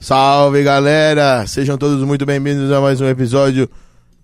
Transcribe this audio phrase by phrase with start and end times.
[0.00, 1.46] Salve galera!
[1.46, 3.68] Sejam todos muito bem-vindos a mais um episódio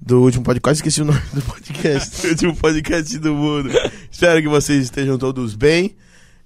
[0.01, 0.79] do último podcast.
[0.79, 2.23] Esqueci o nome do podcast.
[2.23, 3.69] do último podcast do mundo.
[4.11, 5.95] Espero que vocês estejam todos bem.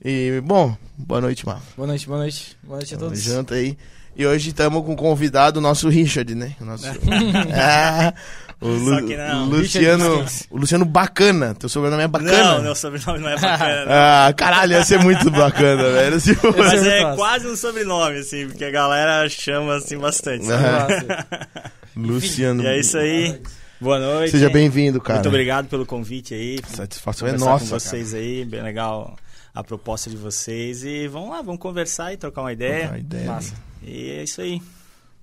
[0.05, 1.63] E, bom, boa noite, Marco.
[1.77, 2.57] Boa noite, boa noite.
[2.61, 3.23] Boa noite a Tamo todos.
[3.23, 3.79] junto aí.
[4.17, 6.57] E hoje estamos com o convidado, o nosso Richard, né?
[6.61, 6.87] O nosso.
[7.55, 8.13] Ah,
[8.61, 9.47] o Lu- Só que não.
[9.47, 10.27] Luciano.
[10.51, 11.55] O Luciano Bacana.
[11.55, 12.55] Teu sobrenome é bacana.
[12.57, 13.85] Não, meu sobrenome não é bacana.
[13.89, 16.17] Ah, caralho, ia ser muito bacana, velho.
[16.59, 17.17] Mas é fácil.
[17.17, 20.47] quase um sobrenome, assim, porque a galera chama assim bastante.
[21.97, 22.63] Luciano.
[22.63, 23.41] E é isso aí.
[23.81, 24.33] Boa noite.
[24.33, 25.19] Seja bem-vindo, cara.
[25.21, 26.59] Muito obrigado pelo convite aí.
[26.69, 27.65] Satisfação é nossa.
[27.65, 29.17] com vocês aí, bem legal
[29.55, 30.85] a proposta de vocês.
[30.85, 32.81] E vamos lá, vamos conversar e trocar uma ideia.
[32.83, 33.27] Trocar ideia.
[33.27, 33.55] Massa.
[33.83, 34.61] E é isso aí.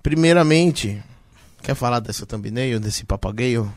[0.02, 1.00] Primeiramente,
[1.68, 3.70] quer falar dessa thumbnail, desse papagaio?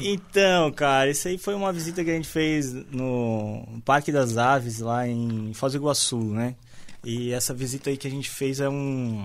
[0.00, 4.78] Então, cara, isso aí foi uma visita que a gente fez no Parque das Aves,
[4.78, 6.54] lá em Foz do Iguaçu, né?
[7.02, 9.24] E essa visita aí que a gente fez é um.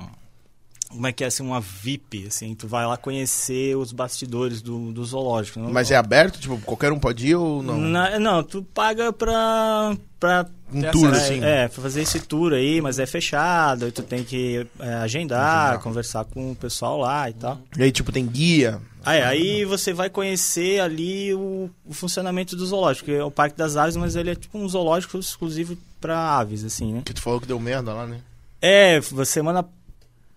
[0.94, 1.44] Como é que é assim?
[1.44, 2.54] Uma VIP, assim.
[2.54, 5.60] Tu vai lá conhecer os bastidores do, do zoológico.
[5.60, 6.40] Não, Mas é aberto?
[6.40, 7.78] Tipo, qualquer um pode ir ou não?
[7.78, 9.98] Na- não, tu paga pra.
[10.20, 11.44] pra Um tour, acesso, assim.
[11.44, 15.80] é, pra fazer esse tour aí, mas é fechado, aí tu tem que é, agendar,
[15.80, 17.60] conversar com o pessoal lá e tal.
[17.78, 18.80] E aí, tipo, tem guia.
[19.06, 23.58] Ah, é, aí você vai conhecer ali o, o funcionamento do zoológico, é o Parque
[23.58, 27.02] das Aves, mas ele é tipo um zoológico exclusivo para aves, assim, né?
[27.04, 28.20] Que tu falou que deu merda lá, né?
[28.62, 29.66] É, semana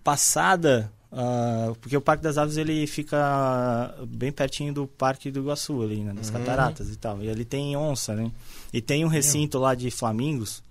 [0.07, 5.81] passada, ah, porque o Parque das Aves ele fica bem pertinho do Parque do Iguaçu
[5.81, 6.33] ali, né, das Uhum.
[6.35, 7.21] cataratas e tal.
[7.21, 8.31] E ali tem onça, né?
[8.71, 10.63] E tem um recinto lá de flamingos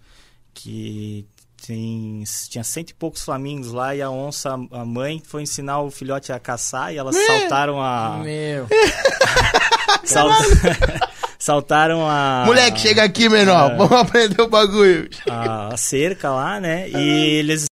[0.55, 1.27] que
[1.67, 5.91] tem, tinha cento e poucos flamingos lá e a onça, a mãe, foi ensinar o
[5.91, 8.21] filhote a caçar e elas saltaram a...
[8.25, 8.67] Meu.
[10.05, 10.31] Sal-
[11.39, 12.45] Saltaram a.
[12.47, 13.73] Moleque, chega aqui, menor.
[13.73, 13.77] É.
[13.77, 15.09] Vamos aprender o bagulho.
[15.29, 16.89] A, a cerca lá, né?
[16.89, 16.97] E
[17.39, 17.67] eles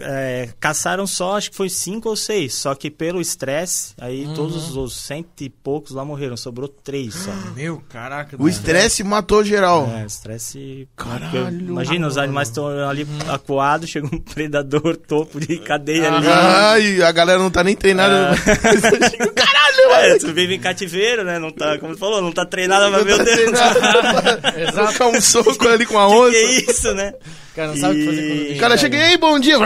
[0.00, 2.54] é, caçaram só, acho que foi cinco ou seis.
[2.54, 6.36] Só que pelo estresse, aí todos os cento e poucos lá morreram.
[6.36, 7.30] Sobrou três só.
[7.54, 8.36] Meu, caraca.
[8.38, 9.88] O estresse matou geral.
[9.94, 10.88] É, estresse.
[10.96, 11.58] Caralho.
[11.58, 16.26] Imagina, os animais estão ali acuados, chega um predador topo de cadeia ali.
[16.28, 18.36] Ai, a galera não tá nem treinada.
[19.34, 20.20] Caralho, É, mano.
[20.20, 21.38] tu vive em cativeiro, né?
[21.38, 23.36] Não tá, como tu falou, não tá treinado, mas Não meu tá Deus.
[23.36, 23.78] treinado.
[24.60, 24.92] Exato.
[24.92, 26.30] Ficar um soco ali com a Que onça.
[26.30, 27.14] que é isso, né?
[27.52, 29.38] O cara não sabe o que fazer quando E- vem, O cara chega aí, bom
[29.38, 29.58] dia.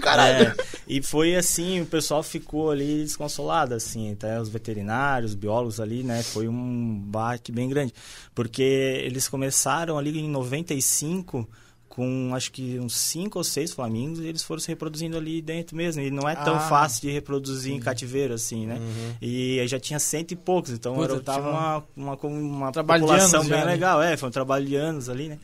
[0.00, 0.46] Caralho.
[0.48, 0.54] É,
[0.88, 6.02] e foi assim, o pessoal ficou ali desconsolado, assim, até os veterinários, os biólogos ali,
[6.02, 6.22] né?
[6.22, 7.92] Foi um baque bem grande.
[8.34, 11.48] Porque eles começaram ali em 95
[11.94, 15.76] com acho que uns cinco ou seis flamingos e eles foram se reproduzindo ali dentro
[15.76, 16.00] mesmo.
[16.00, 16.60] E não é tão Ah.
[16.60, 18.78] fácil de reproduzir em cativeiro, assim, né?
[19.20, 23.40] E aí já tinha cento e poucos, então Puta, era, tava uma, uma, uma população
[23.40, 23.64] bem já, né?
[23.72, 24.02] legal.
[24.02, 25.38] É, foi um trabalho de anos ali, né?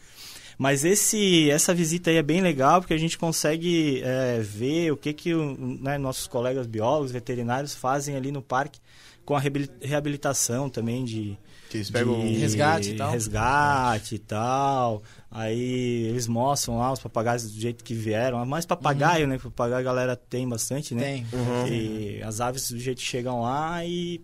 [0.56, 4.96] Mas esse, essa visita aí é bem legal porque a gente consegue é, ver o
[4.96, 8.80] que, que né, nossos colegas biólogos, veterinários fazem ali no parque
[9.24, 11.36] com a reabili- reabilitação também de,
[11.70, 13.10] Que eles pegam de Resgate e tal.
[13.10, 15.02] resgate e tal.
[15.30, 18.44] Aí eles mostram lá os papagaios do jeito que vieram.
[18.46, 19.38] Mais papagaio, né?
[19.38, 21.02] Papagaio a galera tem bastante, né?
[21.02, 21.26] Tem.
[21.32, 21.66] Uhum.
[21.66, 24.20] E as aves do jeito que chegam lá e,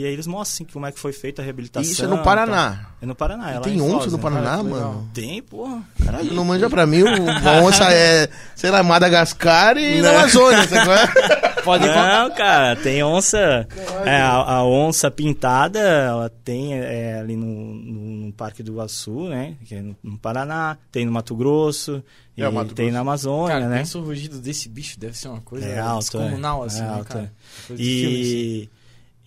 [0.00, 1.90] e aí eles mostram assim, como é que foi feita a reabilitação.
[1.90, 2.86] Isso é no e Paraná.
[3.00, 3.52] É no Paraná.
[3.52, 4.22] é Tem em onça no né?
[4.22, 4.64] Paraná, legal.
[4.64, 5.10] mano?
[5.14, 5.82] Tem, porra.
[6.04, 7.02] Caralho, não manja pra mim.
[7.02, 10.18] o- A onça é, sei lá, Madagascar e na Não.
[10.20, 10.66] Amazônia.
[10.68, 11.54] sabe qual é?
[11.64, 13.66] Pode Não, cara, tem onça.
[14.04, 19.28] É, a, a onça pintada, ela tem é, ali no, no, no Parque do Iguaçu,
[19.28, 19.54] né?
[19.64, 22.02] Que é no, no Paraná, tem no Mato Grosso,
[22.36, 22.92] e É, Mato tem Grosso.
[22.94, 23.78] na Amazônia, Cara, né?
[23.78, 26.66] pensa o rugido desse bicho, deve ser uma coisa É alto, descomunal, é.
[26.66, 27.20] assim, É né, alto, cara?
[27.24, 27.28] é.
[27.66, 27.90] Filme, assim.
[27.90, 28.68] E,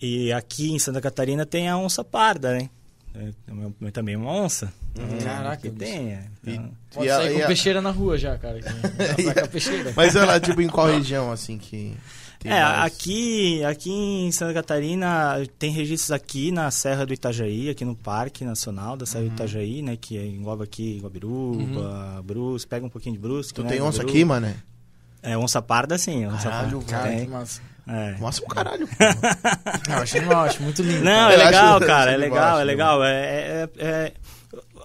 [0.00, 2.70] e aqui em Santa Catarina tem a onça parda, né?
[3.14, 4.72] É, também uma onça.
[4.98, 5.18] Hum.
[5.24, 6.12] Caraca, que tem.
[6.12, 6.24] é.
[6.46, 8.58] Então, Pode E a- sair e com a- peixeira na rua já, cara.
[8.62, 9.92] a.
[9.96, 11.94] Mas ela, tipo, em qual região, assim, que...
[12.38, 12.84] tem É, mais?
[12.92, 18.44] aqui, aqui em Santa Catarina tem registros aqui na Serra do Itajaí, aqui no Parque
[18.44, 19.06] Nacional da Uhum.
[19.06, 19.96] Serra do Itajaí, né?
[20.00, 23.68] Que engloba aqui Guabiruba, Brusque, pega um pouquinho de Brusque, Tu né?
[23.70, 24.12] tem onça Guabiruba.
[24.12, 24.54] aqui, mano?
[25.22, 26.90] É, onça parda sim, onça Caralho, parda.
[27.08, 27.60] Cara, que massa.
[27.88, 28.16] É.
[28.20, 28.86] Nossa, o caralho.
[28.86, 28.94] pô.
[29.92, 31.02] Eu acho animal, acho muito lindo.
[31.04, 31.32] Não, cara.
[31.32, 33.04] é legal, cara, é legal, embaixo, é legal.
[33.04, 34.12] É, é- é-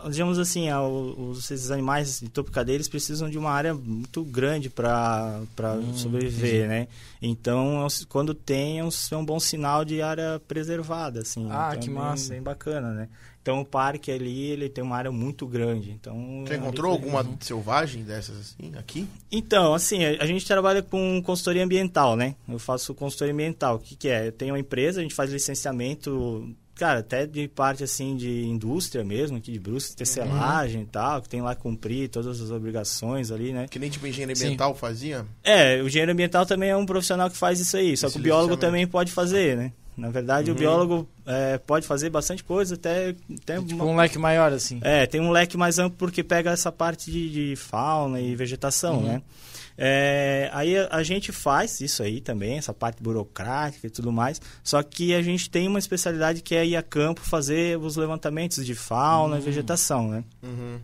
[0.09, 4.69] digamos assim, os, esses animais de topo cadeia, eles precisam de uma área muito grande
[4.69, 5.39] para
[5.77, 6.87] Hum, sobreviver, né?
[7.21, 11.47] Então, quando tem, é um, é um bom sinal de área preservada, assim.
[11.49, 12.33] Ah, Então, que é bem- massa.
[12.33, 13.07] Bem bacana, né?
[13.43, 15.91] Então, o parque ali, ele tem uma área muito grande.
[15.91, 19.05] Então, Você ali encontrou alguma selvagem dessas, assim, aqui?
[19.29, 22.35] então, assim, a a gente trabalha com consultoria ambiental, né?
[22.47, 23.75] Eu faço consultoria ambiental.
[23.75, 24.27] O que, que é?
[24.27, 29.03] Eu tenho uma empresa, a gente faz licenciamento cara, até de parte assim de indústria
[29.03, 33.53] mesmo, aqui de Brusque, tecelagem e tal, que tem lá cumprir todas as obrigações ali,
[33.53, 33.67] né?
[33.69, 34.45] Que nem tipo engenharia Sim.
[34.45, 35.25] ambiental fazia?
[35.43, 38.19] É, o engenheiro ambiental também é um profissional que faz isso aí, só Esse que
[38.19, 39.71] o biólogo também pode fazer, né?
[39.95, 40.55] Na verdade, Uhum.
[40.55, 44.79] o biólogo é, pode fazer bastante coisa, até, até Tipo uma- um leque maior, assim.
[44.81, 48.97] é, tem um leque mais amplo porque pega essa parte de, de fauna e vegetação,
[48.97, 49.03] Uhum.
[49.03, 49.21] né?
[49.77, 54.39] É, aí a, a gente faz isso aí também, essa parte burocrática e tudo mais,
[54.63, 58.63] só que a gente tem uma especialidade que é ir a campo fazer os levantamentos
[58.63, 60.23] de fauna e vegetação, né?
[60.43, 60.77] Uhum.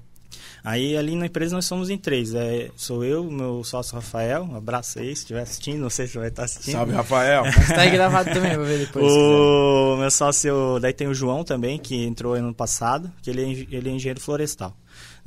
[0.69, 4.55] Aí ali na empresa nós somos em três, é, sou eu, meu sócio Rafael, um
[4.55, 6.73] abraço aí se estiver assistindo, não sei se vai estar assistindo.
[6.73, 7.43] Salve, Rafael.
[7.43, 9.03] Mas tá aí gravado também, vou ver depois.
[9.03, 13.75] O meu sócio, daí tem o João também, que entrou ano passado, que ele é,
[13.75, 14.77] ele é engenheiro florestal.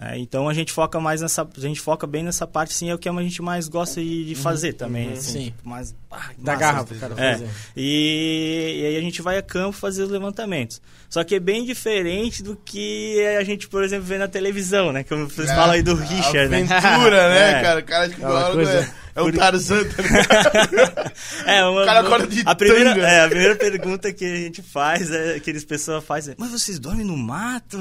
[0.01, 2.95] É, então a gente foca mais nessa, a gente foca bem nessa parte, sim, é
[2.95, 5.13] o que a gente mais gosta de, de fazer também, uhum.
[5.13, 5.45] assim, Sim.
[5.47, 6.65] tipo, mais ah, que Da massa.
[6.65, 7.33] garra pro cara É.
[7.33, 7.49] fazer.
[7.77, 10.81] E, e aí a gente vai a campo fazer os levantamentos.
[11.09, 15.05] Só que é bem diferente do que a gente, por exemplo, vê na televisão, né?
[15.05, 16.67] Como vocês falam aí do Richard, né?
[16.69, 17.63] Aventura, né, É.
[17.63, 17.81] cara?
[17.81, 18.95] O cara de que biólogo coisa.
[19.15, 21.13] É, é o Tarzan, tá ligado?
[21.47, 23.07] É, uma, O cara acorda de a primeira, tanga.
[23.07, 26.79] é, a primeira pergunta que a gente faz, é, que as pessoas fazem, mas vocês
[26.79, 27.79] dormem no mato?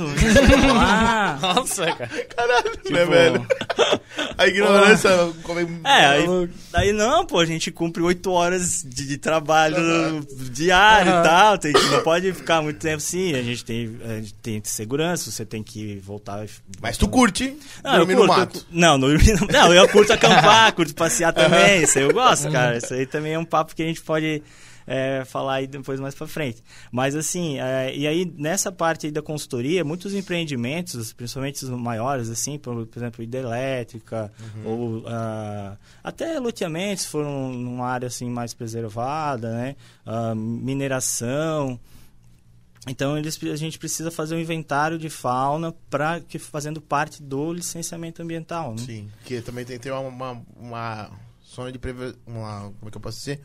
[0.77, 1.37] Ah.
[1.41, 2.09] Nossa, cara.
[2.35, 3.47] Caralho, Tipo, né, velho?
[4.37, 5.09] A ignorância
[5.43, 5.79] come...
[5.85, 6.25] É, aí,
[6.73, 11.21] aí não, pô, a gente cumpre oito horas de, de trabalho diário Aham.
[11.21, 14.61] e tal, tem, não pode ficar muito tempo assim, a gente tem, a gente tem
[14.63, 16.45] segurança, você tem que voltar...
[16.81, 18.57] Mas tu curte Não, dormir no mato.
[18.57, 19.07] eu não, não,
[19.51, 22.77] não, eu curto acampar, curto passear também, isso aí eu gosto, cara.
[22.77, 24.41] Isso aí também é um papo que a gente pode
[24.87, 26.63] é, falar aí depois mais pra frente.
[26.91, 32.29] Mas assim, é, e aí nessa parte aí da consultoria, muitos empreendimentos, principalmente os maiores,
[32.29, 34.31] assim, por, por exemplo, hidrelétrica,
[34.65, 39.75] ou ah, até loteamentos foram numa área assim mais preservada, né?
[40.05, 41.79] Ah, mineração.
[42.87, 47.53] Então eles, a gente precisa fazer um inventário de fauna para que fazendo parte do
[47.53, 48.77] licenciamento ambiental, né?
[48.83, 51.11] Sim, que também tem que ter uma, uma, uma
[51.53, 52.15] zona de preve...
[52.25, 53.39] uma, como é que eu posso dizer?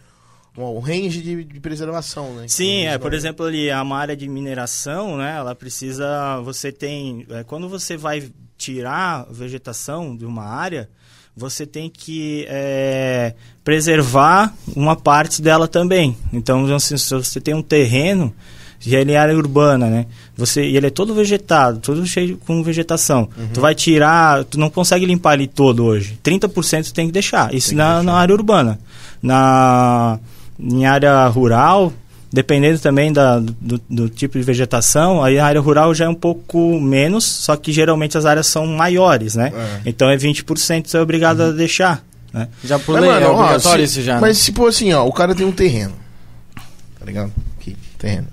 [0.56, 2.48] Um, range de, de preservação, né?
[2.48, 5.36] Sim, é, por exemplo, ali a uma área de mineração, né?
[5.36, 10.88] Ela precisa, você tem, é, quando você vai tirar vegetação de uma área,
[11.36, 16.16] você tem que é, preservar uma parte dela também.
[16.32, 18.34] Então, se você tem um terreno
[18.84, 20.06] e ele é área urbana, né?
[20.36, 23.28] Você, e ele é todo vegetado, todo cheio com vegetação.
[23.54, 26.18] Tu vai tirar, tu não consegue limpar ele todo hoje.
[26.22, 27.54] 30% tu tem que deixar.
[27.54, 28.02] Isso que na, deixar.
[28.04, 28.78] na área urbana.
[29.22, 30.18] Na
[30.58, 31.92] em área rural,
[32.32, 36.14] dependendo também da, do, do tipo de vegetação, aí a área rural já é um
[36.14, 39.52] pouco menos, só que geralmente as áreas são maiores, né?
[39.54, 39.80] É.
[39.84, 42.02] Então é 20% você é obrigado a deixar.
[42.32, 42.48] Né?
[42.64, 44.14] Já por Mas, lei, mano, é ó, obrigatório se- isso já.
[44.14, 44.20] né?
[44.20, 45.92] Mas, tipo assim, ó, o cara tem um terreno.
[46.98, 47.32] Tá ligado?
[47.58, 48.26] Aqui, terreno.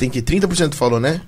[0.00, 1.20] Tem que 30% tu falou, né?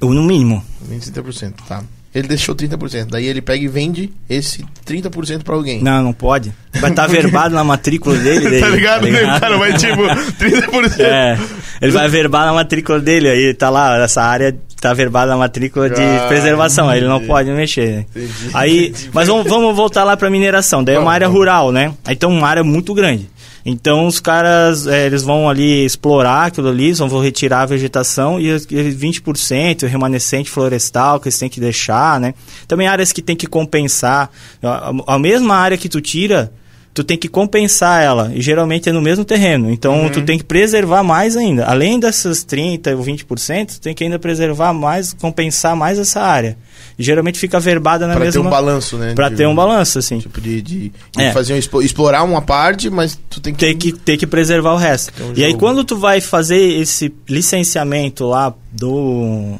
[0.00, 0.60] Ou no mínimo.
[0.90, 1.84] 30%, tá.
[2.12, 3.06] Ele deixou 30%.
[3.10, 5.80] Daí ele pega e vende esse 30% pra alguém.
[5.80, 6.52] Não, não pode.
[6.80, 8.40] Vai estar verbado na matrícula dele.
[8.50, 9.06] dele tá ligado?
[9.06, 10.98] O cara vai tipo 30%.
[10.98, 11.38] É,
[11.80, 15.88] ele vai verbar na matrícula dele, aí tá lá, essa área tá verbada na matrícula
[15.88, 18.04] de Ah, preservação, aí ele não pode mexer.
[18.10, 18.50] Entendi.
[18.52, 21.94] Aí, mas vamos, vamos voltar lá pra mineração, daí é uma área rural, né?
[22.04, 23.28] Aí tem uma área muito grande.
[23.64, 28.40] Então os caras, é, eles vão ali explorar aquilo ali, eles vão retirar a vegetação
[28.40, 32.34] e, e 20% o remanescente florestal que eles têm que deixar, né?
[32.66, 34.30] Também áreas que tem que compensar.
[34.62, 36.52] A, a- a mesma área que tu tira,
[36.94, 38.32] tu tem que compensar ela.
[38.34, 39.70] E geralmente é no mesmo terreno.
[39.70, 40.10] Então Uhum.
[40.10, 41.64] tu tem que preservar mais ainda.
[41.66, 46.56] Além dessas 30% ou 20%, tu tem que ainda preservar mais, compensar mais essa área.
[46.98, 48.46] Geralmente fica verbada na Pra ter mesma.
[48.46, 49.14] um balanço, né?
[49.14, 50.18] Pra de- ter um balanço, assim.
[50.18, 51.32] Tipo de, de, de É.
[51.32, 53.60] fazer um, explorar uma parte, mas tu tem que.
[53.60, 55.12] Tem que, tem que preservar o resto.
[55.22, 59.54] Um e aí, quando tu vai fazer esse licenciamento lá do,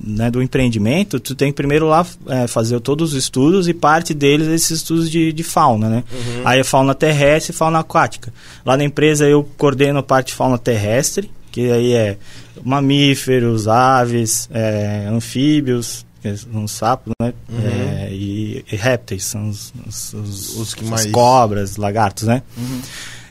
[0.00, 4.12] né, do empreendimento, tu tem que primeiro lá é, fazer todos os estudos e parte
[4.12, 6.04] deles esses estudos de, de fauna, né?
[6.12, 6.42] Uhum.
[6.44, 8.32] Aí é fauna terrestre e fauna aquática.
[8.66, 12.16] Lá na empresa eu coordeno a parte de fauna terrestre, que aí é
[12.64, 17.32] mamíferos, aves, é, anfíbios, que são sapos, né?
[17.48, 17.58] Uhum.
[17.66, 22.42] É, e, e répteis, são os, os, os- Os que mais- cobras, lagartos, né?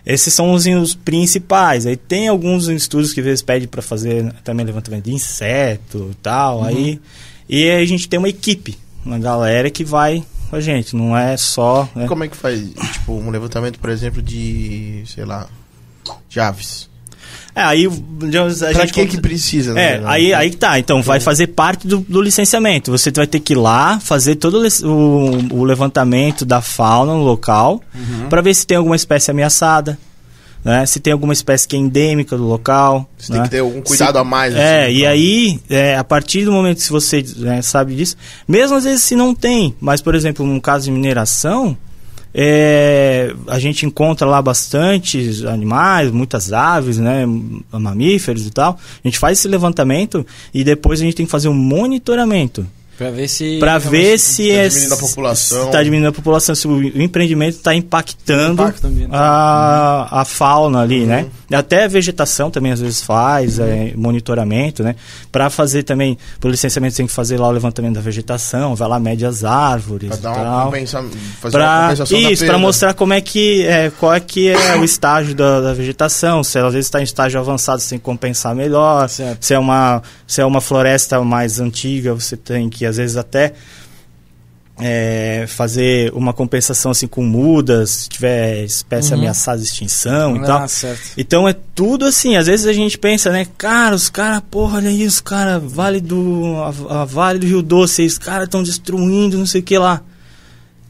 [0.05, 1.85] Esses são os, os principais.
[1.85, 6.15] Aí tem alguns estudos que às vezes pede para fazer também levantamento de inseto e
[6.15, 6.63] tal.
[6.63, 6.99] Aí,
[7.47, 11.15] e aí a gente tem uma equipe, uma galera que vai com a gente, não
[11.15, 11.87] é só.
[11.95, 12.07] né?
[12.07, 12.67] Como é que faz?
[12.93, 15.03] Tipo, um levantamento, por exemplo, de.
[15.05, 15.47] sei lá.
[16.27, 16.89] de aves.
[17.53, 17.87] É, aí
[18.19, 19.95] digamos, a pra gente que conta- que precisa, né?
[19.95, 20.79] É, aí, aí que tá.
[20.79, 22.91] Então, vai fazer parte do, do licenciamento.
[22.91, 27.81] Você vai ter que ir lá, fazer todo o o, levantamento da fauna no local,
[27.93, 28.29] Uhum.
[28.29, 29.97] para ver se tem alguma espécie ameaçada,
[30.63, 30.85] né?
[30.85, 33.09] Se tem alguma espécie que é endêmica do local.
[33.17, 33.39] Você né?
[33.39, 34.55] tem que ter algum cuidado a mais.
[34.55, 38.15] É, assim, e pra- aí, é, a partir do momento que você né, sabe disso,
[38.47, 41.75] mesmo às vezes se não tem, mas por exemplo, num caso de mineração,
[42.33, 47.25] é, a gente encontra lá bastantes animais, muitas aves, né,
[47.71, 48.79] mamíferos e tal.
[49.03, 52.65] A gente faz esse levantamento e depois a gente tem que fazer um monitoramento
[52.97, 53.57] Pra ver se.
[53.59, 55.65] para ver se tá é diminuindo a população.
[55.65, 59.19] está diminuindo a população, se o, empreendimento está impactando Impacto ambiental.
[59.19, 61.07] a, a fauna ali, Uhum.
[61.07, 61.25] né?
[61.51, 64.95] Até a vegetação também às vezes faz, é, monitoramento, né?
[65.31, 68.99] Para fazer também, por licenciamento tem que fazer lá o levantamento da vegetação, vai lá
[68.99, 70.65] mede as árvores Pra e dar uma, tal.
[70.65, 70.97] compensa...
[71.41, 74.47] fazer uma Pra, compensação da isso, para mostrar como é que é, qual é que
[74.47, 76.43] é o estágio da, da vegetação.
[76.43, 79.09] Se ela às vezes está em estágio avançado, você tem que compensar melhor.
[79.09, 79.43] Certo.
[79.43, 83.53] Se é uma se é uma floresta mais antiga, você tem que às vezes até
[84.83, 89.19] é, fazer uma compensação assim com mudas, se tiver espécie Uhum.
[89.19, 90.67] ameaçada de extinção e Ah, tal.
[90.67, 91.01] certo.
[91.17, 94.89] Então é tudo assim, às vezes a gente pensa, né, cara, os caras, porra, olha
[94.89, 96.55] isso, cara, Vale do
[96.89, 100.01] a, a Vale do Rio Doce, os caras estão destruindo, não sei o que lá.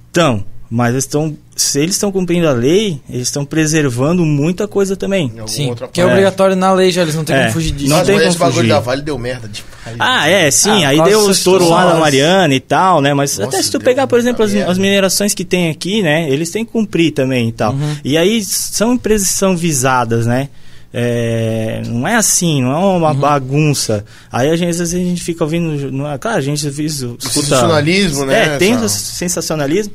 [0.10, 4.96] Então, mas eles estão, se eles estão cumprindo a lei, eles estão preservando muita coisa
[4.96, 5.30] também.
[5.46, 7.40] Sim, que é obrigatório na lei já, eles não têm É.
[7.42, 7.90] como fugir disso.
[7.90, 8.70] Não Nossa, tem mas como esse bagulho fugir.
[8.70, 9.98] da Vale deu merda demais.
[10.00, 13.13] Ah, é, sim, Ah, aí deu os touros lá na Mariana e tal, né?
[13.13, 16.30] Mas Nossa, até se tu pegar, por exemplo, as, as minerações que tem aqui, né?
[16.30, 17.74] Eles têm que cumprir também e tal.
[17.74, 17.98] Uhum.
[18.06, 20.48] E aí são empresas que são visadas, né?
[20.94, 23.16] É, não é assim, não é uma Uhum.
[23.20, 24.06] bagunça.
[24.32, 25.92] Aí a gente, às vezes a gente fica ouvindo.
[25.92, 27.30] Não é, claro, a gente escuta.
[27.30, 29.94] sensacionalismo, né, É, tem essa- sensacionalismo.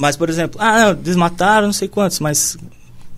[0.00, 2.56] Mas, por exemplo, ah, não, desmataram não sei quantos, mas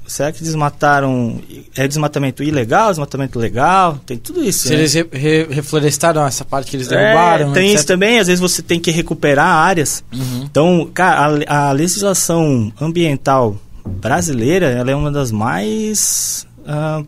[0.04, 1.40] será que desmataram.
[1.76, 4.00] É desmatamento ilegal, desmatamento legal?
[4.04, 4.66] Tem tudo isso.
[4.66, 4.80] Se né?
[4.80, 7.52] eles re- re- reflorestaram essa parte que eles É, derrubaram.
[7.52, 7.76] tem etc.
[7.78, 10.02] isso também, às vezes você tem que recuperar áreas.
[10.12, 10.42] Uhum.
[10.42, 16.46] Então, cara, a, a legislação ambiental brasileira, ela é uma das mais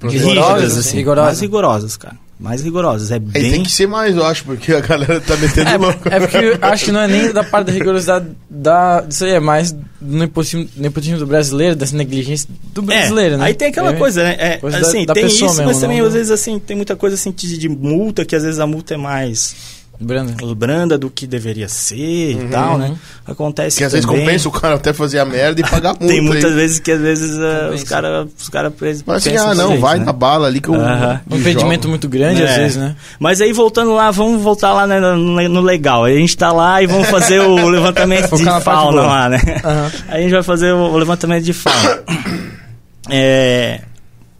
[0.02, 0.80] Rigorosas, rígidas, assim.
[0.88, 1.26] assim, Rigorosas.
[1.30, 2.16] mais rigorosas, cara.
[2.38, 3.50] Mais rigorosas, é Aí bem...
[3.52, 6.08] tem que ser mais, eu acho, porque a galera tá metendo louco.
[6.08, 9.30] É porque eu acho que não é nem da parte da rigorosidade da, disso aí,
[9.32, 13.44] é mais do nepotismo, nepotismo do brasileiro, dessa negligência do É, brasileiro, né?
[13.46, 14.36] aí tem aquela É, coisa, né?
[14.38, 16.32] É, coisa da- assim, da tem pessoa isso, mesmo, mas também não às do- vezes
[16.32, 19.54] assim, tem muita coisa assim de, de multa, que às vezes a multa é mais
[20.00, 20.54] Brando.
[20.54, 22.42] branda do que deveria ser Uhum.
[22.46, 22.94] e tal, né?
[23.26, 26.06] Acontece Que às vezes compensa o cara até fazer a merda e pagar multa.
[26.06, 26.56] Tem muitas aí.
[26.56, 28.72] vezes que às vezes ah, os caras os cara
[29.06, 30.18] Mas assim, ah, não, desse vai jeito, na né?
[30.18, 30.74] bala ali que eu.
[30.74, 31.20] Aham.
[31.30, 32.58] Um impedimento muito grande, às É.
[32.58, 32.96] vezes, né?
[33.18, 35.16] Mas aí voltando lá, vamos voltar lá né, no,
[35.48, 36.04] no legal.
[36.04, 39.40] A gente tá lá e vamos fazer o levantamento de fauna lá, né?
[40.08, 42.02] Aí a gente vai fazer o, o levantamento de fauna.
[43.10, 43.80] É,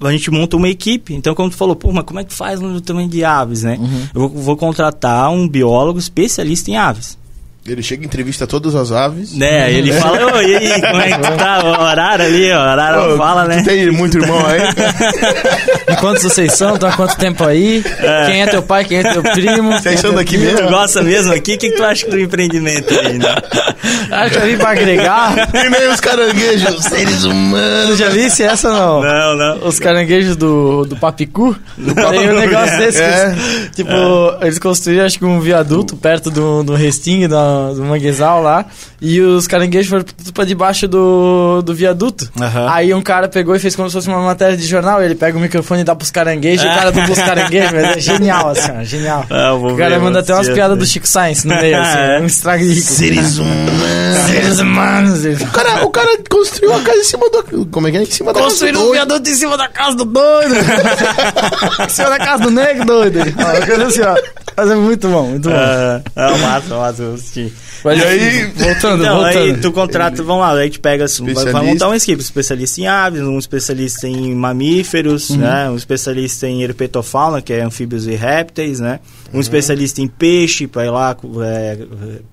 [0.08, 1.14] a gente monta uma equipe.
[1.14, 3.76] Então, como tu falou, pô, mas como é que faz no levantamento de aves, né?
[3.80, 4.08] Uhum.
[4.14, 7.18] Eu vou, vou contratar um biólogo especialista em aves.
[7.66, 9.33] Ele chega e entrevista todas as aves.
[9.35, 9.73] Né?
[9.73, 11.61] Ele fala, ô, e aí, como é que tá?
[11.64, 13.62] O horário ali, o horário Ô, fala, né?
[13.62, 14.61] Tu tem muito irmão aí?
[15.87, 16.75] E quantos vocês são?
[16.75, 17.85] Estão há quanto tempo aí?
[18.26, 18.85] Quem é teu pai?
[18.85, 19.73] Quem é teu primo?
[19.73, 20.66] Vocês são é daqui teu mesmo?
[20.66, 21.54] Tu gosta mesmo aqui?
[21.54, 23.35] O que, que tu acha do empreendimento aí, né?
[24.11, 25.49] Acho que eu vim pra agregar.
[25.54, 27.99] e nem os caranguejos, seres Tu humanos.
[27.99, 29.02] já visse essa não?
[29.02, 29.68] Não, não.
[29.68, 31.54] Os caranguejos do, do Papicu.
[31.76, 32.99] Tem um negócio desse.
[32.99, 33.26] que É.
[33.33, 33.92] eles- tipo,
[34.40, 38.64] eles construíram acho que um viaduto perto do, do restingue, do, do manguezal lá.
[39.00, 42.28] E os caranguejos foram tudo pra debaixo do, do viaduto.
[42.40, 42.66] Aham.
[42.70, 45.02] Aí um cara pegou e fez como se fosse uma matéria de jornal.
[45.02, 46.64] Ele pega o microfone e dá pros caranguejos.
[46.64, 47.73] E o cara dubla os caranguejos.
[47.73, 49.26] Mas é genial, assim, ó, genial.
[49.30, 51.99] Ah, O cara ver, manda até umas piadas do Chico Science no meio, assim.
[51.99, 52.20] É.
[52.20, 52.80] Um estrago rico.
[52.80, 54.20] Seres humanos.
[54.26, 55.25] Seres humanos.
[55.25, 57.66] O cara, o cara construiu uma casa em cima do.
[57.66, 58.02] Como é que é?
[58.02, 60.54] Em cima da do um viaduto em cima da casa do doido.
[61.84, 63.18] em cima da casa do negro, doido.
[63.20, 64.14] Ó, assim, ó.
[64.56, 65.54] Mas é muito bom, muito bom.
[65.54, 67.43] Ah, é massa, massa, eu assisti.
[67.84, 69.38] Mas, E aí- voltando, Então, voltando.
[69.38, 72.20] aí tu contrata, vamos lá, aí a gente pega assim, vai, montar uma equipe, um
[72.20, 75.68] especialista em aves, um especialista em mamíferos, né?
[75.70, 79.00] Um especialista em herpetofauna, que é anfíbios e répteis, né?
[79.32, 81.78] Um especialista em peixe, para ir lá é,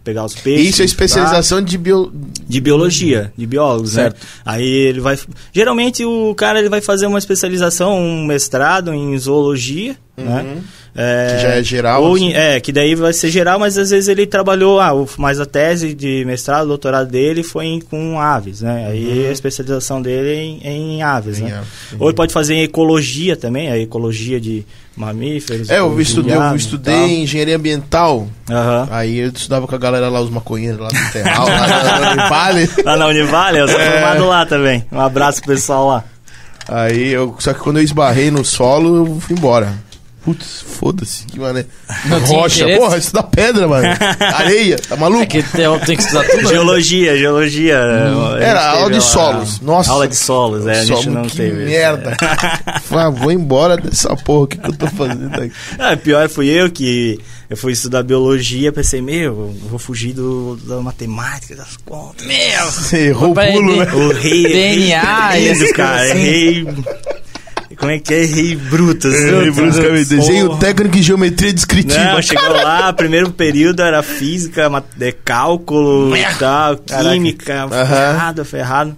[0.04, 0.70] pegar os peixes.
[0.70, 2.12] Isso é especialização de bio...
[2.48, 4.14] de biologia, de biólogos, Certo.
[4.16, 4.20] né?
[4.46, 5.18] Aí ele vai
[5.52, 10.58] geralmente o cara ele vai fazer uma especialização, um mestrado em zoologia, né?
[10.94, 12.34] É, Que já é geral, Ou assim.
[12.34, 15.94] é, que daí vai ser geral, mas às vezes ele trabalhou, ah, mas a tese
[15.94, 18.88] de mestrado, doutorado dele foi em- com aves, né?
[18.90, 21.56] Aí a especialização dele é em, é em aves, Em né?
[21.60, 24.66] aves, Ou ele pode fazer em ecologia também, a ecologia de
[24.98, 25.70] mamíferos.
[25.70, 28.28] É, eu estudei, de eu e estudei engenharia ambiental.
[28.46, 28.58] tal.
[28.58, 28.88] Aham.
[28.92, 32.28] Aí eu estudava com a galera lá, os maconheiros lá do Terral, lá na- na
[32.30, 32.70] Vale.
[32.84, 33.92] Lá na Univale, eu sou É.
[33.92, 34.84] formado lá também.
[34.92, 36.04] Um abraço pro pessoal lá.
[36.68, 37.34] Aí eu.
[37.40, 39.74] Só que quando eu esbarrei no solo, eu fui embora.
[40.24, 41.66] Putz, foda-se, que mané.
[42.06, 42.80] Não Rocha, interesse?
[42.80, 43.88] porra, isso dá pedra, mano.
[44.36, 45.24] Areia, tá maluco?
[45.24, 46.44] É que tem, tem que estudar tudo.
[46.44, 46.50] né?
[46.50, 47.80] Geologia, geologia.
[47.80, 49.60] a gente Era aula de lá- solos.
[49.62, 49.92] Nossa.
[49.92, 51.64] Aula de solos, é, a gente Solo, não que teve.
[51.64, 52.16] isso, merda.
[52.94, 55.52] Ah, vou embora dessa porra, o que, que eu tô fazendo aqui?
[55.80, 57.18] Ah, pior fui eu que
[57.50, 62.26] eu fui estudar biologia, pensei, meu, eu vou fugir do, da matemática, das contas.
[62.28, 62.66] Meu!
[62.66, 63.92] Você errou o pulo, né?
[63.94, 64.44] O rei.
[64.44, 66.14] DNA essas cara, assim.
[66.14, 66.68] rei.
[67.82, 68.24] Como é que é?
[68.26, 69.12] Rei Brutus.
[69.12, 70.06] Errei bruscamente.
[70.06, 72.04] Desenho técnico e geometria descritiva.
[72.14, 74.70] Não, chegou lá, primeiro período era física,
[75.00, 78.96] é, cálculo e tal, química, ferrado, ferrado.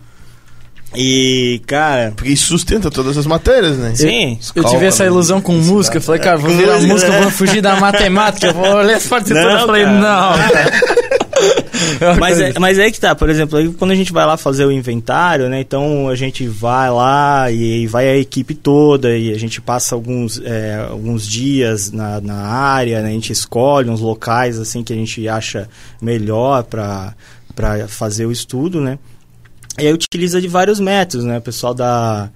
[0.95, 3.93] E, cara, Porque isso sustenta todas as matérias, né?
[3.95, 4.37] sim.
[4.53, 5.97] Eu tive essa ilusão com música.
[5.97, 7.21] Eu falei, cara, vou virar Música, música, né?
[7.21, 9.43] vou fugir da matemática, eu vou ler as partituras.
[9.45, 9.99] Não, Eu falei, cara.
[9.99, 10.37] não.
[10.37, 11.02] cara.
[12.19, 14.65] Mas é, mas é que tá, por exemplo, aí quando a gente vai lá fazer
[14.65, 15.59] o inventário, né?
[15.59, 20.39] Então a gente vai lá e, vai a equipe toda e a gente passa alguns,
[20.43, 23.09] é, alguns dias na, na área, né?
[23.09, 25.67] A gente escolhe uns locais assim que a gente acha
[26.01, 27.13] melhor para
[27.55, 28.97] para fazer o estudo, né?
[29.77, 31.37] E aí utiliza de vários métodos, né?
[31.37, 32.29] O pessoal da,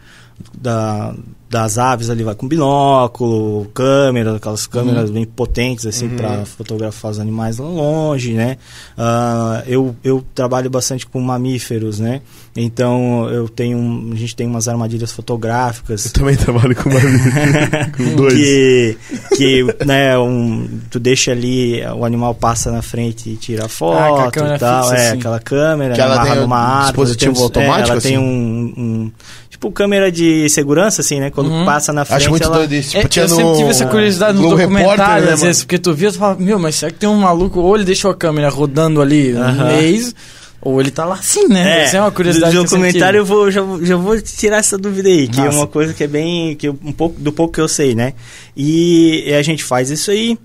[0.55, 1.13] da,
[1.49, 7.19] das aves ali vai com binóculo, câmera, aquelas câmeras bem potentes, assim, para fotografar os
[7.19, 8.57] animais lá longe, né?
[8.97, 12.21] Ah, eu, eu trabalho bastante com mamíferos, né?
[12.59, 13.77] Então, eu tenho...
[13.77, 16.99] um- A gente tem umas armadilhas fotográficas Eu também trabalho com uma
[17.95, 18.33] com dois.
[18.33, 18.97] que,
[19.37, 24.07] que né, um, tu deixa ali, o animal passa na frente e tira foto Ah,
[24.09, 24.83] com a câmera e tal.
[24.89, 25.17] fixa, é, assim.
[25.19, 26.87] aquela câmera, Que ela amarra tem um numa árvore.
[27.11, 28.25] dispositivo tem um- automático, é, ela tem assim?
[28.25, 29.11] um, um-
[29.49, 31.31] Tipo câmera de segurança, assim, né?
[31.31, 31.65] Quando Uhum.
[31.65, 32.17] passa na frente.
[32.21, 32.57] Acho muito ela...
[32.57, 32.95] doido isso.
[32.95, 33.35] É, Tipo, tinha eu no...
[33.35, 36.11] sempre tive essa curiosidade no Globo documentário, Repórter, né, às vezes, porque tu via e
[36.13, 39.33] fala, meu, mas será que tem um maluco, ou ele deixou a câmera rodando ali
[39.33, 39.65] um Aham.
[39.67, 40.13] mês,
[40.61, 41.83] ou ele tá lá assim, né?
[41.83, 43.35] Essa é uma curiosidade do eu documentário eu tive.
[43.35, 45.57] vou, já, já vou tirar essa dúvida aí, que é Massa.
[45.57, 48.13] uma coisa que é bem, que eu- um pouco, do pouco que eu sei, né?
[48.55, 50.37] E, a gente faz isso aí,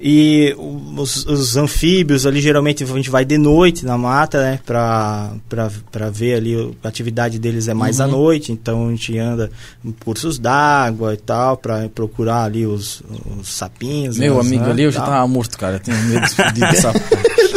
[0.00, 0.54] e
[0.96, 4.60] os, os anfíbios ali, geralmente a gente vai de noite na mata, né?
[4.64, 8.12] Pra, pra, pra ver ali, a atividade deles é mais à Uhum.
[8.12, 9.50] noite, então a gente anda
[9.84, 13.02] em cursos d'água e tal, pra procurar ali os,
[13.40, 14.16] os sapinhos.
[14.18, 15.78] Meu as, amigo né, ali, eu já tava morto, cara.
[15.78, 17.00] Tenho medo de, sapo.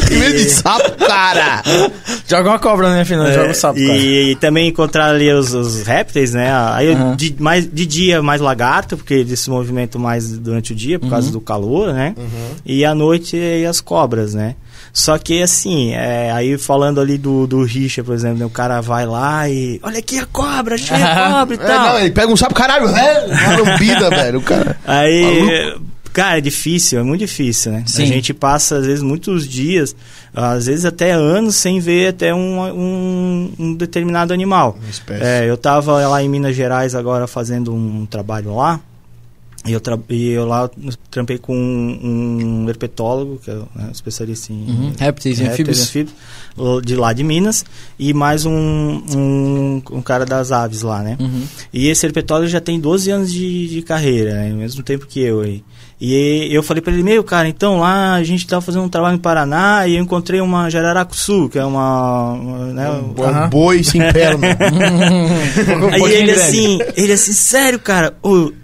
[0.07, 1.61] Tem medo de sapo, cara!
[2.27, 3.97] Joga uma cobra na minha frente, não É, joga o sapo, cara.
[3.97, 6.49] e, também encontrar ali os, os répteis, né?
[6.73, 7.15] Aí eu- Aham.
[7.15, 11.05] de, mais, de dia mais lagarto, porque eles se movimentam mais durante o dia por
[11.05, 11.11] Uhum.
[11.11, 12.15] causa do calor, né?
[12.65, 14.55] E à noite e as cobras, né?
[14.93, 18.81] Só que assim, é, aí falando ali do, do Richa, por exemplo, né, o cara
[18.81, 19.79] vai lá e.
[19.83, 21.85] Olha aqui a cobra, achei a cobra e É, tal.
[21.93, 24.77] não, ele pega um sapo, caralho, é, uma lambida, velho, o cara.
[24.85, 25.77] Aí,
[26.11, 27.83] cara, é difícil, é muito difícil, né?
[27.87, 28.03] Sim.
[28.03, 29.95] A gente passa, às vezes, muitos dias,
[30.35, 34.77] às vezes até anos, sem ver até um, um, um determinado animal.
[34.81, 35.23] Uma espécie.
[35.23, 38.77] É, eu tava lá em Minas Gerais agora fazendo um trabalho lá.
[39.63, 40.69] E eu, e eu lá
[41.11, 44.93] trampei com um, um herpetólogo, que é né, especialista em Uhum.
[44.97, 46.15] Répteis e répteis anfíbios.
[46.83, 47.63] de lá de Minas,
[47.99, 51.15] e mais um, um, um cara das aves lá, né?
[51.19, 51.43] Uhum.
[51.71, 54.49] E esse herpetólogo já tem 12 anos de, de carreira, né?
[54.51, 55.63] Ao mesmo tempo que eu aí.
[56.03, 59.17] E eu falei pra ele, meu, cara, então lá a gente tava fazendo um trabalho
[59.17, 62.31] no Paraná e eu encontrei uma jararacuçu, que é uma...
[62.33, 63.45] uma, né, Um, Aham.
[63.45, 64.47] um boi sem perna.
[65.93, 68.15] Aí ele assim, ele assim, sério, cara,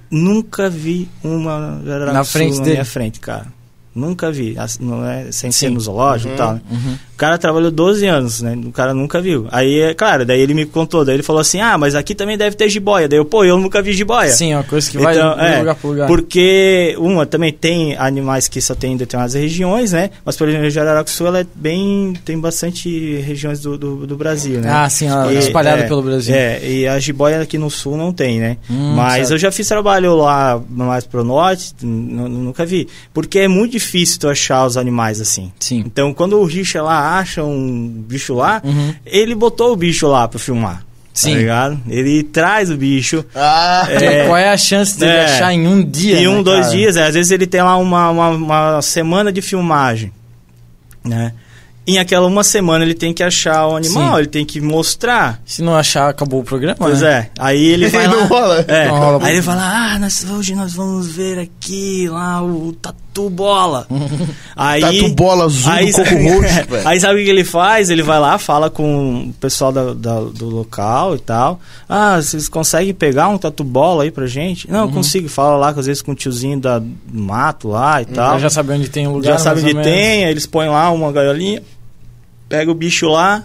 [0.09, 3.47] nunca vi uma jararacuçu Na frente na minha frente, cara.
[3.93, 5.73] Nunca vi, não é, sem ser Sim.
[5.73, 6.53] no zoológico e tal.
[6.53, 6.61] né?
[6.69, 6.97] Uhum.
[7.17, 8.55] O cara trabalhou 12 anos, né?
[8.63, 9.47] O cara nunca viu.
[9.51, 12.37] Aí, é claro, daí ele me contou, daí ele falou assim, ah, mas aqui também
[12.37, 13.07] deve ter jiboia.
[13.07, 14.29] Daí eu, pô, eu nunca vi jiboia.
[14.29, 16.05] Sim, é uma coisa que vai Então, de é, lugar pro lugar.
[16.05, 20.11] Porque, uma, também tem animais que só tem em determinadas regiões, né?
[20.23, 22.13] Mas, por exemplo, a Jararacuçu, ela é bem...
[22.23, 24.69] Tem bastante regiões do, do, do Brasil, né?
[24.71, 26.35] Ah, sim, ela é espalhada é, pelo Brasil.
[26.35, 28.57] É, e a jiboia aqui no sul não tem, né?
[28.69, 29.31] Hum, Mas certo.
[29.31, 32.87] eu já fiz trabalho lá mais pro norte, nunca vi.
[33.11, 35.51] Porque é muito difícil tu achar os animais assim.
[35.59, 35.81] Sim.
[35.83, 38.93] Então, quando o Richa lá acha um bicho lá, Uhum.
[39.05, 40.83] ele botou o bicho lá pra filmar.
[41.13, 41.31] Sim.
[41.31, 41.79] Tá ligado?
[41.87, 43.25] Ele traz o bicho.
[43.33, 44.25] Ah, É.
[44.27, 45.25] Qual é a chance dele É.
[45.25, 46.19] achar em um dia?
[46.19, 46.77] em um, né, dois cara?
[46.77, 50.11] dias, é, às vezes ele tem lá uma, uma, uma semana de filmagem,
[51.03, 51.33] né?
[51.89, 54.17] Em aquela uma semana ele tem que achar o animal, Sim.
[54.19, 55.39] ele tem que mostrar.
[55.45, 56.75] Se não achar, acabou o programa.
[56.77, 57.09] Pois né?
[57.09, 57.29] é.
[57.39, 58.25] Aí ele vai não lá.
[58.25, 58.65] rola.
[58.67, 59.25] É, Não rola.
[59.25, 62.97] aí ele fala, ah, nós- hoje nós vamos ver aqui lá o tatu
[63.29, 63.87] bola.
[64.55, 66.87] aí, Tatu bola azul aí, coco sabe- roxo, velho.
[66.87, 67.89] aí sabe o que ele faz?
[67.89, 71.59] Ele vai lá, fala com o pessoal da- da- do local e tal.
[71.89, 74.69] Ah, vocês conseguem pegar um tatu bola aí pra gente?
[74.71, 75.27] Não, eu consigo.
[75.29, 78.31] Fala lá, às vezes com o tiozinho da, do mato lá e tal.
[78.31, 79.33] Ela já sabe onde tem o lugar.
[79.33, 81.61] Já sabe onde tem, aí eles põem lá uma gaiolinha,
[82.49, 83.43] pega o bicho lá,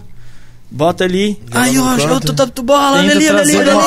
[0.73, 1.39] bota ali.
[1.53, 3.77] No ó, eu tô dando bola, olha ali, olha ali, olha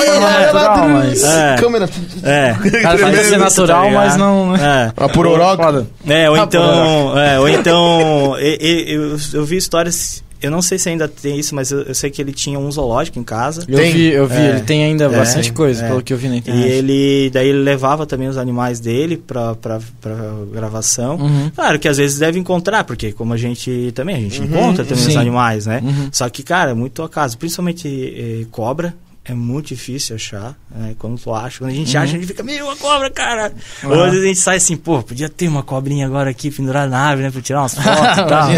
[1.03, 1.23] ali.
[1.23, 1.57] É.
[1.59, 1.89] Câmera.
[2.23, 2.55] É.
[2.83, 4.53] Cara faz ser natural, mas não.
[4.53, 4.93] né?
[4.99, 5.05] É.
[5.05, 5.63] A pororoca.
[5.63, 5.87] Foda.
[6.07, 7.19] É, ou Ah, então.
[7.19, 8.37] É, ou então.
[8.39, 10.23] e- e- eu, eu vi histórias.
[10.43, 12.71] Eu não sei se ainda tem isso, mas eu, eu sei que ele tinha um
[12.71, 13.65] zoológico em casa.
[13.69, 13.93] Eu Tem.
[13.93, 14.49] vi, eu vi, É.
[14.51, 15.09] ele tem ainda É.
[15.09, 15.89] bastante coisa, É.
[15.89, 16.69] pelo que eu vi na E internet.
[16.71, 17.31] ele.
[17.33, 20.15] Daí ele levava também os animais dele pra, pra, pra
[20.53, 21.17] gravação.
[21.17, 21.51] Uhum.
[21.55, 24.85] Claro que às vezes deve encontrar, porque como a gente também, a gente Uhum, encontra
[24.85, 25.19] também os sim.
[25.19, 25.81] animais, né?
[25.83, 26.09] Uhum.
[26.13, 27.37] Só que, cara, é muito acaso.
[27.39, 28.95] Principalmente eh, cobra.
[29.29, 30.95] É muito difícil achar, né?
[31.01, 32.03] Quando tu acha, quando a gente Uhum.
[32.03, 33.53] acha, a gente fica, meu, uma cobra, cara!
[33.83, 33.91] Uhum.
[33.91, 36.89] Ou às vezes a gente sai assim, pô, podia ter uma cobrinha agora aqui pendurada
[36.89, 37.31] na árvore, né?
[37.33, 38.51] Pra tirar umas fotos e tal.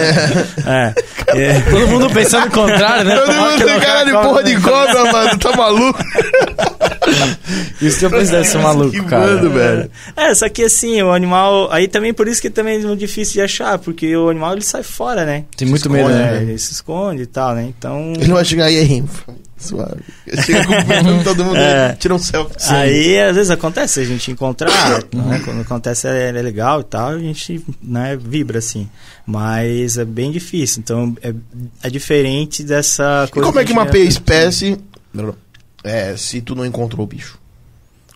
[0.67, 0.95] é.
[1.29, 1.61] é.
[1.63, 3.17] Todo mundo pensando o contrário, né?
[3.25, 5.39] Todo mundo tem cara de porra de cobra, mano.
[5.39, 5.99] Tá maluco?
[7.81, 9.27] Isso depois deve ser maluco, Que cara.
[9.37, 9.91] mano, velho.
[10.17, 11.69] É, só que assim, o animal.
[11.73, 14.63] Aí também por isso que também é muito difícil de achar, porque o animal ele
[14.63, 15.45] sai fora, né?
[15.57, 16.39] Tem muito Se medo, esconde, né?
[16.39, 17.73] É, ele se esconde e tal, né?
[17.79, 18.13] Então.
[18.17, 19.05] Ele não vai chegar aí, aí,
[19.59, 20.03] suave.
[20.45, 21.95] Chega com todo mundo É.
[21.95, 22.57] tira um selfie.
[22.69, 24.71] Aí às vezes acontece a gente encontrar,
[25.13, 25.41] né?
[25.45, 28.89] quando acontece é, é legal e tal, a gente né, vibra assim.
[29.27, 31.35] Mas é bem difícil, então é,
[31.83, 33.47] é diferente dessa E coisa.
[33.49, 34.79] como é que mapeia espécie
[35.85, 37.39] é, se tu não encontrou o bicho?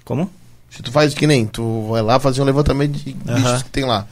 [0.05, 0.31] Como?
[0.71, 3.85] Se tu faz que nem, tu vai lá fazer um levantamento de bichos que tem
[3.85, 4.07] lá.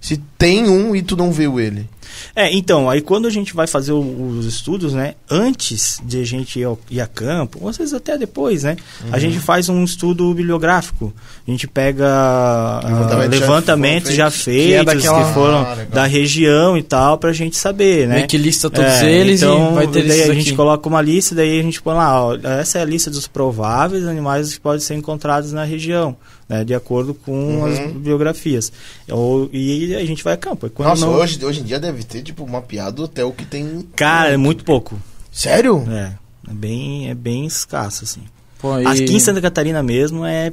[0.00, 1.88] Se tem um e tu não viu ele.
[2.34, 6.24] É, então, aí quando a gente vai fazer o- os estudos, né, antes de a
[6.24, 9.08] gente ir, ao- ir a campo, ou às vezes até depois, né, Uhum.
[9.12, 11.12] a gente faz um estudo bibliográfico.
[11.46, 15.58] A gente pega ah, Levantamento já levantamentos já foram feitos, Que é que, daquela- foram
[15.58, 18.16] Ah, da região e tal, pra gente saber, né.
[18.16, 20.56] Meio que lista todos É, eles então, e vai ter daí a gente aqui.
[20.56, 24.06] coloca uma lista, daí a gente põe lá, ó, essa é a lista dos prováveis
[24.06, 26.16] animais que podem ser encontrados na região,
[26.48, 27.64] né, de acordo com Uhum.
[27.66, 28.72] as biografias.
[29.10, 30.66] Ou, e a gente vai a campo.
[30.66, 33.44] E Quando Nossa, não- hoje, hoje em dia deve ter, tipo, mapeado até o que
[33.44, 33.86] tem.
[33.96, 34.96] Cara, é muito pouco.
[35.32, 35.84] Sério?
[35.90, 36.12] É,
[36.50, 38.22] é bem, é bem escasso, assim.
[38.58, 40.52] Pô, e- Aqui em Santa Catarina mesmo é,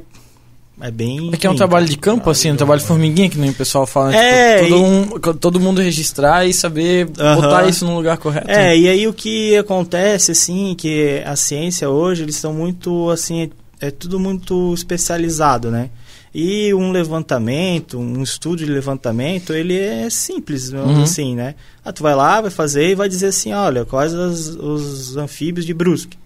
[0.80, 1.30] é bem...
[1.32, 3.54] É que é um trabalho de campo, assim, um trabalho de formiguinha, que nem o
[3.54, 4.10] pessoal fala.
[4.10, 4.16] né?
[4.18, 8.50] É, Tipo, todo, e- um- todo mundo registrar e saber botar isso no lugar correto.
[8.50, 13.48] É, e aí o que acontece, assim, que a ciência hoje, eles estão muito, assim,
[13.86, 15.90] é tudo muito especializado, né?
[16.34, 21.02] E um levantamento, um estudo de levantamento, ele é simples, Uhum.
[21.02, 21.54] assim, né?
[21.84, 25.64] Ah, tu vai lá, vai fazer e vai dizer assim, olha, quais os, os anfíbios
[25.64, 26.18] de Brusque.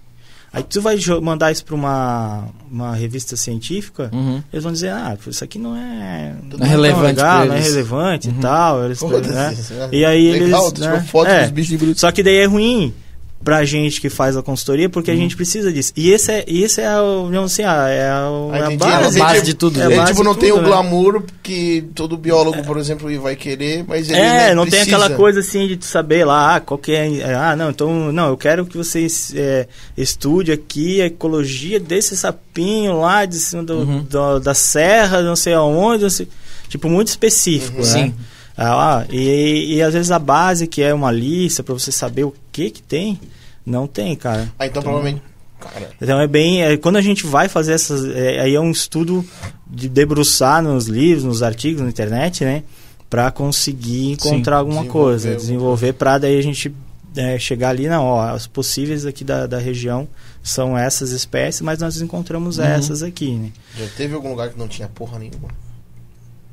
[0.50, 4.42] Aí tu vai mandar isso para uma, uma revista científica, Uhum.
[4.50, 8.28] eles vão dizer, ah, isso aqui não é, Não é relevante legal, não é relevante
[8.28, 8.34] Uhum.
[8.38, 8.84] e tal.
[8.86, 9.18] Eles, né?
[9.28, 9.88] né?
[9.92, 11.04] E aí Legal, eles, né?
[11.06, 11.42] foto É.
[11.42, 12.00] dos bichos de bruto.
[12.00, 12.94] Só que daí é ruim
[13.42, 15.92] pra gente que faz a consultoria, porque a gente precisa disso.
[15.96, 18.76] E esse é, esse é o, digamos assim, ah, é a, é a entendi.
[18.76, 19.20] base.
[19.20, 19.94] a base de tudo, É a né?
[19.94, 20.68] Ele, base tipo, não tem tudo, o né?
[20.68, 25.08] glamour que todo biólogo, por exemplo, vai querer, mas ele É, né, não tem aquela
[25.10, 28.36] coisa assim de saber lá, ah, qual que é, é, ah, não, então, não, eu
[28.36, 34.02] quero que vocês é, estude aqui a ecologia desse sapinho lá de cima do, Uhum.
[34.02, 36.28] do- da serra, não sei aonde, não sei,
[36.68, 37.82] tipo, muito específico, Uhum.
[37.84, 37.88] né?
[37.88, 38.14] Sim.
[38.60, 42.34] Ah, e, e às vezes a base, que é uma lista pra você saber o
[42.58, 43.20] que que tem,
[43.64, 44.52] não tem, cara.
[44.58, 45.22] Ah, então provavelmente.
[45.60, 46.62] Cara, Então é bem.
[46.62, 48.04] é, quando a gente vai fazer essas.
[48.14, 49.24] é, aí é um estudo
[49.66, 52.62] de debruçar nos livros, nos artigos, na internet, né?
[53.10, 55.34] Pra conseguir encontrar Sim, alguma desenvolver coisa.
[55.36, 56.72] Desenvolver pra daí a gente
[57.16, 60.06] é, chegar ali, não, ó, as possíveis aqui da, da região
[60.42, 62.64] são essas espécies, mas nós encontramos Uhum.
[62.64, 63.50] essas aqui, né?
[63.76, 65.48] já teve algum lugar que não tinha porra nenhuma?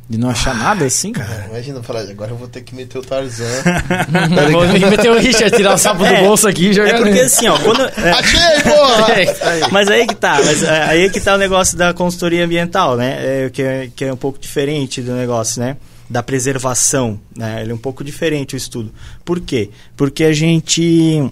[0.07, 1.11] De não achar nada assim?
[1.11, 3.43] Cara, imagina falar, agora eu vou ter que meter o Tarzan.
[4.51, 6.89] Vou ter que meter o Richard, tirar o sapo do É, bolso aqui e jogar
[6.89, 7.81] É porque assim, ó, quando.
[7.97, 9.07] é, Achei, porra!
[9.71, 13.45] Mas aí que tá, mas é, aí que tá o negócio da consultoria ambiental, né?
[13.45, 15.75] É, que, é, que é um pouco diferente do negócio, né?
[16.07, 17.61] Da preservação, né?
[17.63, 18.93] Ele é um pouco diferente o estudo.
[19.25, 19.71] Por quê?
[19.97, 21.27] Porque a gente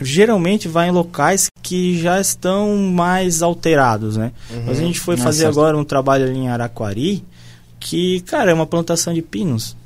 [0.00, 4.32] geralmente vai em locais que já estão mais alterados, né?
[4.66, 5.52] Mas a gente foi Ah, fazer certo.
[5.58, 7.22] agora um trabalho ali em Araquari,
[7.84, 9.76] que, cara, é uma plantação de pinos.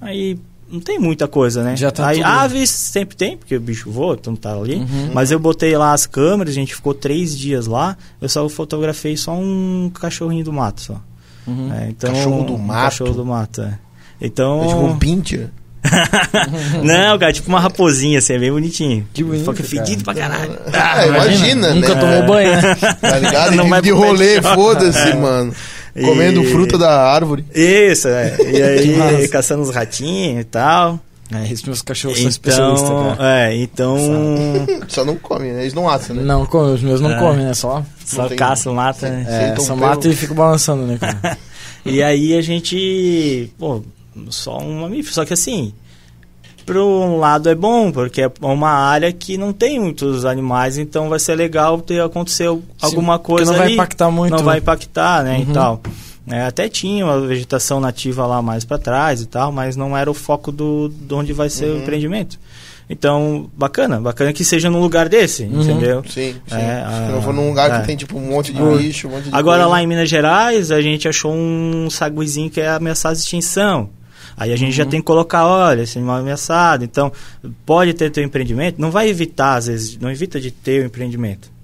[0.00, 0.36] Aí
[0.68, 1.76] não tem muita coisa, né?
[1.76, 4.74] Já tá Aí tudo- aves sempre tem, porque o bicho voa, então tá ali.
[4.76, 5.10] Uhum.
[5.14, 7.96] Mas eu botei lá as câmeras, a gente ficou três dias lá.
[8.20, 11.00] Eu só fotografei só um cachorrinho do mato só.
[11.46, 11.72] Uhum.
[11.72, 12.82] É, então, Cachorro do um mato?
[12.84, 13.78] Cachorro do mato, é.
[14.20, 14.64] Então.
[14.64, 15.50] É tipo um pincher.
[16.82, 19.06] Não, cara, tipo uma raposinha, assim, é bem bonitinho.
[19.14, 19.68] Que bonito, é cara.
[19.68, 20.58] fedido pra caralho.
[20.72, 22.00] Ah, imagina, Nunca né?
[22.00, 22.74] tomou banho, né?
[23.00, 23.54] Tá ligado?
[23.56, 25.54] Não de, rolê, foda-se, mano.
[25.96, 27.44] E- Comendo fruta da árvore.
[27.54, 28.36] Isso, é.
[28.44, 31.00] E aí, caçando os ratinhos e tal.
[31.34, 33.50] É, esses meus cachorros são especialistas, Então, cara.
[33.50, 33.98] é, então.
[34.86, 35.62] Só não come, né?
[35.62, 36.22] Eles não assam, né?
[36.22, 37.18] Não, come, os meus não É.
[37.18, 37.52] comem, né?
[37.54, 39.08] Só, Só Não tem- caça, mata.
[39.08, 39.26] né?
[39.56, 39.86] É, só pelo.
[39.88, 41.36] mata e fica balançando, né, cara?
[41.84, 43.80] E aí a gente, pô,
[44.28, 45.14] só um mamífero.
[45.14, 45.72] Só que assim,
[46.66, 51.08] por um lado é bom, porque é uma área que não tem muitos animais, então
[51.08, 52.46] vai ser legal ter acontecer
[52.82, 53.74] alguma porque coisa não vai ali.
[53.74, 54.36] impactar muito.
[54.36, 55.42] Não vai impactar, né, Uhum.
[55.42, 55.80] e tal.
[56.28, 60.10] É, até tinha uma vegetação nativa lá mais para trás e tal, mas não era
[60.10, 62.36] o foco do de onde vai ser o empreendimento.
[62.90, 65.60] Então, bacana, bacana que seja num lugar desse, Uhum.
[65.62, 66.02] entendeu?
[66.08, 66.54] Sim, sim.
[66.56, 67.80] É, Se a- não for num lugar é.
[67.80, 68.76] que tem, tipo, um monte de Uhum.
[68.76, 69.70] bicho, um monte de Agora coisa.
[69.70, 73.88] lá em Minas Gerais, a gente achou um saguizinho que é ameaçado de extinção.
[74.36, 76.84] Aí a gente já tem que colocar, olha, esse animal é ameaçado.
[76.84, 77.10] Então,
[77.64, 81.55] pode ter teu empreendimento, não vai evitar, às vezes, não evita de ter o empreendimento.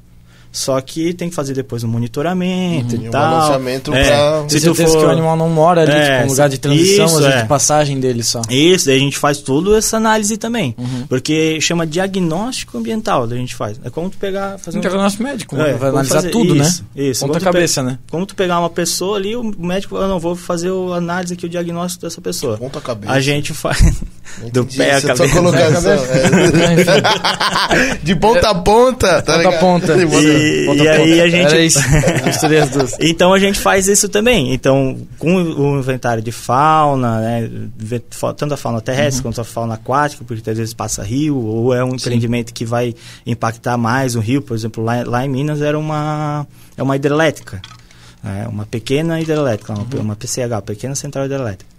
[0.52, 3.54] Só que tem que fazer depois um monitoramento E e um tal.
[3.94, 4.98] É, pra- Se tu certeza for...
[5.00, 7.42] que o animal não mora ali, É, tipo, um lugar de transição, isso, mas é
[7.42, 8.42] de passagem dele só.
[8.50, 10.74] Isso, daí a gente faz toda essa análise também.
[10.78, 11.06] Uhum.
[11.08, 13.80] Porque chama diagnóstico ambiental, a gente faz.
[13.82, 16.54] É como tu pegar, fazer Então, é o nosso médico, É, vai analisar fazer- tudo,
[16.56, 17.02] isso, né?
[17.04, 17.98] Isso, Ponta tu pe- cabeça, né?
[18.10, 21.46] Como tu pegar uma pessoa ali, o médico, eu não vou fazer a análise aqui,
[21.46, 22.58] o diagnóstico dessa pessoa.
[22.58, 23.10] Ponta cabeça.
[23.12, 23.78] A gente faz
[24.52, 25.36] do Entendi pé tua cabeça.
[25.36, 25.94] colocação.
[26.72, 27.98] Enfim, é.
[28.02, 29.60] De ponta a ponta, tá ponta a ligado?
[29.60, 29.86] ponta.
[29.86, 31.22] Ponta- E, Ponta e a aí ponta.
[31.22, 31.52] a gente.
[31.54, 31.78] Era isso,
[32.24, 32.96] misturei as duas.
[33.00, 34.52] Então a gente faz isso também.
[34.54, 37.50] Então, com o inventário de fauna, né,
[38.36, 39.22] tanto a fauna terrestre Uhum.
[39.30, 42.94] quanto a fauna aquática, porque às vezes passa rio, ou é um empreendimento que vai
[43.26, 44.40] impactar mais o rio.
[44.42, 47.60] Por exemplo, lá, lá em Minas era uma, é uma hidrelétrica.
[48.22, 50.00] né, uma pequena hidrelétrica, uma, Uhum.
[50.00, 51.71] uma PCH, pequena central hidrelétrica.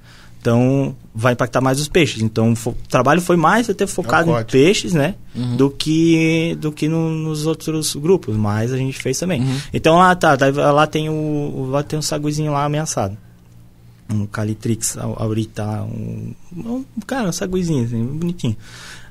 [0.43, 2.21] Então, vai impactar mais os peixes.
[2.21, 4.51] Então, o trabalho foi mais até focado em Aquático.
[4.51, 5.15] peixes, né?
[5.33, 5.55] Uhum.
[5.55, 8.35] Do que, do que no- nos outros grupos.
[8.35, 9.39] Mas a gente fez também.
[9.41, 9.57] Uhum.
[9.73, 13.15] Então, lá, tá, tá, lá tem o, lá tem um saguizinho lá ameaçado.
[14.13, 18.57] Um Calitrix au- aurita, um, um, cara, um saguizinho, assim, bonitinho.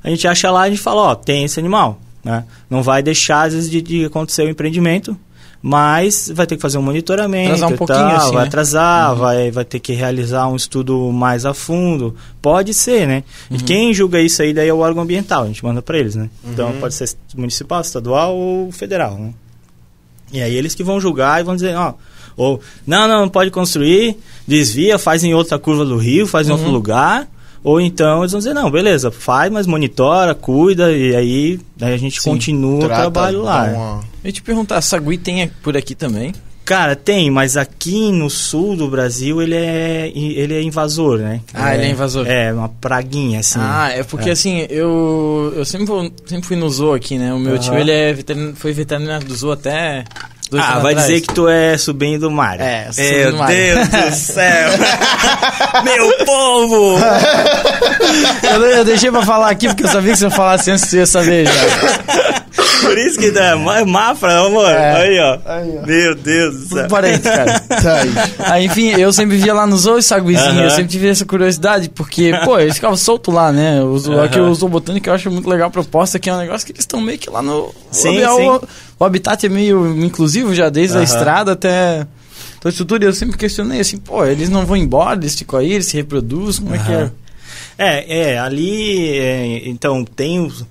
[0.04, 2.44] A gente acha lá e a gente fala, ó, tem esse animal, né?
[2.68, 5.16] Não vai deixar, às vezes, de, de acontecer o empreendimento,
[5.62, 8.48] mas vai ter que fazer um monitoramento Atrasar um pouquinho, tal, assim, vai né?
[8.48, 12.16] atrasar, vai, vai ter que realizar um estudo mais a fundo.
[12.42, 13.22] Pode ser, né?
[13.48, 16.16] E quem julga isso aí daí é o órgão ambiental, a gente manda para eles,
[16.16, 16.28] né?
[16.44, 19.32] Então pode ser municipal, estadual ou federal, né?
[20.32, 21.94] E aí eles que vão julgar e vão dizer, ó,
[22.36, 24.16] ou não, não, não pode construir,
[24.48, 26.72] desvia, faz em outra curva do rio, faz em outro Uhum.
[26.72, 27.28] lugar.
[27.64, 32.20] Ou então eles vão dizer, não, beleza, faz, mas monitora, cuida, e aí, a gente
[32.20, 33.64] Sim, continua o trabalho lá.
[33.64, 36.32] uma- Eu ia te perguntar, sagui tem por aqui também?
[36.64, 41.40] Cara, tem, mas aqui no sul do Brasil ele é, ele é invasor, né?
[41.52, 42.24] Ah, ele é invasor.
[42.26, 43.58] É, uma praguinha, assim.
[43.60, 44.32] Ah, é porque É.
[44.32, 47.34] assim, eu, eu sempre, vou- sempre fui no zoo aqui, né?
[47.34, 47.58] O meu Aham.
[47.62, 50.04] tio, ele é veterin- foi veterinário do zoo até
[50.52, 51.08] dois Ah, vai atrás.
[51.08, 52.62] dizer que tu é sobrinho do Mário.
[52.64, 53.46] É, sou Meu do.
[53.46, 54.68] Deus do céu!
[55.84, 56.98] Meu povo!
[58.54, 60.98] Eu, eu deixei pra falar aqui porque eu sabia que se eu falasse antes você
[60.98, 62.42] ia saber já.
[62.82, 64.68] Por isso que dá Ma- Mafra, amor.
[64.68, 64.94] É.
[65.02, 65.38] Aí, ó.
[65.46, 65.86] Aí, ó.
[65.86, 66.78] Meu Deus do céu.
[66.82, 67.60] Tudo parente, cara.
[67.82, 68.10] Tá aí.
[68.40, 70.62] Aí, enfim, eu sempre via lá no zoo e saguizinho, Aham.
[70.64, 73.80] eu sempre tive essa curiosidade, porque, pô, eles ficavam soltos lá, né?
[73.82, 74.50] O zoo, aqui Aham.
[74.50, 76.82] o zoo botânico eu acho muito legal a proposta, que é um negócio que eles
[76.82, 77.72] estão meio que lá no...
[77.90, 78.24] Sim, sim.
[78.26, 78.62] O,
[79.02, 81.04] o habitat é meio inclusivo já, desde a Aham.
[81.04, 82.06] estrada até...
[82.60, 85.72] Toda a estrutura, eu sempre questionei assim, pô, eles não vão embora, eles ficam aí,
[85.72, 87.10] eles se reproduzem, como é que é?
[87.76, 90.64] É, é, ali, é, então, tem os,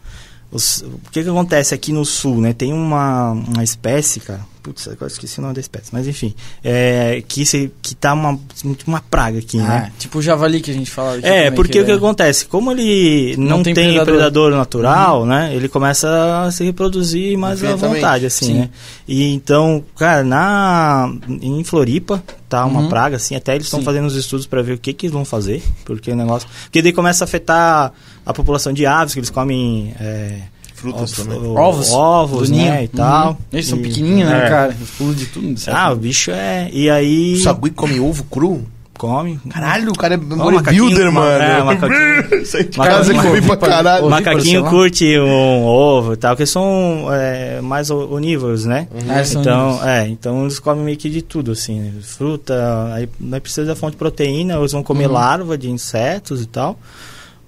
[0.52, 2.54] os- O que que acontece aqui no sul, né?
[2.54, 4.39] Tem uma, uma espécie, cara.
[4.63, 6.36] Putz, agora esqueci o nome da espécie, mas enfim.
[6.63, 8.39] É, que, se, que tá uma,
[8.86, 9.88] uma praga aqui, né?
[9.88, 11.95] Ah, tipo o javali que a gente fala aqui É, também, porque o que é-
[11.95, 12.45] acontece?
[12.45, 14.52] Como ele não, Não tem, tem predador, predador.
[14.52, 14.58] Uhum.
[14.60, 15.52] natural, né?
[15.56, 18.54] Ele começa a se reproduzir mais à vontade, assim, Sim.
[18.60, 18.69] né?
[19.08, 22.89] E então, cara, na em Floripa tá uma Uhum.
[22.89, 25.26] praga, assim, até eles estão fazendo os estudos para ver o que que eles vão
[25.26, 26.47] fazer, porque o negócio...
[26.65, 27.93] Porque daí começa a afetar
[28.26, 29.93] a população de aves, que eles comem...
[30.00, 30.38] É,
[30.82, 31.38] Frutas também.
[31.39, 31.91] o- Ovos.
[31.91, 33.30] Ovos, do né, e tal.
[33.32, 33.38] Uhum.
[33.54, 34.50] Eles são E- pequenininhos, né, é.
[34.50, 34.74] cara?
[34.78, 35.60] Eles pulam de tudo.
[35.60, 35.78] certo?
[35.78, 36.70] Ah, o bicho é...
[36.74, 37.34] E aí...
[37.36, 38.65] O sagui come ovo cru?
[38.98, 39.39] Come.
[39.50, 40.52] Caralho, o cara é macaquinho,
[40.84, 41.44] bodybuilder, ma- mano.
[41.44, 42.46] é, macaquinho.
[42.46, 44.10] Sai de Macaquinho, casa e come pra caralho.
[44.10, 48.88] Macaquinho curte um ovo e tal, que são é, mais onívoros, né?
[48.94, 49.88] Eles são Então, onívoros.
[49.88, 51.91] é, então eles comem meio que de tudo, assim, né?
[52.04, 52.54] fruta,
[52.94, 55.13] aí não precisa da fonte de proteína, eles vão comer Uhum.
[55.13, 56.78] larva de insetos e tal,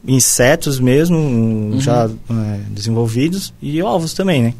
[0.07, 1.79] insetos mesmo, Uhum.
[1.79, 4.53] já é, desenvolvidos, e ovos também, né?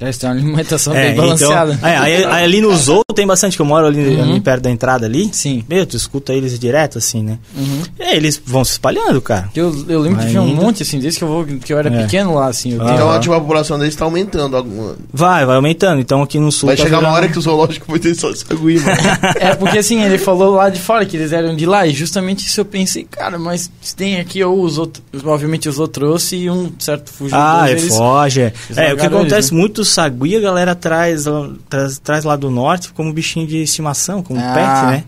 [0.00, 1.72] Eles têm uma alimentação É, bem balanceada.
[1.74, 4.22] Então, é, aí, aí ali no zoo tem bastante, que eu moro ali, Uhum.
[4.22, 5.64] ali perto da entrada ali, Sim.
[5.68, 7.38] meu, tu escuta eles direto, assim, né?
[7.56, 7.82] Uhum.
[7.98, 9.48] E aí eles vão se espalhando, cara.
[9.54, 11.88] Eu, eu lembro que tinha um monte, assim, desde que eu, vou, que eu era
[11.94, 12.02] É.
[12.02, 12.72] pequeno lá, assim.
[12.72, 13.20] Eu tenho- Então, Aham.
[13.20, 14.56] tipo, a população deles tá aumentando.
[14.56, 16.00] alguma- Vai, vai aumentando.
[16.00, 16.66] Então aqui no sul.
[16.66, 18.34] Vai tá chegar uma virando- hora que o zoológico vai ter só mano.
[19.38, 22.46] É porque assim, ele falou lá de fora que eles eram de lá, e justamente
[22.46, 26.36] isso eu pensei, cara, mas se tem aqui, ou os outros, obviamente os outros trouxe
[26.36, 27.36] e um certo fugiu.
[27.38, 28.40] Ah, é eles, foge.
[28.40, 29.58] É, eles É, o que acontece eles, né?
[29.58, 31.24] muito sagui, a galera traz,
[31.68, 34.52] traz, traz lá do norte como bichinho de estimação, como Ah.
[34.54, 35.04] pet, né?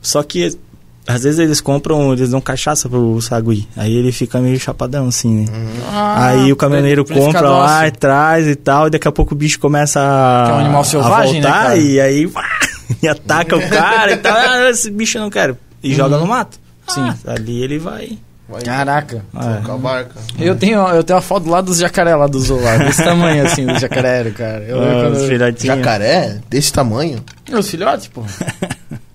[0.00, 0.56] Só que
[1.06, 3.66] Às vezes eles compram, eles dão cachaça pro sagui.
[3.76, 5.46] Aí ele fica meio chapadão, assim, né?
[5.90, 9.36] Ah, Aí o caminhoneiro compra lá e traz e tal, e daqui a pouco o
[9.36, 11.76] bicho começa a, Que é um animal selvagem, né, voltar, cara?
[11.78, 12.30] E aí
[13.02, 14.36] e ataca o cara e tal.
[14.36, 15.56] Ah, esse bicho eu não quero.
[15.82, 16.60] E joga no mato.
[16.86, 17.00] Sim.
[17.00, 18.16] Ah, ali ele vai.
[18.50, 19.24] Vai Caraca.
[19.34, 19.64] É.
[19.64, 20.14] com a barca.
[20.38, 23.44] Eu tenho, eu tenho a foto lá dos jacaré lá do zoo lá, desse tamanho
[23.46, 24.64] assim, do jacaré, cara.
[24.64, 25.76] Eu, quando os filhotinhos.
[25.76, 26.38] Jacaré?
[26.50, 27.22] Desse tamanho?
[27.52, 28.22] Os filhotes, pô.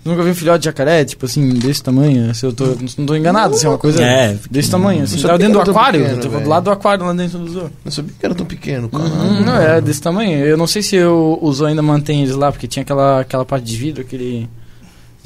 [0.06, 2.34] Nunca vi um filhote de jacaré, tipo assim, desse tamanho.
[2.36, 4.38] Se eu tô, não tô enganado, assim, é uma coisa É.
[4.52, 5.04] desse tamanho.
[5.04, 6.00] Assim, Não tava dentro do aquário.
[6.02, 7.72] pequeno, eu tava do lado do aquário lá dentro do zoo.
[7.84, 9.04] Não sabia que era tão pequeno, cara.
[9.04, 10.46] Uhum, não, é desse tamanho.
[10.46, 13.44] Eu não sei se o, o zoo ainda mantém eles lá, porque tinha aquela, aquela
[13.46, 14.48] parte de vidro, aquele.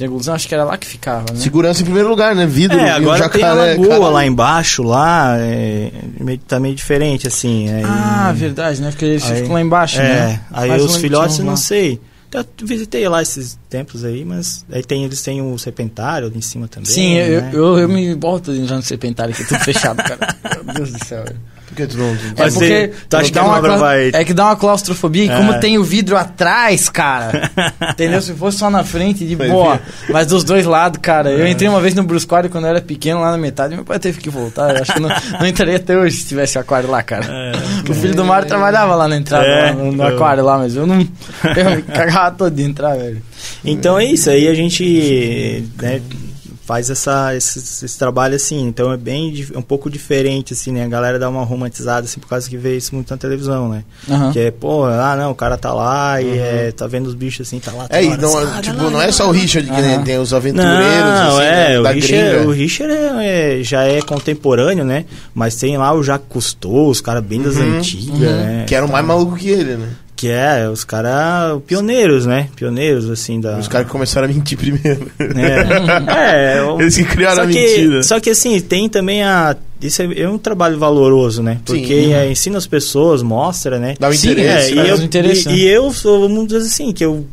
[0.07, 1.39] De acho que era lá que ficava, né?
[1.39, 2.45] Segurança em primeiro lugar, né?
[2.45, 3.75] Vidro É, e o agora tem a jacaré.
[3.77, 7.69] lagoa lá embaixo, lá, é, meio- tá meio diferente, assim.
[7.69, 8.91] aí- Ah, verdade, né?
[8.91, 10.41] Porque eles Aí- ficam lá embaixo, É, né?
[10.51, 11.99] aí eu os que filhotes, um não sei.
[12.31, 16.41] Eu visitei lá esses templos aí, mas aí tem, eles têm o serpentário ali em
[16.41, 16.89] cima também.
[16.89, 17.49] Sim, eu, né?
[17.51, 20.35] eu, eu me boto já no serpentário aqui, tudo fechado, cara.
[20.63, 21.23] Meu Deus do céu.
[21.25, 21.39] velho.
[21.69, 22.07] Por que tu não...
[22.09, 24.33] É Mas porque você- tu acha dá que a uma cobra clau- vai- É que
[24.33, 25.35] dá uma claustrofobia e É.
[25.37, 27.49] como tem o vidro atrás, cara.
[27.91, 28.21] entendeu?
[28.21, 29.75] Se fosse só na frente, de boa.
[29.75, 29.81] ver.
[30.13, 31.29] Mas dos dois lados, cara.
[31.31, 33.99] Eu entrei uma vez no Brusquário quando eu era pequeno, lá na metade, meu pai
[33.99, 34.75] teve que voltar.
[34.75, 37.51] Eu acho que não, não entraria até hoje se tivesse aquário lá, cara.
[37.87, 40.87] O filho do Mário trabalhava lá na entrada, É, no, no aquário lá, mas eu
[40.87, 40.99] não.
[41.01, 43.21] Eu cagava todo de entrar, velho.
[43.63, 46.01] Então é isso, aí a gente né,
[46.69, 50.83] faz essa, esse, esse trabalho assim, então é bem dif- um pouco diferente, assim, né?
[50.83, 53.83] A galera dá uma romantizada, assim, por causa que vê isso muito na televisão, né?
[54.07, 54.31] Aham.
[54.31, 57.47] Que é, pô, ah não, o cara tá lá e é, tá vendo os bichos
[57.47, 57.87] assim, tá lá.
[57.89, 59.29] É, e não, hora, tipo, "Ah, lá, não é só lá".
[59.29, 60.03] o Richard que Aham.
[60.03, 62.47] tem os aventureiros, Não, assim, é, né, o da Richard, gringa.
[62.47, 65.05] o Richard é- é- já é contemporâneo, né?
[65.33, 68.19] Mas tem lá o Jacques Cousteau, os caras bem das Uhum, antigas, uhum.
[68.19, 68.65] né?
[68.67, 69.89] Que eram mais malucos que ele, né?
[70.19, 72.49] Que é, os caras pioneiros, né?
[72.53, 73.57] Pioneiros, assim, da...
[73.57, 75.09] Os caras que começaram a mentir primeiro.
[75.17, 78.03] É, é o- Eles que criaram só a que, mentira.
[78.03, 79.55] Só que assim, tem também a.
[79.81, 81.53] Isso é, é um trabalho valoroso, né?
[81.65, 81.77] Sim.
[81.77, 83.95] Porque é, ensina as pessoas, mostra, né?
[83.97, 84.73] Dá um Sim, interesse.
[84.73, 84.81] é, né?
[84.81, 85.57] e, eu, Faz um interesse, e, né?
[85.57, 87.25] e eu sou, vamos dizer assim, que eu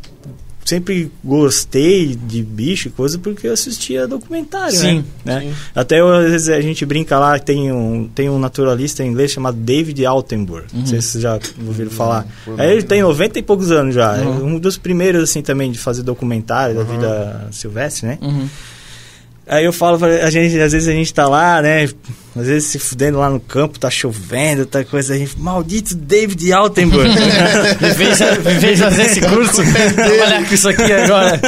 [0.67, 5.39] sempre gostei de bicho e coisa porque eu assistia documentário, Sim, né?
[5.41, 5.53] sim.
[5.73, 9.31] Até eu, às vezes a gente brinca lá, tem um, tem um naturalista em inglês
[9.31, 10.65] chamado David Altenburg.
[10.73, 12.27] Não sei se vocês já ouviram falar.
[12.43, 14.17] por Aí ele tem 90 e poucos anos já.
[14.17, 14.55] É Uhum.
[14.55, 18.19] um dos primeiros, assim, também de fazer documentário da vida silvestre, né?
[19.49, 19.55] Uhum.
[19.57, 21.87] Aí eu falo, pra- a gente, às vezes a gente tá lá, né?
[22.35, 26.51] Às vezes se fudendo lá no campo, tá chovendo, tá coisa, a gente, maldito David
[26.53, 27.09] Altenburg.
[27.09, 29.61] Me fez, me fez fazer esse curso,
[29.95, 31.39] trabalhar com isso aqui agora.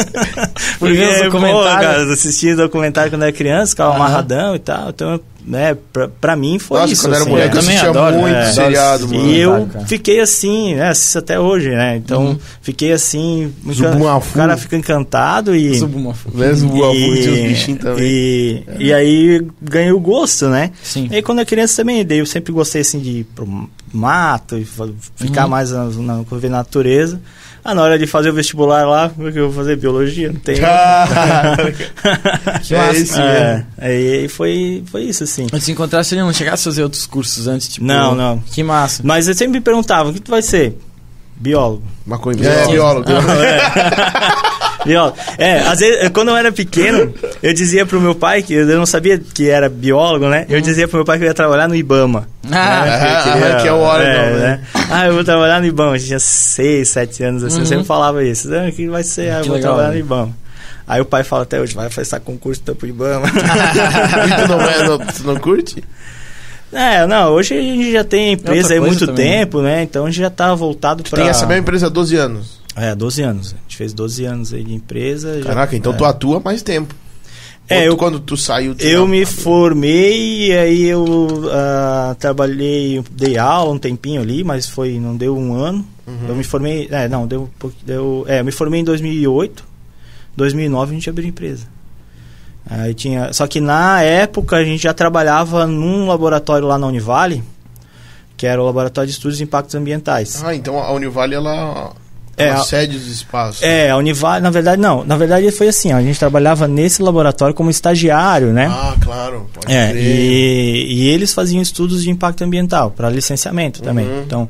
[0.79, 3.97] Por ver os Porque, pô, cara, eu assistia documentário quando era criança, ficava Aham.
[3.97, 4.89] amarradão e tal.
[4.89, 7.01] Então, né, pra, pra mim foi Nossa, isso.
[7.01, 7.57] quando era assim, moleque é.
[7.57, 8.51] eu também assistia adoro, muito é.
[8.53, 9.25] seriado, mano.
[9.31, 9.85] E eu cara.
[9.87, 10.89] fiquei assim, né?
[10.89, 11.95] Assisto até hoje, né?
[11.97, 12.39] Então, Uhum.
[12.61, 13.51] fiquei assim.
[13.73, 14.29] Zubumafu.
[14.29, 15.71] O cara fica encantado e.
[15.81, 18.03] O avô e, tinha os bichinhos também.
[18.05, 20.69] e, e aí ganhei o gosto, né?
[20.83, 21.07] Sim.
[21.11, 24.55] E aí quando eu criança também, daí eu sempre gostei assim de ir pro mato
[24.55, 24.67] e
[25.15, 25.49] ficar Uhum.
[25.49, 27.19] mais na, na, na natureza.
[27.63, 30.31] Ah, na hora de fazer o vestibular lá, como é que eu vou fazer biologia?
[30.31, 30.55] Não tem.
[30.55, 30.61] Que
[32.73, 32.97] é massa.
[32.97, 35.47] esse é, aí foi, foi isso, assim.
[35.51, 37.85] Mas se encontrasse ele não chegasse a fazer outros cursos antes, tipo.
[37.85, 38.39] Não, não.
[38.39, 39.01] Que massa.
[39.05, 40.77] Mas eu sempre me perguntava, o que tu vai ser?
[41.35, 41.83] Biólogo.
[42.05, 42.47] Maconha.
[42.47, 43.05] É, É, biólogo.
[43.05, 43.31] Biólogo.
[43.31, 43.59] É,
[45.69, 49.17] às vezes, quando eu era pequeno, eu dizia pro meu pai, que eu não sabia
[49.19, 50.45] que era biólogo, né?
[50.49, 52.27] Eu dizia pro meu pai que eu ia trabalhar no Ibama.
[52.45, 52.55] Ah, né?
[52.55, 54.05] ah, eu queria- que é o órgão,
[54.39, 54.61] né?
[54.89, 55.95] Ah, eu vou trabalhar no Ibama.
[55.97, 57.65] Eu tinha 6, 7 anos assim, eu Uhum.
[57.67, 58.49] sempre falava isso.
[58.53, 59.31] Ah, que vai ser?
[59.31, 59.93] Ah, eu vou legal, trabalhar né?
[59.95, 60.33] no Ibama.
[60.87, 63.27] Aí o pai fala até hoje, vai prestar concurso então pro Ibama.
[63.29, 65.83] E tu não, é, não, tu não curte?
[66.73, 69.37] é, não, hoje a gente já tem empresa aí muito também, né?
[69.39, 69.83] tempo, né?
[69.83, 71.19] Então a gente já tá voltado pra...
[71.19, 72.58] Tem essa mesma empresa há 12 anos.
[72.79, 73.53] É, 12 anos.
[73.53, 75.39] A gente fez 12 anos aí de empresa.
[75.41, 75.97] já- Caraca, então é.
[75.97, 76.93] tu atua mais tempo.
[77.67, 78.73] É, Ou tu, eu- quando tu saiu...
[78.73, 84.43] tu Eu não- me formei e aí eu ah, trabalhei, dei aula um tempinho ali,
[84.43, 85.85] mas foi não deu um ano.
[86.07, 86.29] Uhum.
[86.29, 89.63] Eu me formei, é, não, deu, um pouco- deu, é, eu me formei em 2008.
[90.35, 91.67] 2009 a gente abriu empresa.
[92.69, 97.43] Aí tinha, só que na época a gente já trabalhava num laboratório lá na Univale,
[98.37, 100.43] que era o laboratório de estudos de impactos ambientais.
[100.43, 101.93] Ah, então a Univale, ela...
[102.39, 103.61] É, ela a- cede os espaços.
[103.61, 107.01] É, a Univale, na verdade não, na verdade foi assim, ó, a gente trabalhava nesse
[107.01, 108.67] laboratório como estagiário, né?
[108.71, 109.49] Ah, claro.
[109.53, 110.03] Pode É, crer.
[110.03, 114.07] e, e eles faziam estudos de impacto ambiental para licenciamento também.
[114.07, 114.23] Uhum.
[114.25, 114.49] Então,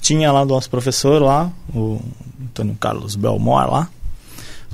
[0.00, 2.00] tinha lá o nosso professor lá, o
[2.42, 3.88] Antônio Carlos Belmore lá,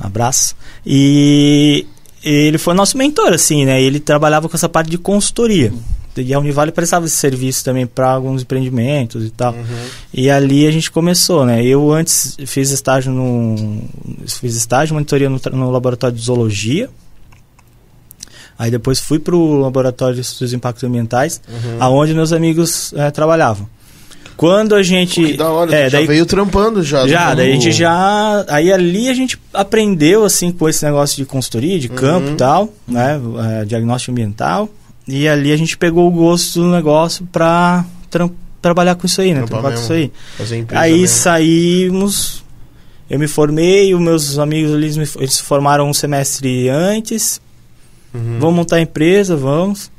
[0.03, 0.57] um abraço.
[0.87, 1.87] E
[2.23, 3.81] ele foi nosso mentor, assim, né?
[3.83, 5.73] Ele trabalhava com essa parte de consultoria.
[6.23, 9.53] E a Univale prestava esse serviço também para alguns empreendimentos e tal.
[9.53, 9.65] Uhum.
[10.13, 11.65] E ali a gente começou, né?
[11.65, 13.83] Eu antes fiz estágio no
[14.27, 16.89] fiz estágio, monitoria no, no laboratório de zoologia.
[18.59, 21.77] Aí depois fui pro laboratório de estudos de impactos ambientais, Uhum.
[21.79, 23.69] aonde meus amigos eh, trabalhavam.
[24.37, 25.21] Quando a gente.
[25.25, 27.07] Que da hora, é, tu já daí, veio trampando já.
[27.09, 28.45] já, no- daí a gente já.
[28.49, 32.35] Aí ali a gente aprendeu, assim, com esse negócio de consultoria, de campo Uhum.
[32.35, 33.21] e tal, né?
[33.61, 34.69] é, diagnóstico ambiental.
[35.09, 38.31] E ali a gente pegou o gosto do negócio pra tram-
[38.61, 39.43] trabalhar com isso aí, né?
[39.47, 40.13] Trabalhar com isso aí.
[40.73, 41.07] Aí mesmo.
[41.17, 42.45] saímos.
[43.09, 47.41] Eu me formei, os meus amigos eles, me- eles se formaram um semestre antes.
[48.13, 48.37] Uhum.
[48.39, 49.91] Vamos montar a empresa, vamos.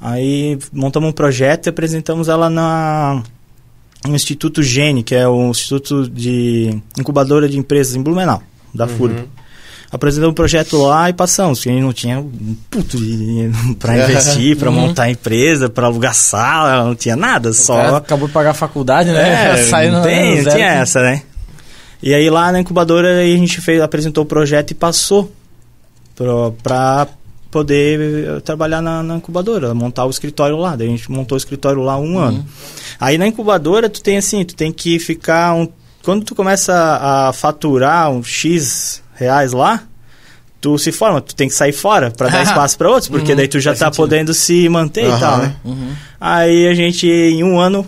[0.00, 3.22] Aí montamos um projeto e apresentamos ela na
[4.06, 8.42] no Instituto Gene, que é o Instituto de Incubadora de Empresas em Blumenau,
[8.72, 8.96] da Uhum.
[8.96, 9.24] FURB.
[9.90, 13.54] Apresentamos o projeto lá e passamos, porque a gente não tinha um puto de dinheiro
[13.80, 14.76] para investir, para Uhum.
[14.76, 19.10] montar a empresa, para alugar sala, não tinha nada, só acabou de pagar a faculdade,
[19.10, 19.60] né?
[19.60, 21.22] é, Saiu não tem, não tinha essa, né?
[22.02, 25.32] E aí lá na incubadora a gente fez, apresentou o projeto e passou
[26.14, 27.08] pro, pra
[27.50, 28.00] poder
[28.36, 30.76] eh, trabalhar na, na incubadora, montar o escritório lá.
[30.76, 32.44] Daí a gente montou o escritório lá um ano.
[33.00, 35.66] Aí na incubadora tu tem assim, tu tem que ficar um.
[36.04, 39.82] Quando tu começa a faturar um X reais lá,
[40.60, 43.36] tu se forma, tu tem que sair fora pra dar espaço pra outros, porque Uhum,
[43.36, 43.96] daí tu já tá sentido.
[43.96, 45.18] podendo se manter e Aham.
[45.20, 45.56] tal, né?
[45.64, 45.92] Uhum.
[46.20, 47.86] Aí a gente, em um ano,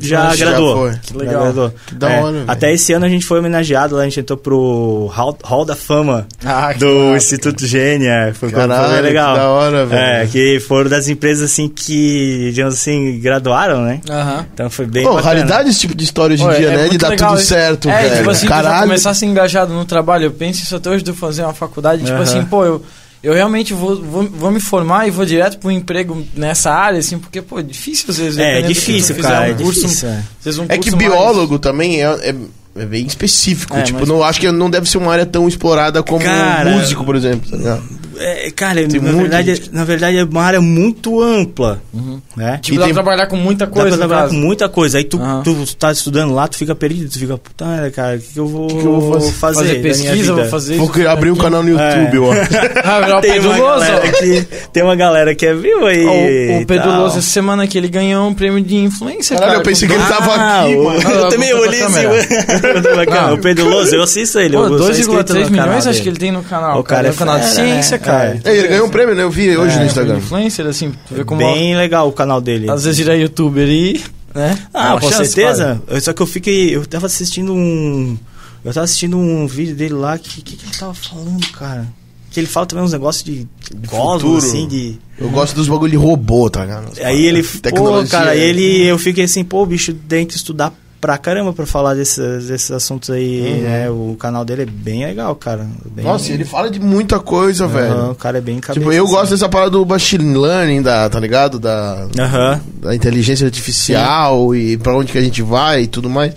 [0.00, 0.76] já Já graduou.
[0.76, 0.92] foi.
[1.02, 1.42] Que Já legal.
[1.44, 1.72] graduou.
[1.86, 2.44] Que da É, hora.
[2.46, 5.74] Até esse ano a gente foi homenageado lá, a gente entrou pro Hall, Hall da
[5.76, 7.16] Fama Ah, do massa.
[7.16, 8.32] Instituto Gênia.
[8.34, 9.34] Foi, foi Caralho, bem legal.
[9.34, 10.00] que da hora, velho.
[10.02, 14.00] É, que foram das empresas assim que, digamos assim, graduaram, né?
[14.08, 14.46] Aham.
[14.54, 15.28] Então foi bem Pô, bacana.
[15.34, 16.88] raridade esse tipo de história hoje em dia, é né?
[16.88, 17.46] De dar tudo isso.
[17.46, 18.16] certo, é, velho.
[18.18, 18.82] tipo assim, tu já Caralho.
[18.82, 20.24] começasse engajado no trabalho.
[20.24, 22.02] Eu penso isso até hoje de fazer uma faculdade.
[22.02, 22.22] Tipo Aham.
[22.22, 22.82] assim, pô, eu,
[23.22, 27.18] eu realmente vou, vou, vou me formar e vou direto pro emprego nessa área, assim,
[27.18, 28.38] porque, pô, é difícil às vezes.
[28.38, 29.40] É, tu difícil, cara.
[29.40, 30.08] um É curso, difícil.
[30.08, 30.22] é.
[30.44, 32.34] vezes um É que curso mais- biólogo também é, é,
[32.76, 33.76] é bem específico.
[33.76, 36.70] É, tipo, mas- não, acho que não deve ser uma área tão explorada como Cara,
[36.70, 37.50] músico, por exemplo.
[37.60, 37.80] tá?
[38.18, 39.72] É, cara, Tem na verdade, gente.
[39.74, 42.20] na verdade é uma área muito ampla, Uhum.
[42.36, 42.58] né?
[42.62, 44.34] Tipo, E dá tem- pra trabalhar com muita Dá coisa, pra no trabalhar caso.
[44.34, 44.98] com muita coisa.
[44.98, 45.42] Aí tu, Aham.
[45.42, 47.64] tu tá estudando lá, tu fica perdido, tu fica, puta,
[47.94, 49.32] cara, o que, que eu vou, que eu vou fazer?
[49.32, 49.82] fazer?
[49.82, 51.98] Pesquisa, vou fazer Vou criar- abrir um canal no É.
[52.00, 52.40] YouTube, eu acho.
[52.84, 53.80] Ah, virar o tem, Pedro uma Loso.
[53.86, 56.04] galera que, tem uma galera que é viva aí.
[56.06, 57.00] Ó, O, o Pedro tal.
[57.02, 59.60] Loso, essa semana aqui, ele ganhou um prêmio de influencer, Caralho, cara.
[59.60, 61.00] eu pensei que ele tava Ah, aqui, mano.
[61.04, 62.06] Ah, Eu também olhei pra assim.
[62.06, 64.56] o- o Pedro Loso, eu assisto ele.
[64.56, 66.78] Pô, eu sou inscrito 2,3 no canal milhões acho que ele tem no canal.
[66.80, 68.04] O cara Tem é um canal de ciência, né?
[68.12, 68.40] Cara.
[68.44, 68.50] É.
[68.50, 69.22] É, ele ganhou um prêmio, né?
[69.22, 70.18] Eu vi hoje É, no Instagram.
[70.18, 72.70] Influencer, assim, tu vê como Bem legal o canal dele.
[72.70, 74.02] às vezes vira youtuber e,
[74.34, 74.58] né?
[74.74, 75.80] Ah, Uma com chance, certeza.
[75.86, 76.74] Eu- Só que eu fiquei.
[76.74, 78.16] Eu tava assistindo um.
[78.64, 80.40] Eu tava assistindo um vídeo dele lá que.
[80.40, 81.86] O que, que ele tava falando, cara?
[82.30, 84.36] Que ele fala também uns negócios de, De cosmos, futuro.
[84.38, 84.98] assim, de.
[85.18, 86.92] Eu gosto dos bagulho de robô, tá ligado?
[87.02, 87.42] Aí ele.
[87.42, 88.38] Pô, cara, é.
[88.38, 88.84] ele.
[88.86, 93.10] Eu fiquei assim, pô, bicho, tem que estudar pra caramba pra falar desses, desses assuntos
[93.10, 93.62] aí, Uhum.
[93.62, 93.90] né?
[93.90, 95.66] O canal dele é bem legal, cara.
[95.90, 98.10] Bem- Nossa, ele fala de muita coisa, Aham, velho.
[98.10, 98.80] O cara é bem cabeça.
[98.80, 99.12] Tipo, eu assim.
[99.14, 101.58] gosto dessa parada do machine learning, da, tá ligado?
[101.58, 102.60] Da, Aham.
[102.82, 106.34] da inteligência artificial e pra onde que a gente vai e tudo mais.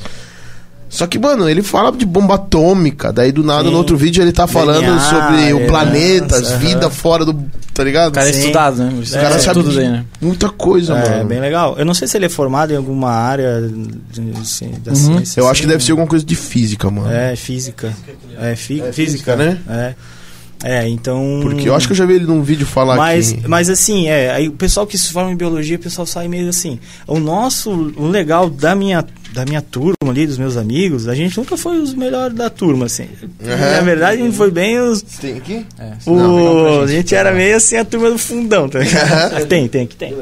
[0.92, 3.72] Só que, mano, ele fala de bomba atômica, daí do nada Sim.
[3.72, 6.60] no outro vídeo ele tá falando DNA, sobre o é, planeta, as aham.
[6.60, 7.34] vida fora do.
[7.74, 8.10] tá ligado?
[8.10, 8.40] O cara é Sim.
[8.40, 8.94] estudado, né?
[9.02, 10.06] O cara é sabe tudo daí, né?
[10.20, 11.30] muita coisa, É, mano.
[11.30, 11.76] bem legal.
[11.80, 13.62] Eu não sei se ele é formado em alguma área
[14.12, 14.96] de, assim, da Uhum.
[14.98, 15.40] ciência.
[15.40, 17.10] Eu assim, acho que deve ser alguma coisa de física, mano.
[17.10, 17.94] É, física.
[18.38, 19.58] É, fi- É física, física, né?
[19.70, 19.94] É.
[20.64, 21.40] É, então.
[21.42, 23.48] Porque eu acho que eu já vi ele num vídeo falar Mas, que.
[23.48, 26.48] mas assim, é, aí o pessoal que se forma em biologia, o pessoal sai meio
[26.50, 26.80] assim.
[27.08, 29.04] O nosso, o legal da minha,
[29.34, 32.86] da minha turma ali, dos meus amigos, a gente nunca foi os melhores da turma,
[32.88, 33.08] assim.
[33.24, 33.48] Uhum.
[33.50, 35.02] Na verdade, a gente foi bem os.
[35.02, 35.66] Tem aqui?
[35.80, 35.94] É.
[36.06, 37.16] O, Não, a gente.
[37.16, 39.46] era meio assim a turma do fundão, tá ligado?
[39.48, 40.14] tem, tem, que tem.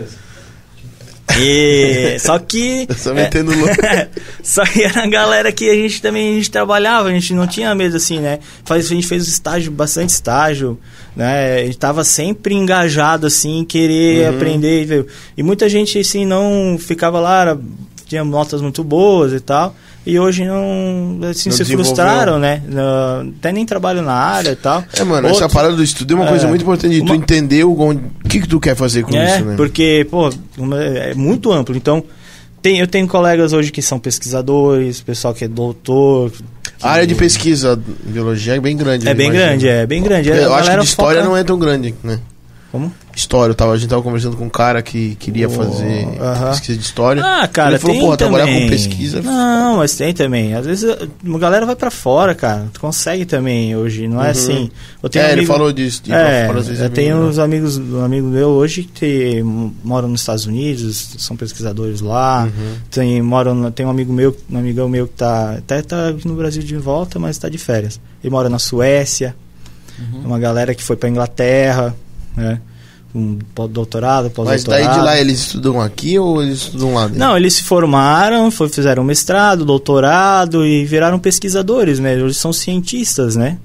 [1.42, 2.88] E, só que.
[2.98, 3.76] Só é, metendo louco.
[4.44, 7.48] só que era a galera que a gente também a gente trabalhava, a gente não
[7.48, 8.40] tinha medo assim, né?
[8.66, 10.78] Faz, a gente fez estágio, bastante estágio,
[11.16, 11.60] né?
[11.62, 14.36] A gente tava sempre engajado assim, em querer Uhum.
[14.36, 14.86] aprender.
[14.86, 15.08] viu?
[15.38, 17.60] E muita gente assim não ficava lá, era-
[18.10, 19.74] tinha notas muito boas e tal.
[20.06, 22.62] E hoje não, assim, Não se frustraram, né?
[22.68, 24.84] Não- até nem trabalho na área e tal.
[24.94, 26.50] É, mano, essa Outros- parada do estudo é uma coisa É.
[26.50, 26.94] muito importante.
[26.96, 29.54] de Tu Uma- entender o, o que, que tu quer fazer com é, isso, né?
[29.56, 31.76] porque, pô, uma- é muito amplo.
[31.78, 32.04] Então,
[32.62, 36.32] tem, eu tenho colegas hoje que são pesquisadores, pessoal que é doutor.
[36.32, 36.44] que-
[36.82, 39.08] A área de pesquisa biologia é bem grande.
[39.08, 39.48] É eu bem imagino.
[39.48, 40.30] grande, é bem grande.
[40.30, 42.20] Eu A acho que de história foca- não é tão grande, né?
[42.72, 42.94] Como?
[43.16, 46.50] História, tava, a gente tava conversando com um cara que queria Oh, fazer aham.
[46.52, 47.24] pesquisa de história.
[47.26, 48.62] Ah, cara, Ele falou, tem porra, trabalhar também.
[48.64, 50.54] com pesquisa é Não, mas tem também.
[50.54, 52.68] Às vezes a uma galera vai pra fora, cara.
[52.72, 54.30] Tu consegue também hoje, não é Uhum.
[54.32, 54.72] assim.
[55.02, 56.04] Eu tenho É, um ele amigo- falou disso.
[56.10, 59.42] É, fora, às vezes, eu é tenho uns amigos, um amigo meu hoje que
[59.84, 62.44] moram nos Estados Unidos, são pesquisadores lá.
[62.44, 62.74] Uhum.
[62.92, 66.62] Tem, moram, tem um amigo meu, um amigão meu que tá até tá no Brasil
[66.62, 68.00] de volta, mas tá de férias.
[68.24, 69.36] Ele mora na Suécia.
[69.98, 70.22] Uhum.
[70.26, 71.96] Uma galera que foi pra Inglaterra,
[72.36, 72.60] né?
[73.16, 73.40] um
[73.72, 74.86] doutorado, Mas pós-doutorado.
[74.86, 77.18] daí de lá eles estudam aqui ou eles estudam lá dentro?
[77.20, 82.14] Não, eles se formaram, foi, fizeram mestrado, doutorado e viraram pesquisadores, né?
[82.14, 83.58] Eles são cientistas, né?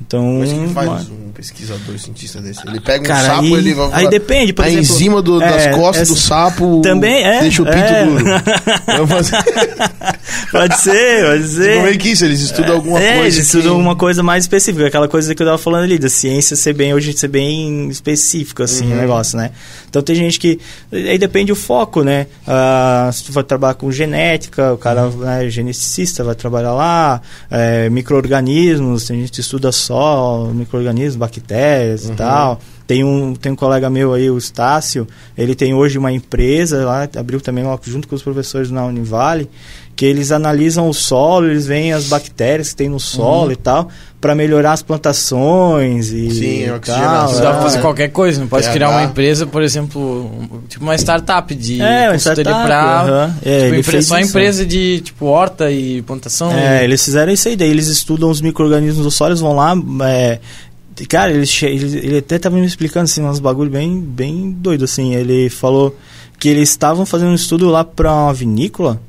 [0.00, 0.98] Então, Mas o que faz uma-
[1.28, 2.60] um pesquisador cientista desse?
[2.68, 5.38] Ele pega um Cara, sapo aí- ele vai aí depende, por a exemplo, enzima do-
[5.40, 8.04] das é, costas essa- do sapo Também é, deixa o pinto é.
[8.04, 8.24] duro.
[10.50, 11.74] Pode ser, pode ser.
[11.76, 12.24] Como é que isso?
[12.24, 13.22] Eles estudam alguma é, coisa.
[13.24, 16.08] eles que- estudam alguma coisa mais específica, aquela coisa que eu tava falando ali, da
[16.08, 18.92] ciência ser bem, hoje ser bem específico, assim, Uhum.
[18.92, 19.50] o negócio, né?
[19.88, 20.58] Então tem gente que.
[20.92, 22.26] Aí depende o foco, né?
[22.46, 25.18] Ah, se tu vai trabalhar com genética, o cara Uhum.
[25.18, 27.20] né, geneticista vai trabalhar lá,
[27.50, 32.12] é, micro-organismos, tem gente que estuda só micro-organismos, bactérias Uhum.
[32.12, 32.60] e tal.
[32.86, 37.06] Tem um, tem um colega meu aí, o Estácio, ele tem hoje uma empresa lá,
[37.18, 39.48] abriu também junto com os professores na Univale,
[39.98, 43.88] que eles analisam o solo, eles veem as bactérias que tem no solo e tal,
[44.20, 47.28] para melhorar as plantações e Sim, e oxigenação.
[47.34, 47.62] Você dá pra é.
[47.64, 48.72] fazer qualquer coisa, não pode PH.
[48.74, 50.30] criar uma empresa, por exemplo,
[50.68, 53.36] tipo uma startup de É, uma consultoria startup, pra aham.
[53.44, 56.52] É, tipo, empre- só empresa de tipo horta e plantação.
[56.52, 59.56] É, e- eles fizeram isso aí, daí eles estudam os micro-organismos do solo, eles vão
[59.56, 59.74] lá,
[60.08, 60.38] é,
[61.08, 65.16] cara, ele, ele, ele até tava me explicando, assim, uns bagulho bem, bem doido, assim,
[65.16, 65.96] ele falou
[66.38, 69.00] que eles estavam fazendo um estudo lá pra uma vinícola,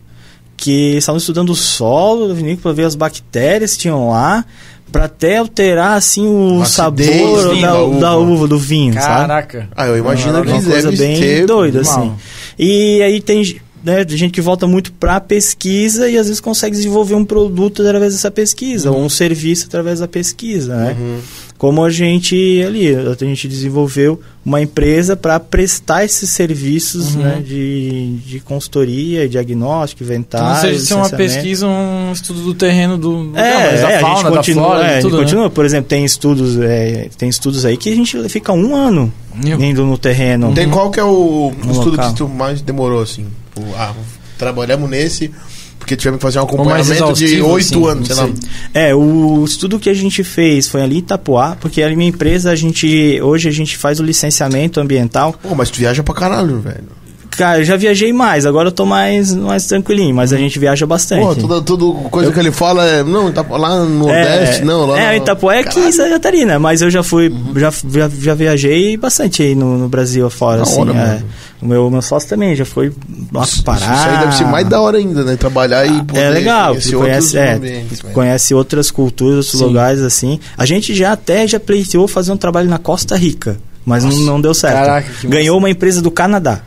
[0.60, 4.44] que estavam estudando o solo da vinícola, ver as bactérias que tinham lá,
[4.92, 8.32] pra até alterar, assim, o sabor acidez da, da da uva.
[8.32, 9.06] uva, do vinho, sabe?
[9.28, 9.70] Caraca.
[9.76, 11.46] Ah, eu imagino É que uma coisa bem ter...
[11.46, 11.92] doida, mal.
[11.92, 12.14] assim.
[12.58, 17.16] E aí tem né, gente que volta muito pra pesquisa e às vezes consegue desenvolver
[17.16, 20.98] um produto através dessa pesquisa, ou um serviço através da pesquisa, né?
[21.00, 21.20] Uhum.
[21.60, 27.22] Como a gente ali, a gente desenvolveu uma empresa para prestar esses serviços Uhum.
[27.22, 30.62] né, de, de consultoria, diagnóstico, Então, inventário.
[30.62, 33.96] seja isso é uma pesquisa, um estudo do terreno do É, não, mas da é,
[33.98, 35.24] a fauna, gente da continua, flora, é, de a gente tudo, né?
[35.24, 39.12] continua, por exemplo, tem estudos, é, tem estudos aí que a gente fica um ano
[39.44, 40.54] indo no terreno.
[40.54, 42.10] Tem qual que é o No estudo local.
[42.12, 43.26] que tu mais demorou, assim?
[43.54, 43.94] Tipo, ah,
[44.38, 45.30] trabalhamos nesse
[45.90, 48.30] porque tivemos que fazer um acompanhamento de oito assim, anos, sei lá.
[48.74, 52.52] É, o estudo que a gente fez foi ali em Itapuá, porque a minha empresa,
[52.52, 55.34] a gente, hoje a gente faz o licenciamento ambiental.
[55.42, 57.00] Pô, mas tu viaja pra caralho, velho.
[57.40, 60.86] Cara, eu já viajei mais, agora eu tô mais, mais tranquilinho, mas a gente viaja
[60.86, 61.24] bastante.
[61.24, 63.02] Pô, toda, toda coisa que ele fala é.
[63.04, 66.60] Não, tá lá no Nordeste, não, lá É, no- Itapuá é aqui em Santa Catarina,
[66.60, 70.82] mas eu já fui, já, já, já viajei bastante aí no, no Brasil afora, assim.
[70.82, 71.24] hora, é.
[71.62, 72.92] O meu, meu sócio também já foi
[73.34, 73.94] lá Isso, pro Pará.
[73.94, 75.36] isso aí deve ser mais da hora ainda, né?
[75.36, 79.66] Trabalhar e poder É legal, outros conhece, é, ambientes, conhece outras culturas, outros Sim.
[79.66, 80.40] lugares assim.
[80.58, 84.42] A gente já até já pleiteou fazer um trabalho na Costa Rica, mas não, não
[84.42, 84.76] deu certo.
[84.76, 86.62] Caraca, Ganhou uma empresa do Canadá.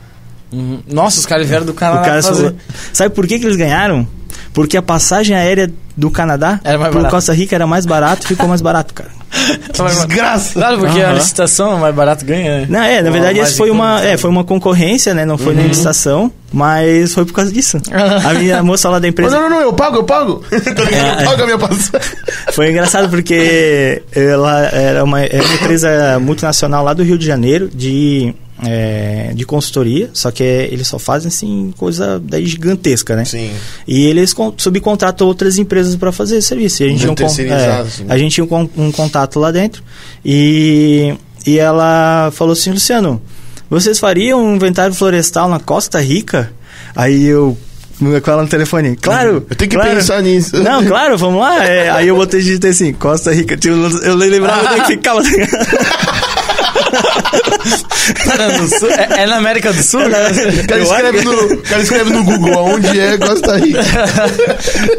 [0.53, 0.79] Uhum.
[0.91, 2.43] Nossa, os caras vieram do O Canadá cara fazer.
[2.43, 2.57] falou-
[2.93, 4.07] Sabe por que, que eles ganharam?
[4.53, 7.15] Porque a passagem aérea do Canadá Era mais pro barato.
[7.15, 9.09] Costa Rica era mais barato, ficou mais barato, cara.
[9.73, 10.53] Desgraça!
[10.53, 11.13] Claro, porque a Aham.
[11.15, 12.67] licitação é mais barato ganha, né?
[12.69, 15.25] Não, é, na verdade esse foi uma, é, foi uma concorrência, né?
[15.25, 15.59] Não foi Uhum.
[15.59, 17.79] nem licitação, mas foi por causa disso.
[17.91, 20.43] A minha a moça lá da Não, empresa não, não, eu pago, eu pago.
[20.49, 21.19] Tá ligado?
[21.19, 22.09] É, Eu pago a minha passagem.
[22.53, 27.69] Foi engraçado porque ela era uma, era uma empresa multinacional lá do Rio de Janeiro
[27.73, 33.25] de, é, de consultoria, só que eles só fazem assim coisa daí gigantesca, né?
[33.25, 33.51] Sim.
[33.87, 36.83] E eles con- subcontratam outras empresas para fazer esse serviço.
[36.83, 39.51] E a gente, tinha um, con- Terceirizado, é, a gente tinha um, um contato lá
[39.51, 39.83] dentro
[40.23, 41.13] e,
[41.45, 43.21] e ela falou assim, Luciano,
[43.69, 46.51] vocês fariam um inventário florestal na Costa Rica?
[46.95, 47.57] Aí eu
[47.99, 49.45] com ela no telefone, claro.
[49.49, 49.95] Eu tenho que claro.
[49.95, 50.61] pensar nisso.
[50.61, 51.63] Não, claro, vamos lá.
[51.65, 53.55] É, aí eu botei digitei assim, Costa Rica.
[53.55, 55.23] Tipo, eu lembrava onde é que ficava.
[55.23, 55.67] tá ligado?
[56.93, 57.52] Cara, no sul-
[58.91, 60.01] é, é na América do Sul?
[60.05, 60.29] O cara,
[60.81, 63.79] escreve acho- no, o cara escreve no Google aonde é Costa Rica.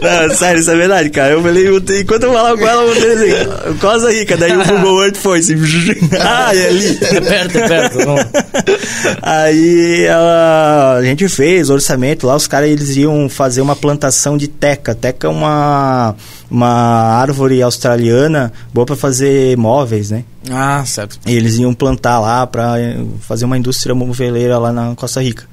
[0.01, 1.33] Não, sério, isso é verdade, cara.
[1.33, 4.37] Eu falei, eu te- enquanto eu falava com ela, eu botei assim, Costa Rica.
[4.37, 5.55] Daí o Google Earth foi assim,
[6.21, 6.99] ah, é ali.
[7.03, 7.99] É perto, é perto.
[9.23, 14.49] Aí ela, a gente fez orçamento lá, os caras eles iam fazer uma plantação de
[14.49, 14.95] teca.
[14.95, 16.15] Teca é uma,
[16.51, 20.24] uma árvore australiana boa para fazer móveis, né?
[20.51, 21.18] Ah, certo.
[21.26, 22.74] E eles iam plantar lá para
[23.20, 25.45] fazer uma indústria moveleira lá na Costa Rica.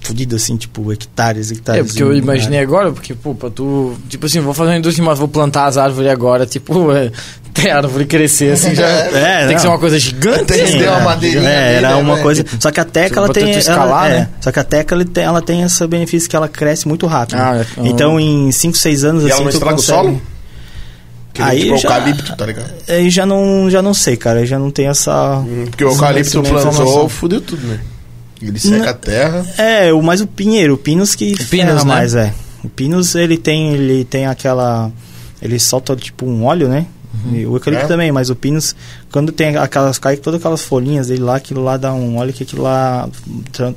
[0.00, 1.80] Fudido assim, tipo, hectares, hectares.
[1.80, 3.94] É, porque eu imaginei agora, porque, pô, pra tu.
[4.08, 6.44] Tipo assim, vou fazer uma indústria, mas vou plantar as árvores agora.
[6.44, 7.12] Tipo, é,
[7.54, 8.86] até a árvore crescer assim já.
[9.12, 9.60] É, tem que não.
[9.60, 10.40] ser uma coisa gigante.
[10.42, 11.04] Até assim, render uma né?
[11.04, 12.22] madeirinha É, ali, era né, uma velho?
[12.22, 12.44] coisa.
[12.58, 13.50] Só que a Teca ela tem.
[13.50, 14.28] escalar, ela, é, né?
[14.40, 17.38] Só que a Teca ela tem, ela tem esse benefício que ela cresce muito rápido.
[17.38, 17.66] Ah, é.
[17.88, 20.22] Então em 5, 6 anos E ela assim não tu estraga o consegue- solo?
[21.34, 22.70] Que Aí tipo, já- eucalipto, tá ligado?
[22.88, 24.40] Aí já não, já não sei, cara.
[24.40, 25.38] Eu já não tenho essa.
[25.38, 27.80] Hum, Porque o eucalipto plantou, fudeu tudo, né?
[28.42, 28.88] Ele seca Não.
[28.88, 29.46] a terra.
[29.56, 31.84] É, o mais o pinheiro, o pinus que O pinus, ferra né?
[31.84, 32.34] mais, é.
[32.62, 34.90] O pinus ele tem, ele tem aquela,
[35.40, 36.84] ele solta tipo um óleo, né?
[37.32, 37.88] E o eucalipto É?
[37.88, 38.74] também, mas o pinus
[39.12, 42.42] quando tem aquelas cai todas aquelas folhinhas dele lá, aquilo lá dá um, olha que
[42.42, 43.08] aquilo lá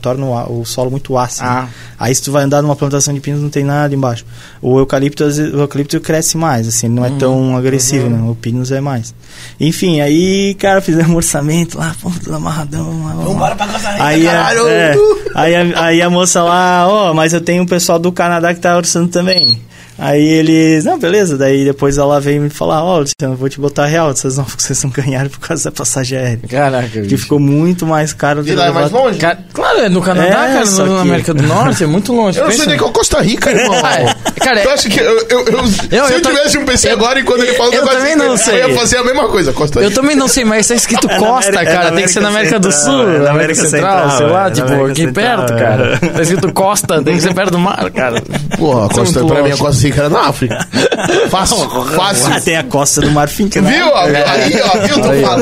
[0.01, 1.45] torna o, a- o solo muito ácido.
[1.47, 1.67] Ah.
[1.99, 4.25] Aí se tu vai andar numa plantação de pinos não tem nada embaixo.
[4.61, 8.17] O eucalipto, o eucalipto cresce mais, assim, não é tão agressivo, né?
[8.29, 9.13] O pinus é mais.
[9.59, 12.91] Enfim, aí, cara, fizemos um orçamento lá, pô, tudo amarradão.
[13.23, 14.67] Vambora pra Costa Rica, Aí, a- caralho!
[14.67, 14.95] é,
[15.35, 18.59] aí, a, aí a moça lá, ó, mas eu tenho um pessoal do Canadá que
[18.61, 19.61] tá orçando também.
[19.97, 21.37] Aí eles, não, beleza.
[21.37, 24.43] Daí depois ela veio me falar, ó, Luciano, eu vou te botar real, vocês não,
[24.57, 24.89] vocês não
[25.25, 26.39] ganharam por causa da passagem aérea.
[26.49, 29.19] Caraca, Que ficou muito mais caro do E lá é mais longe?
[29.19, 32.37] Ca- Claro, é no Canadá, É, cara, na América do Norte, é muito longe.
[32.45, 33.79] Eu não sei nem qual é Costa Rica, irmão.
[33.83, 34.15] Ah, é.
[34.39, 36.93] Cara, Tu é- acha que eu, eu, eu- se eu, eu tivesse um PC eu-
[36.93, 38.57] agora e quando ele falou eu também não eu sei.
[38.57, 40.01] ia fazer a mesma coisa, Costa Eu Rica.
[40.01, 41.87] também não sei, mas tá escrito É Costa, cara.
[41.87, 44.51] é Tem que ser na América do Sul, é na América Central, sei é, lá,
[44.51, 45.57] tipo, aqui perto, é.
[45.59, 45.97] cara.
[45.99, 48.21] Tá escrito Costa, tem que ser perto do mar, cara.
[48.57, 49.57] Porra, é Costa, pra mim a.
[49.57, 50.67] Costa Rica era na África.
[51.29, 52.41] Fácil, Ah, fácil.
[52.43, 53.87] tem a costa do Marfim, que Viu?
[53.87, 54.23] ó, É.
[54.29, 55.01] Aí, ó, viu?
[55.15, 55.37] Aí, ó.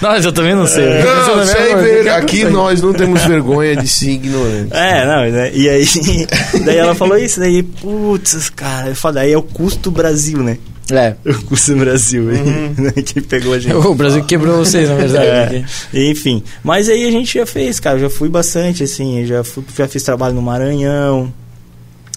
[0.00, 0.84] Não, mas eu também não sei.
[0.84, 1.76] É Não, coisa.
[1.76, 4.72] ver, aqui nós não temos vergonha de ser ignorantes.
[4.72, 5.50] É, não, né?
[5.54, 5.84] e aí,
[6.64, 10.58] daí ela falou isso, daí, putz, cara, é foda, aí é o custo Brasil, né?
[10.90, 11.14] É.
[11.24, 13.74] O custo Brasil, né, que pegou a gente.
[13.74, 15.26] O Brasil quebrou vocês, na verdade.
[15.26, 16.10] É, aqui.
[16.10, 19.86] enfim, mas aí a gente já fez, cara, já fui bastante, assim, já, fui, já
[19.86, 21.32] fiz trabalho no Maranhão,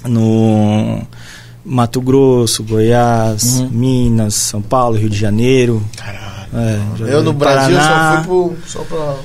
[0.05, 1.01] no
[1.65, 3.69] Mato Grosso, Goiás, Uhum.
[3.69, 5.83] Minas, São Paulo, Rio de Janeiro.
[5.95, 6.23] Caralho.
[6.53, 8.57] É, Eu no Brasil Paraná, só fui pro.
[8.67, 9.15] Só pra.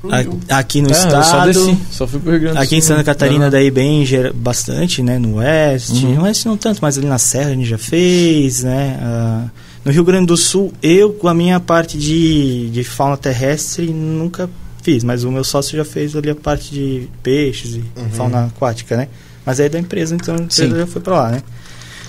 [0.00, 0.10] pro
[0.50, 1.46] a- Aqui no É, eu só estado.
[1.52, 2.88] desci, só fui pro Rio Grande do Aqui em Sul.
[2.88, 5.18] Santa Catarina, daí bem gera- bastante, né?
[5.18, 6.04] No oeste.
[6.04, 6.14] Uhum.
[6.16, 8.98] No oeste não tanto, mas ali na Serra a gente já fez, né?
[9.00, 9.44] Ah,
[9.84, 14.50] no Rio Grande do Sul, eu, com a minha parte de, de fauna terrestre, nunca
[14.82, 15.02] fiz.
[15.04, 18.10] Mas o meu sócio já fez ali a parte de peixes e Uhum.
[18.10, 19.08] fauna aquática, né?
[19.44, 20.76] Mas é da empresa, então a empresa Sim.
[20.78, 21.42] já foi pra lá, né?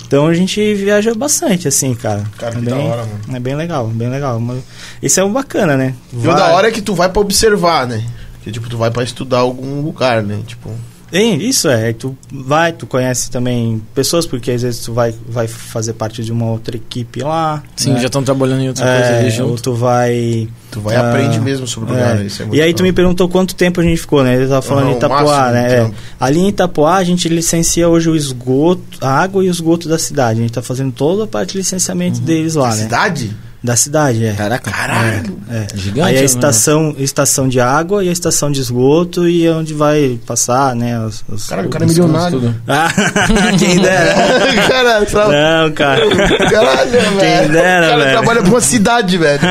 [0.06, 2.22] Então a gente viaja bastante, assim, cara.
[2.38, 3.36] Cara, é que bem, da hora, mano.
[3.36, 4.38] É bem legal, bem legal.
[4.38, 4.58] Mas
[5.02, 5.94] Isso é um bacana, né?
[6.12, 8.04] E o Vai- da hora é que tu vai pra observar, né?
[8.42, 10.40] Que tipo, tu vai pra estudar algum lugar, né?
[10.46, 10.70] Tipo.
[11.14, 11.92] Tem, isso é.
[11.92, 16.32] Tu vai, tu conhece também pessoas, porque às vezes tu vai, vai fazer parte de
[16.32, 17.62] uma outra equipe lá.
[17.76, 18.00] Sim, né?
[18.00, 19.62] já estão trabalhando em outra coisa é, Ou junto.
[19.62, 20.48] tu vai.
[20.72, 22.20] Tu vai Ah, aprende mesmo sobre o lugar.
[22.20, 22.24] é.
[22.24, 24.34] Isso é muito E aí tu da me perguntou quanto tempo a gente ficou, né?
[24.34, 25.72] Ele tava falando Aham, em máximo né?
[25.72, 25.84] É.
[25.84, 25.94] tempo.
[26.18, 30.00] Ali em Itapoá a gente licencia hoje o esgoto, a água e o esgoto da
[30.00, 30.40] cidade.
[30.40, 32.82] A gente tá fazendo toda a parte de licenciamento deles lá, né?
[32.82, 33.36] Cidade?
[33.64, 34.32] Da cidade, é.
[34.34, 35.38] Caraca, Caralho.
[35.50, 35.66] É.
[35.74, 36.24] Gigante, Aí a né?
[36.26, 41.00] estação, estação de água e a estação de esgoto e é onde vai passar, né?
[41.00, 42.54] Os, os- Caralho, o cara é milionário.
[42.68, 42.88] Ah,
[43.58, 44.14] quem dera.
[44.68, 46.02] Caralho, tra- Não, cara.
[46.50, 47.52] Caralho, velho.
[47.52, 48.10] dera, o cara velho.
[48.10, 49.40] trabalha pra uma cidade, velho.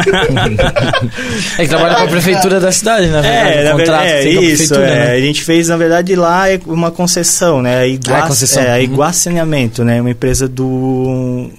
[1.58, 3.58] É que trabalha com a prefeitura da cidade, na verdade.
[3.58, 4.58] É, o na contrato verdade, é tem com a isso.
[4.68, 5.06] prefeitura, é.
[5.08, 5.12] né?
[5.14, 7.80] A gente fez, na verdade, lá é uma concessão, né?
[7.80, 8.62] A Iguá, Ah, é concessão.
[8.64, 8.82] é, a Uhum.
[8.84, 10.00] Iguá Saneamento, né?
[10.02, 11.50] Uma empresa do.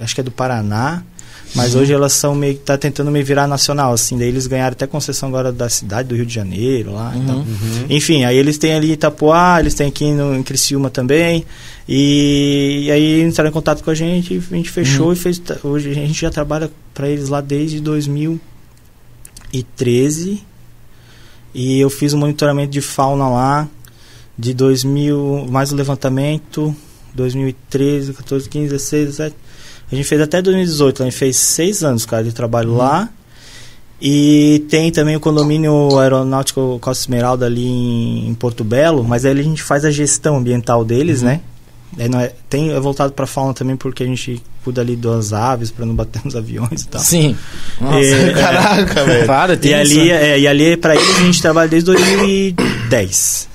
[0.00, 1.02] Acho que é do Paraná.
[1.54, 1.82] Mas Uhum.
[1.82, 4.18] hoje elas são meio que tá tentando me virar nacional, assim.
[4.18, 7.10] Daí eles ganharam até concessão agora da cidade do Rio de Janeiro lá.
[7.14, 7.22] Uhum.
[7.22, 7.44] Então.
[7.88, 11.44] Enfim, aí eles têm ali Itapuá, eles têm aqui no, em Criciúma também.
[11.88, 15.12] E, e aí entraram em contato com a gente, a gente fechou Uhum.
[15.12, 15.40] e fez.
[15.62, 20.42] Hoje a gente já trabalha para eles lá desde 2013.
[21.54, 23.68] E eu fiz um monitoramento de fauna lá
[24.36, 26.74] de 2000, mais o levantamento,
[27.14, 29.36] 2013, 14, 15, 16, 17.
[29.94, 32.76] A gente fez até 2018, a gente fez seis anos, cara, de trabalho Uhum.
[32.78, 33.08] lá.
[34.02, 39.38] E tem também o condomínio aeronáutico Costa Esmeralda ali em, em Porto Belo, mas aí
[39.38, 41.28] a gente faz a gestão ambiental deles, Uhum.
[41.28, 41.40] né?
[42.10, 45.70] Não é, tem, é voltado para fauna também porque a gente cuida ali das aves
[45.70, 47.00] para não bater nos aviões e tal.
[47.00, 47.36] Sim.
[47.80, 47.96] Nossa.
[48.04, 49.26] É, Caraca, velho.
[49.28, 49.92] Para, tem E isso.
[50.00, 53.48] ali, é, e ali para eles a gente trabalha desde 2010.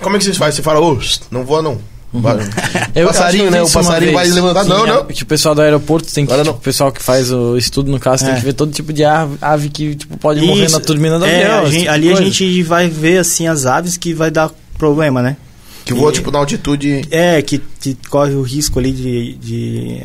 [0.00, 0.56] Como é que vocês fazem?
[0.56, 0.98] Você fala, ô,
[1.30, 1.78] não voa não.
[2.20, 2.38] Vai.
[2.94, 3.62] Eu passarinho, né?
[3.62, 4.62] O passarinho vai levantar.
[4.64, 5.04] Que Não, a- não.
[5.06, 6.32] Que o pessoal do aeroporto tem que.
[6.32, 6.58] Agora Tipo, não.
[6.60, 8.38] o pessoal que faz o estudo no caso tem É.
[8.38, 10.78] que ver todo tipo de ave, ave que tipo, pode morrer Isso.
[10.78, 11.66] na turbina do É, avião.
[11.66, 12.30] a tipo ali a coisa.
[12.30, 15.36] gente vai ver assim as aves que vai dar problema, né?
[15.84, 17.02] Que voa, E- tipo, na altitude.
[17.10, 20.00] É, que, que corre o risco ali de, de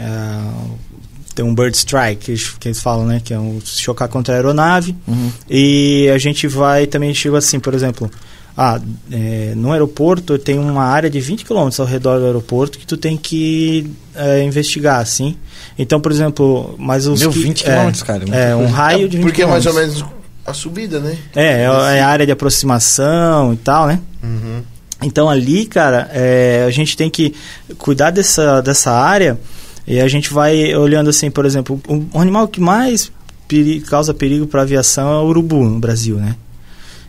[1.34, 3.22] ter um bird strike, que eles, falam, né?
[3.24, 4.95] Que é um chocar contra a aeronave.
[5.07, 5.32] Uhum.
[5.49, 8.12] E a gente vai também, chega assim, por exemplo,
[8.58, 8.80] ah,
[9.12, 12.97] é, no aeroporto tem uma área de 20 km ao redor do aeroporto que tu
[12.97, 15.38] tem que é, investigar, assim.
[15.80, 19.08] Então, por exemplo, mas os Meu, que- 20 é, quilômetros, cara, muita É, um raio
[19.10, 20.02] de 20 Porque é mais ou quilômetros.
[20.02, 21.18] menos a subida, né?
[21.36, 23.99] É, é a área de aproximação e tal, né?
[24.24, 24.62] Uhum.
[25.04, 27.34] Então ali, cara, é, a gente tem que
[27.78, 29.39] cuidar dessa, dessa área
[29.88, 33.12] e a gente vai olhando assim, por exemplo, o, o animal que mais
[33.47, 36.36] peri- causa perigo para a aviação é o urubu no Brasil, né?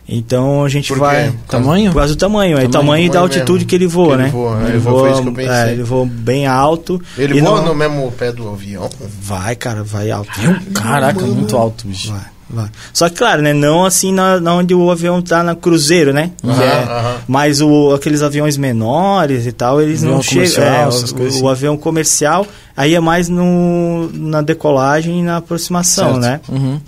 [0.07, 1.31] Então a gente Por vai.
[1.31, 1.91] Por Tamanho?
[1.91, 3.69] Por causa do tamanho, é o Tamanho, tamanho e da tamanho altitude mesmo.
[3.69, 4.29] que ele voa, Que ele né?
[4.29, 5.53] voa, ele, ele voa, voa, foi isso que eu pensei.
[5.55, 7.01] é, ele voa bem alto.
[7.17, 8.89] Ele voa não- no mesmo pé do avião?
[9.21, 10.29] Vai, cara, vai alto.
[10.73, 12.11] Caraca, muito alto, bicho.
[12.11, 12.69] Vai, vai.
[12.91, 13.53] Só que, claro, né?
[13.53, 16.31] Não assim na, na onde o avião tá na cruzeiro, né?
[16.43, 17.15] Aham, Que é-.
[17.25, 20.63] Mas o, aqueles aviões menores e tal, eles Avião não chegam.
[20.65, 21.47] É, essas o, coisas o assim.
[21.49, 22.45] avião comercial,
[22.75, 26.21] aí é mais no, na decolagem e na aproximação, Certo.
[26.21, 26.39] né?
[26.49, 26.79] Uhum.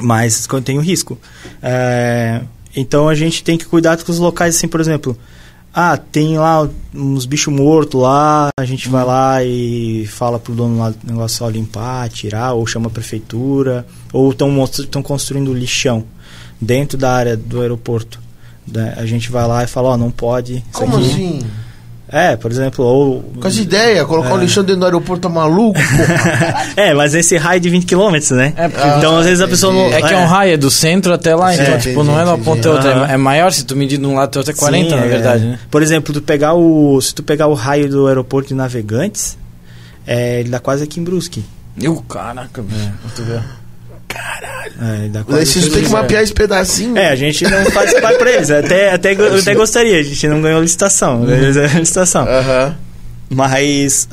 [0.00, 1.18] Mas quando tem o risco.
[1.62, 2.40] É,
[2.74, 5.16] então a gente tem que cuidar com os locais, assim, por exemplo.
[5.74, 10.78] Ah, tem lá uns bichos mortos lá, a gente vai lá e fala pro dono
[10.78, 16.04] lá do negócio ó, limpar, tirar, ou chama a prefeitura, ou estão construindo lixão
[16.60, 18.20] dentro da área do aeroporto.
[18.66, 18.94] né?
[18.98, 20.62] A gente vai lá e fala, ó, não pode.
[20.72, 21.10] Como aqui.
[21.10, 21.40] assim?
[22.12, 23.22] É, por exemplo, ou.
[23.40, 25.80] Com essa ideia, colocar o lixão dentro do aeroporto tá maluco.
[26.76, 28.52] É, mas esse raio de 20 km, né?
[28.56, 29.86] É, porque então, às vezes a pessoa não.
[29.92, 32.20] É que é um raio, é do centro até lá, então, É, tipo, entendi, não
[32.20, 32.44] é de uma entendi.
[32.44, 33.06] ponta outra.
[33.10, 35.04] É é maior se tu medir de um lado até outro é 40, Sim, na
[35.04, 35.08] é.
[35.08, 35.58] verdade, né?
[35.70, 39.38] Por exemplo, tu pegar o, se tu pegar o raio do aeroporto de Navegantes,
[40.06, 41.42] é, ele dá quase aqui em Brusque.
[41.80, 42.92] Eu, caraca, velho.
[44.12, 45.38] Vê.
[45.38, 46.96] É, vocês têm que mapear esse pedacinho.
[46.96, 48.50] É, a gente não faz vai pra eles.
[48.50, 51.24] Até, até, eu até gostaria, a gente não ganhou licitação.
[51.26, 52.26] ganhou licitação.
[52.26, 52.74] Aham.
[53.30, 54.08] Mas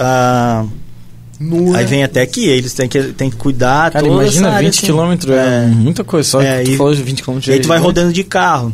[1.39, 1.85] Nu, aí né?
[1.85, 4.83] vem até aqui, eles têm que, têm que cuidar Cara, toda imagina essa área, 20
[4.83, 4.87] assim.
[5.25, 5.67] km, é, É.
[5.67, 6.29] muita coisa.
[6.29, 7.39] Só É, que tu e- falou de 20 km.
[7.47, 8.73] E aí tu vai rodando de carro.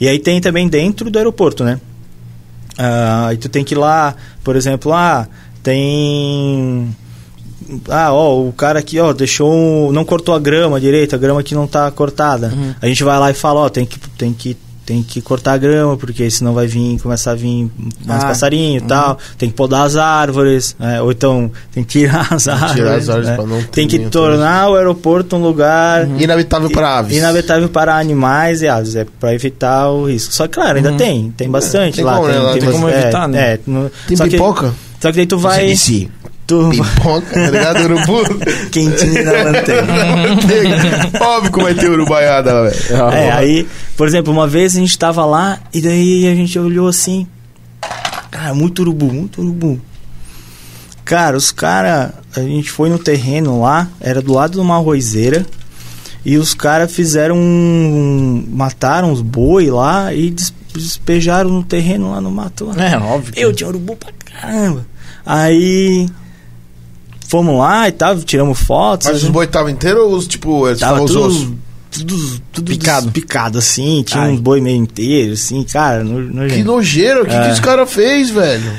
[0.00, 1.80] E aí tem também dentro do aeroporto, né?
[2.78, 4.14] Ah, aí tu tem que ir lá,
[4.44, 5.26] por exemplo, ah,
[5.62, 6.94] tem.
[7.88, 9.52] Ah, ó, o cara aqui, ó, deixou.
[9.52, 12.48] um- não cortou a grama direito, a grama aqui não tá cortada.
[12.54, 12.74] Uhum.
[12.80, 15.56] A gente vai lá e fala, ó, tem que, tem que, tem que cortar a
[15.58, 17.70] grama, porque senão vai vir, começar a vir
[18.04, 19.16] mais Ah, passarinho e tal.
[19.38, 21.00] Tem que podar as árvores, né?
[21.00, 22.72] ou então tem que tirar as árvores.
[22.74, 23.36] tirar as árvores né?
[23.36, 27.16] pra não Tem que tornar o aeroporto um lugar Inabitável para aves.
[27.16, 30.34] Inabitável para animais e aves, é para evitar o risco.
[30.34, 30.96] Só que, claro, ainda Uhum.
[30.96, 32.16] tem, tem bastante tem lá.
[32.16, 32.38] como, né?
[32.38, 33.38] Lá tem bas- como é, evitar, né?
[33.54, 34.74] É, no- Tem só que- pipoca?
[35.00, 35.74] só que daí tu vai.
[36.48, 37.80] Você disse Tu vai pipoca, tá ligado?
[37.84, 38.38] Urubu?
[38.70, 40.16] quentinho na manteiga.
[40.16, 41.10] Manteiga.
[41.24, 43.16] Óbvio que vai ter urubaiada lá, velho.
[43.16, 43.66] É, aí,
[43.96, 47.26] por exemplo, uma vez a gente tava lá e daí a gente olhou assim.
[48.30, 49.80] Cara, muito urubu, muito urubu.
[51.04, 52.12] Cara, os caras.
[52.36, 55.44] A gente foi no terreno lá, era do lado de uma arrozeira.
[56.24, 58.44] E os caras fizeram um.
[58.48, 62.66] Mataram os boi lá e des- despejaram no terreno lá no mato.
[62.66, 62.74] Lá.
[62.84, 63.32] É, óbvio.
[63.32, 64.86] que- Eu tinha urubu pra caramba.
[65.26, 66.08] Aí.
[67.32, 69.06] Fomos lá e tal, tiramos fotos.
[69.06, 71.48] Mas os boi estavam inteiros ou os, tipo, eles Tava estavam os ossos?
[71.90, 73.10] tudo, tudo, tudo Picado.
[73.10, 74.32] picado assim, tinha Ai.
[74.32, 76.54] uns boi meio inteiros, assim, cara, no, nojento.
[76.56, 77.40] Que nojeiro, o que, É.
[77.46, 78.70] que esse cara fez, velho?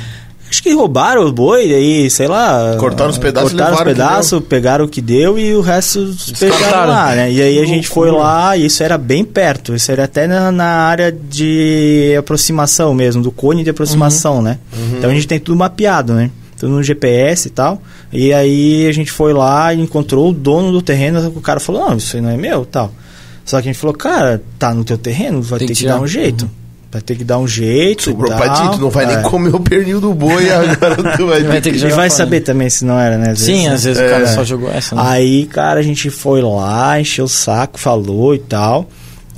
[0.47, 2.75] Acho que roubaram os boi, aí, sei lá.
[2.79, 6.91] Cortaram os pedaços Cortaram os o pedaços, pegaram o que deu e o resto Descartaram.
[6.93, 7.31] lá, né?
[7.31, 10.51] E aí a gente foi lá e isso era bem perto, isso era até na,
[10.51, 14.59] na área de aproximação mesmo, do cone de aproximação, né?
[14.77, 14.97] Uhum.
[14.99, 16.29] Então a gente tem tudo mapeado, né?
[16.63, 17.81] Tudo no GPS e tal.
[18.11, 21.89] E aí a gente foi lá e encontrou o dono do terreno, o cara falou,
[21.89, 22.89] não, isso aí não é meu, tal.
[23.43, 25.87] Só que a gente falou, cara, tá no teu terreno, vai Tem ter que que,
[25.87, 26.49] dar um jeito.
[26.89, 28.03] Vai ter que dar um jeito.
[28.03, 29.07] Sobrou e pra ti, tu não vai É.
[29.15, 32.17] nem comer o pernil do boi agora tu vai, Vai ter que jogar vai fora,
[32.23, 32.45] saber né?
[32.45, 33.35] também se não era, né?
[33.35, 34.05] Sim, às vezes É.
[34.07, 35.01] o cara só jogou essa, né?
[35.03, 38.87] Aí, cara, a gente foi lá, encheu o saco, falou e tal.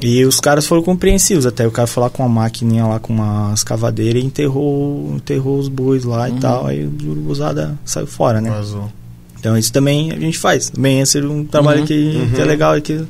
[0.02, 1.46] E os caras foram compreensivos.
[1.46, 5.58] Até o cara foi lá com uma maquininha lá, com uma escavadeira e enterrou, enterrou
[5.58, 6.38] os bois lá Uhum.
[6.38, 6.68] e tal.
[6.68, 8.50] Aí o urubuzada saiu fora, né?
[8.50, 8.92] Vazou.
[9.40, 10.70] Então isso também a gente faz.
[10.70, 11.86] Também esse é um trabalho Uhum.
[11.86, 13.06] que, que é legal e que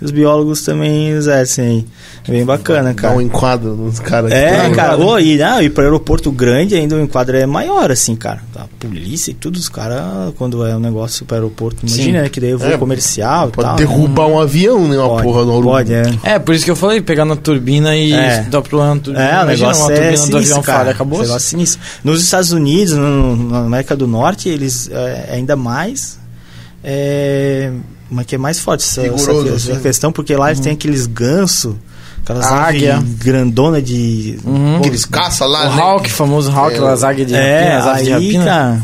[0.00, 1.86] os biólogos também exercem aí.
[2.26, 3.16] É bem bacana, Dá cara.
[3.16, 4.32] um enquadro nos caras.
[4.32, 7.90] É, tem- cara, ô, e, não, e para aeroporto grande ainda o enquadro é maior,
[7.90, 8.42] assim, cara.
[8.56, 12.40] A polícia e tudo, os caras, quando é um negócio para aeroporto, imagina, né, que
[12.40, 13.76] daí eu vou É, comercial e Pode tal.
[13.76, 14.98] derrubar um avião, né?
[14.98, 15.68] Uma Pode, porra do urubu.
[15.70, 16.02] Pode, é.
[16.22, 18.42] É, por isso que eu falei, pegar na turbina e É.
[18.42, 19.24] dar problema na turbina.
[19.24, 20.78] É, o Imagina negócio uma é turbina do sinistro, avião cara.
[20.78, 21.20] falha, acabou.
[21.20, 21.80] Negócio sinistro.
[22.02, 26.18] Nos Estados Unidos, no- na América do Norte, eles é, ainda mais...
[26.86, 27.70] É,
[28.10, 29.80] mas que é mais forte essa, essa, assim.
[29.80, 31.76] questão, porque lá eles têm aqueles ganso,
[32.22, 32.96] aquelas Águia.
[32.96, 34.38] aves grandona de...
[34.44, 34.76] Uhum.
[34.76, 35.82] Aqueles caça lá, O né?
[35.82, 38.44] Hawk, famoso Hawk, É, las águias de É, rapina, as aves de rapina.
[38.44, 38.82] cara...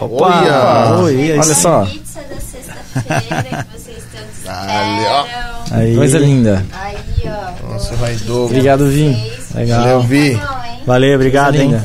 [0.00, 0.24] Opa!
[0.24, 1.02] Olha!
[1.04, 1.84] Oi, Olha só.
[1.84, 5.94] Pizza da sexta-feira que vocês tanto esperam.
[5.96, 6.64] Coisa linda.
[6.72, 6.96] Aí,
[7.26, 7.72] ó.
[7.72, 8.44] Nossa, vai dobro.
[8.46, 9.16] Obrigado, Vim.
[9.54, 9.80] Legal.
[9.80, 10.36] Valeu, Vi.
[10.36, 10.62] Tá?
[10.84, 11.76] Valeu, obrigado, hein?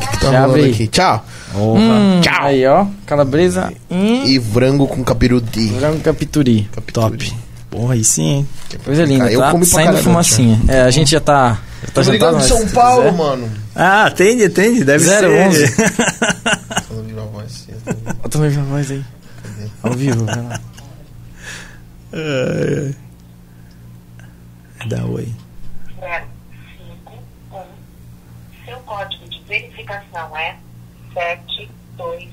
[0.71, 0.87] aqui.
[0.87, 1.23] Tchau.
[1.57, 2.45] Hum, Tchau.
[2.45, 2.85] Aí, ó.
[3.05, 5.69] Calabresa e E frango com capirudi.
[5.79, 6.69] frango capituri.
[6.93, 7.33] Top.
[7.69, 8.47] Porra, aí sim, hein?
[8.83, 9.51] Coisa linda, eu tá?
[9.51, 10.59] comi pra Saindo caramba, fumacinha.
[10.67, 11.59] É, a gente já tá...
[11.81, 13.51] Já tá Tô ligado jantado, de São Paulo, quiser- mano.
[13.75, 15.47] Ah, atende, atende, deve Zero ser.
[15.47, 15.67] onze.
[16.87, 17.73] Falando viva voz, assim,
[18.21, 19.03] Bota minha voz aí.
[19.83, 20.59] Ao vivo, vai lá.
[22.13, 22.91] É
[24.87, 25.27] da Oi.
[25.99, 27.61] 051.
[28.65, 30.55] Seu código de verificação é
[31.17, 32.29] 726.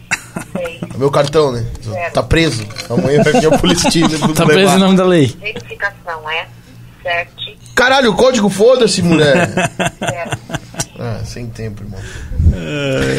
[0.99, 1.64] Meu cartão, né?
[2.12, 2.66] Tá preso.
[2.91, 4.03] Amanhã vai vir a polícia te
[4.35, 5.26] Tá preso em nome da lei.
[5.41, 6.47] Verificação é
[7.03, 9.49] 7 Caralho, o código foda-se, mulher.
[9.99, 10.84] 0.
[10.99, 11.99] Ah, sem tempo, irmão.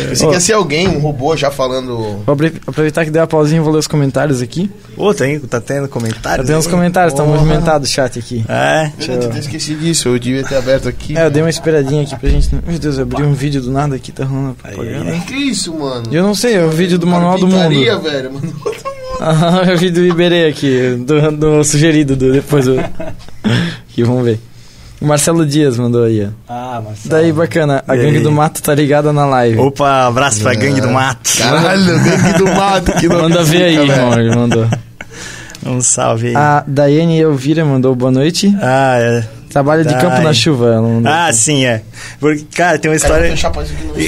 [0.09, 2.23] Pensei que ia ser alguém, um robô já falando.
[2.25, 4.71] Vou aproveitar que deu a pausinha e vou ler os comentários aqui.
[4.95, 6.47] Ô, tem, tá tendo comentários?
[6.47, 6.71] tem uns aí?
[6.71, 8.45] comentários, tá movimentado o chat aqui.
[8.47, 8.91] É.
[8.99, 11.17] Eu tinha esquecido disso, eu devia ter aberto aqui.
[11.17, 12.49] É, eu dei uma esperadinha aqui pra gente.
[12.65, 15.11] Meu Deus, eu abri um vídeo do nada aqui, tá rolando propaganda.
[15.27, 16.05] Que isso, mano?
[16.13, 17.69] Eu não sei, é o vídeo do Manual do Mundo.
[18.01, 18.31] Velho.
[18.31, 18.53] Mano.
[19.17, 22.77] Ah, eu vi do Iberê aqui, do, do sugerido, do, depois do.
[23.89, 24.41] Aqui, vamos ver.
[25.01, 26.29] O Marcelo Dias mandou aí, ó.
[26.47, 27.09] Ah, Marcelo.
[27.09, 28.23] Daí, bacana, a E gangue aí?
[28.23, 29.59] do mato tá ligada na live.
[29.59, 31.29] Opa, abraço pra gangue do mato.
[31.37, 32.91] Caralho, gangue do mato.
[32.93, 34.67] Que Manda ver aí, irmão, ele mandou.
[35.65, 36.35] Um salve aí.
[36.35, 38.55] A Daiane Elvira mandou boa noite.
[38.61, 39.23] Ah, é.
[39.55, 40.01] Trabalho de Dai.
[40.01, 40.81] campo na chuva.
[40.81, 41.09] Mandou.
[41.09, 41.81] Ah, sim, é.
[42.19, 43.33] Porque, cara, tem uma história.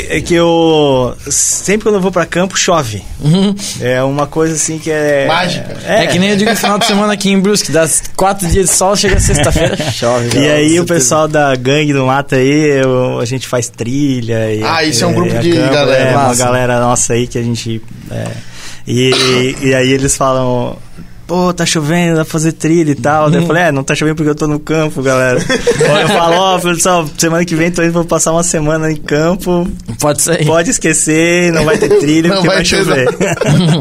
[0.09, 1.15] É que eu.
[1.29, 3.01] Sempre quando eu vou pra campo, chove.
[3.21, 3.55] Uhum.
[3.79, 5.25] É uma coisa assim que é.
[5.25, 5.77] Mágica.
[5.87, 8.65] É, que nem eu digo no final de semana aqui em Brusque, das quatro dias
[8.69, 10.37] de sol, chega sexta-feira, chove.
[10.37, 14.53] E aí o pessoal da gangue do mato aí, eu- a gente faz trilha.
[14.53, 17.41] E, Ah, isso é um grupo de galera, É, uma galera nossa aí que a
[17.41, 17.81] gente.
[18.11, 18.27] é.
[18.85, 20.77] e, e aí eles falam.
[21.27, 23.29] Pô, tá chovendo, dá pra fazer trilha e tal.
[23.29, 25.39] Daí eu falei, é, não tá chovendo porque eu tô no campo, galera.
[26.01, 29.67] Eu falo, ó, pessoal, semana que vem tô indo pra passar uma semana em campo.
[29.99, 30.45] Pode sair.
[30.45, 33.07] Pode esquecer, não vai ter trilha Não porque vai vai, chover.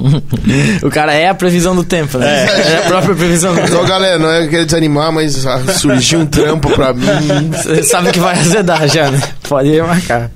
[0.83, 2.47] o cara é a previsão do tempo, né?
[2.47, 3.89] É, a própria previsão do Então, tempo.
[3.89, 7.07] galera, não é querer desanimar, mas ah, surgiu um trampo pra mim.
[7.53, 9.21] Você sabe que vai azedar já, né?
[9.49, 10.31] Pode marcar.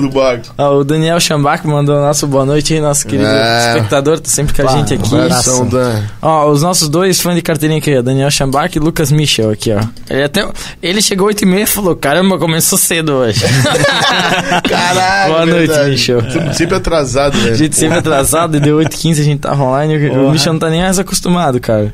[0.00, 0.46] Do barco.
[0.58, 3.68] Ó, o Daniel Chambach mandou nosso boa noite aí, nosso querido É.
[3.68, 5.14] espectador, tá sempre com a Pá, gente aqui.
[5.14, 6.02] Abração da...
[6.20, 9.72] Ó, os nossos dois fãs de carteirinha aqui, ó, Daniel Chambach e Lucas Michel aqui,
[9.72, 9.80] ó.
[10.10, 10.46] Ele até
[10.82, 13.40] ele chegou 8 e meia e falou, caramba, começou cedo hoje.
[14.68, 15.90] Caralho, Boa noite, verdade.
[15.90, 16.20] Michel.
[16.30, 17.56] Sempre- Sempre atrasado, A velho.
[17.56, 20.08] gente sempre atrasado e deu 8h15 a gente tava online.
[20.08, 20.32] O Porra.
[20.32, 21.92] Michel não tá nem mais acostumado, cara.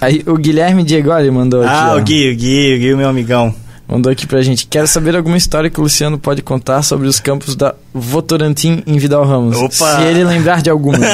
[0.00, 1.70] Aí o Guilherme Diegoli mandou aqui.
[1.72, 1.98] Ah, ó.
[1.98, 3.54] o Gui, o Gui, o Gui, o meu amigão.
[3.90, 4.68] Mandou aqui pra gente.
[4.68, 8.96] Quero saber alguma história que o Luciano pode contar sobre os campos da Votorantim em
[8.98, 9.56] Vidal Ramos.
[9.56, 9.96] Opa!
[9.96, 10.96] Se ele lembrar de alguma.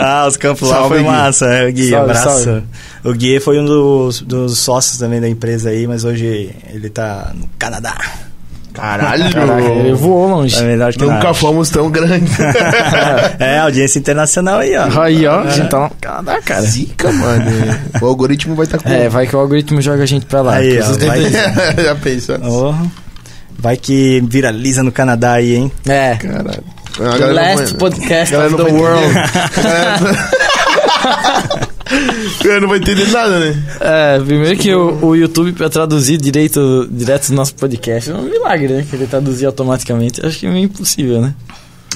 [0.00, 1.04] ah, os campos lá Salve, foi Gui.
[1.04, 2.44] massa, é, Gui, Salve, abraço.
[2.44, 2.62] salve.
[3.04, 7.32] O Gui foi um dos, dos sócios também da empresa aí, mas hoje ele tá
[7.34, 7.94] no Canadá.
[8.78, 9.32] Caralho.
[9.32, 10.56] Caraca, ele voou longe.
[10.56, 12.36] É melhor que Nunca fomos tão grandes.
[13.40, 15.02] É, audiência internacional aí, ó.
[15.02, 16.62] Aí, ó, tá no Canadá, cara.
[16.62, 17.44] Zica, mano.
[18.00, 18.88] O algoritmo vai estar com...
[18.88, 20.54] É, vai que o algoritmo joga a gente pra lá.
[20.54, 21.22] Aí, ó, vocês vai-
[21.84, 22.36] Já pensou?
[22.42, 22.74] Oh,
[23.58, 25.72] vai que viraliza no Canadá aí, hein?
[25.86, 26.16] É.
[26.16, 26.64] Caralho.
[26.96, 29.14] The não last podcast of the world.
[32.42, 33.62] Galera não vai entender nada, né?
[33.80, 38.22] É, primeiro que o, o YouTube pra traduzir direito, direto do nosso podcast é um
[38.22, 38.86] milagre, né?
[38.88, 40.24] Que ele traduzir automaticamente.
[40.24, 41.34] Acho que é meio impossível, né?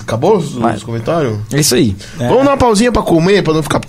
[0.01, 0.74] Acabou os, Vai.
[0.74, 1.38] os comentários?
[1.53, 1.95] É isso aí.
[2.18, 2.26] É.
[2.28, 3.80] Vamos dar uma pausinha pra comer, pra não ficar...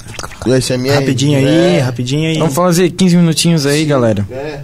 [0.61, 0.93] SMR.
[0.95, 1.45] Rapidinho aí,
[1.77, 1.79] É.
[1.79, 2.37] rapidinho aí.
[2.37, 4.25] Vamos fazer 15 minutinhos aí, galera.
[4.29, 4.59] É.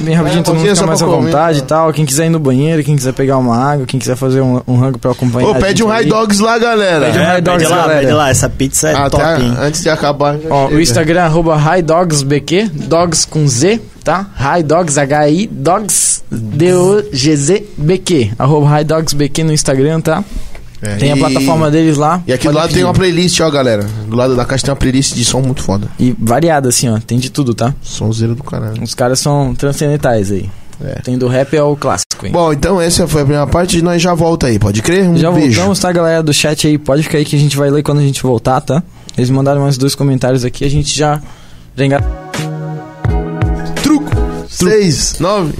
[0.00, 1.66] Bem rapidinho, todo mundo fica mais à vontade e tá?
[1.76, 1.92] tal.
[1.92, 4.76] Quem quiser ir no banheiro, quem quiser pegar uma água, quem quiser fazer um, um
[4.78, 5.48] rango pra acompanhar.
[5.48, 7.06] Ô, a pede gente um high dogs lá, galera.
[7.06, 8.00] Pede um É, high dogs, pede lá, galera.
[8.00, 9.54] pede lá, essa pizza é Até top, hein?
[9.60, 10.38] antes de acabar.
[10.38, 10.78] já Ó, chega.
[10.78, 14.26] o Instagram é arroba highdogsbq, dogs com Z, tá?
[14.36, 18.32] Highdogs, H-I, dogs, D-O-G-Z-B-Q.
[18.38, 20.22] Arroba highdogsbq no Instagram, tá?
[20.82, 22.22] É, Tem a plataforma deles lá.
[22.26, 22.74] E aqui do lado pedir.
[22.76, 23.84] tem uma playlist, ó, galera.
[24.06, 25.88] Do lado da caixa tem uma playlist de som muito foda.
[25.98, 26.98] E variada, assim, ó.
[26.98, 27.74] Tem de tudo, tá?
[27.80, 28.82] Sonzeiro do caralho.
[28.82, 30.50] Os caras são transcendentais aí.
[30.84, 31.00] É.
[31.00, 32.32] Tem do rap ao clássico, hein?
[32.32, 35.08] Bom, então essa foi a primeira parte e nós já volta aí, pode crer?
[35.08, 35.54] Um Já beijo.
[35.56, 36.76] voltamos, tá, galera do chat aí?
[36.76, 38.82] Pode ficar aí que a gente vai ler quando a gente voltar, tá?
[39.16, 41.18] Eles mandaram mais dois comentários aqui, a gente já...
[41.74, 42.25] já.
[44.56, 45.52] Seis, nove.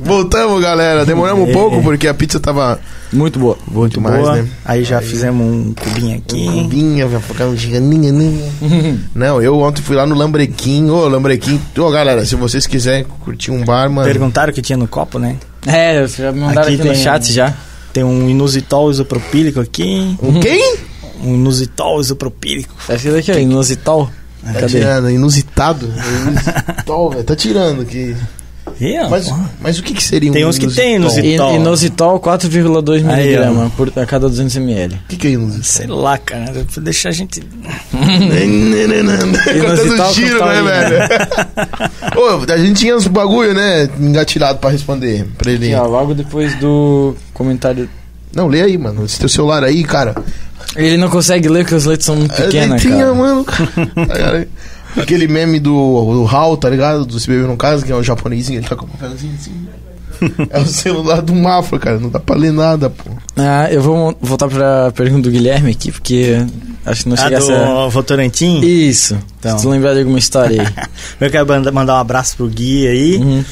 [0.00, 1.04] Voltamos, galera.
[1.04, 1.52] Demoramos um É.
[1.52, 2.80] pouco porque a pizza tava
[3.12, 3.58] Muito boa.
[3.70, 4.36] muito mais, Boa.
[4.36, 4.48] né?
[4.64, 6.46] Aí já fizemos um cubinho aqui.
[6.46, 8.50] Cubinha, vai ficar um giganinha, né?
[9.14, 10.88] Não, eu ontem fui lá no Lambrequim.
[10.88, 11.60] Ô, Lambrequim.
[11.76, 14.08] Ô, galera, se vocês quiserem curtir um bar, mano.
[14.08, 15.36] Perguntaram o que tinha no copo, né?
[15.66, 17.54] É, vocês já me mandaram Aqui aqui, no tem- chat já.
[17.92, 20.16] Tem um inositol isopropílico aqui.
[20.22, 20.78] Um quem?
[21.22, 22.74] Um inositol isopropílico.
[22.88, 24.10] Esse daqui, ó, inositol.
[24.44, 24.66] Tá Cadê?
[24.68, 25.86] tirando, inusitado.
[26.26, 27.24] Inusitol, velho.
[27.24, 28.14] Tá tirando aqui.
[28.66, 31.22] Ó, Mas, mas o que que seria um Tem uns que tem inusitol?
[31.22, 31.52] inusitol.
[31.54, 33.16] In- Inositol 4,2 Aí, ó.
[33.16, 34.94] miligramas por a cada 200 ml.
[34.94, 35.62] O que que é inusitol?
[35.64, 36.64] Sei lá, cara.
[36.72, 37.40] Pra deixar a gente.
[38.74, 40.72] Contando Inusital giro, né, taurina.
[40.88, 41.08] velho?
[42.48, 43.88] Ô, a gente tinha uns bagulho, né?
[44.00, 45.66] Engatilhado pra responder pra ele.
[45.66, 47.88] Aqui, ó, logo depois do comentário.
[48.34, 49.04] Não, lê aí, mano.
[49.04, 50.14] Esse teu celular aí, cara.
[50.76, 53.14] Ele não consegue ler porque as letras são muito É pequenas, letrinha, cara.
[53.14, 53.46] mano.
[54.96, 55.70] Aquele meme do,
[56.24, 57.04] do HAL, tá ligado?
[57.04, 59.52] Do Se Beber no Caso, que é um japonesinho, ele tá com um papelzinho assim.
[60.50, 61.98] É o celular do Mafra, cara.
[61.98, 63.10] Não dá pra ler nada, pô.
[63.36, 66.46] Ah, eu vou voltar pra pergunta do Guilherme aqui, porque
[66.86, 67.58] acho que não chega a ser...
[67.58, 68.60] do Votorantim?
[68.60, 69.18] Isso.
[69.40, 69.58] Então.
[69.58, 70.68] Se tu lembrar de alguma história aí.
[71.20, 73.16] Eu quero manda- mandar um abraço pro Gui aí.
[73.16, 73.44] Uhum.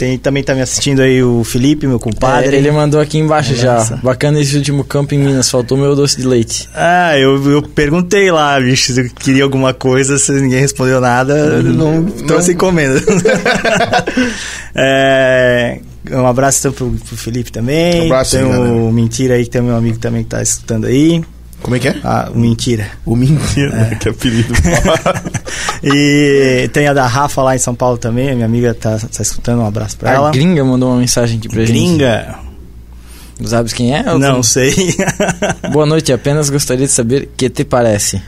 [0.00, 2.56] Tem, também tá me assistindo aí o Felipe, meu compadre.
[2.56, 3.96] É, ele mandou aqui embaixo Nossa.
[3.96, 4.02] já.
[4.02, 6.70] Bacana esse último campo em Minas, faltou meu doce de leite.
[6.74, 11.34] Ah, eu, eu perguntei lá, bicho, se eu queria alguma coisa, se ninguém respondeu nada,
[11.34, 12.98] eu não trouxe encomenda.
[14.74, 15.80] é,
[16.10, 18.04] um abraço então pro, pro Felipe também.
[18.04, 21.22] Um abraço, Tem o Mentira aí, que tem meu amigo também que tá escutando aí.
[21.62, 21.96] Como é que é?
[22.02, 22.86] Ah, o Mentira.
[23.04, 24.54] O Mentira, que apelido.
[25.82, 29.22] E tem a da Rafa lá em São Paulo também, a minha amiga tá, tá
[29.22, 30.30] escutando, um abraço pra A ela.
[30.30, 32.36] gringa mandou uma mensagem aqui pra Gringa?
[33.38, 33.48] gente.
[33.48, 34.04] Sabes quem é?
[34.12, 34.74] ou Não sei.
[35.72, 38.20] Boa noite, apenas gostaria de saber que te parece.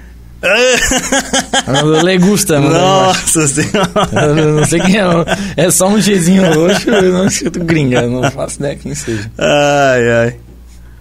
[2.03, 3.39] Le gusta, mandou embaixo.
[3.39, 3.91] Nossa senhora.
[4.13, 5.05] Eu não sei quem é.
[5.05, 5.25] não.
[5.57, 8.01] É só um Gzinho roxo e não escrito gringa.
[8.03, 9.31] eu Não faço ideia quem seja.
[9.39, 10.35] Ai,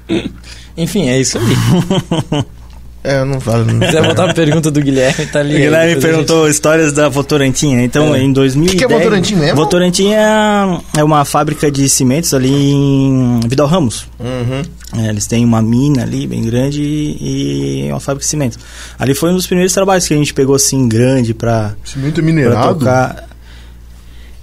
[0.10, 0.30] ai.
[0.78, 1.46] Enfim, é isso aí.
[3.04, 3.66] é, eu não falo.
[3.70, 5.56] Se quiser voltar pra pergunta do Guilherme, tá ali.
[5.56, 7.76] O Guilherme a perguntou histórias da Votorantim.
[7.76, 7.84] né?
[7.84, 8.22] Então, É.
[8.22, 8.74] em 2010...
[8.76, 9.56] O que que é Votorantim mesmo?
[9.56, 14.08] Votorantim é, é uma fábrica de cimentos ali em Vidal Ramos.
[14.20, 14.62] Uhum.
[15.04, 18.60] É, eles têm uma mina ali bem grande e, e uma fábrica de cimentos.
[19.00, 22.24] Ali foi um dos primeiros trabalhos que a gente pegou assim grande pra, Cimento pra
[22.24, 22.80] minerado?
[22.80, 23.30] tocar.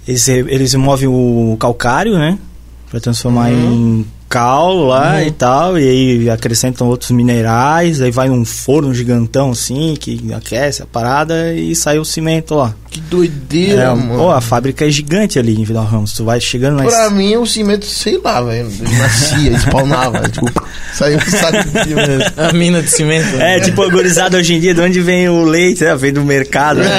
[0.07, 2.37] Eles, eles removem o calcário, né?
[2.89, 5.77] Pra transformar em cal lá e tal.
[5.77, 8.01] E aí acrescentam outros minerais.
[8.01, 12.73] Aí vai num forno gigantão assim que aquece a parada e sai o cimento lá.
[12.89, 14.15] Que doideira, É, mano.
[14.17, 16.13] pô, a fábrica é gigante ali em Vidal Ramos.
[16.13, 18.67] Tu vai chegando na Pra mim, o cimento, sei lá, velho.
[18.97, 20.27] Nascia, spawnava.
[20.27, 20.51] tipo,
[20.95, 22.33] saiu um saco de cimento.
[22.35, 23.35] A mina de cimento.
[23.39, 25.85] É, tipo, a gurizada hoje em dia, de onde vem o leite?
[25.85, 26.81] É, vem do mercado.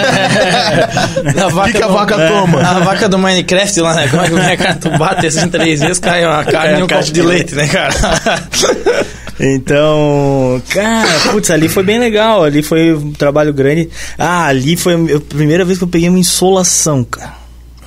[1.40, 2.60] A O que, que a do- vaca toma?
[2.60, 4.08] A vaca do Minecraft lá, né?
[4.08, 6.86] Como é que o mercado tu bate assim três vezes, cai uma carne e um
[6.86, 7.94] caixa de de leite, né, cara?
[9.42, 12.44] Então, cara, putz, ali foi bem legal.
[12.44, 13.88] Ali foi um trabalho grande.
[14.18, 17.34] Ah, ali foi a primeira vez que eu peguei uma insolação, cara.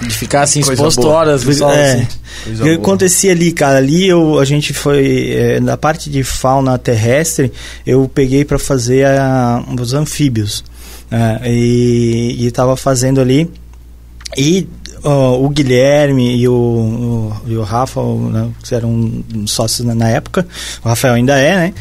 [0.01, 1.13] De ficar assim Coisa exposto boa.
[1.13, 1.93] horas no sol, é.
[1.93, 2.07] assim.
[2.47, 2.75] O que boa.
[2.75, 3.77] acontecia ali, cara?
[3.77, 5.29] Ali eu, a gente foi.
[5.31, 7.51] é, na parte de fauna terrestre,
[7.85, 10.63] eu peguei pra fazer a- os anfíbios.
[11.11, 11.39] né?
[11.45, 13.47] e, e tava fazendo ali.
[14.35, 14.67] E
[15.03, 19.93] ó, o Guilherme e o, o, e o Rafa, o, né, que eram sócios na,
[19.93, 20.45] na época,
[20.83, 21.73] o Rafael ainda é, né?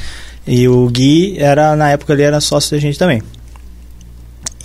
[0.47, 3.23] E o Gui era, na época, ele era sócio da gente também.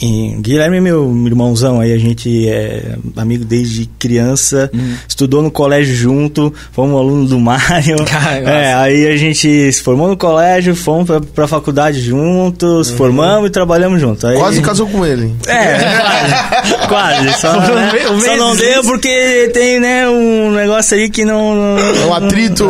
[0.02, 4.70] E Guilherme é meu irmãozão aí, a gente é amigo desde criança,
[5.08, 7.98] estudou no colégio junto, fomos aluno do Mário.
[8.48, 13.52] É, aí a gente se formou no colégio, fomos pra, pra faculdade juntos, formamos e
[13.52, 14.26] trabalhamos juntos.
[14.26, 15.34] Aí, Quase casou com ele.
[15.48, 15.78] é,
[16.88, 17.26] quase.
[17.28, 17.42] quase.
[17.42, 17.92] Só, né,
[18.24, 21.56] só não deu porque tem, né, um negócio aí que não.
[21.56, 22.68] não Um atrito.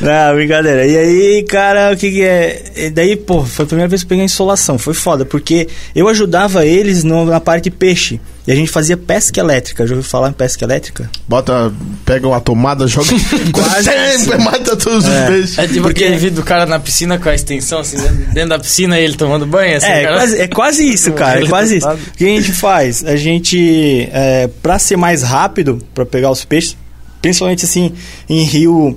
[0.00, 0.86] não, brincadeira.
[0.86, 2.62] E aí, cara, o que, que é?
[2.76, 4.78] E daí, pô, foi a primeira vez que eu peguei insolação.
[4.78, 8.20] Foi foda, porque eu ajudava eles no- na parte de peixe.
[8.44, 9.86] E a gente fazia pesca elétrica.
[9.86, 11.08] Já ouviu falar em pesca elétrica?
[11.28, 11.72] Bota,
[12.04, 13.06] pega uma tomada, joga.
[13.52, 15.58] Quase Sempre mata todos os peixes.
[15.58, 18.58] É tipo aquele vídeo do cara na piscina com a extensão, assim, dentro, dentro da
[18.58, 20.16] piscina e ele tomando banho, assim, É, cara.
[20.16, 21.44] quase, é quase isso, cara.
[21.44, 21.88] É quase isso.
[21.88, 23.04] O que a gente faz?
[23.04, 26.76] A gente, é, pra ser mais rápido, pra pegar os peixes,
[27.20, 27.92] principalmente assim,
[28.28, 28.96] em rio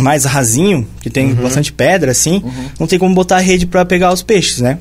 [0.00, 1.34] mais rasinho, que tem Uhum.
[1.42, 2.42] bastante pedra, assim,
[2.80, 4.78] não tem como botar a rede pra pegar os peixes, né?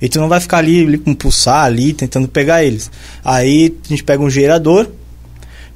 [0.00, 2.90] E tu não vai ficar ali, ali com um pulsar ali, tentando pegar eles.
[3.24, 4.88] Aí a gente pega um gerador,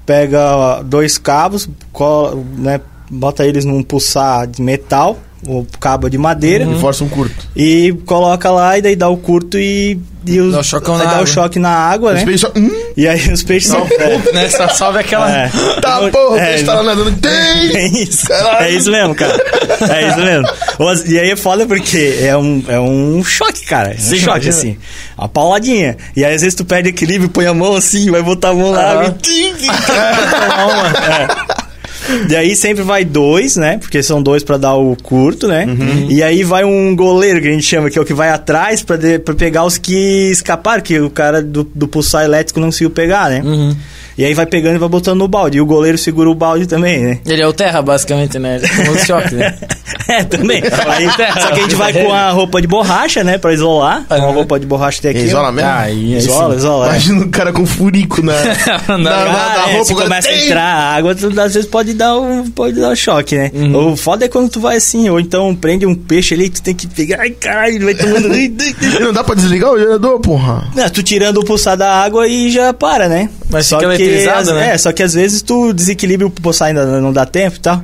[0.04, 2.80] pega dois cabos, cola, né,
[3.10, 7.34] bota eles num pulsar de metal, ou cabo de madeira, E força um curto.
[7.54, 11.04] e coloca lá e daí dá o curto e, e os, Dá o aí na
[11.04, 11.22] dá água.
[11.22, 12.24] o choque na água, Os né?
[12.24, 12.52] peixes só.
[12.56, 13.86] Hum, E aí os peixes são.
[13.98, 14.48] É, né?
[14.48, 15.30] Só sobe aquela.
[15.30, 15.48] é.
[15.80, 17.12] tá, porra, o É, peixe tá lá nadando.
[17.22, 17.76] Tem!
[17.76, 18.26] É isso.
[18.26, 18.64] Caralho.
[18.66, 19.36] É isso mesmo, cara.
[19.88, 20.48] É isso mesmo.
[20.78, 23.90] Os- E aí é foda porque é um, é um choque, cara.
[23.90, 24.54] É um Sim, choque, imagina.
[24.56, 24.76] assim.
[25.16, 25.96] Uma pauladinha.
[26.16, 28.72] E aí às vezes tu perde equilíbrio, põe a mão assim, vai botar a mão
[28.72, 29.14] na Ah.
[29.28, 29.66] e...
[29.66, 30.88] tomar uma.
[31.64, 31.67] É.
[32.28, 33.78] E aí sempre vai dois, né?
[33.78, 35.66] Porque são dois pra dar o curto, né?
[36.08, 38.82] E aí vai um goleiro, que a gente chama, que é o que vai atrás
[38.82, 38.96] pra
[39.36, 43.42] pegar os que escaparam, que o cara do, do pulsar elétrico não conseguiu pegar, né?
[43.44, 43.76] Uhum.
[44.18, 45.58] E aí vai pegando e vai botando no balde.
[45.58, 47.18] E o goleiro segura o balde também, né?
[47.24, 48.60] Ele é o terra, basicamente, né?
[48.92, 49.54] O choque, né?
[50.08, 50.62] É, também.
[50.62, 51.06] Aí,
[51.38, 53.36] só que a gente vai com a roupa de borracha, né?
[53.36, 54.04] Pra isolar.
[54.08, 54.32] Com a Aham.
[54.32, 55.20] roupa de borracha tem aqui.
[55.20, 55.68] Isola mesmo?
[55.70, 56.58] Ah, Isola, sim.
[56.60, 56.86] isola.
[56.86, 56.88] é.
[56.90, 58.32] Imagina o cara com furico na,
[58.88, 59.94] na, na, na é, roupa.
[59.94, 60.44] começa a tem.
[60.46, 63.50] entrar água, tu, às vezes pode dar um, pode dar um choque, né?
[63.52, 63.92] Uhum.
[63.92, 66.74] O foda é quando tu vai assim, ou então prende um peixe ali, tu tem
[66.74, 68.34] que pegar, ai caralho, ele vai tomando.
[68.34, 68.48] E
[69.00, 70.68] não dá pra desligar o gerador, porra.
[70.74, 73.28] Não, tu tirando o pulsar da água e já para, né?
[73.50, 73.86] Mas só que,
[74.28, 74.70] às- né?
[74.74, 77.82] É, só que às vezes tu desequilibra o pulsar ainda não dá tempo e tal.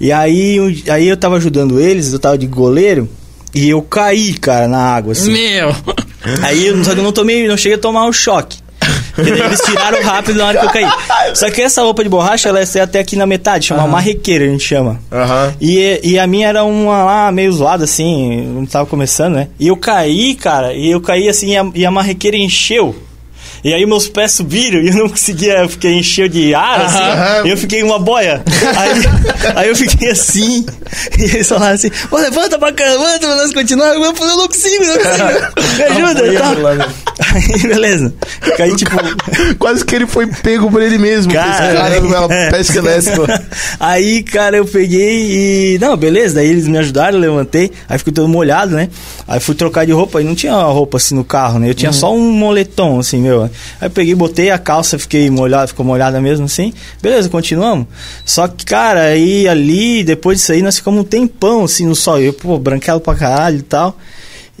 [0.00, 3.08] E aí, um- aí eu tava ajudando eles, eu tava de goleiro,
[3.54, 5.32] e eu caí, cara, na água, assim.
[5.32, 5.74] Meu!
[6.42, 8.58] Aí, eu- só que eu não tomei, não cheguei a tomar um choque.
[9.16, 10.86] Eles tiraram rápido na hora que eu caí.
[11.34, 14.48] Só que essa roupa de borracha, ela é até aqui na metade, chama marrequeira, a
[14.48, 15.00] gente chama.
[15.10, 15.54] Aham.
[15.60, 19.48] E, e a minha era uma lá meio zoada, assim, não tava começando, né?
[19.58, 22.94] E eu caí, cara, e eu caí assim, e a, e a marrequeira encheu.
[23.62, 27.48] E aí meus pés subiram e eu não conseguia, eu fiquei encheu de ar, assim,
[27.48, 28.42] e eu fiquei uma boia.
[28.76, 30.64] Aí, aí eu fiquei assim,
[31.18, 33.94] e eles falaram assim, levanta pra cá, levanta pra nós continuar.
[33.94, 35.76] Eu falei, eu não consigo, não consigo.
[35.76, 36.54] Me ajuda tal.
[37.34, 38.14] Aí, beleza.
[38.56, 38.96] Caí, tipo...
[39.58, 41.32] Quase que ele foi pego por ele mesmo.
[41.32, 42.50] Cara, Caramba, ela é.
[42.50, 43.46] pesca elétrica.
[43.78, 45.78] Aí, cara, eu peguei e.
[45.80, 48.88] Não, beleza, daí eles me ajudaram, eu levantei, aí fiquei todo molhado, né?
[49.26, 51.68] Aí fui trocar de roupa e não tinha roupa assim no carro, né?
[51.68, 53.49] Eu tinha só um moletom, assim, meu.
[53.80, 56.72] Aí eu peguei, botei a calça, fiquei molhado, ficou molhada mesmo assim.
[57.02, 57.86] Beleza, continuamos.
[58.24, 62.20] Só que, cara, aí ali, depois disso aí, nós ficamos um tempão assim no sol.
[62.20, 63.96] Eu, pô, branquelo pra caralho e tal.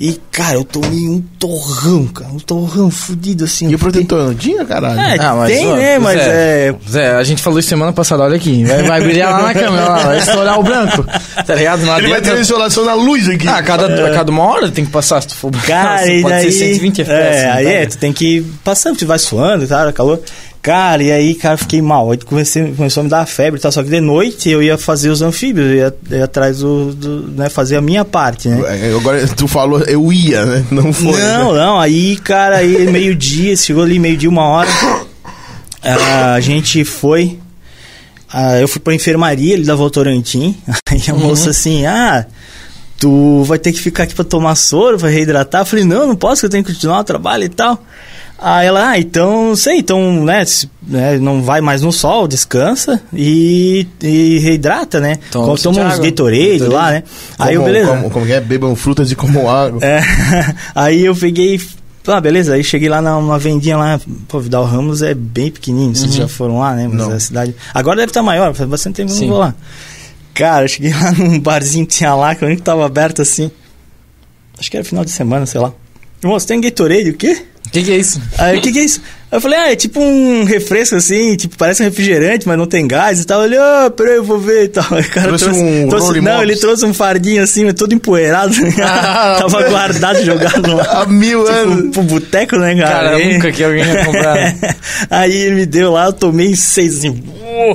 [0.00, 3.68] E, cara, eu tomei um torrão, cara, um torrão fudido assim.
[3.68, 4.98] E o protetor não tinha, caralho?
[4.98, 5.98] É, Ah, mas, tem, ó, né?
[5.98, 6.74] Mas Zé, é.
[6.90, 8.64] Zé, a gente falou isso semana passada, olha aqui.
[8.64, 11.04] Vai, vai brilhar lá na câmera, lá, vai estourar o branco.
[11.46, 11.84] Tá ligado?
[11.84, 13.48] Não Ele vai ter insolação na luz aqui.
[13.48, 15.50] Ah, a cada, a cada uma hora tem que passar, se tu for.
[15.66, 17.38] Cara, Nossa, e pode daí, ser 120 FPS.
[17.38, 17.70] É, aí tá?
[17.70, 20.20] é, tu tem que ir passando, tu vai suando e tal, calor.
[20.62, 22.10] Cara, e aí, cara, fiquei mal.
[22.10, 23.72] Aí comecei, começou a me dar febre e tal.
[23.72, 27.28] Só que de noite eu ia fazer os anfíbios, eu ia, ia atrás do, do,
[27.28, 28.88] né, fazer a minha parte, né?
[28.88, 30.64] É, Agora tu falou, eu ia, né?
[30.70, 31.18] Não foi.
[31.18, 31.58] Não, né?
[31.60, 34.68] não, aí, cara, aí meio-dia, chegou ali meio-dia, uma hora,
[35.82, 37.38] ah, a gente foi,
[38.30, 40.54] ah, eu fui pra enfermaria ali da Votorantim,
[40.90, 42.26] aí a moça assim, ah,
[42.98, 46.16] tu vai ter que ficar aqui pra tomar soro, vai reidratar, eu falei, não, não
[46.16, 47.82] posso, que eu tenho que continuar o trabalho e tal.
[48.42, 50.42] Aí ela, ah, então, sei, então, né,
[50.88, 55.16] né, não vai mais no sol, descansa e, e reidrata, né?
[55.30, 55.98] Toma Toma, bastante uns.
[55.98, 56.68] Gatorade Gatorade.
[56.74, 57.02] lá, né?
[57.38, 57.90] Aí eu, Como- beleza.
[57.96, 58.40] Como, como que é?
[58.40, 59.78] Bebam frutas e comam água.
[59.84, 60.00] É,
[60.74, 61.60] aí eu peguei.
[62.06, 62.54] Ah, beleza.
[62.54, 64.00] Aí cheguei lá numa vendinha lá.
[64.26, 65.94] Pô, Vidal Ramos é bem pequenininho.
[65.94, 66.88] Vocês já foram lá, né?
[66.88, 67.12] Mas Não.
[67.12, 67.54] é a cidade.
[67.74, 68.54] Agora deve estar maior.
[68.54, 69.54] Faz bastante tempo que não vou lá.
[70.32, 73.20] Cara, eu cheguei lá num barzinho que tinha lá, que o único que tava aberto
[73.20, 73.50] assim.
[74.58, 75.72] Acho que era final de semana, sei lá.
[76.24, 77.44] Moço, tem Gatorade, o quê?
[77.70, 78.18] Que, que é isso?
[78.18, 79.00] O que, que é isso?
[79.32, 82.66] Aí eu falei, ah, é tipo um refresco assim, tipo, parece um refrigerante, mas não
[82.66, 83.44] tem gás e tal.
[83.44, 84.84] Ele, ah, peraí, eu vou ver e tal.
[84.90, 88.52] Aí O cara Trouxe trouxe, um trouxe- Não, ele trouxe um fardinho assim, todo empoeirado.
[88.82, 90.82] Ah, Tava guardado, jogado lá.
[91.02, 91.76] Há mil anos.
[91.76, 92.90] Tipo, pro boteco, né, cara?
[92.90, 94.54] Cara, Aí- nunca que alguém ia comprar.
[95.10, 97.22] Aí ele me deu lá, eu tomei seis, assim,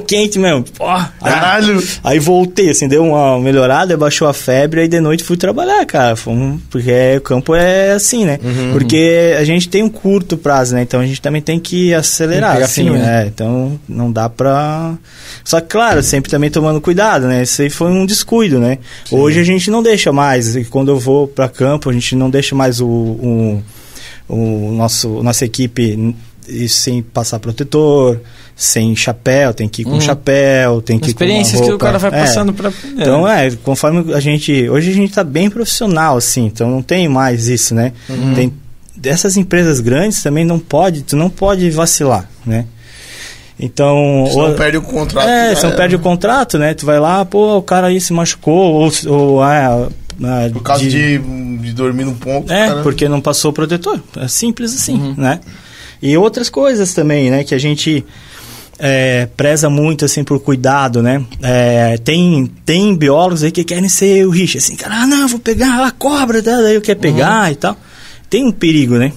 [0.08, 0.66] quente mesmo.
[0.82, 1.82] Aí- Caralho.
[2.03, 6.16] Aí voltei, assim, deu uma melhorada, baixou a febre, aí de noite fui trabalhar, cara.
[6.18, 8.39] Fomos- porque o campo é assim, né?
[8.43, 8.74] Uhum.
[8.74, 10.82] Porque a gente tem um curto prazo, né?
[10.82, 13.28] Então a gente também tem que acelerar, assim, né?
[13.28, 14.96] Então não dá pra.
[15.43, 17.43] Só que, claro, sempre também tomando cuidado, né?
[17.43, 18.80] Isso aí foi um descuido, né?
[19.12, 20.56] Hoje a gente não deixa mais.
[20.56, 22.88] e Quando eu vou pra campo, a gente não deixa mais o.
[22.88, 23.64] o
[24.28, 26.16] o nosso nossa equipe
[26.68, 28.20] sem passar protetor,
[28.56, 30.02] sem chapéu, tem que ir com Uhum.
[30.02, 32.22] chapéu, tem que ir com uma Experiências que o cara vai é.
[32.26, 32.72] passando pra.
[32.98, 34.68] Então é, conforme a gente.
[34.70, 37.93] Hoje a gente tá bem profissional, assim, então não tem mais isso, né?
[38.10, 38.34] Uhum.
[38.34, 38.54] Tem,
[39.06, 42.66] dessas empresas grandes também não pode, tu não pode vacilar, né?
[43.60, 44.26] Então.
[44.30, 45.30] Senão ou- perde o contrato.
[45.30, 45.78] é, já você não era.
[45.78, 46.74] perde o contrato, né?
[46.74, 48.91] Tu vai lá, pô, o cara aí se machucou, ou.
[49.08, 49.88] ou ah,
[50.24, 52.51] ah, Por causa de, de dormir no ponto.
[52.51, 52.82] é, cara.
[52.82, 54.01] porque não passou o protetor.
[54.18, 55.14] É simples assim, Uhum.
[55.18, 55.39] né?
[56.01, 57.43] E outras coisas também, né?
[57.43, 58.03] Que a gente
[58.78, 61.24] é, preza muito, assim, por cuidado, né?
[61.41, 65.39] É, tem, tem biólogos aí que querem ser o Rich, assim, cara, ah, não, vou
[65.39, 66.62] pegar a cobra, tá?
[66.62, 67.78] daí eu quero pegar e tal.
[68.30, 69.11] Tem um perigo, né?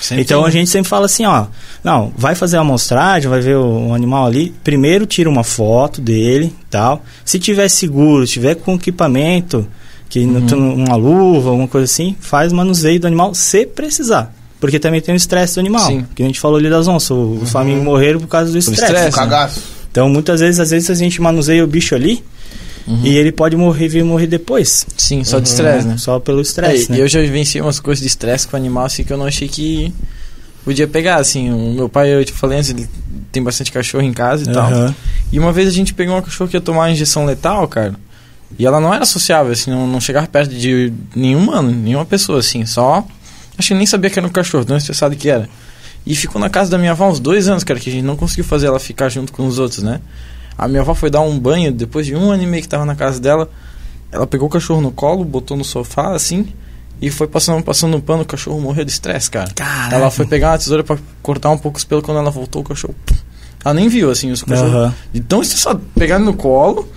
[0.00, 0.48] Sempre então tem.
[0.48, 1.46] a gente sempre fala assim, ó,
[1.82, 6.00] não, vai fazer a amostragem, vai ver o, o animal ali, primeiro tira uma foto
[6.00, 7.02] dele, tal.
[7.24, 9.66] Se tiver seguro, se tiver com equipamento,
[10.08, 14.32] que não tem uma luva, alguma coisa assim, faz manuseio do animal se precisar.
[14.60, 15.86] Porque também tem o estresse do animal.
[15.86, 16.06] Sim.
[16.14, 19.10] Que a gente falou ali das onças, o- os flamingos morreram por causa do estresse.
[19.16, 19.62] cagaço.
[19.90, 22.22] Então muitas vezes, às vezes a gente manuseia o bicho ali
[22.86, 24.86] e ele pode morrer, vir morrer depois.
[24.96, 25.96] Sim, só de estresse, né?
[25.96, 27.00] Só pelo estresse, É, né?
[27.00, 29.92] Eu já vivenciei umas coisas de estresse com animal assim que eu não achei que.
[30.64, 31.50] podia pegar, assim.
[31.52, 32.88] O meu pai, eu te falei antes, ele
[33.32, 34.70] tem bastante cachorro em casa e tal.
[34.70, 34.94] Aham.
[35.32, 37.94] E uma vez a gente pegou uma cachorro que ia tomar uma injeção letal, cara.
[38.58, 42.38] E ela não era sociável, assim, não, não chegava perto de nenhum humano, nenhuma pessoa,
[42.38, 42.64] assim.
[42.66, 43.04] Só.
[43.56, 45.48] Acho que nem sabia que era um cachorro, tão estressado que era.
[46.06, 48.14] E ficou na casa da minha avó uns dois anos, cara, que a gente não
[48.16, 50.00] conseguiu fazer ela ficar junto com os outros, né?
[50.56, 52.84] A minha avó foi dar um banho depois de um ano e meio que tava
[52.84, 53.50] na casa dela.
[54.10, 56.46] Ela pegou o cachorro no colo, botou no sofá, assim,
[57.00, 59.50] e foi passando, passando um pano, o cachorro morreu de estresse, cara.
[59.54, 59.96] Caraca.
[59.96, 62.64] Ela foi pegar uma tesoura pra cortar um pouco os pelos, quando ela voltou, o
[62.64, 62.94] cachorro.
[63.64, 64.72] Ela nem viu, assim, os cachorros.
[64.72, 64.94] Aham.
[65.12, 66.88] De tão estressado, pegar ele no colo,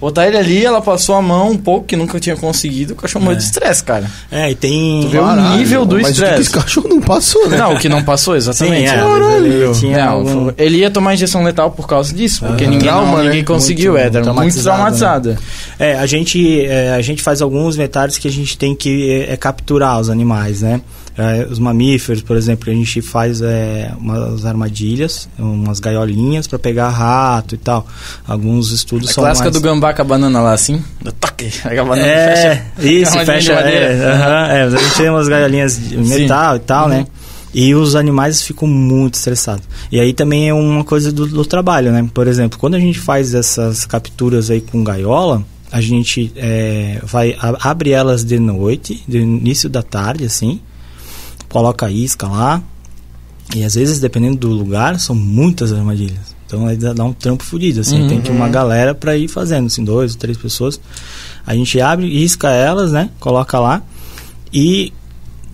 [0.00, 3.24] botar ele ali, ela passou a mão um pouco, que nunca tinha conseguido, o cachorro
[3.24, 4.10] morreu de estresse, cara.
[4.30, 5.00] É, e tem.
[5.02, 6.50] Tu vê o nível do Mas o estresse.
[6.50, 7.56] cachorro não passou, né?
[7.56, 8.88] Não, o que não passou, Sim, exatamente.
[8.90, 9.46] é, Caralho.
[9.46, 13.12] ele tinha Não, algum- ele ia tomar injeção letal por causa disso, porque ninguém, Trauma,
[13.12, 13.24] não, né?
[13.24, 15.38] ninguém conseguiu, Muito é, era muito traumatizado, traumatizada.
[15.78, 19.32] É, a gente, é, a gente faz alguns vetários que a gente tem que é,
[19.32, 20.80] é, capturar os animais, né?
[21.18, 26.90] É, os mamíferos, por exemplo, a gente faz é, umas armadilhas, umas gaiolinhas para pegar
[26.90, 27.86] rato e tal.
[28.28, 29.54] Alguns estudos A são clássica mais...
[29.54, 32.88] do gambá com a banana lá, assim, do toque, a banana É, fecha.
[32.92, 33.52] isso, fecha.
[33.54, 36.20] É, aham, é, a gente tem umas gaiolinhas de Sim.
[36.20, 36.98] metal e tal, né?
[37.00, 37.06] Uhum.
[37.54, 39.62] E os animais ficam muito estressados.
[39.90, 42.06] E aí também é uma coisa do, do trabalho, né?
[42.12, 47.34] Por exemplo, quando a gente faz essas capturas aí com gaiola, a gente é, vai
[47.40, 50.60] a- abre elas de noite, de início da tarde, assim,
[51.56, 52.62] coloca a isca lá.
[53.54, 56.36] E às vezes, dependendo do lugar, são muitas armadilhas.
[56.46, 58.02] Então aí dá um trampo fodido, assim.
[58.02, 58.08] Uhum.
[58.08, 60.78] Tem que uma galera pra ir fazendo, assim, dois, três pessoas.
[61.46, 63.08] A gente abre, isca elas, né?
[63.18, 63.82] Coloca lá.
[64.52, 64.92] E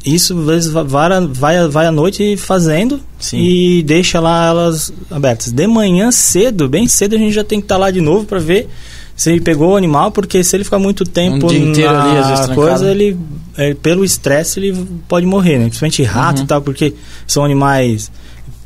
[0.05, 3.39] isso às vezes va- vara- vai, vai à noite fazendo Sim.
[3.39, 5.53] e deixa lá elas abertas.
[5.53, 8.41] De manhã cedo, bem cedo, a gente já tem que estar lá de novo pra
[8.41, 8.69] ver
[9.23, 12.03] se ele pegou o animal, porque se ele ficar muito tempo Um dia inteiro na
[12.05, 12.55] ali, às vezes, trancado.
[12.69, 13.17] coisa, ele
[13.57, 15.65] é, pelo estresse ele pode morrer, né?
[15.67, 16.45] Principalmente rato Uhum.
[16.45, 16.95] e tal, porque
[17.27, 18.11] são animais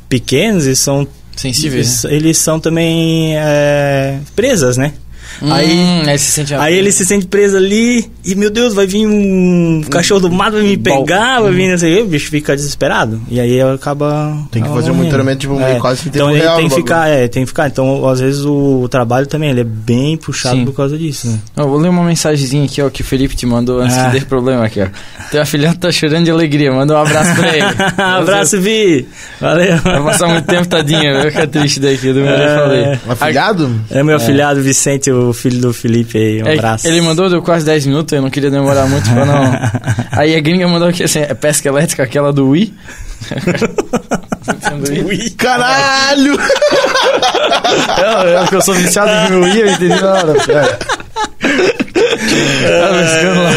[0.09, 2.09] pequenos e são Sensíveis, né?
[2.11, 4.93] eles, eles são também é, presas, né?
[5.41, 8.73] Aí, Hum, aí se sente a- aí ele se sente preso ali e, meu Deus,
[8.73, 11.03] vai vir um cachorro do mato, vai me Bom.
[11.03, 13.21] pegar, vai vir, não sei o quê, o bicho fica desesperado.
[13.29, 14.37] E aí acaba.
[14.51, 17.07] Tem que fazer um monitoramento, tipo, meio quase tempo Então ele real tem que ficar,
[17.09, 17.67] é, tem que ficar.
[17.67, 20.65] Então, às vezes, o, o trabalho também ele é bem puxado Sim.
[20.65, 21.39] por causa disso, né?
[21.55, 24.05] Eu vou ler uma mensagenzinha aqui, ó, que o Felipe te mandou antes Ah.
[24.09, 24.87] que dê problema aqui, ó.
[25.31, 27.65] Teu afilhado tá chorando de alegria, manda um abraço pra ele.
[27.97, 29.05] Abraço, Vi!
[29.39, 29.77] Valeu!
[29.77, 32.55] Vai passar muito tempo, tadinha, vai ficar triste daqui, do meu É.
[32.55, 32.99] falei.
[33.07, 33.81] Um afilhado?
[33.91, 36.43] É meu afilhado Vicente, o filho do Felipe aí.
[36.43, 36.87] Um É, abraço.
[36.87, 39.59] ele mandou deu quase 10 minutos, eu não queria demorar muito pra não.
[40.19, 42.73] Aí a gringa mandou aqui assim, é pesca elétrica, aquela do Wii.
[45.37, 46.37] Caralho!
[47.97, 50.33] É, é porque eu sou viciado em Wii, eu entendi na hora.
[50.33, 50.77] É.
[52.67, 53.51] Tava pescando lá.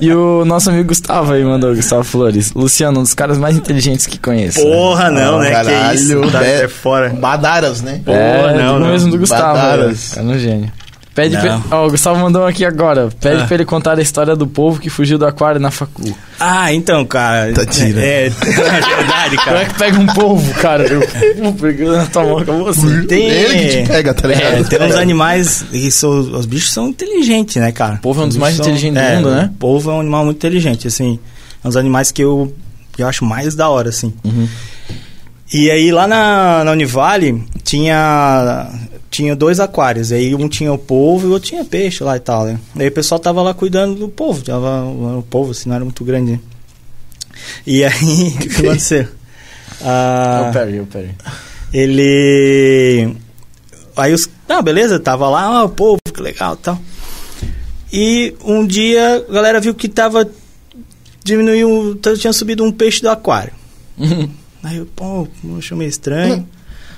[0.00, 2.52] E o nosso amigo Gustavo aí mandou, Gustavo Flores.
[2.52, 4.58] Luciano, um dos caras mais inteligentes que conheço.
[4.58, 4.64] né?
[4.74, 5.50] Porra, não, Ah, né?
[5.50, 6.20] caralho, que isso?
[6.30, 6.62] Tá né?
[6.64, 7.08] é fora.
[7.10, 8.00] Badaras, né?
[8.06, 8.88] É, Porra, não, digo não.
[8.88, 9.54] mesmo do Gustavo.
[9.54, 10.16] Badaras.
[10.16, 10.72] É, é no gênio.
[11.14, 13.10] Pede pra, ó, o Gustavo mandou aqui agora.
[13.20, 13.44] Pede Ah.
[13.46, 16.16] pra ele contar a história do povo que fugiu do aquário na facu.
[16.40, 17.52] Ah, então, cara.
[17.52, 18.00] Tá tira.
[18.00, 19.64] É, é verdade, Como é cara.
[19.66, 20.84] que pega um polvo, cara?
[20.84, 21.02] Eu
[21.42, 23.06] vou pegando na tua mão, acabou assim.
[23.06, 24.54] Tem, Ele que te pega, tá ligado?
[24.54, 25.64] É, tem uns animais.
[25.70, 27.96] E são, os bichos são inteligentes, né, cara?
[27.96, 29.50] O polvo é um dos Os mais são- inteligentes do é, mundo, né?
[29.54, 31.18] O polvo é um animal muito inteligente, assim.
[31.62, 32.54] É um dos animais que eu,
[32.96, 34.14] que eu acho mais da hora, assim.
[34.24, 34.48] Uhum.
[35.52, 38.70] E aí lá na, na Univale tinha
[39.12, 40.10] tinha dois aquários.
[40.10, 42.58] Aí um tinha o polvo e o outro tinha peixe lá e tal, né?
[42.76, 44.42] Aí o pessoal tava lá cuidando do polvo.
[44.42, 46.32] Tava, o polvo, assim, não era muito grande.
[46.32, 46.40] né?
[47.66, 47.92] E aí,
[48.34, 49.06] o que aconteceu?
[49.84, 51.10] Ah, Perry, é o Perry.
[51.74, 53.16] ele.
[53.96, 54.30] Aí os.
[54.48, 56.78] Não, beleza, tava lá, ah, o povo, que legal tal.
[57.92, 60.30] E um dia a galera viu que tava.
[61.24, 61.98] Diminuiu.
[62.16, 63.52] Tinha subido um peixe do aquário.
[64.62, 65.26] Aí eu, pô,
[65.58, 66.46] achei meio estranho.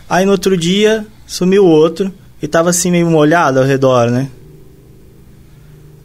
[0.08, 2.12] Aí no outro dia sumiu outro
[2.42, 4.28] e tava assim meio molhado ao redor, né?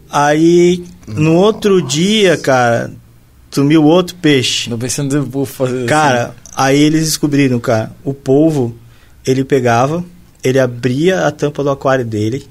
[0.10, 2.92] Aí no outro dia, cara,
[3.52, 4.70] sumiu outro peixe.
[4.70, 8.76] Tô pensando em vou fazer Cara, aí eles descobriram, cara, o polvo,
[9.26, 10.04] ele pegava,
[10.44, 12.48] ele abria a tampa do aquário dele,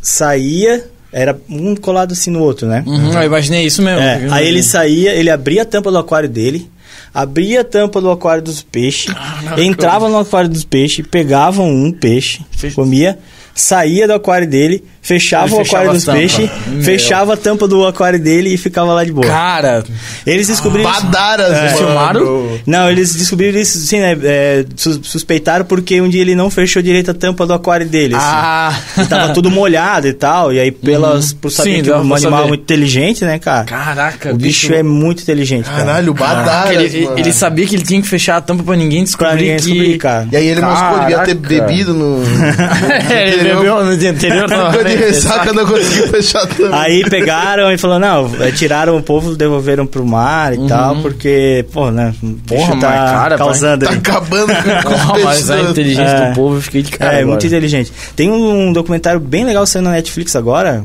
[0.00, 2.84] saía, era um colado assim no outro, né?
[2.86, 2.90] assim.
[2.90, 4.00] Uhum, eu imaginei isso mesmo.
[4.00, 6.70] É, aí ele saía, ele abria a tampa do aquário dele,
[7.12, 9.14] abria a tampa do aquário dos peixes,
[9.56, 12.44] entrava no aquário dos peixes, pegava um peixe,
[12.74, 13.18] comia,
[13.54, 16.50] saía do aquário dele, fechava Ele o aquário dos peixes,
[16.82, 19.26] fechava a tampa do aquário dele e ficava lá de boa.
[19.26, 19.84] Cara,
[20.26, 20.90] Eles descobriram.
[20.90, 21.64] isso- Badaras, É.
[21.66, 21.76] mano.
[21.76, 22.58] filmaram?
[22.66, 24.16] Não, eles descobriram isso, sim, né?
[24.24, 28.14] é, sus- suspeitaram porque um dia ele não fechou direito a tampa do aquário dele.
[28.14, 28.24] assim.
[28.26, 30.52] ah, E tava tudo molhado e tal.
[30.52, 32.48] E aí, pelas, por saber Sim, que o pra animal é saber.
[32.48, 33.64] muito inteligente, né, cara?
[33.64, 35.84] caraca, o bicho é muito inteligente, cara.
[35.84, 37.18] Caralho, badaras, ele, mano.
[37.18, 39.62] ele sabia que ele tinha que fechar a tampa pra ninguém descobrir Pra ninguém que...
[39.64, 40.28] descobrir, cara.
[40.32, 41.66] E aí ele moscou, devia ter Caraca.
[41.66, 42.22] bebido no...
[43.10, 43.56] É, ele Entendeu?
[43.58, 44.48] bebeu no dia anterior,
[44.96, 46.80] de ressaca, não conseguiu fechar tampa.
[46.80, 51.64] Aí pegaram e falaram, não, é, tiraram o povo, devolveram pro mar e tal, porque,
[51.72, 52.38] pô, né, o Uhum.
[52.46, 53.98] Porra, tá mas, cara, causando Tá ali.
[53.98, 55.24] acabando com, peixes.
[55.24, 56.28] mas a inteligência É.
[56.30, 57.26] do povo, eu fiquei de cara É, agora.
[57.28, 57.92] muito inteligente.
[58.14, 60.84] Tem um documentário bem legal saindo na Netflix agora,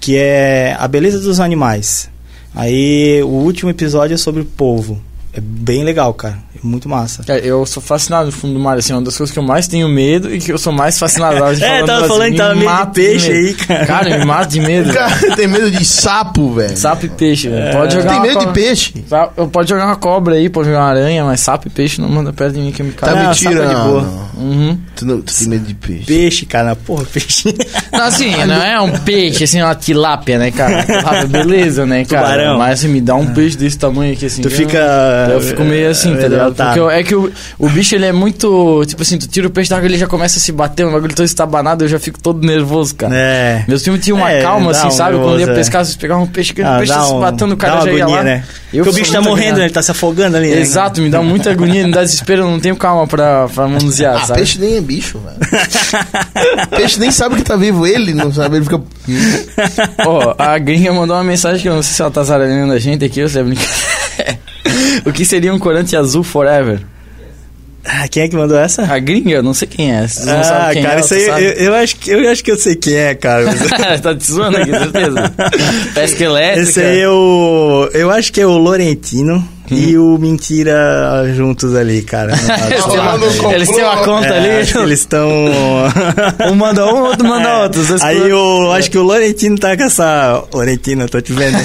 [0.00, 2.08] que é A Beleza dos Animais.
[2.54, 5.00] Aí o último episódio é sobre o polvo.
[5.32, 6.38] É bem legal, cara.
[6.66, 7.22] É muito massa.
[7.22, 9.42] Cara, eu sou fascinado no fundo do mar, assim, é uma das coisas que eu
[9.42, 11.36] mais tenho medo e que eu sou mais fascinado.
[11.66, 13.46] É, tava assim, falando que me tava meio de peixe medo.
[13.46, 13.86] aí, cara.
[13.86, 14.92] Cara, me mata de medo.
[14.92, 16.76] Cara, tem medo de sapo, velho.
[16.76, 17.72] Sapo e peixe, velho.
[17.72, 19.04] Pode jogar Tem medo de peixe?
[19.36, 22.08] Eu pode jogar uma cobra aí, pode jogar uma aranha, mas sapo e peixe não
[22.08, 23.18] manda perto de mim que eu me Tá cago.
[23.18, 24.26] Não, me sapo é de boa.
[24.36, 24.78] Uhum.
[24.94, 26.04] Tu, não, tu tem medo de peixe.
[26.04, 26.74] Peixe, cara.
[26.76, 27.54] Porra, peixe.
[27.92, 30.84] Não, assim, não é um peixe, assim, uma tilápia, né, cara?
[30.84, 32.30] Tilápia, beleza, né, cara?
[32.30, 32.58] Tubarão.
[32.58, 34.42] Mas assim, me dá um peixe desse tamanho aqui, assim.
[34.42, 34.78] Tu fica.
[35.30, 36.54] Eu fico meio assim, tá ligado?
[36.56, 36.66] Tá.
[36.66, 38.84] Porque eu- é que o, o bicho, ele é muito...
[38.86, 40.92] Tipo assim, tu tira o peixe da água, ele já começa a se bater, um
[40.92, 43.14] bagulho todo estabanado, eu já fico todo nervoso, cara.
[43.14, 43.64] É.
[43.68, 45.12] Meus filmes tinham uma É, calma, assim, um sabe?
[45.16, 45.54] Quando nervoso, ia é.
[45.54, 47.74] pescar, vocês pegavam um peixe, aquele Ah, peixe dá se um- batendo, o dá cara
[47.80, 48.22] uma já ia agonia, lá.
[48.24, 48.44] né?
[48.72, 49.64] Eu Porque o bicho tá morrendo, né?
[49.64, 50.58] Ele tá se afogando ali, né?
[50.60, 54.16] Exato, me dá muita agonia, me dá desespero, eu não tenho calma pra, pra manusear,
[54.16, 54.40] Ah, sabe?
[54.40, 55.36] peixe nem é bicho, velho.
[56.76, 58.80] peixe nem sabe que tá vivo ele, não sabe, ele fica...
[60.06, 62.78] Ó, a gringa mandou uma mensagem que eu não sei se ela tá zaralhando a
[62.78, 63.76] gente aqui ou se é brincadeira.
[65.04, 66.80] o que seria um corante azul forever?
[67.88, 68.82] Ah, quem é que mandou essa?
[68.82, 70.08] A gringa, não sei quem é.
[70.08, 72.42] Vocês não ah, sabem quem cara, é, isso aí, eu, eu acho que, eu acho
[72.42, 73.44] que eu sei quem é, cara.
[73.44, 75.32] mas- tá te zoando aqui, certeza.
[75.94, 76.68] Pesca elétrica.
[76.68, 77.88] Esse aí é o.
[77.94, 82.32] Eu acho que é o Lorentino e o Mentira juntos ali, cara.
[82.32, 84.48] Eles têm uma, eles têm uma conta É, ali.
[84.82, 85.28] eles estão.
[86.50, 87.80] Um manda um, outro manda outro.
[87.82, 90.42] os dois Aí eu acho que o Lorentino tá com essa.
[90.52, 91.56] Lorentino, eu tô te vendo.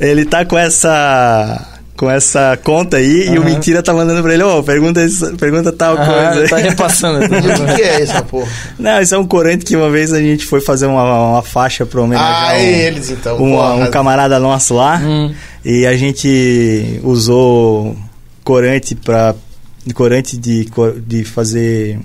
[0.00, 1.75] ele tá com essa.
[1.96, 3.44] Com essa conta aí e o.
[3.44, 6.48] Mentira tá mandando pra ele, ô, pergunta, isso- pergunta tal Ah, coisa.
[6.48, 7.24] tá repassando.
[7.26, 8.50] O que, que é essa porra?
[8.78, 11.86] Não, isso é um corante que uma vez a gente foi fazer uma, uma faixa
[11.86, 13.38] pra homenagear Ah, um, eles então.
[13.42, 14.98] um, um camarada nosso lá.
[14.98, 15.32] Hum.
[15.64, 17.96] E a gente usou
[18.44, 19.34] corante para
[19.94, 20.68] corante de,
[21.06, 21.98] de fazer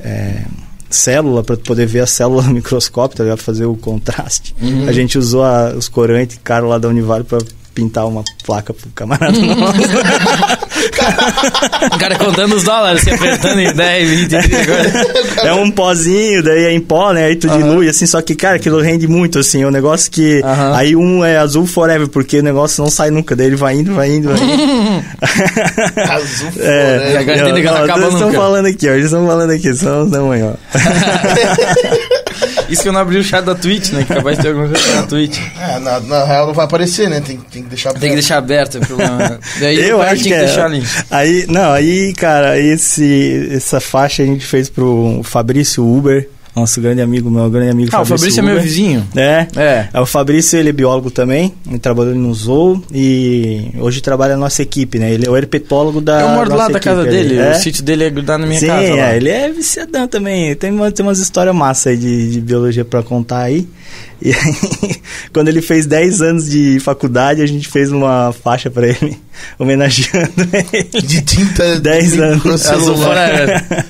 [0.00, 0.42] é,
[0.90, 3.38] célula para poder ver a célula no microscópio, tá ligado?
[3.40, 4.54] fazer o contraste.
[4.60, 4.86] Uhum.
[4.88, 7.38] A gente usou a- os corantes caro lá da Univale para
[7.78, 9.54] pintar uma placa pro camarada Uhum.
[9.54, 9.78] nosso.
[11.94, 15.48] O cara contando os dólares, se apertando em 10, 20, 30 agora.
[15.48, 17.26] é um pozinho, daí é em pó, né?
[17.26, 19.62] Aí tu dilui, assim, só que, cara, aquilo rende muito, assim.
[19.62, 20.40] É um negócio que.
[20.44, 20.74] Aham.
[20.76, 23.36] Aí um é azul forever, porque o negócio não sai nunca.
[23.36, 25.04] Daí ele vai indo, vai indo, vai indo.
[26.10, 27.44] Azul É, E agora floresta.
[27.54, 28.92] tem que não ó, acaba eles estão falando aqui, ó.
[28.92, 30.78] Eles estão falando aqui, são os da manhã, ó.
[32.68, 34.04] Isso que eu não abri o chat da Twitch, né?
[34.04, 35.38] Que capaz de ter alguma coisa na Twitch.
[35.60, 37.20] É, na, na real não vai aparecer, né?
[37.20, 39.40] Tem, tem que deixar Tem que deixar aberto, é problema.
[39.60, 40.44] Daí Eu acho que, que é.
[40.44, 40.82] deixar ali.
[41.10, 46.28] Aí, não, aí, cara, esse, essa faixa a gente fez pro Fabrício Uber,
[46.60, 48.64] nosso grande amigo, meu grande amigo Ah, o Fabrício é meu Uber.
[48.64, 49.06] vizinho.
[49.16, 49.46] É.
[49.56, 49.88] É.
[49.92, 54.40] É, O Fabrício, ele é biólogo também, ele trabalhou no Zoo e hoje trabalha na
[54.40, 55.12] nossa equipe, né?
[55.12, 57.10] Ele é o herpetólogo da eu moro do lado da casa ali.
[57.10, 57.52] dele, É?
[57.52, 58.94] o sítio dele é grudado na minha Sim, casa.
[58.94, 59.12] lá.
[59.12, 60.54] é, ele é viciadão também.
[60.54, 63.66] Tem, uma, tem umas histórias massas aí de, de biologia pra contar aí.
[64.20, 64.96] E aí,
[65.32, 69.16] quando ele fez 10 anos de faculdade, a gente fez uma faixa pra ele,
[69.58, 70.32] homenageando
[70.82, 71.02] ele.
[71.06, 72.60] De tinta 10 de anos.
[72.60, 73.86] celular.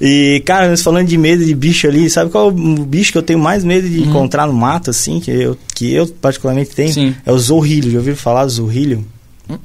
[0.00, 3.18] E, cara, nós falando de medo de bicho ali, sabe qual é o bicho que
[3.18, 6.88] eu tenho mais medo de encontrar no mato, assim, que eu, que eu particularmente tenho?
[6.88, 6.94] Uhum.
[6.94, 7.14] Sim.
[7.26, 7.90] É o zorrilho.
[7.90, 9.04] Já ouviram falar do zorrilho?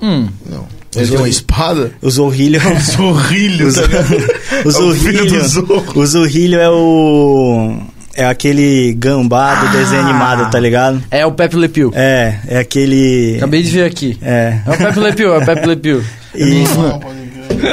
[0.02, 0.28] Hum.
[0.50, 0.66] Não.
[0.96, 1.92] Ele tem uma espada?
[2.02, 2.60] O zorrilho...
[2.80, 4.14] Zorrilho, o, tá ligado?
[4.14, 5.40] o É o filho zorrilho...
[5.42, 6.00] do zorro.
[6.00, 7.78] o zorrilho é o...
[8.16, 10.06] É aquele gambá do desenho Ah.
[10.10, 11.04] animado, tá ligado?
[11.10, 11.92] É o Pepe Le Pew.
[11.96, 13.36] É, é aquele...
[13.38, 14.18] Acabei de ver aqui.
[14.22, 14.60] É.
[14.66, 16.04] É o Pepe Le Pew, é o Pepe Le Pew.
[16.36, 16.64] E.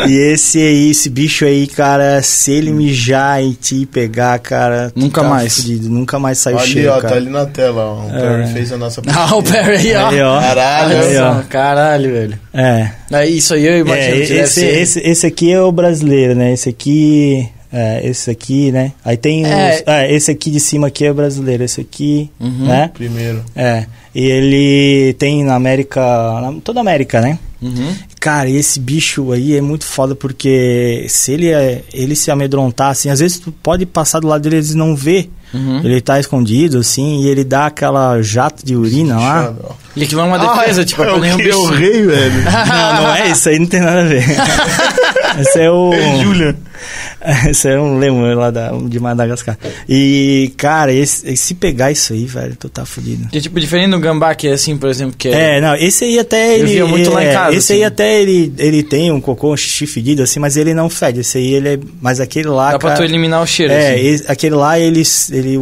[0.08, 4.90] e esse aí, esse bicho aí, cara, se ele mijar em ti e pegar, cara...
[4.94, 5.56] tu Nunca tá mais.
[5.56, 7.08] fudido, nunca mais sai o Ali, cheiro, ó, cara.
[7.08, 8.06] tá ali na tela, ó.
[8.06, 10.08] O Perry fez a nossa Ah, o Perry aí, ó.
[10.08, 10.40] Aí, ó.
[10.40, 10.96] Caralho.
[10.98, 11.42] Olha Aí, ó.
[11.48, 12.38] Caralho, velho.
[12.54, 12.90] É.
[13.12, 16.52] É isso aí, eu imagino É, esse, esse, esse aqui é o brasileiro, né?
[16.52, 17.48] Esse aqui.
[17.72, 18.90] É, esse aqui, né?
[19.04, 19.76] Aí tem É.
[19.76, 22.66] os- é, esse aqui de cima aqui é o brasileiro, esse aqui, Uhum.
[22.66, 22.90] né?
[22.92, 23.44] Primeiro.
[23.54, 23.84] É.
[24.12, 27.38] E ele tem na América, na, toda a América, né?
[27.62, 27.94] Uhum.
[28.20, 33.08] Cara, esse bicho aí é muito foda porque se ele, é, ele se amedrontar, assim,
[33.08, 35.30] às vezes tu pode passar do lado dele e eles não vê.
[35.54, 35.80] Uhum.
[35.82, 39.54] Ele tá escondido, assim, e ele dá aquela jato de urina lá.
[39.96, 41.58] E aquilo é uma defesa, tipo, é é o, nenhum que- é bicho.
[41.58, 42.44] o rei, velho.
[42.44, 44.22] Não, não é isso aí, não tem nada a ver.
[45.40, 45.92] Esse é o.
[45.92, 46.54] É Julian.
[47.50, 49.58] Esse é um lemur lá da, de Madagascar.
[49.88, 53.28] E, cara, esse, se pegar isso aí, velho, tu tá fudido.
[53.28, 55.58] Que é tipo diferente do gambá, que é assim, por exemplo, que é.
[55.58, 56.66] É, não, esse aí até Eu ele.
[56.72, 57.82] via muito lá em é, casa, Esse assim.
[57.82, 61.20] aí até ele, ele tem um cocô, um xixi fedido, assim, mas ele não fede.
[61.20, 61.78] Esse aí ele é.
[62.00, 62.72] Mas aquele lá.
[62.72, 63.72] Dá pra tu cara, eliminar o cheiro.
[63.72, 64.06] É, assim.
[64.06, 65.02] esse- aquele lá ele,
[65.32, 65.58] ele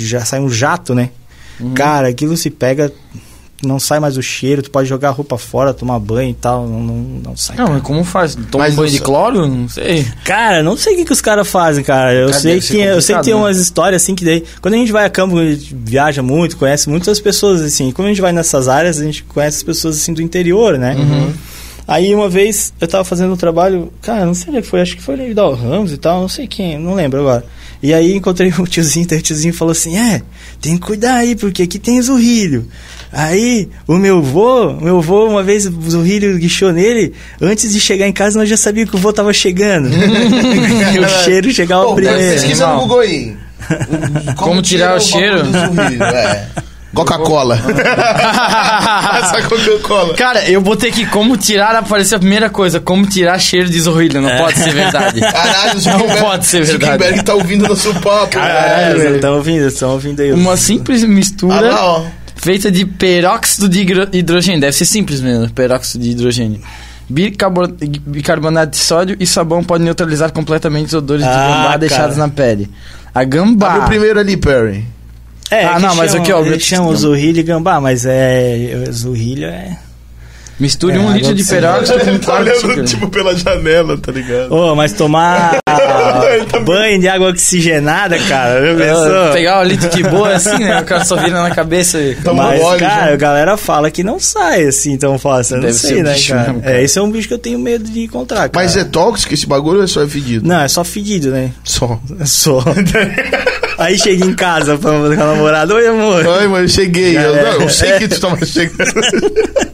[0.00, 1.10] já sai um jato, né?
[1.58, 1.74] Uhum.
[1.74, 2.92] Cara, aquilo se pega,
[3.62, 6.66] não sai mais o cheiro, tu pode jogar a roupa fora, tomar banho e tal,
[6.66, 6.94] não, não,
[7.24, 7.56] não sai.
[7.56, 8.36] Não, mas como faz?
[8.50, 9.46] Toma Mas um banho de cloro?
[9.48, 10.06] Não sei.
[10.24, 12.14] Cara, não sei o que, que os caras fazem, cara.
[12.14, 13.40] Eu Cara, sei que eu sei que tem né?
[13.40, 16.56] umas histórias assim que daí, quando a gente vai a campo, a gente viaja muito,
[16.56, 17.90] conhece muitas pessoas assim.
[17.90, 20.94] Quando a gente vai nessas áreas, a gente conhece as pessoas assim do interior, né?
[20.94, 21.32] Uhum.
[21.86, 24.82] Aí uma vez eu tava fazendo um trabalho, cara, não sei onde é que foi,
[24.82, 27.44] acho que foi ali Dal Ramos e tal, não sei quem, não lembro agora.
[27.82, 30.22] E aí encontrei o tiozinho, daí o tiozinho falou assim: "É,
[30.60, 32.68] tem que cuidar aí, porque aqui tem zurrilho".
[33.12, 38.06] Aí, o meu vô, meu vô, uma vez o zurrilho guichou nele, antes de chegar
[38.06, 39.88] em casa nós já sabíamos que o vô tava chegando.
[39.88, 42.18] e o cheiro chegava Pô, primeiro.
[42.18, 42.80] pesquisa no Não.
[42.80, 43.36] Google aí.
[44.36, 45.42] Como tirar o cheiro?
[46.02, 46.46] é.
[46.94, 47.60] Coca-Cola.
[49.20, 50.14] Essa Coca-Cola.
[50.14, 54.20] Cara, eu botei aqui como tirar, apareceu a primeira coisa, como tirar cheiro de zorrilha.
[54.20, 55.20] Não pode ser verdade.
[55.20, 56.92] Caralho, o Não pode ser verdade.
[56.92, 58.28] Zuckerberg tá ouvindo nosso papo.
[58.28, 59.14] Caralho, velho.
[59.16, 60.32] estão ouvindo, estão ouvindo aí.
[60.32, 62.04] Uma simples Ah mistura lá, ó.
[62.40, 64.60] Feita de peróxido de hidro- hidrogênio.
[64.60, 66.60] Deve ser simples mesmo, peróxido de hidrogênio.
[67.10, 67.74] Bicarbon-
[68.06, 71.78] Bicarbonato de sódio e sabão podem neutralizar completamente os odores de Ah, gambá cara.
[71.78, 72.70] deixados na pele.
[73.14, 73.68] A gambá.
[73.74, 74.84] Abre o primeiro ali, Perry.
[75.50, 78.84] É, Ah, não, mas aqui, ó, Eles eu- chamam zurrilho e gambá, mas é.
[78.92, 79.78] Zurrilho é.
[80.60, 82.84] Misture É, um litro de de peróxido com um tá quarto de olhando, açúcar.
[82.84, 84.52] tipo, pela janela, tá ligado?
[84.52, 85.56] Ô, mas tomar
[86.64, 89.32] banho de água oxigenada, cara, eu pensou?
[89.32, 90.80] pegar o litro de boa assim, né?
[90.80, 92.14] O cara só vira na cabeça e...
[92.16, 93.12] Toma Mas, óleo, cara, já.
[93.12, 95.54] a galera fala que não sai assim tão fácil.
[95.56, 96.46] Eu não Deve sei, ser um né, bicho cara?
[96.48, 96.78] mesmo, cara.
[96.78, 98.50] É, esse é um bicho que eu tenho medo de encontrar, cara.
[98.54, 100.46] Mas é tóxico esse bagulho ou é só fedido?
[100.46, 101.50] Não, é só fedido, né?
[101.64, 101.98] Só.
[102.20, 102.62] É só.
[103.78, 106.26] Aí chega em casa pra com a namorada, oi amor.
[106.26, 107.16] Ai, mas eu cheguei.
[107.16, 107.42] Eu, É.
[107.52, 108.92] não, eu sei que tu tava chegando.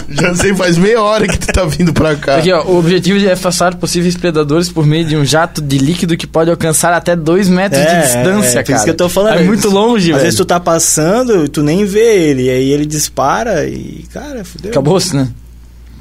[0.08, 2.36] Já sei, faz meia hora que tu tá vindo pra cá.
[2.36, 6.16] Aqui, ó, o objetivo é afastar possíveis predadores por meio de um jato de líquido
[6.16, 8.76] que pode alcançar até 2 metros É, de é, distância, é, por cara.
[8.76, 9.38] isso que eu tô falando.
[9.38, 10.24] É muito longe, Às velho.
[10.24, 14.70] vezes tu tá passando, tu nem vê ele, aí ele dispara e, cara, fudeu.
[14.70, 15.28] Acabou-se, né?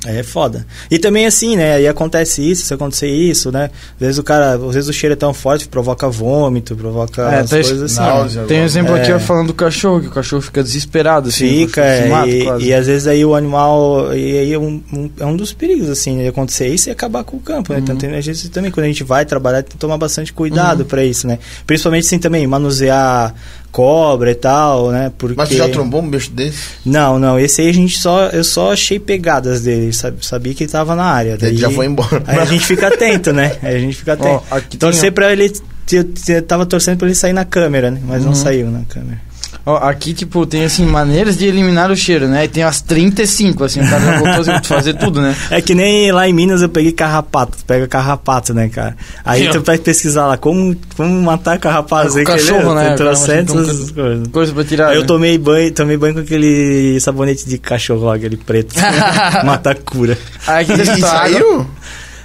[0.06, 0.66] É foda.
[0.90, 1.76] E também assim, né?
[1.76, 3.70] Aí acontece isso, se acontecer isso, né?
[3.94, 7.22] Às vezes o cara, às vezes o cheiro é tão forte que provoca vômito, provoca
[7.32, 8.00] É, as tá- coisas assim.
[8.00, 8.44] náusea.
[8.46, 9.16] Tem um exemplo aqui É.
[9.16, 11.68] ó, falando do cachorro, que o cachorro fica desesperado, assim.
[11.68, 15.10] Fica, se mata e, e às vezes aí o animal, e aí é um, um-
[15.20, 17.78] é um dos perigos, assim, de acontecer isso e acabar com o campo, né?
[17.78, 17.84] Uhum.
[17.84, 20.84] Então tem, a gente também, quando a gente vai trabalhar, tem que tomar bastante cuidado
[20.84, 21.38] pra isso, né?
[21.68, 23.36] Principalmente, assim, também, manusear
[23.72, 25.12] cobra e tal, né?
[25.18, 25.36] Porque...
[25.38, 26.58] Mas tu já trombou um bicho desse?
[26.86, 30.64] Não, não, esse aí a gente só, eu só achei pegadas dele, sabe, sabia que
[30.64, 31.38] ele tava na área.
[31.42, 32.24] Ele já foi embora.
[32.28, 33.58] Aí a gente fica atento, né?
[33.64, 34.44] Aí a gente fica atento.
[34.52, 35.52] Ó, tem, pra ele.
[35.92, 38.00] Eu, eu tava torcendo pra ele sair na câmera, né?
[38.06, 38.36] Mas não Uhum.
[38.36, 39.20] saiu na câmera.
[39.66, 42.46] Ó, aqui, tipo, tem, assim, maneiras de eliminar o cheiro, né?
[42.46, 45.36] E tem as 35, assim, o cara já botou assim, fazer tudo, né?
[45.50, 47.58] É que nem lá em Minas eu peguei carrapato.
[47.58, 48.96] Tu pega carrapato, né, cara?
[49.26, 52.08] Aí Sim, tu vai pesquisar lá como, como matar carrapato.
[52.08, 52.88] Com sem cachorro, né?
[52.90, 54.28] Tem trocentas coisas.
[54.28, 54.90] Coisa pra tirar.
[54.90, 55.08] Aí eu né?
[55.08, 58.74] tomei banho, tomei banho com aquele sabonete de cachorro aquele preto.
[59.46, 60.18] Mata cura.
[60.48, 61.08] Aí aqui E, tem e água.
[61.10, 61.68] saiu?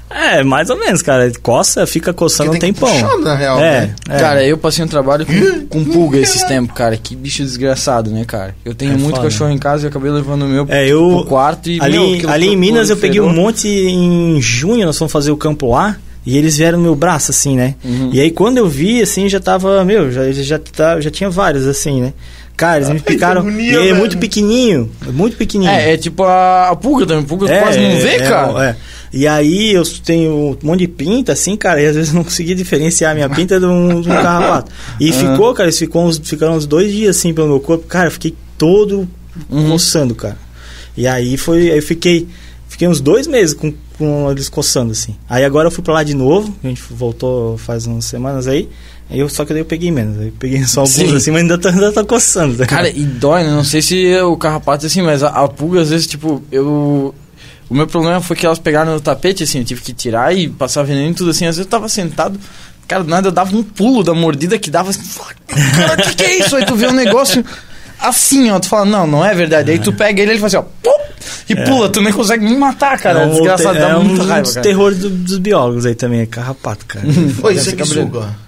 [0.09, 1.31] É, mais ou menos, cara.
[1.43, 2.93] Coça, fica coçando um tem que tempão.
[2.95, 3.95] puxar, na real, é, né?
[4.09, 4.19] é.
[4.19, 6.97] Cara, eu passei um trabalho com, com pulga esses tempos, cara.
[6.97, 8.55] Que bicho desgraçado, né, cara?
[8.65, 9.29] Eu tenho É muito foda.
[9.29, 12.31] cachorro em casa e acabei levando o meu É, eu- pro quarto e ali, meu,
[12.31, 15.97] ali em Minas eu peguei um monte em junho, nós fomos fazer o campo lá.
[16.25, 17.77] E eles vieram no meu braço, assim, né?
[17.85, 18.11] Uhum.
[18.13, 20.61] E aí quando eu vi, assim, já tava, meu, já, já,
[21.01, 22.13] já tinha vários, assim, né?
[22.57, 23.43] Cara, eles me picaram.
[23.43, 23.97] que agonia, e ele é velho.
[23.97, 25.77] muito pequenininho, muito pequenininho.
[25.77, 27.25] É, é tipo a, a pulga também.
[27.25, 28.65] Pulga tu quase não vê, é, cara.
[28.71, 28.77] é.
[29.13, 32.25] E aí eu tenho um monte de pinta, assim, cara, e às vezes eu não
[32.25, 34.71] conseguia diferenciar a minha pinta de um, de um carrapato.
[35.01, 38.09] E ficou, cara, eles ficou uns, ficaram uns dois dias assim pelo meu corpo, cara,
[38.09, 39.09] eu fiquei todo
[39.51, 39.71] Uhum.
[39.71, 40.39] coçando, cara.
[40.97, 42.27] E aí foi, aí eu fiquei,
[42.69, 45.15] fiquei uns dois meses com, com eles coçando, assim.
[45.29, 48.67] Aí agora eu fui pra lá de novo, a gente voltou faz umas semanas aí.
[49.09, 51.15] Aí eu, só que daí eu peguei menos, aí eu peguei só alguns Sim.
[51.15, 52.57] assim, mas ainda tá, ainda tá coçando.
[52.57, 52.67] tá?
[52.67, 53.51] Cara, e dói, né?
[53.51, 57.15] Não sei se o carrapato é assim, mas a, a pulga, às vezes, tipo, eu.
[57.69, 60.49] O meu problema foi que elas pegaram no tapete, assim, eu tive que tirar e
[60.49, 61.47] passar veneno e tudo assim.
[61.47, 62.39] Às vezes eu tava sentado,
[62.87, 65.35] cara, do nada eu dava um pulo da mordida que dava assim, "Fuck,
[65.77, 66.55] cara, o que, que é isso?
[66.57, 67.45] Aí tu vê um negócio.
[68.01, 68.59] assim, ó.
[68.61, 69.71] Tu fala, não, não é verdade.
[69.73, 70.69] Aí tu pega ele e ele faz assim, ó.
[70.83, 71.05] pum,
[71.49, 73.23] e pula, tu nem consegue nem matar, cara.
[73.23, 74.63] É, um desgraçado, te- dá é um muita raiva, dos cara.
[74.67, 77.05] terrores do- dos biólogos aí também, é carrapato, cara.
[77.07, 78.46] Oi, Deve ser sanguessuga.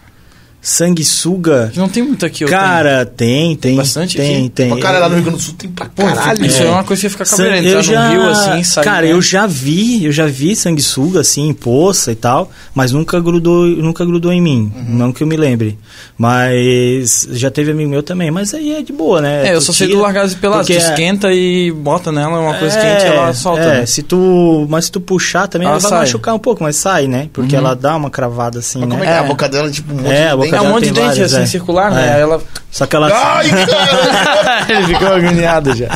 [0.61, 1.73] Sanguessuga.
[1.77, 3.77] Não tem muito aqui, eu Cara, tem, tem.
[3.77, 4.49] bastante tem, aqui?
[4.51, 4.69] tem.
[4.71, 6.45] Pra caralho, lá no Rio Grande do Sul tem pra Pô, caralho.
[6.45, 6.67] Isso É.
[6.67, 7.57] é uma coisa que fica cabreiro.
[7.57, 8.85] eu Entrar já, no rio assim, sair.
[8.85, 9.13] cara, né?
[9.13, 13.67] eu já vi, eu já vi sanguessuga assim, em poça e tal, mas nunca grudou,
[13.67, 14.85] nunca grudou em mim, Uhum.
[14.97, 15.79] não que eu me lembre.
[16.19, 19.49] Mas já teve amigo meu também, mas aí é de boa, né?
[19.49, 20.67] É, eu Tu só sei do tira, largados e pelados.
[20.67, 23.63] Tu porque é- esquenta e bota nela uma coisa é, quente e ela solta.
[23.63, 23.87] É, né?
[23.87, 27.07] se tu, mas se tu puxar também Ela ela, vai machucar um pouco, mas sai,
[27.07, 27.29] né?
[27.33, 27.63] Porque Uhum.
[27.63, 28.95] ela dá uma cravada assim, Mas né?
[28.95, 29.17] como é que é?
[29.17, 29.19] É.
[29.19, 30.65] A boca dela, tipo, um monte É, a de boca.
[30.65, 31.47] É um monte de dente vários, assim, é.
[31.47, 32.07] circular, né?
[32.09, 32.15] É.
[32.15, 32.43] Aí ela.
[32.71, 34.67] Só que ela Ai, cara!
[34.69, 35.89] ele ficou agoniado já.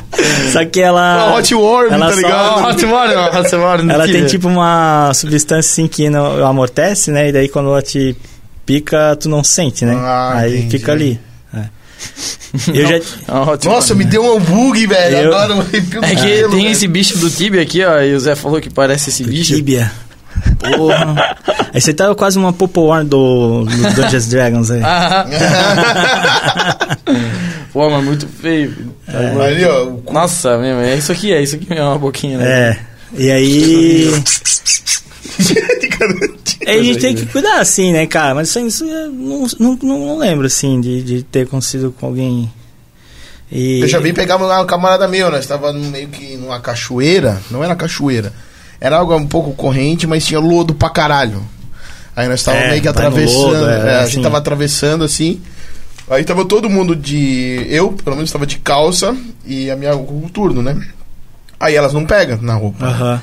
[0.53, 2.65] só que ela Uma Hot Worm, ela tá só- ligado?
[2.65, 3.91] Hot water, não, hot water.
[3.91, 7.29] Ela tem tipo uma substância assim que não amortece, né?
[7.29, 8.17] E daí quando ela te
[8.65, 9.95] pica, tu não sente, né?
[9.99, 10.79] Ah, Aí entendi.
[10.79, 11.21] fica ali.
[11.55, 11.65] É.
[12.75, 13.01] Eu já.
[13.65, 15.17] Nossa, me deu um hambúrguer, velho.
[15.17, 18.21] Eu- Agora eu arrepio É que tem esse bicho do Tibia aqui, ó, e o
[18.21, 19.55] Zé falou que parece esse bicho.
[19.55, 19.91] Tíbia.
[20.77, 21.37] Porra.
[21.73, 24.81] Aí você tá quase uma Popowarn do, do Dungeons Dragons aí.
[27.73, 28.75] Pô, mas muito feio.
[29.09, 29.41] Louco.
[29.41, 30.13] Ali, ó.
[30.13, 32.47] Nossa, mesmo, é isso aqui, é isso aqui mesmo, uma boquinha, né?
[32.49, 32.79] É.
[33.17, 34.11] E aí.
[36.67, 38.35] Aí a gente tem que cuidar assim, né, cara?
[38.35, 42.51] Mas isso, isso eu não, não, não, lembro, assim, de, de ter acontecido com alguém.
[43.51, 43.81] E...
[43.81, 47.63] Eu já vim pegar um camarada meu, nós tava no- meio que numa cachoeira, não
[47.63, 48.33] era cachoeira,
[48.85, 51.41] era algo um pouco corrente, mas tinha lodo pra caralho.
[52.17, 55.05] Aí nós tava É, meio que no atravessando, lodo, é, é, a gente tava atravessando
[55.05, 55.41] assim,
[56.11, 60.29] aí tava todo mundo de, eu pelo menos tava de calça e a minha, o
[60.33, 60.77] turno, né?
[61.61, 62.85] Aí elas não pegam na roupa.
[62.87, 63.23] Aham.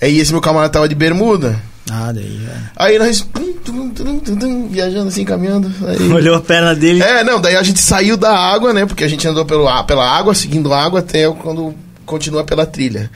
[0.00, 1.60] Aí esse meu camarada tava de bermuda,
[1.90, 2.40] Ah, daí.
[2.50, 2.56] é.
[2.74, 6.00] aí nós tum, tum, tum, tum, tum, viajando assim, caminhando, aí...
[6.12, 7.02] Olhou a perna dele.
[7.02, 8.86] É, não, daí a gente saiu da água, né?
[8.86, 11.74] Porque a gente andou pelo, pela água, seguindo a água até quando
[12.06, 13.10] continua pela trilha.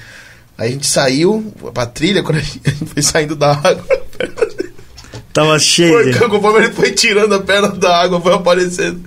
[0.59, 2.61] Aí a gente saiu pra trilha, quando a gente
[2.93, 3.85] foi saindo da água,
[5.33, 5.93] Tava cheio.
[6.19, 9.01] foi, conforme ele foi tirando a perna da água, foi aparecendo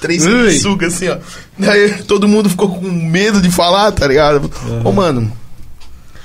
[0.00, 0.22] três
[0.62, 1.18] sugas assim, ó.
[1.58, 4.50] Daí todo mundo ficou com medo de falar, tá ligado?
[4.84, 5.30] Ô, mano,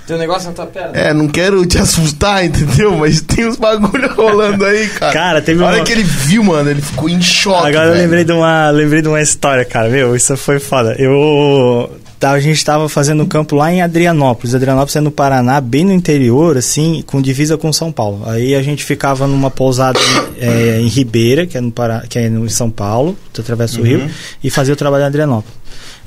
[0.07, 0.91] Tem um negócio na tua perna.
[0.97, 2.95] é, não quero te assustar, entendeu?
[2.97, 5.11] Mas tem uns bagulho rolando aí, cara.
[5.13, 7.67] Cara, teve A hora uma- que ele viu, mano, ele ficou em choque.
[7.67, 8.03] Agora eu velho.
[8.03, 9.89] lembrei de uma, lembrei de uma história, cara.
[9.89, 10.95] Meu, isso foi foda.
[10.97, 11.91] Eu
[12.29, 14.53] a gente tava fazendo campo lá em Adrianópolis.
[14.53, 18.21] Adrianópolis é no Paraná, bem no interior, assim, com divisa com São Paulo.
[18.29, 22.19] Aí a gente ficava numa pousada em, é, em Ribeira, que é no Pará, que
[22.19, 24.07] é no em São Paulo, tu atravessa o rio,
[24.43, 25.57] e fazia o trabalho em Adrianópolis.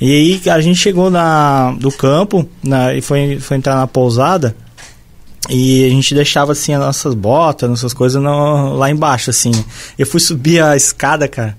[0.01, 4.55] E aí a gente chegou na, do campo na, e foi, foi entrar na pousada.
[5.51, 9.53] E a gente deixava assim as nossas botas, nossas coisas no- lá embaixo, assim.
[9.99, 11.57] Eu fui subir a escada, cara.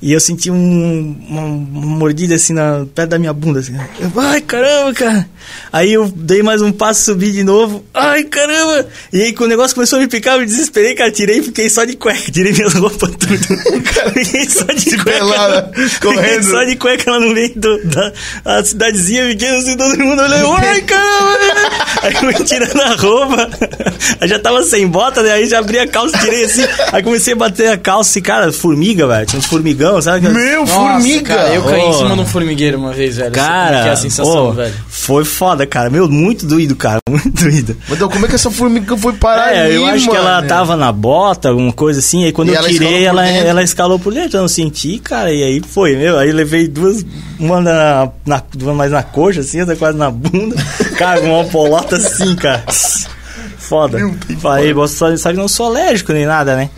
[0.00, 3.60] E eu senti um, uma, uma mordida assim na perto da minha bunda.
[3.60, 3.74] Assim.
[3.98, 5.28] Eu, ai, caramba, cara.
[5.72, 7.84] Aí eu dei mais um passo, subi de novo.
[7.94, 8.86] Ai, caramba.
[9.12, 11.10] E aí, quando o negócio começou a me picar, eu me desesperei, cara.
[11.10, 12.30] Tirei e fiquei só de cueca.
[12.30, 13.36] Tirei minhas roupas tudo.
[14.12, 15.04] fiquei só de cueca.
[15.04, 16.22] pelada, correndo.
[16.22, 18.12] Fiquei só de cueca lá no meio do, da
[18.44, 20.52] a cidadezinha pequena, assim, todo mundo olhando.
[20.52, 21.76] Ai, caramba.
[22.02, 23.50] Aí eu fui tirando a roupa.
[24.20, 25.32] Aí já tava sem bota, né?
[25.32, 26.62] Aí já abri a calça, tirei assim.
[26.92, 29.26] Aí comecei a bater a calça e, cara, formiga, velho.
[29.26, 30.28] Tinha uns formigão, sabe?
[30.28, 31.34] Meu, Nossa, formiga!
[31.34, 31.92] Cara, eu caí em Oh.
[31.92, 33.28] cima de um formigueiro uma vez, velho.
[33.28, 34.74] É Cara, que é a sensação, ô, velho.
[34.88, 35.88] foi foda, cara.
[35.90, 36.98] Meu, muito doído, cara.
[37.08, 37.76] Muito doído.
[37.88, 40.36] Mas então, como é que essa formiga foi parar É, ali, eu acho que ela
[40.36, 40.48] mano?
[40.48, 42.24] tava na bota, alguma coisa assim.
[42.24, 43.48] Aí quando E eu ela tirei, ela, dentro.
[43.48, 44.36] ela escalou por dentro.
[44.36, 45.32] Eu não senti, cara.
[45.32, 46.18] E aí foi, meu.
[46.18, 47.04] Aí levei duas,
[47.38, 50.56] uma na, na, duas mais na coxa, assim, outra quase na bunda.
[50.98, 52.64] cara, uma polota assim, cara.
[53.68, 53.98] Foda.
[53.98, 56.70] Meu Deus, Falei, só, só que não sou alérgico nem nada, né?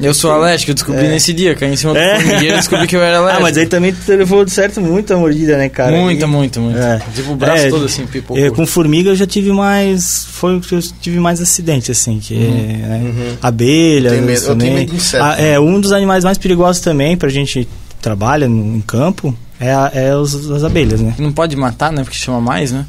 [0.00, 1.54] Eu sou alérgico, eu descobri nesse dia.
[1.54, 2.16] Caí em cima do É.
[2.20, 3.42] formigueiro e descobri que eu era Ah, alérgico.
[3.42, 5.92] mas aí também tu levou de certo muita mordida, né, cara?
[5.96, 6.78] Muita, E- muito, muito.
[6.78, 7.00] É.
[7.14, 8.42] Tipo, o braço É, todo assim, pipocou.
[8.42, 10.26] É, com formiga eu já tive mais.
[10.30, 14.10] Foi o que eu tive mais acidente, assim, que é, né, abelha.
[14.10, 14.66] Tenho medo- eu também.
[14.66, 15.24] tenho medo de inseto.
[15.24, 17.66] Ah, é, um dos animais mais perigosos também pra gente
[18.02, 21.14] trabalha no, em campo é, a- é os, as abelhas, né?
[21.18, 22.02] Não pode matar, né?
[22.02, 22.84] Porque chama mais, né?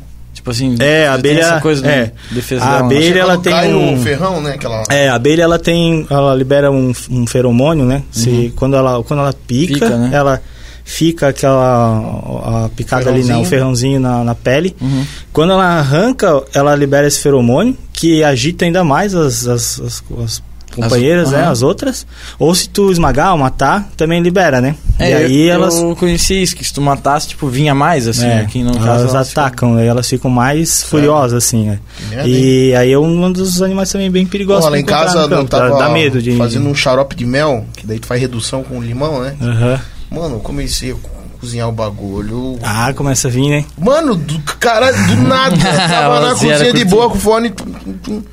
[0.46, 2.12] Tipo assim, É, a abelha- essa coisa é.
[2.30, 2.80] de defesa A dela.
[2.82, 2.86] né?
[2.98, 4.52] abelha- ela tem cai um- o ferrão, né?
[4.54, 4.84] Aquela...
[4.92, 6.06] É, a abelha ela tem.
[6.08, 8.04] Ela libera um, um feromônio, né?
[8.12, 9.80] Se, quando, ela, quando ela pica, Uhum.
[9.80, 10.10] Pica, né?
[10.14, 10.40] ela
[10.84, 13.36] fica aquela a picada ali, né?
[13.38, 13.50] O Ferrãozinho.
[13.50, 14.76] ferrãozinho na, na pele.
[14.80, 15.04] Uhum.
[15.34, 20.44] Quando ela arranca, ela libera esse feromônio que agita ainda mais as, as, as- as
[20.76, 21.40] companheiras, né?
[21.42, 21.52] aham.
[21.52, 22.06] As outras.
[22.38, 24.76] Ou se tu esmagar ou matar, também libera, né?
[25.00, 25.76] É, e aí eu, elas.
[25.76, 28.88] eu conheci isso, que se tu matasse, tipo, vinha mais, assim, é, aqui no caso.
[28.88, 31.80] elas elas ficam- atacam, aí elas ficam mais furiosas, assim, né?
[32.10, 35.50] Merda, E aí é um dos animais também bem perigosos Porra, lá em casa campo,
[35.50, 36.38] dá- tava dá medo de...
[36.38, 39.36] fazendo um xarope de mel, que daí tu faz redução com limão, né?
[39.42, 39.80] Aham.
[40.10, 41.00] Mano, eu comecei, eu
[41.40, 42.58] cozinhar o bagulho.
[42.64, 43.66] Ah, começa a vir, né?
[43.78, 45.56] Mano, do cara, do nada.
[45.90, 47.50] Tava na A cozinha de boa com o fone.
[47.50, 48.24] tum, tum, tum.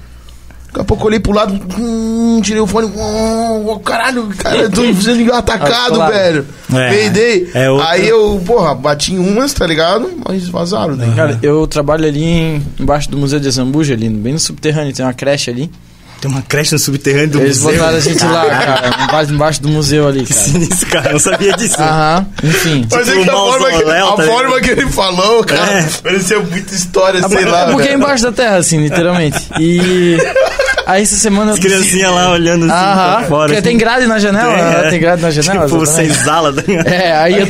[0.73, 2.86] Daqui a pouco eu olhei pro lado, hum, tirei o fone.
[2.86, 6.12] hum, caralho, cara, eu tô sendo atacado, Claro.
[6.12, 6.47] velho.
[6.74, 6.89] É.
[6.89, 7.51] Peidei.
[7.53, 10.11] É outra- Aí eu, porra, bati em umas, tá ligado?
[10.27, 11.12] Mas vazaram, né?
[11.15, 15.05] Cara, eu trabalho ali em- embaixo do Museu de Zambuja, ali, bem no subterrâneo, tem
[15.05, 15.70] uma creche ali.
[16.23, 17.78] Tem uma creche no subterrâneo do Eles museu.
[17.78, 20.44] botaram a gente lá, cara, embaixo, embaixo do museu ali, Que cara.
[20.47, 21.09] sinistro, cara.
[21.09, 21.74] Eu não sabia disso.
[21.82, 22.86] Aham, enfim.
[22.90, 25.89] Mas é Tipo que a, forma que, a tá forma que ele falou, cara, É.
[26.01, 27.66] parecia muita história, sei É lá.
[27.73, 29.36] porque é embaixo da terra, assim, literalmente.
[29.59, 30.16] E
[30.87, 33.49] aí essa semana eu As criancinhas lá olhando assim Aham, pra fora.
[33.49, 34.87] porque tem grade na janela, Tem, né?
[34.87, 34.91] é.
[34.91, 35.65] tem grade na janela.
[35.67, 36.53] Tipo, você exala.
[36.53, 36.63] tá?
[36.87, 37.47] É, aí eu,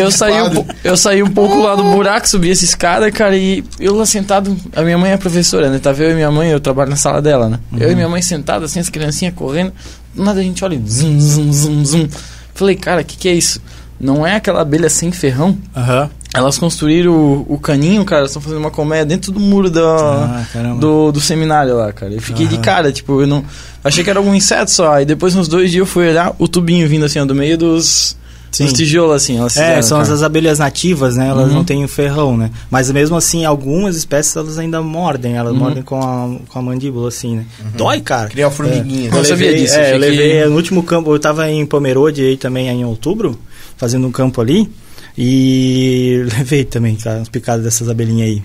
[0.00, 3.64] eu saí, um, eu saí um pouco lá do buraco, subi essa escada, cara, e
[3.78, 5.78] eu lá sentado, a minha mãe é professora, né?
[5.78, 7.58] Tava eu e minha mãe, eu trabalho na sala dela, né?
[7.78, 9.72] Eu e minha mãe sentado, assim, as criancinhas correndo,
[10.14, 12.08] do nada a gente olha, e zum, zum, zum, zum.
[12.54, 13.60] Falei, cara, o que que é isso?
[14.00, 15.56] Não é aquela abelha sem ferrão?
[15.76, 16.10] Aham.
[16.34, 20.74] Elas construíram o, o caninho, cara, estão fazendo uma colmeia dentro do muro da, Ah,
[20.78, 22.12] do, do seminário lá, cara.
[22.12, 23.42] Eu fiquei de cara, tipo, eu não.
[23.82, 24.92] Achei que era algum inseto só.
[24.94, 27.56] Aí depois, uns dois dias, eu fui olhar o tubinho vindo assim, ó, do meio
[27.56, 28.14] dos,
[28.52, 28.64] Sim.
[28.64, 29.38] dos tijolos, assim.
[29.38, 30.12] Elas É, fizeram, são cara.
[30.12, 31.28] as abelhas nativas, né?
[31.28, 31.54] Elas Uhum.
[31.54, 32.50] não têm o ferrão, né?
[32.70, 35.58] Mas mesmo assim, algumas espécies elas ainda mordem, elas Uhum.
[35.58, 37.46] mordem com a, com a mandíbula, assim, né?
[37.74, 38.28] Dói, cara.
[38.28, 39.08] Cria uma formiguinha.
[39.10, 41.64] Eu Eu sabia levei, disso, É, eu que- levei no último campo, eu tava em
[41.64, 43.38] Pomerode aí também aí em outubro,
[43.78, 44.70] fazendo um campo ali.
[45.20, 48.42] E levei também, cara, umas picadas dessas abelhinhas aí.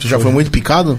[0.00, 0.98] Tu já foi muito picado?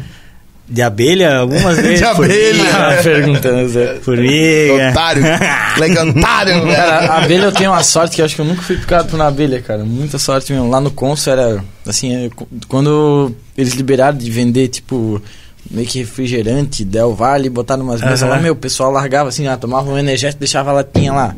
[0.70, 2.00] De abelha, algumas vezes.
[2.00, 2.64] De abelha.
[2.74, 3.96] Ah, perguntando, Zé.
[4.02, 4.90] Formiga.
[4.90, 5.24] Otário.
[5.76, 6.76] Moleque otário, velho.
[6.78, 9.10] Cara, a abelha eu tenho uma sorte que eu acho que eu nunca fui picado
[9.10, 9.84] por uma abelha, cara.
[9.84, 10.70] Muita sorte mesmo.
[10.70, 12.30] Lá no Consul era, assim, é,
[12.70, 15.22] quando eles liberaram de vender, tipo,
[15.70, 18.32] meio que refrigerante, Del Valle, botaram umas mesas Aham.
[18.32, 21.36] lá, meu, o pessoal largava assim, ah, tomava um energético, deixava a latinha lá.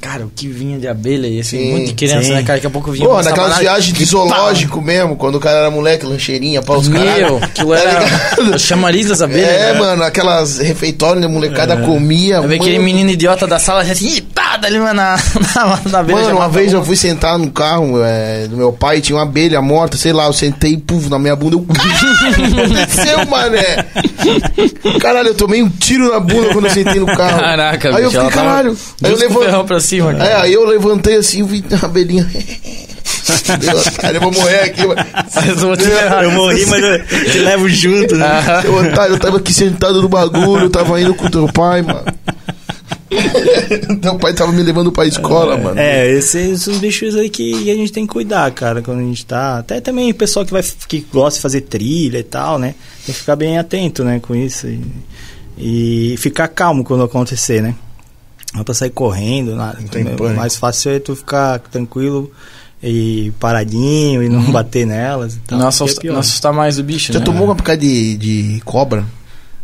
[0.00, 2.32] Cara, o que vinha de abelha e assim, Sim, um monte de criança, sim.
[2.32, 2.58] né, cara?
[2.58, 6.06] Daqui a pouco vinha Pô, naquelas viagens de zoológico mesmo, quando o cara era moleque,
[6.06, 7.26] lancheirinha, pau os caralho.
[7.26, 9.48] Meu, aquilo Tá era o chamariz das abelhas.
[9.48, 9.78] É, né?
[9.78, 12.36] mano, aquelas refeitórios, a molecada comia.
[12.36, 16.36] Eu vi aquele menino idiota da sala, assim, pá, dali, mano, na, na, na Mano,
[16.36, 19.96] uma vez eu fui sentar no carro é, do meu pai, tinha uma abelha morta,
[19.96, 21.66] sei lá, eu sentei, puf, na minha bunda, eu...
[21.66, 23.86] Caralho, o que aconteceu, mané?
[25.00, 27.40] Caralho, eu tomei um tiro na bunda quando eu sentei no carro.
[27.40, 28.76] Caraca, Aí eu bicho, ela fiquei, tava caralho.
[29.02, 29.12] Aí
[29.52, 30.42] eu pra cima, É, cara.
[30.42, 32.28] aí eu levantei assim, vi a abelhinha.
[34.00, 35.00] Cara, eu vou morrer aqui, mano.
[35.34, 35.70] Mas eu.
[36.22, 38.26] Eu morri, mas eu te levo junto, né?
[38.26, 38.60] Aham.
[38.64, 42.04] Eu, otário, eu tava aqui sentado no bagulho, eu tava indo com teu pai, mano.
[44.00, 45.78] teu pai tava me levando pra escola, mano.
[45.78, 49.02] É, esses são os bichos aí que a gente tem que cuidar, cara, quando a
[49.02, 49.58] gente tá.
[49.58, 52.74] Até também o pessoal que, vai, que gosta de fazer trilha e tal, né?
[53.04, 54.66] Tem que ficar bem atento, né, com isso.
[54.68, 54.80] E,
[55.58, 57.74] e ficar calmo quando acontecer, né?
[58.54, 59.78] Não pra sair correndo, nada.
[59.80, 60.30] Não tem pânico.
[60.30, 62.30] mais fácil é tu ficar tranquilo
[62.82, 65.58] e paradinho e não bater nelas e tal.
[65.58, 67.24] Não que é não assustar mais o bicho, Já né?
[67.24, 69.04] tomou uma picada de, de cobra?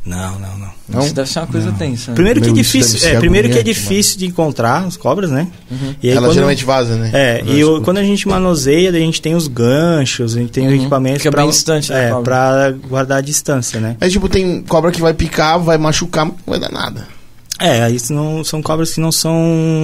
[0.07, 0.77] Não, não, não.
[0.89, 1.01] Não?
[1.05, 2.12] Isso deve ser uma coisa tensa.
[2.12, 2.15] né?
[2.15, 5.49] Primeiro que é Meu, difícil, é, primeiro que é difícil de encontrar as cobras, né?
[5.69, 5.95] Uhum.
[6.01, 7.11] E aí Ela quando- geralmente vaza, né?
[7.12, 10.65] É, e o- quando a gente manuseia, a gente tem os ganchos, a gente tem
[10.69, 10.74] Uhum.
[10.74, 13.97] os equipamentos Fica pra, bem distante é, pra guardar a distância, né?
[14.01, 17.09] Mas, tipo, tem cobra que vai picar, vai machucar, mas não vai dar nada.
[17.59, 19.35] É, aí isso não, são cobras que não são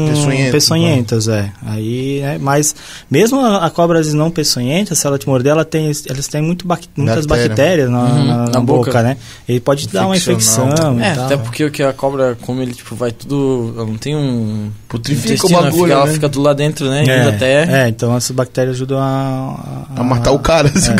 [0.08, 1.50] Peçonhentas, peçonhentas, é.
[1.64, 2.74] Aí, né, mas
[3.10, 6.28] mesmo a, a cobra às vezes não peçonhenta, se ela te morder, ela tem, elas
[6.28, 7.48] têm muito bac- muitas Bactéria.
[7.48, 9.02] bactérias na, Uhum, na- na na boca, boca.
[9.02, 9.16] né?
[9.48, 10.68] Ele pode te dar uma infecção
[10.98, 11.24] e É, tal.
[11.24, 13.72] até porque o que a cobra, como ele tipo vai tudo.
[13.76, 14.70] Ela não tem um.
[14.88, 16.12] Putrifica o intestino, bagulho, fica, ela né?
[16.12, 17.04] fica tudo lá dentro, né?
[17.06, 17.84] É, até.
[17.84, 19.86] é, então essas bactérias ajudam a...
[19.96, 20.68] A matar o cara.
[20.74, 20.92] assim.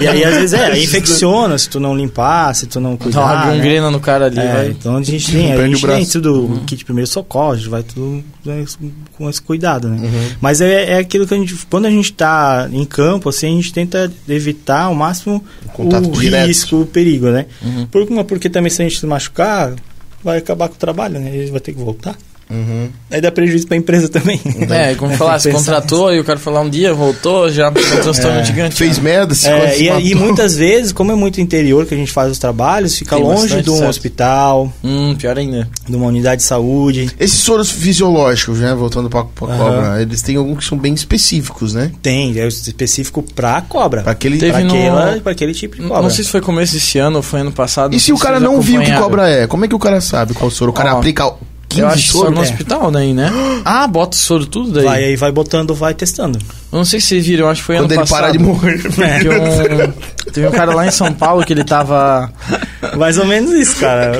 [0.00, 3.20] E aí, às vezes, é, infecciona se tu não limpar, se tu não Dá cuidar,
[3.20, 3.56] uma né?
[3.56, 4.68] gangrena no cara ali, É, vai.
[4.68, 6.54] então a gente tem, a gente tem tudo, Uhum.
[6.54, 8.64] o kit de primeiro socorro, a gente vai tudo né,
[9.16, 9.96] com esse cuidado, né?
[10.02, 10.30] Uhum.
[10.40, 13.50] Mas é, é aquilo que a gente, quando a gente tá em campo, assim, a
[13.56, 15.42] gente tenta evitar ao máximo
[15.78, 16.46] o direto.
[16.46, 17.46] risco, o perigo, né?
[17.62, 17.86] Uhum.
[17.86, 19.74] Por porque também se a gente se machucar,
[20.22, 21.30] vai acabar com o trabalho, né?
[21.30, 22.16] A gente vai ter que voltar.
[22.52, 22.88] Uhum.
[23.10, 24.40] Aí dá prejuízo pra empresa também.
[24.70, 27.72] É, como falar, se contratou e o cara foi lá um dia, voltou, já um
[27.72, 28.44] transtorno É.
[28.44, 28.74] gigante.
[28.76, 29.04] Fez né?
[29.04, 32.12] merda, se É, se e, e muitas vezes, como é muito interior que a gente
[32.12, 33.88] faz os trabalhos, fica Tem longe bastante de um certo.
[33.90, 35.68] hospital, Hum, pior ainda.
[35.88, 37.10] de uma unidade de saúde.
[37.18, 38.74] Esses soros fisiológicos, né?
[38.74, 39.58] Voltando pra, pra Aham.
[39.58, 41.90] cobra, eles têm alguns que são bem específicos, né?
[42.02, 44.02] Tem, é específico pra cobra.
[44.02, 44.38] Pra aquele.
[44.38, 46.02] Teve pra, no- aquela, pra aquele tipo de cobra.
[46.02, 47.94] Não sei se foi começo desse ano ou foi ano passado.
[47.94, 49.46] E se o cara não viu que cobra é?
[49.46, 50.70] Como é que o cara sabe qual soro?
[50.70, 51.32] O cara Ó, aplica
[51.72, 52.30] 15 Eu acho que só soro?
[52.30, 52.42] no é.
[52.42, 53.30] hospital daí, né?
[53.64, 54.84] Ah, bota soro tudo daí.
[54.84, 56.38] Vai aí, vai botando, vai testando.
[56.72, 58.18] Eu não sei se vocês viram, acho que foi Quando ano ele passado.
[58.20, 58.78] parar de morrer.
[58.82, 62.32] Que um- teve um cara lá em São Paulo que ele tava.
[62.96, 64.12] Mais ou menos isso, cara.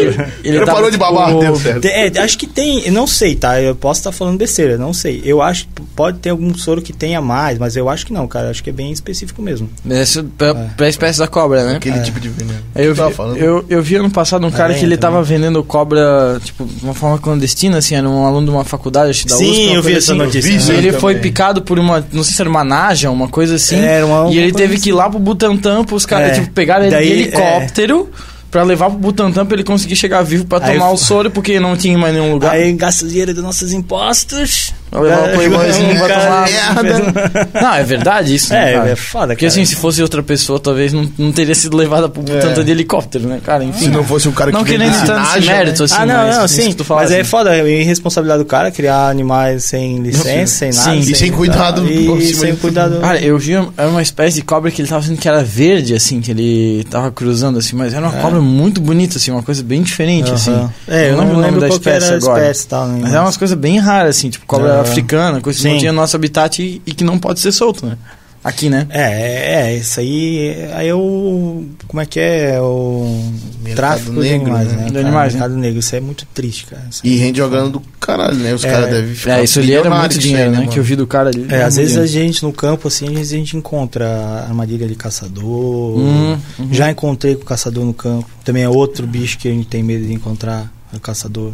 [0.44, 1.84] Ele tava, parou de babar, tipo, deu certo.
[1.86, 3.60] É, acho que tem, eu não sei, tá?
[3.60, 5.22] Eu posso estar falando besteira, não sei.
[5.24, 8.26] Eu acho que pode ter algum soro que tenha mais, mas eu acho que não,
[8.28, 8.50] cara.
[8.50, 9.70] Acho que é bem específico mesmo.
[9.88, 11.76] Essa pra, pra espécie da cobra, né?
[11.76, 12.02] Aquele É.
[12.02, 12.58] tipo de veneno.
[12.74, 13.36] Eu vi, tava falando?
[13.38, 15.14] eu, eu vi ano passado um cara Aranha que ele também.
[15.14, 19.10] tava vendendo cobra, tipo, de uma forma clandestina, assim, era um aluno de uma faculdade,
[19.10, 20.22] acho que da Sim, USP, eu vi essa assim.
[20.22, 20.72] notícia.
[20.72, 21.00] Ele também.
[21.00, 23.78] foi picado por uma, não sei se era uma naja, uma coisa assim.
[23.80, 24.98] Era uma- e ele teve que ir assim.
[24.98, 26.40] lá pro Butantan, pros caras, É.
[26.40, 28.10] tipo, pegaram ele de helicóptero
[28.50, 31.30] pra levar pro Butantan pra ele conseguir chegar vivo pra Aí tomar eu- o soro,
[31.30, 32.52] porque não tinha mais nenhum lugar.
[32.52, 34.72] Aí gasta o dinheiro dos nossos impostos.
[34.92, 37.48] Vai levar o playboyzinho pra tomar merda.
[37.60, 38.90] Não, é verdade isso, né, É, cara?
[38.90, 39.48] é foda, Porque cara.
[39.48, 42.64] assim, se fosse outra pessoa, talvez não, não teria sido levada pro Butantan É.
[42.64, 43.64] de helicóptero, né, cara?
[43.64, 43.86] Enfim.
[43.86, 46.06] Se não fosse um cara que Não querendo vendesse entrar nesse naja, mérito, assim, ah,
[46.06, 46.68] não, mas não, sim.
[46.68, 47.30] que tu fala, Mas é assim.
[47.30, 50.90] foda, é irresponsabilidade do cara criar animais sem licença, sem nada.
[50.90, 50.98] Sim.
[51.10, 53.00] E sem cuidado por E sem cuidado.
[53.00, 55.42] Cara, eu vi uma- era uma espécie de cobra que ele tava sendo que era
[55.42, 59.42] verde, assim, que ele tava cruzando, assim, mas era uma cobra muito bonita, assim, uma
[59.42, 60.68] coisa bem diferente, assim.
[60.86, 62.40] É, eu não não, lembro o nome da que espécie agora.
[62.42, 62.86] espécie tal.
[62.88, 64.81] né, Mas é umas coisas bem raras, assim, tipo cobra.
[64.82, 65.78] Africana, coisa que não Sim.
[65.80, 67.96] tinha no nosso habitat e, e que não pode ser solto, né?
[68.44, 68.88] Aqui, né?
[68.90, 73.32] É, é, é, isso aí, aí é o, como é que é, o
[73.62, 74.76] Mercado tráfico negro, de animais, né?
[74.78, 74.84] né?
[74.86, 75.06] De cara?
[75.06, 75.40] animais, né?
[75.40, 76.82] Mercado negro, isso é muito triste, cara.
[76.90, 78.52] Isso E rende jogando do caralho, né?
[78.52, 78.70] Os É.
[78.70, 80.66] caras devem ficar É, isso ali era muito com dinheiro, aí, né?
[80.66, 81.46] Que eu vi do cara ali.
[81.48, 84.08] É, às vezes a gente no campo, assim, às vezes a gente encontra
[84.48, 85.44] armadilha de caçador.
[85.46, 86.68] Hum, uhum.
[86.72, 88.28] Já encontrei com o caçador no campo.
[88.44, 91.52] Também é outro bicho que a gente tem medo de encontrar, é o caçador.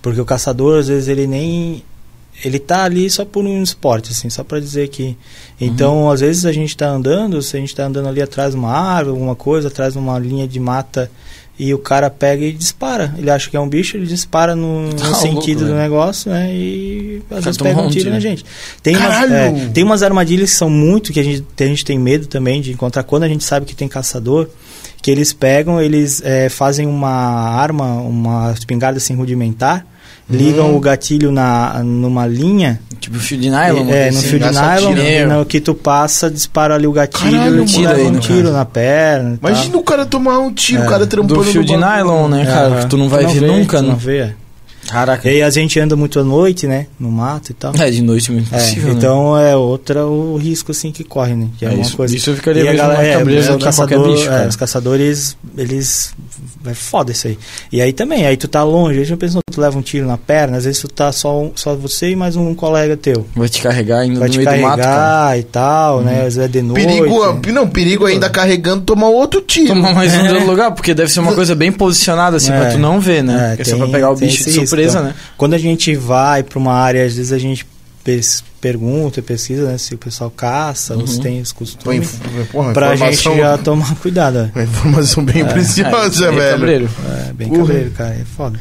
[0.00, 1.82] Porque o caçador, às vezes, ele nem.
[2.44, 5.16] Ele tá ali só por um esporte, assim, só pra dizer que.
[5.60, 8.56] Então, às vezes a gente tá andando, se a gente tá andando ali atrás de
[8.58, 11.08] uma árvore, alguma coisa, atrás de uma linha de mata,
[11.58, 13.14] e o cara pega e dispara.
[13.16, 15.78] Ele acha que é um bicho, ele dispara no, no Tá louco, sentido do velho.
[15.78, 16.52] negócio, né?
[16.52, 18.10] E às vezes pega um tiro tiro.
[18.14, 18.44] na gente.
[18.82, 21.98] Tem umas, é, tem umas armadilhas que são muito que a gente, a gente tem
[21.98, 24.48] medo também de encontrar quando a gente sabe que tem caçador.
[25.00, 29.84] Que eles pegam, eles é, fazem uma arma, uma espingarda assim rudimentar,
[30.30, 33.88] ligam o gatilho na, numa linha, Tipo fio de nylon.
[33.90, 34.28] é, no assim.
[34.28, 38.06] fio de nylon, no que tu passa, dispara ali o gatilho Caralho, e tira aí,
[38.06, 38.52] um tiro caso.
[38.52, 39.38] na perna.
[39.40, 40.86] Imagina o cara tomar um tiro, É.
[40.86, 42.66] o cara trampando Do fio no de nylon, né, cara?
[42.68, 42.80] Aham.
[42.82, 43.88] Que tu não vai ver vê, nunca, tu né?
[43.90, 44.32] não vê.
[44.88, 45.28] Caraca.
[45.28, 46.86] E aí a gente anda muito à noite, né?
[46.98, 47.72] No mato e tal.
[47.78, 48.94] É, de noite é muito É, possível, né?
[48.98, 51.48] então é outra o risco assim que corre, né?
[51.58, 52.14] Que é, É, uma isso- coisa.
[52.16, 54.48] isso eu ficaria E mesmo galera- mais é, cabreiro os caçador- bicho, é, cara.
[54.48, 56.12] os caçadores, eles
[56.66, 57.38] é foda isso aí.
[57.72, 60.18] E aí também, aí tu tá longe, a gente pensou, tu leva um tiro na
[60.18, 63.26] perna, às vezes tu tá só um- só você e mais um colega teu.
[63.36, 64.90] Vai te carregar ainda Vai no te meio do mato, cara.
[64.90, 66.16] carregar e tal, né?
[66.18, 66.84] Às vezes é de noite.
[66.86, 69.68] Perigo, não, perigo ainda carregando tomar outro tiro.
[69.68, 72.58] Tomar mais um de outro lugar, porque deve ser uma coisa bem posicionada, assim, É.
[72.60, 73.52] pra tu não ver, né?
[73.52, 75.08] É, porque só tem- pra pegar o bicho de surpresa, então.
[75.10, 75.14] né?
[75.36, 77.66] Quando a gente vai pra uma área, às vezes a gente
[78.60, 79.78] pergunta, pesquisa, né?
[79.78, 81.22] Se o pessoal caça, ou se Uhum.
[81.22, 82.18] tem os costumes.
[82.50, 84.38] porra, Pra gente já tomar cuidado.
[84.38, 84.50] é.
[84.54, 86.50] uma informação bem preciosa, é, velho.
[86.52, 86.90] cabreiro.
[87.28, 87.58] É, bem Uhum.
[87.58, 88.10] cabreiro, cara.
[88.20, 88.58] É foda.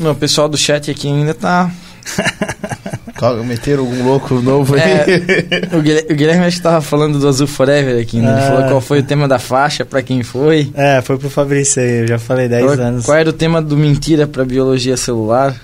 [0.00, 1.70] Não, o pessoal do chat aqui ainda tá.
[3.14, 4.80] Calma, Meteram algum louco novo aí.
[4.80, 8.30] É, o, Guilherme, o Guilherme acho que tava falando do Azul Forever aqui, né?
[8.32, 8.46] Ele Ah.
[8.50, 10.70] falou qual foi o tema da faixa, pra quem foi.
[10.74, 13.04] É, foi pro Fabrício aí, eu já falei 10 Qual, anos.
[13.04, 15.54] qual era o tema do mentira pra biologia celular?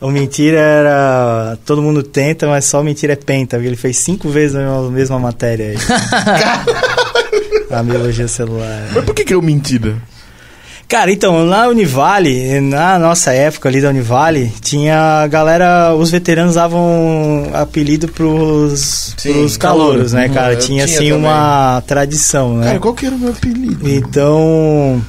[0.00, 1.58] O mentira era.
[1.66, 4.90] Todo mundo tenta, mas só mentira é penta, porque ele fez cinco vezes a mesma,
[4.90, 5.76] mesma matéria aí.
[7.70, 8.82] a biologia celular.
[8.94, 9.96] Mas por que que é o mentira?
[10.88, 16.54] Cara, então, na Univale, na nossa época ali da Univale, tinha a galera, os veteranos
[16.54, 19.88] davam apelido pros, Sim, pros calouro.
[19.90, 20.54] calouros, né, Uhum, cara?
[20.56, 21.12] tinha, tinha assim, também.
[21.28, 22.66] uma tradição, né?
[22.66, 23.88] Cara, qual que era o meu apelido?
[23.88, 25.02] Então,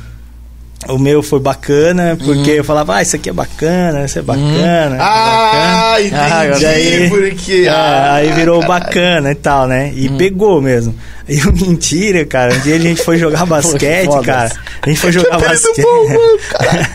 [0.90, 2.58] o meu foi bacana, porque Uhum.
[2.58, 4.98] eu falava, ah, isso aqui é bacana, isso é bacana, isso é bacana.
[5.02, 6.16] Ah, entendi.
[6.16, 7.64] Ah, agora- Daí- porque...
[7.66, 9.92] É, ah, aí virou bacana e tal, né?
[9.96, 10.18] E Hum.
[10.18, 10.96] pegou mesmo.
[11.30, 14.24] E o mentira, cara, um dia a gente foi jogar basquete, foda.
[14.24, 14.52] cara.
[14.82, 15.84] A gente foi jogar apelido basquete.
[15.84, 16.88] bom, mano, caralho.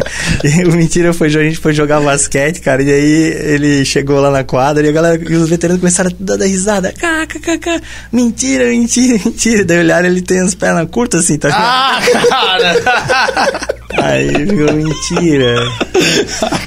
[0.42, 2.82] e o mentira foi, a gente foi jogar basquete, cara.
[2.82, 6.14] E aí ele chegou lá na quadra e a galera, e os veteranos começaram a
[6.36, 6.94] dar, risada.
[6.94, 9.64] KKKK, mentira, mentira, mentira.
[9.66, 11.50] Daí olharam, ele tem as pernas curtas assim, tá?
[11.52, 13.81] Ah, cara!
[13.98, 15.56] Aí ficou mentira.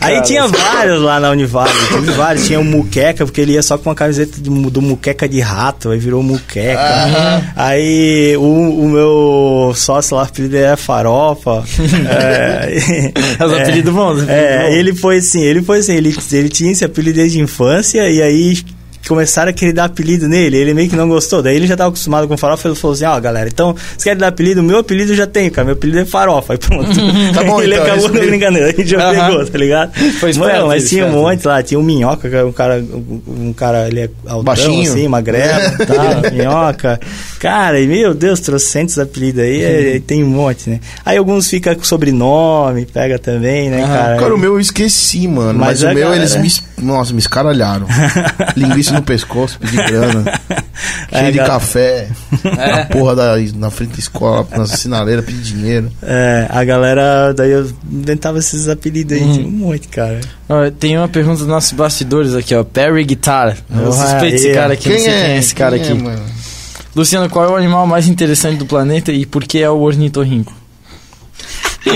[0.01, 2.45] Aí tinha vários lá na Univale, teve vários.
[2.45, 5.89] Tinha o Muqueca, porque ele ia só com uma camiseta de do Muqueca de rato,
[5.89, 7.43] aí virou Muqueca.
[7.55, 11.63] Aí o, o meu sócio lá, o apelido era Farofa.
[12.09, 13.11] é,
[13.43, 16.71] Os é, apelidos bons, apelidos É, ele foi assim, ele foi assim, ele, ele tinha
[16.71, 18.57] esse apelido desde a infância, e aí
[19.07, 21.41] começaram a querer dar apelido nele, ele meio que não gostou.
[21.41, 24.19] Daí ele já tava acostumado com farofa, ele falou assim, ó, galera, então, vocês querem
[24.19, 24.61] dar apelido?
[24.61, 26.89] O meu apelido eu já tem, cara, meu apelido é farofa, aí pronto.
[27.33, 28.29] Tá bom, ele então, acabou não mesmo.
[28.29, 29.91] brincando, a gente já pegou, tá ligado?
[30.19, 32.83] Foi esperto, Mano, mas tinha um monte lá, tinha o Minhoca, que era um cara,
[33.27, 34.91] um cara, ele é altão, Baixinho.
[34.91, 36.99] assim, magrelo e tal, Minhoca.
[37.39, 40.79] Cara, e meu Deus, trocentos apelidos aí, é, tem um monte, né?
[41.05, 43.93] Aí alguns ficam com sobrenome, pega também, né, Aham.
[43.93, 44.17] cara?
[44.17, 45.59] Cara, o meu eu esqueci, mano.
[45.59, 46.51] Mas, Mas o meu, galera- eles me.
[46.81, 47.87] Nossa, me escaralharam.
[48.55, 50.23] Linguiça no pescoço, pedi grana.
[51.11, 51.53] É, cheio de galera.
[51.53, 52.09] café.
[52.57, 52.71] É.
[52.71, 55.89] Na porra da, na frente da escola, na sinaleira, pedi dinheiro.
[56.03, 59.45] É, a galera, daí eu inventava esses apelidos aí, Hum.
[59.47, 60.19] um monte, cara.
[60.49, 62.63] Ó, tem uma pergunta dos nossos bastidores aqui, ó.
[62.63, 63.55] Perry Guitar.
[63.73, 65.99] Eu Oh, suspeito esse cara aqui, não sei quem é esse cara Quem aqui.
[65.99, 66.23] é, mano?
[66.93, 70.53] Luciano, qual é o animal mais interessante do planeta e por que é o ornitorrinco?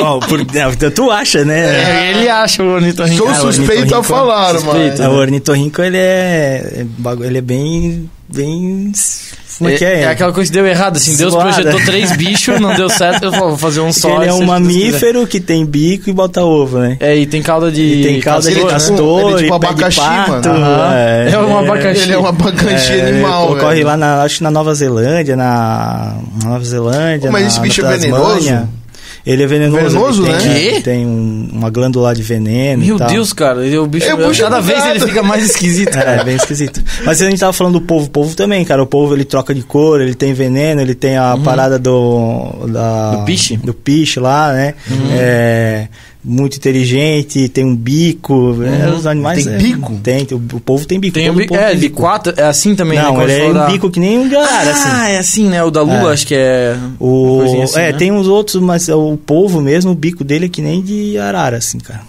[0.01, 1.59] Ó, por- não, tu acha, né?
[1.59, 3.17] É, Ele acha o ornitorrinco.
[3.17, 5.01] Sou Ah, suspeito a ornitorrinco, falar, suspeito.
[5.01, 5.13] mano.
[5.13, 8.91] O ornitorrinco, ele é, é ele é bem, bem,
[9.57, 10.01] como é que é?
[10.03, 11.17] É aquela coisa que deu errado, assim.
[11.17, 13.23] Deus projetou três bichos, não deu certo.
[13.25, 14.21] Eu vou fazer um só.
[14.21, 16.95] ele é um mamífero que tem bico e bota ovo, né?
[17.01, 17.81] É, e tem cauda de.
[17.81, 20.49] E tem cauda de Ele é castor, tipo- castor, ele é tipo de abacaxi, pato,
[20.49, 20.93] mano.
[20.93, 22.01] É, É um abacaxi.
[22.03, 23.87] Ele é um abacaxi É, animal, Ocorre velho.
[23.87, 27.27] lá, na, acho que na Nova Zelândia, na, Nova Zelândia.
[27.27, 28.67] Pô, mas na- esse bicho na é venenoso?
[29.25, 29.89] Ele é venenoso.
[29.89, 30.39] Venenoso, ele né?
[30.71, 32.83] tem, tem um- uma glândula de veneno.
[32.85, 33.07] Meu e tal.
[33.09, 33.65] Deus, cara.
[33.65, 34.95] ele- O bicho, É, o bicho cada é vez bugado.
[34.97, 35.97] ele fica mais esquisito.
[35.97, 36.81] É, bem esquisito.
[37.05, 38.81] Mas a gente tava falando do povo, o povo também, cara.
[38.81, 42.67] O povo ele troca de cor, ele tem veneno, ele tem a parada do.
[42.67, 43.57] Da, Do piche?
[43.57, 44.73] Do piche lá, né?
[45.11, 45.87] É.
[46.21, 48.57] Muito inteligente, tem um bico.
[48.63, 49.45] é, os animais.
[49.45, 49.93] Tem é, bico?
[50.03, 51.13] Tem, tem, o, povo tem bico.
[51.13, 51.55] Tem um bico.
[51.55, 52.33] É, tem de quatro.
[52.35, 53.05] É assim também, né?
[53.05, 54.89] Não, Quando ele é um da- bico que nem um de arara, assim.
[54.91, 55.63] Ah, é assim, né?
[55.63, 56.13] O da Lula, É.
[56.13, 56.75] acho que é.
[56.99, 57.97] O, assim, é, né?
[57.97, 61.55] tem uns outros, mas o povo mesmo, o bico dele é que nem de arara,
[61.57, 62.01] assim, cara.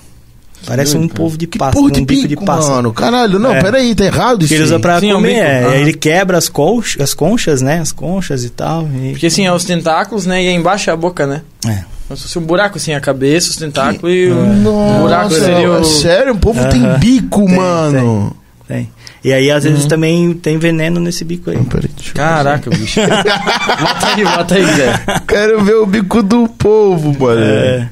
[0.66, 2.74] Parece um povo de pássaro, porra de um bico, bico, de pássaro.
[2.74, 2.92] mano.
[2.92, 3.62] Caralho, não, É.
[3.62, 5.40] peraí, tá errado isso ele usa pra Sim, é um comer, bico.
[5.46, 5.74] é, Aham.
[5.76, 7.78] ele quebra as, conch, as conchas, né?
[7.80, 8.86] As conchas e tal.
[9.02, 10.42] e- Porque assim, é os tentáculos, né?
[10.44, 11.40] E aí embaixo é a boca, né?
[11.66, 11.84] É.
[12.10, 15.70] Como se fosse um buraco, assim, a cabeça, os tentáculos e o Nossa, buraco seria
[15.70, 15.78] o...
[15.78, 16.98] é sério, o povo tem Aham.
[16.98, 18.36] bico, Tem, mano.
[18.66, 18.90] Tem.
[19.22, 19.70] E aí, às Uhum.
[19.70, 21.56] vezes, também tem veneno nesse bico aí.
[21.56, 22.98] Não, peraí, Caraca, bicho.
[23.06, 24.92] bota aí, bota aí, Zé.
[24.96, 25.20] ver.
[25.28, 27.40] Quero ver o bico do povo, mano.
[27.44, 27.88] É,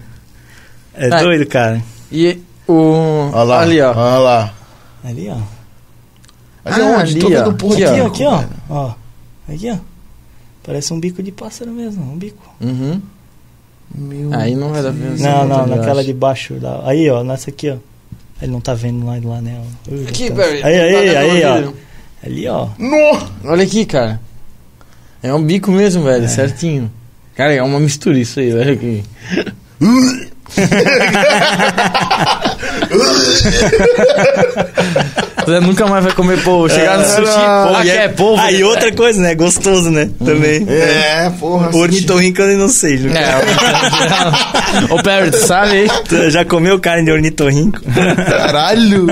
[0.94, 1.22] é Ah.
[1.22, 1.80] doido, cara.
[2.10, 3.30] E o...
[3.32, 3.60] Olha lá.
[3.60, 3.90] Ali, ó.
[3.92, 4.54] Olha lá.
[5.04, 5.36] Ali, ó.
[6.68, 7.18] Ali Ah, onde?
[7.20, 8.36] Tô ali, vendo porra Aqui, Aqui, ó, aqui, ó.
[8.38, 8.50] velho.
[8.68, 8.92] ó.
[9.48, 9.76] Aqui, ó.
[10.64, 12.42] Parece um bico de pássaro mesmo, um bico.
[12.60, 13.00] Uhum.
[13.94, 15.18] Meu Aí não vai dar pra ver.
[15.20, 16.54] Não, não, ali, eu naquela de baixo.
[16.54, 16.82] Da...
[16.86, 17.76] Aí, ó, nessa aqui, ó.
[18.40, 19.60] Ele não tá vendo lá de lá, né?
[19.90, 20.62] Ui, Aqui, tá- Barry.
[20.62, 21.54] Aí, aí, Tá aí, do ó.
[21.56, 21.76] vidro.
[22.24, 22.68] Ali, ó.
[22.78, 23.26] Nossa!
[23.44, 24.20] Olha aqui, cara.
[25.22, 26.90] É um bico mesmo, velho, certinho.
[27.34, 29.02] Cara, é uma mistura isso aí, olha aqui.
[35.48, 36.68] Você nunca mais vai comer polvo.
[36.68, 37.76] Chegar no sushi, não.
[37.76, 38.42] ah, e quer polvo?
[38.42, 39.34] Ah, e outra coisa, né?
[39.34, 40.10] Gostoso, né?
[40.24, 40.66] Também.
[40.68, 41.70] É, porra.
[41.74, 42.98] O ornitorrinco eu não sei.
[42.98, 43.08] Ju.
[43.08, 45.88] É, o Perry, tu sabe aí?
[46.08, 47.80] Tu Já comeu carne de ornitorrinco?
[48.28, 49.06] Caralho!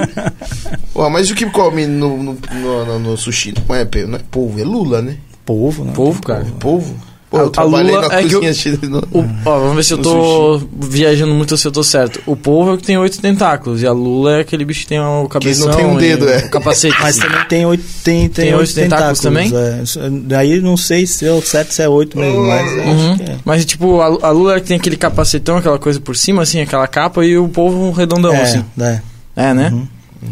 [0.92, 4.60] Pô, mas o que come no, no, no, no- sushi não é, não é polvo,
[4.60, 5.16] é lula, né?
[5.44, 5.92] Polvo, né?
[5.94, 6.46] Polvo, cara.
[6.58, 6.94] Polvo?
[7.36, 8.98] Pô, eu a trabalhei lula na é que cozinha eu- chilena.
[9.12, 12.20] O- ó, vamos ver se eu No tô viajando muito ou se eu tô certo.
[12.26, 14.88] O polvo é o que tem oito tentáculos e a lula é aquele bicho que
[14.88, 16.42] tem o cabeção tem um dedo, é.
[16.42, 16.96] capacete.
[17.00, 19.52] Mas também tem oito, tem, tem Tem oito oito tentáculos também?
[19.54, 19.82] É.
[20.24, 23.10] Daí não sei se é o certo se é oito mesmo, mas Uhum.
[23.12, 23.36] acho que é.
[23.44, 26.60] Mas tipo, a, a lula é que tem aquele capacetão, aquela coisa por cima, assim,
[26.60, 28.64] aquela capa, e o polvo redondão, é, assim.
[28.80, 29.00] é.
[29.36, 29.70] É, né?
[29.72, 29.86] Uhum.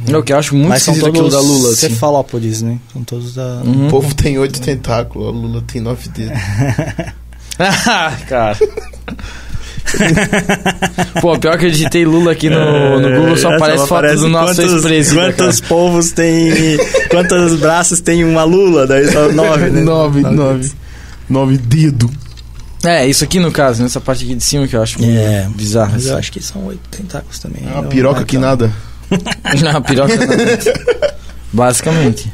[0.08, 1.88] É o que eu acho muito Mas são todos da lula, assim.
[1.88, 2.78] cefalópodes, né?
[2.92, 3.60] São todos da...
[3.64, 3.86] Uhum.
[3.86, 6.38] O povo tem oito tentáculos, a lula tem nove dedos.
[7.58, 8.58] Ah, cara.
[11.20, 14.28] Pô, pior que eu digitei Lula aqui no, no Google, só É, aparece foto do
[14.28, 15.32] nosso quantos- ex-presida.
[15.32, 16.50] Quantos povos tem...
[17.10, 18.86] quantos braços tem uma lula?
[18.86, 19.80] Daí só nove, né?
[19.82, 20.72] nove, nove.
[21.28, 22.10] Nove dedos.
[22.84, 25.92] É, isso aqui no caso, nessa parte aqui de cima que eu acho É, bizarro.
[25.92, 26.18] Mas eu assim.
[26.18, 27.62] acho que são oito tentáculos também.
[27.66, 28.48] É uma piroca que então.
[28.48, 28.70] nada.
[29.62, 31.14] Não, piroca não.
[31.52, 32.32] Basicamente.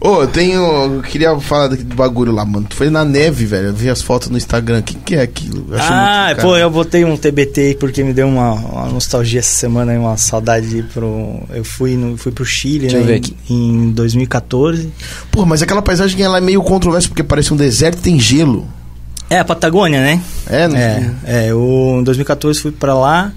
[0.00, 0.62] Ô, eu tenho.
[0.96, 2.66] Eu queria falar do bagulho lá, mano.
[2.68, 3.68] Tu foi na neve, velho.
[3.68, 4.78] Eu vi as fotos no Instagram.
[4.78, 5.66] O que, que é aquilo?
[5.72, 9.40] Eu Ah, muito pô, eu botei um TBT aí porque me deu uma, uma nostalgia
[9.40, 11.40] essa semana, aí, uma saudade pro.
[11.50, 13.06] Eu fui, no, fui pro Chile, Deixa eu né?
[13.08, 13.36] ver em- aqui.
[13.50, 14.92] Em 2014.
[15.32, 18.68] Pô, mas aquela paisagem ela é meio controversa porque parece um deserto e tem gelo.
[19.28, 20.22] É, a Patagônia, né?
[20.46, 23.32] É, não É, é, eu, em 2014 fui pra lá.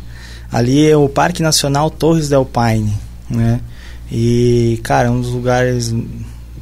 [0.52, 2.94] Ali é o Parque Nacional Torres del Paine,
[3.30, 3.60] né?
[4.12, 5.94] E, cara, é um dos lugares.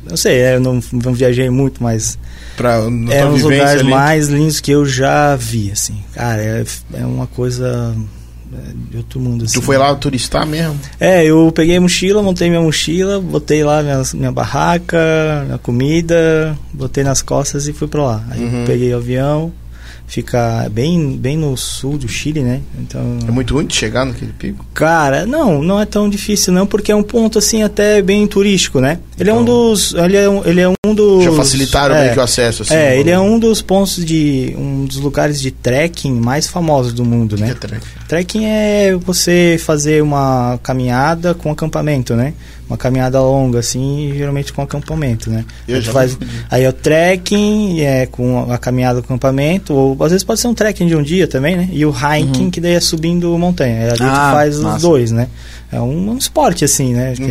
[0.07, 2.17] Não sei, é, eu não, não viajei muito, mas
[2.55, 2.75] Pra,
[3.09, 3.89] é um dos lugares ali.
[3.89, 5.95] mais lindos que eu já vi, assim.
[6.13, 6.63] Cara, é,
[6.93, 7.95] é uma coisa
[8.53, 8.57] é,
[8.91, 9.53] de outro mundo, assim.
[9.59, 10.79] Tu foi lá turistar mesmo?
[10.99, 16.57] É, eu peguei a mochila, montei minha mochila, botei lá minha, minha barraca, minha comida,
[16.73, 18.23] botei nas costas e fui pra lá.
[18.29, 18.63] Aí Uhum.
[18.65, 19.51] peguei o avião,
[20.09, 22.61] Fica bem, bem no sul do Chile, né?
[22.79, 24.65] Então, É muito ruim de chegar naquele pico.
[24.73, 28.79] Cara, não, não é tão difícil não, porque é um ponto assim até bem turístico,
[28.79, 28.97] né?
[29.19, 32.13] Ele é um dos, ele é um, ele é um dos Já facilitaram é, meio
[32.13, 32.73] que o acesso, assim.
[32.73, 37.05] É, ele é um dos pontos de um dos lugares de trekking mais famosos do
[37.05, 37.53] mundo, Que é né?
[37.53, 37.85] trek.
[38.07, 42.33] Trekking é você fazer uma caminhada com acampamento, né?
[42.69, 45.43] Uma caminhada longa, assim, geralmente com acampamento, né?
[45.67, 46.15] Eu A gente já faz,
[46.51, 50.47] aí é o trekking, é com a caminhada com acampamento, ou às vezes pode ser
[50.49, 51.67] um trekking de um dia também, né?
[51.71, 53.79] E o hiking, que daí é subindo montanha.
[53.79, 54.87] Aí Ali tu Ah, faz os massa.
[54.87, 55.27] dois, né?
[55.71, 57.15] É um, um esporte, assim, né?
[57.17, 57.23] É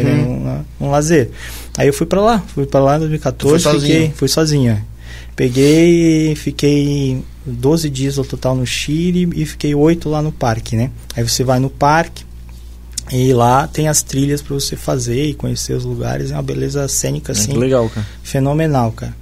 [0.82, 1.30] um, um lazer.
[1.76, 3.92] Aí eu fui pra lá, fui pra lá em 2014, Foi sozinho?
[3.92, 4.72] fiquei, fui sozinho.
[4.72, 4.82] é.
[5.36, 10.90] Peguei, fiquei 12 dias no total no Chile e fiquei 8 lá no parque, né?
[11.16, 12.24] Aí você vai no parque
[13.10, 16.86] e lá tem as trilhas pra você fazer e conhecer os lugares, é uma beleza
[16.88, 18.06] cênica assim, Muito legal, cara.
[18.22, 19.14] fenomenal, cara.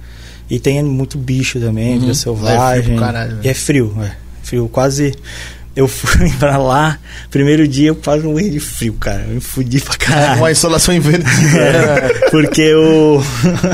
[0.49, 1.99] E tem muito bicho também, Uhum.
[1.99, 2.83] vida é selvagem.
[2.83, 3.41] frio pro caralho, né?
[3.43, 4.11] e é frio, é.
[4.43, 5.13] Frio, quase.
[5.75, 6.97] Eu fui pra lá,
[7.29, 9.23] primeiro dia eu quase morri de frio, cara.
[9.27, 10.39] Eu me fudi pra caralho.
[10.41, 11.29] Uma insolação invertida.
[12.31, 13.21] porque eu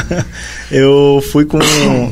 [0.71, 1.59] eu fui com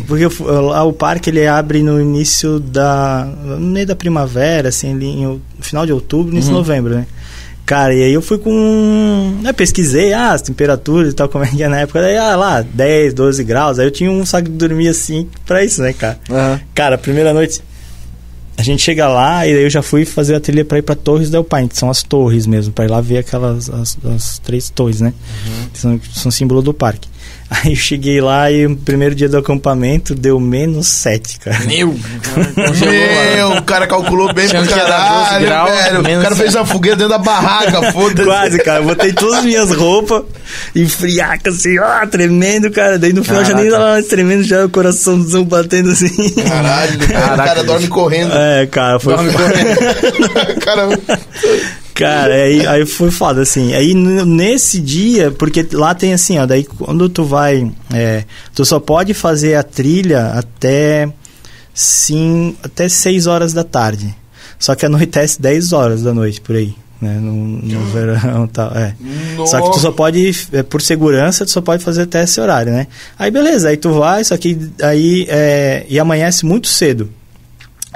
[0.07, 4.93] porque eu lá o parque ele abre no início da no meio da primavera assim
[4.93, 7.05] ali em, no final de outubro início de novembro né
[7.65, 11.47] cara e aí eu fui com né, pesquisei ah, as temperaturas e tal como é
[11.47, 14.49] que é na época daí ah lá 10 12 graus aí eu tinha um saco
[14.49, 16.19] de dormir assim pra isso né cara
[16.73, 17.61] cara primeira noite
[18.57, 20.93] a gente chega lá e aí eu já fui fazer a trilha pra ir pra
[20.93, 24.37] Torres del Paine, que são as torres mesmo, pra ir lá ver aquelas as, as
[24.39, 25.13] três torres, né?
[25.73, 27.09] Que são, são símbolo do parque.
[27.53, 31.59] Aí eu cheguei lá e o primeiro dia do acampamento deu menos 7, cara.
[31.65, 31.93] Meu,
[32.55, 32.93] congelou
[33.35, 36.19] Meu, o cara calculou bem pro que era 12 caralho, graus, velho.
[36.19, 38.23] O cara fez uma fogueira dentro da barraca, foda-se.
[38.23, 38.79] Quase, cara.
[38.79, 40.23] Eu botei todas as minhas roupas
[40.73, 42.97] e friaca assim, ó, tremendo, cara.
[42.97, 43.77] Daí no final já nem Caraca.
[43.79, 46.29] tava mais tremendo, já o coraçãozão batendo assim.
[46.29, 48.33] Caralho, velho, o Caraca, cara dorme correndo.
[48.33, 49.31] É, cara, foi Dorme
[50.63, 50.87] cara,
[51.93, 53.73] Cara, aí, aí foi foda, assim.
[53.73, 57.71] Aí nesse dia, porque lá tem assim, ó, daí quando tu vai.
[57.93, 58.23] é,
[58.53, 61.11] tu só pode fazer a trilha até.
[61.73, 64.13] Sim, até 6 horas da tarde.
[64.59, 66.75] Só que anoitece 10 horas da noite por aí.
[67.01, 68.71] Né, no, no verão e tal.
[68.77, 68.95] É.
[69.47, 72.71] Só que tu só pode, é, por segurança, tu só pode fazer até esse horário,
[72.71, 72.85] né?
[73.17, 77.09] Aí beleza, aí tu vai, só que aí é, e amanhece muito cedo.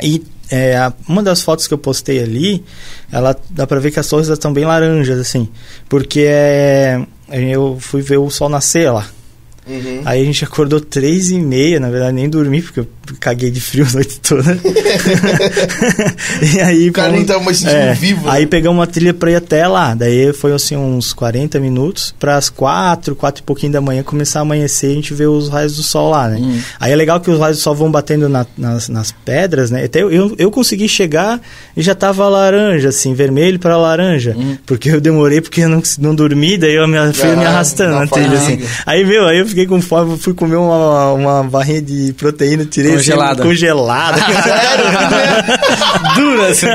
[0.01, 2.63] E é, a- uma das fotos que eu postei ali,
[3.11, 5.47] ela dá pra ver que as torres estão bem laranjas, assim.
[5.89, 9.07] Porque é, eu fui ver o sol nascer lá.
[9.67, 10.01] Uhum.
[10.05, 12.87] Aí a gente acordou três e meia, na verdade nem dormi, porque eu
[13.19, 14.57] caguei de frio a noite toda.
[16.55, 18.31] e aí, O cara nem tava mais sentindo vivo, né?
[18.33, 19.93] Aí pegamos uma trilha pra ir até lá.
[19.95, 24.39] Daí foi assim uns 40 minutos para as quatro, quatro e pouquinho da manhã começar
[24.39, 26.37] a amanhecer e a gente vê os raios do sol lá, né?
[26.39, 26.59] Hum.
[26.79, 29.83] Aí é legal que os raios do sol vão batendo na- nas, nas pedras, né?
[29.85, 31.39] Até eu, eu, eu consegui chegar
[31.75, 34.35] e já tava laranja, assim, vermelho para laranja.
[34.37, 34.57] Hum.
[34.65, 37.95] Porque eu demorei porque eu não, não dormi, daí eu me, fui me Ah, arrastando
[37.95, 38.59] na trilha, assim.
[38.85, 42.94] Aí, meu, aí eu fiquei com fome, fui comer uma, uma barrinha de proteína, tirei
[42.97, 43.43] Congelada.
[43.43, 44.17] congelada.
[46.15, 46.67] Dura, assim.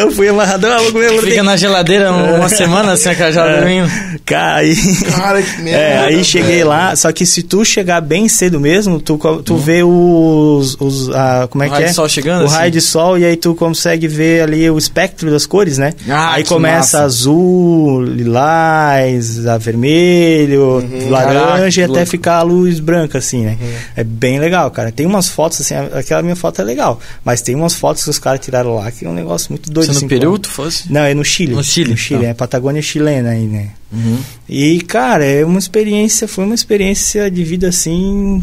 [0.00, 1.42] Eu fui amarradão, eu vou comer Fica proteína.
[1.44, 3.90] na geladeira uma semana assim, a já dormindo.
[4.24, 4.74] Cara, aí...
[5.16, 5.78] Cara, que merda.
[5.80, 6.68] É, aí cheguei velho.
[6.68, 10.76] lá, só que se tu chegar bem cedo mesmo, tu, tu vê os.
[10.80, 11.88] os ah, como é O que raio é?
[11.88, 12.54] de sol chegando, O assim?
[12.56, 15.92] raio de sol, e aí tu consegue ver ali o espectro das cores, né?
[16.08, 17.02] Ah, aí começa massa.
[17.02, 22.06] azul, lilás, a vermelho, Caraca, laranja que e até louco.
[22.10, 23.56] ficar a luz branca, assim, né?
[23.96, 24.92] É bem legal, cara.
[25.00, 28.18] Tem umas fotos, assim, aquela minha foto é legal, mas tem umas fotos que os
[28.18, 29.86] caras tiraram lá que é um negócio muito doido.
[29.86, 30.92] Você no assim, Peru, tu fosse?
[30.92, 31.54] Não, é no Chile.
[31.54, 32.26] No Chile, No Chile, tá.
[32.28, 33.68] é Patagônia chilena aí, né?
[33.90, 34.18] Uhum.
[34.46, 38.42] E, cara, é uma experiência, foi uma experiência de vida assim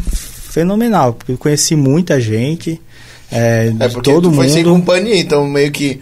[0.49, 2.81] fenomenal, porque eu conheci muita gente,
[3.31, 6.01] é, É porque todo tu foi sem companhia, então meio que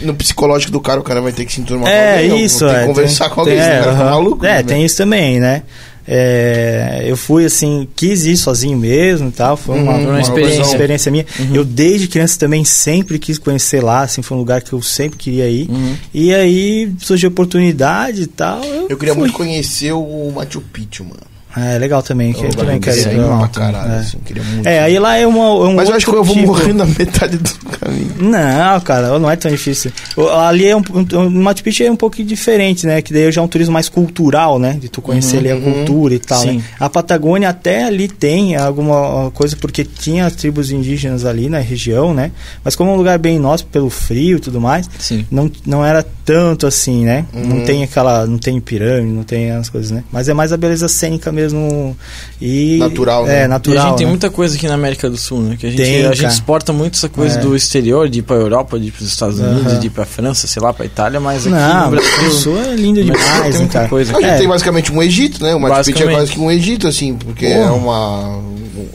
[0.00, 2.32] no psicológico do cara, o cara vai ter que se enturmar É, com alguém.
[2.32, 2.80] ou isso, Tem é.
[2.80, 4.10] que conversar tem- com alguém, tem- é, cara fica aham.
[4.10, 4.44] maluco.
[4.46, 5.62] É, né, tem isso também, né?
[6.06, 10.20] É, eu fui assim, quis ir sozinho mesmo e tal, foi uma, Uhum, uma uma
[10.20, 11.12] experiência, experiência.
[11.12, 11.26] minha.
[11.38, 11.54] Uhum.
[11.56, 15.18] Eu desde criança também sempre quis conhecer lá, assim, foi um lugar que eu sempre
[15.18, 15.68] queria ir.
[15.70, 15.94] Uhum.
[16.12, 18.62] E aí surgiu oportunidade e tal.
[18.64, 19.20] Eu, Eu queria fui.
[19.22, 21.31] muito conhecer o Machu Picchu, mano.
[21.56, 23.98] É legal também, que eu também quero ir ir pra caralho, É.
[23.98, 24.66] assim, queria muito.
[24.66, 26.46] É, aí lá é, uma, é um Mas eu acho que eu vou tipo.
[26.46, 28.14] morrer na metade do caminho.
[28.18, 29.92] Não, cara, não é tão difícil.
[30.38, 33.02] Ali é um, um, o Machu Picchu é um pouco diferente, né?
[33.02, 34.76] Que daí já é um turismo mais cultural, né?
[34.80, 36.56] De tu conhecer ali a cultura e tal, Sim.
[36.58, 36.64] né?
[36.80, 42.30] A Patagônia até ali tem alguma coisa, porque tinha tribos indígenas ali na região, né?
[42.64, 45.26] Mas como é um lugar bem nosso, pelo frio e tudo mais, Sim.
[45.30, 47.26] não, não era tanto assim, né?
[47.34, 47.46] Uhum.
[47.46, 50.02] Não tem aquela, não tem pirâmide, não tem as coisas, né?
[50.10, 51.96] Mas é mais a beleza cênica mesmo mesmo.
[52.40, 53.40] E, Natural, É, né?
[53.40, 53.88] E a natural.
[53.88, 54.10] gente tem né?
[54.10, 55.56] muita coisa aqui na América do Sul, né?
[55.58, 57.40] Que a gente, Tem, a gente exporta muito essa coisa É.
[57.42, 59.80] do exterior, de ir pra Europa, de ir pros Estados Unidos, Aham.
[59.80, 62.28] de ir pra França, sei lá, pra Itália, mas aqui Não, no Brasil.
[62.28, 63.88] o Sul é Brasil demais, tem muita cara?
[63.88, 64.16] coisa.
[64.16, 64.38] A gente É.
[64.38, 65.54] tem basicamente um Egito, né?
[65.54, 66.16] O Machu Picchu é Basicamente.
[66.16, 67.72] quase que um Egito, assim, porque é Porra.
[67.72, 68.42] uma.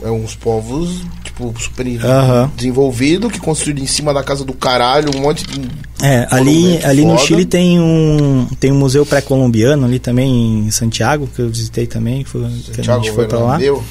[0.04, 1.02] É uns povos,
[1.38, 1.86] tipo, super
[2.56, 5.68] desenvolvido, que construíram em cima da casa do caralho, um monte de.
[6.02, 7.16] É, ali, ali no.
[7.18, 12.24] Chile tem um, tem um museu pré-colombiano ali também em Santiago, que eu visitei também,
[12.24, 12.42] que, foi,
[12.72, 13.56] que a gente foi pra lá.
[13.56, 13.84] Bernabéu.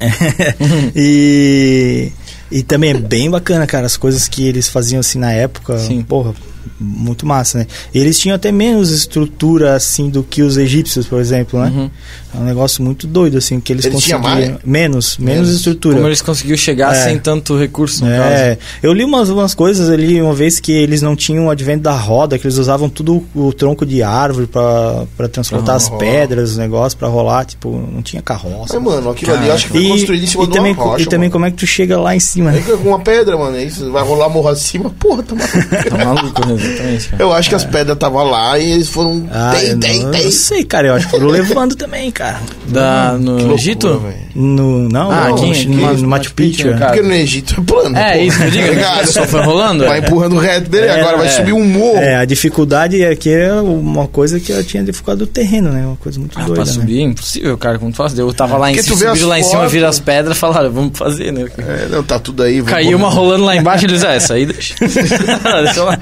[0.94, 2.12] e,
[2.52, 5.76] e também é bem bacana, cara, as coisas que eles faziam assim na época.
[5.78, 6.02] Sim.
[6.02, 6.34] Porra,
[6.80, 7.66] muito massa, né?
[7.94, 11.70] Eles tinham até menos estrutura assim do que os egípcios, por exemplo, né?
[11.74, 11.90] Uhum.
[12.34, 14.64] É um negócio muito doido assim que eles, Eles tinham conseguiam mais?
[14.64, 15.48] menos, menos, Menos.
[15.56, 15.94] estrutura.
[15.96, 17.04] Como eles conseguiram chegar É.
[17.04, 18.22] sem tanto recurso, no caso.
[18.22, 21.82] É, eu li umas, umas coisas ali uma vez que eles não tinham o advento
[21.84, 25.88] da roda, que eles usavam tudo o tronco de árvore pra pra transportar Pra as
[25.88, 28.78] pedras, os negócios pra rolar, tipo, não tinha carroça.
[28.78, 30.72] Mas, mano, aquilo ali eu acho que foi E, construído em cima e de também,
[30.74, 31.02] uma rocha.
[31.02, 31.30] e também mano.
[31.32, 32.58] como é que tu chega lá em cima, né?
[32.66, 35.88] Aí com uma pedra, mano, aí você vai rolar morro acima, porra, tá maluco.
[35.90, 36.56] Tá maluco, né?
[36.58, 37.22] Exatamente, cara.
[37.22, 39.28] Eu acho que as pedras estavam lá e eles foram.
[39.32, 40.22] Ah, tem, eu, tem, não, tem.
[40.22, 42.40] eu sei, cara, eu acho que foram levando também, cara.
[42.68, 44.02] Da, Que no loucura, Egito?
[44.34, 46.68] No, não, Ah, no, aqui, no, aqui, no Machu Picchu.
[46.68, 46.72] é.
[46.74, 46.84] caso.
[46.94, 47.96] Porque no Egito é plano.
[47.96, 48.18] É, porra.
[48.22, 48.44] isso que.
[48.44, 49.06] Tá ligado?
[49.06, 49.84] Só foi rolando?
[49.86, 50.00] Vai é.
[50.02, 51.30] empurrando reto dele, É, agora vai é.
[51.30, 51.98] subir um morro.
[51.98, 55.84] É, a dificuldade aqui é uma coisa que eu tinha dificuldade do terreno, né?
[55.86, 56.72] Uma coisa muito Ah, doida, pra né?
[56.72, 58.18] subir é impossível, cara, como tu faz?
[58.18, 60.96] Eu tava lá em cima, subiram lá em cima, viram as pedras e falaram, vamos
[60.96, 61.46] fazer, né?
[61.58, 62.62] É, não, tá tudo aí.
[62.62, 64.74] Caiu uma rolando lá embaixo, eles, ah, essa aí deixa.
[65.64, 65.98] deixa lá.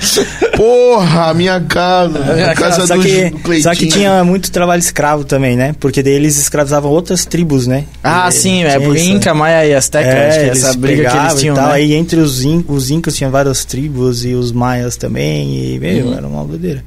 [0.54, 2.18] Porra, minha casa.
[2.50, 3.62] A casa Só do, que, Cleitinho.
[3.62, 5.74] só que tinha muito trabalho escravo também, né?
[5.80, 7.84] Porque daí eles escravizavam outras tribos, né?
[8.02, 9.10] Ah, E- sim, é tinha porque isso.
[9.10, 11.68] Inca, Maia e Azteca, acho que eles essa briga que eles e tinham, tal.
[11.68, 11.72] né?
[11.74, 15.74] Aí entre os, in, os incas tinha várias tribos e os maias também.
[15.74, 16.14] E, meu, Uhum.
[16.16, 16.84] era uma doideira.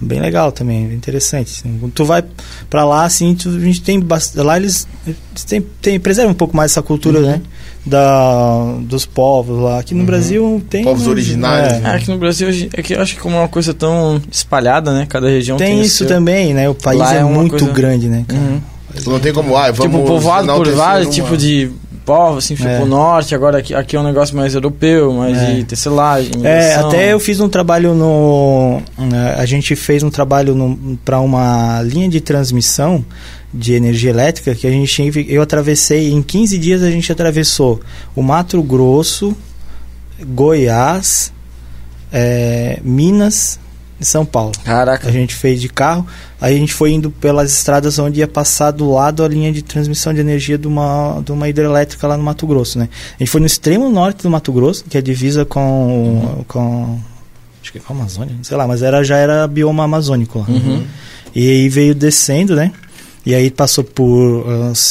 [0.00, 1.52] Bem legal também, interessante.
[1.58, 1.76] assim.
[1.80, 2.22] Quando tu vai
[2.70, 4.00] pra lá, assim, tu- a gente tem
[4.36, 7.26] lá eles, eles têm, têm, preservam um pouco mais essa cultura, Uhum.
[7.26, 7.40] né?
[7.84, 9.78] Da, dos povos lá.
[9.80, 10.84] Aqui no Brasil tem.
[10.84, 11.90] Povos mas, originários, é, né?
[11.94, 15.06] Aqui no Brasil, é que eu acho que como é uma coisa tão espalhada, né?
[15.08, 16.06] Cada região tem, Tem isso seu.
[16.06, 16.68] também, né?
[16.68, 18.24] O país Lá é, é muito coisa- grande, né?
[18.28, 18.40] cara?
[18.40, 18.60] Uhum.
[19.06, 21.70] Não tem como, ah, vamos Tipo, povoado por vários tipos de
[22.08, 22.76] povos, assim, foi É.
[22.78, 25.54] pro norte, agora aqui, aqui é um negócio mais europeu, mais É.
[25.56, 28.80] de tecelagem, É, até eu fiz um trabalho no.
[28.96, 30.54] né, A gente fez um trabalho
[31.04, 33.04] para uma linha de transmissão
[33.52, 37.80] de energia elétrica que a gente eu atravessei em 15 dias a gente atravessou
[38.16, 39.34] o Mato Grosso,
[40.34, 41.32] Goiás,
[42.12, 43.58] é, Minas
[44.00, 44.52] e São Paulo.
[44.64, 46.06] Caraca, A gente fez de carro,
[46.40, 49.62] aí a gente foi indo pelas estradas onde ia passar do lado a linha de
[49.62, 52.88] transmissão de energia de uma, de uma hidrelétrica lá no Mato Grosso, né?
[53.16, 56.98] A gente foi no extremo norte do Mato Grosso, que é divisa com, com
[57.62, 60.46] acho que é com a Amazônia, sei lá, mas era, já era bioma amazônico lá.
[60.48, 60.84] Uhum.
[61.34, 62.72] E aí veio descendo, né?
[63.26, 64.46] E aí passou por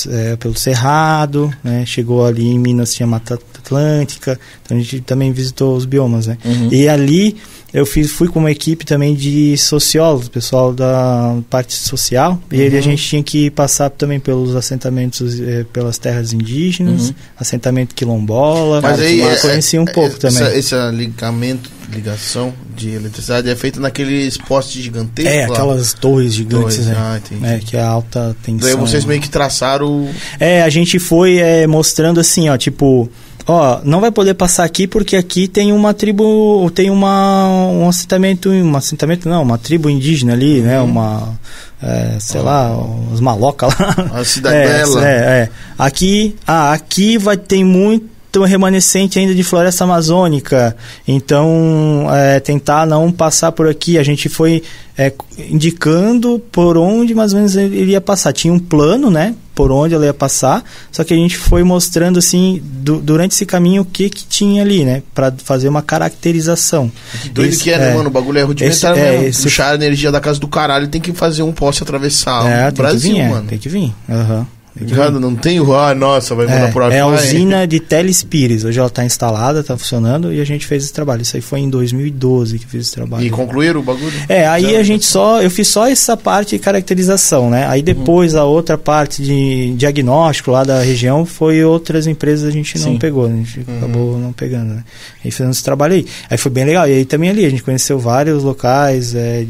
[0.10, 1.84] é, pelo Cerrado, né?
[1.86, 4.40] Chegou ali em Minas, tinha Mata Atlântica.
[4.64, 6.38] Então a gente também visitou os biomas, né?
[6.46, 6.70] Uhum.
[6.72, 7.38] E ali
[7.74, 12.40] eu fiz, fui com uma equipe também de sociólogos, pessoal da parte social.
[12.52, 17.16] E aí a gente tinha que passar também pelos assentamentos, eh, pelas terras indígenas, Uhum.
[17.40, 18.82] assentamento quilombola.
[18.82, 20.58] Mas aí eu é- conheci um é- pouco essa, também.
[20.58, 25.34] Esse ligamento, ligação de eletricidade é feita naqueles postes gigantescos.
[25.34, 25.54] É, lá.
[25.54, 26.96] aquelas torres gigantes, Torres, né?
[26.98, 27.46] ah, entendi.
[27.46, 28.68] É, que é alta tensão.
[28.70, 29.88] Daí vocês meio que traçaram.
[30.04, 33.10] o- É, a gente foi é, mostrando assim, ó, tipo,
[33.48, 38.50] ó, não vai poder passar aqui porque aqui tem uma tribo, tem uma um assentamento,
[38.50, 41.38] um assentamento não, uma tribo indígena ali, né, uma
[41.82, 42.76] é, sei lá,
[43.12, 44.20] os malocas lá.
[44.20, 45.02] A cidadela.
[45.08, 45.50] É, é, é.
[45.78, 50.76] Aqui, ah, aqui vai ter muito remanescente ainda de floresta amazônica.
[51.08, 53.98] Então, é, tentar não passar por aqui.
[53.98, 54.62] A gente foi
[54.98, 55.12] é,
[55.50, 58.34] indicando por onde mais ou menos ele ia passar.
[58.34, 59.34] Tinha um plano, né?
[59.56, 60.64] Por onde ela ia passar.
[60.92, 64.62] Só que a gente foi mostrando, assim, du- durante esse caminho, o que que tinha
[64.62, 65.02] ali, né?
[65.16, 66.92] Para fazer uma caracterização.
[67.22, 68.10] Que doido Esse- que é, né, mano?
[68.10, 69.28] O bagulho é rudimentar Esse- é, mesmo.
[69.28, 72.68] esse- Puxar a energia da casa do caralho tem que fazer um poste atravessar é,
[72.68, 73.48] o tem Brasil, que vir, é, mano.
[73.48, 73.94] tem que vir.
[74.10, 74.28] Aham.
[74.28, 74.57] Tem vir.
[74.80, 75.20] Ligado?
[75.20, 75.74] Não tem o.
[75.74, 78.64] Ah, nossa, vai mudar por É, é a usina de Telespires.
[78.64, 81.22] Hoje ela está instalada, está funcionando e a gente fez esse trabalho.
[81.22, 83.26] Isso aí foi em 2012 que fiz esse trabalho.
[83.26, 84.14] E concluíram o bagulho?
[84.30, 87.66] É, aí Já- a gente só, eu fiz só essa parte de caracterização, né?
[87.68, 92.78] Aí depois a outra parte de diagnóstico lá da região foi outras empresas a gente
[92.80, 92.98] não Sim.
[93.00, 94.84] pegou, a gente acabou não pegando, né?
[95.24, 96.06] Aí fizemos esse trabalho aí.
[96.30, 96.88] Aí foi bem legal.
[96.88, 99.44] E aí também ali a gente conheceu vários locais é,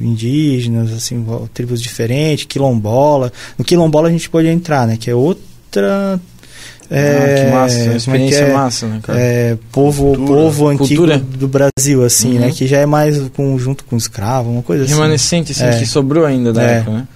[0.00, 3.32] indígenas, assim, tribos diferentes, quilombola.
[3.58, 4.96] No quilombola a gente pode entrar, né?
[4.98, 6.20] Que é outra
[6.90, 8.52] ah, é, que massa, uma como é que experiência é?
[8.52, 9.18] massa, né, cara?
[9.18, 10.26] é, povo, Cultura.
[10.42, 11.18] povo antigo Cultura.
[11.18, 12.40] do Brasil, assim, Uhum.
[12.40, 12.50] né?
[12.50, 14.92] Que já é mais com, junto com escravo, uma coisa assim.
[14.94, 15.78] Remanescente, assim, É.
[15.78, 16.76] que sobrou ainda da É.
[16.78, 17.08] época, né?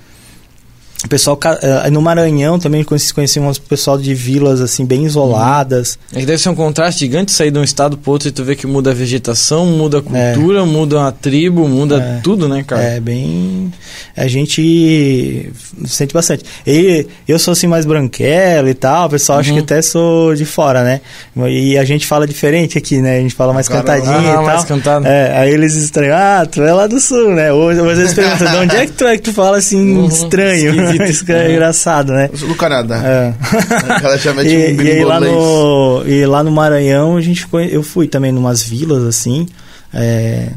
[1.04, 5.96] O pessoal eh, no Maranhão também conheci, um pessoal de vilas assim bem isoladas.
[6.12, 8.42] É que deve ser um contraste gigante sair de um estado pro outro e tu
[8.42, 12.20] vê que muda a vegetação, muda a cultura, muda a tribo, muda É.
[12.20, 12.82] tudo, né, cara?
[12.82, 13.72] É bem.
[14.16, 15.52] A gente
[15.86, 16.44] sente bastante.
[16.66, 19.56] E eu sou assim mais branquelo e tal, o pessoal acha Uhum.
[19.58, 21.00] que até sou de fora, né?
[21.48, 23.18] E a gente fala diferente aqui, né?
[23.18, 23.92] A gente fala mais Caramba.
[24.00, 24.44] cantadinho Ah, e tal.
[24.44, 25.06] mais cantado.
[25.06, 27.52] É, aí eles estranham, ah, tu é lá do sul, né?
[27.52, 29.96] Ou ou às vezes perguntam, de onde é que tu é que tu fala assim
[29.96, 30.06] Uhum.
[30.08, 30.70] estranho?
[30.74, 30.88] Esquisito.
[31.09, 31.52] Isso que é É.
[31.52, 32.28] engraçado, né?
[32.32, 32.97] Eu sou do Canadá.
[33.05, 33.35] É.
[34.05, 37.47] Ela já mete e, um e aí lá no e lá no Maranhão a gente
[37.47, 39.47] conhe- eu fui também numas vilas assim
[39.93, 40.51] é,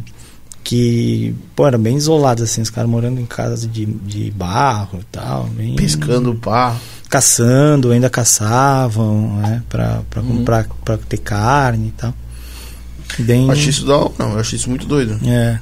[0.64, 5.06] que pô era bem isoladas assim os caras morando em casa de, de barro e
[5.12, 6.76] tal bem Pescando pá.
[7.10, 10.38] caçando ainda caçavam né para para Uhum.
[10.38, 12.14] comprar para ter carne e tal
[13.20, 14.12] bem acho isso da hora.
[14.20, 15.20] Não, eu acho isso muito doido.
[15.26, 15.60] é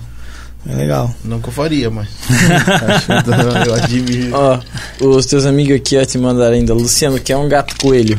[0.68, 1.14] é legal
[1.50, 2.08] eu faria, mas.
[3.68, 4.30] eu admiro.
[4.34, 4.60] Ó,
[5.06, 6.74] os teus amigos aqui ó, te mandaram ainda.
[6.74, 8.18] Luciano, que é um gato coelho.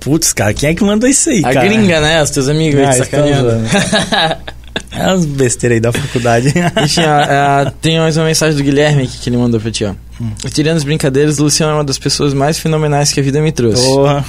[0.00, 2.22] putz cara quem é que mandou isso aí A cara gringa, né?
[2.22, 3.48] Os teus amigos aí Ah, sacaneando.
[3.50, 3.66] zoando.
[4.92, 6.48] é umas besteiras aí da faculdade
[6.84, 9.84] Enfim, ó, ó, tem mais uma mensagem do Guilherme aqui que ele mandou pra ti,
[9.84, 9.94] ó.
[10.20, 10.30] Hum.
[10.52, 13.50] Tirando as brincadeiras, o Luciano é uma das pessoas mais fenomenais que a vida me
[13.52, 13.82] trouxe.
[13.84, 14.24] Porra.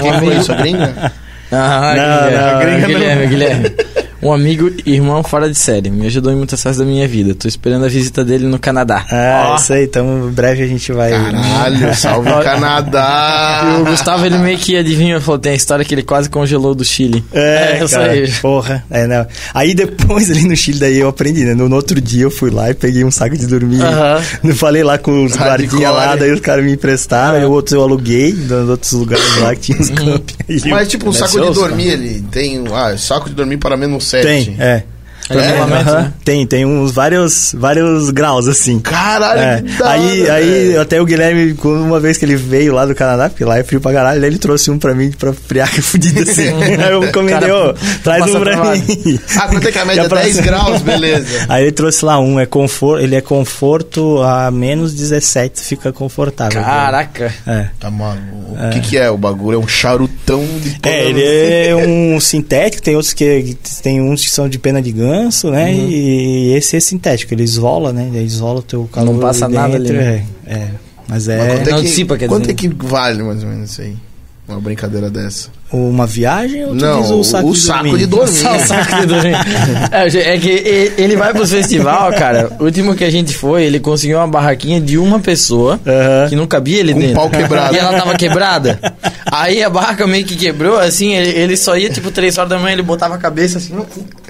[0.00, 0.52] Quem foi isso?
[0.52, 1.12] A gringa?
[1.52, 3.28] Ah, Não, Guilherme, não, a gringa Guilherme, não.
[3.30, 4.03] Guilherme.
[4.24, 5.90] Um amigo e irmão fora de série.
[5.90, 7.34] Me ajudou em muitas fases da minha vida.
[7.34, 9.04] Tô esperando a visita dele no Canadá.
[9.10, 9.56] É, Ó.
[9.56, 11.10] isso aí, então em breve a gente vai.
[11.10, 13.60] Caralho, salve Ó, Canadá!
[13.78, 16.74] E o Gustavo, ele meio que adivinhou, falou, tem a história que ele quase congelou
[16.74, 17.22] do Chile.
[17.32, 18.30] É, isso cara, aí.
[18.40, 18.84] porra.
[18.90, 19.26] É, não.
[19.52, 21.54] Aí depois ali no Chile, daí eu aprendi, né?
[21.54, 23.82] No, no outro dia eu fui lá e peguei um saco de dormir.
[23.82, 24.22] Aham.
[24.44, 27.82] Eu falei lá com os guardinhas lá, daí os caras me emprestaram, e outros eu
[27.82, 29.94] aluguei, nos outros lugares lá que tinha os Uhum.
[29.96, 30.64] campings.
[30.66, 32.64] Mas tipo, um saco ser de dormir, ele tem.
[32.72, 34.13] Ah, saco de dormir para menos 7.
[34.22, 34.82] Tem, é.
[35.30, 36.02] Aham.
[36.02, 36.12] né?
[36.24, 38.78] Tem, tem uns vários, vários graus assim.
[38.80, 39.62] Caralho, É.
[39.84, 43.58] Aí, aí até o Guilherme, uma vez que ele veio lá do Canadá, porque lá
[43.58, 46.48] é frio pra caralho, ele trouxe um pra mim pra friar que fudido assim.
[46.82, 48.82] aí eu encomendei, ô, traz um pra trabalho.
[48.86, 49.20] mim.
[49.36, 50.02] Ah, quanto é que a média?
[50.02, 51.46] Já pra- 10 graus, beleza.
[51.48, 56.62] Aí ele trouxe lá um, é conforto, ele é conforto a menos 17, fica confortável.
[56.62, 57.32] Caraca.
[57.46, 57.66] É.
[57.80, 58.54] Tá maluco.
[58.54, 59.56] O que que é o bagulho?
[59.60, 64.30] É um charutão de É, ele é um sintético, tem outros que tem uns que
[64.30, 64.92] são de pena de
[65.22, 65.70] ganso, né?
[65.72, 65.88] Uhum.
[65.88, 68.08] E esse é sintético, ele isola, né?
[68.12, 69.12] Ele isola o teu calor.
[69.12, 70.24] Não passa ali nada dentro, ali, né?
[70.46, 70.68] É, é.
[71.08, 72.52] Mas Mas é quanto é Não que, dissipa, quer Quanto dizer.
[72.52, 73.94] é que vale mais ou menos isso aí?
[74.46, 75.48] Uma brincadeira dessa.
[75.72, 77.98] uma viagem ou tu Não, diz o saco, o de, saco dormir?
[78.00, 78.32] de dormir.
[78.36, 79.34] Só o saco de dormir.
[79.90, 82.52] É, é que ele vai pros festival, cara.
[82.60, 85.80] O último que a gente foi, ele conseguiu uma barraquinha de uma pessoa
[86.28, 87.14] que não cabia ele Com dentro.
[87.16, 87.74] pau quebrado.
[87.74, 88.78] E ela tava quebrada.
[89.30, 92.58] Aí a barraca meio que quebrou, assim, ele, ele só ia tipo 3 horas da
[92.58, 93.74] manhã, ele botava a cabeça assim,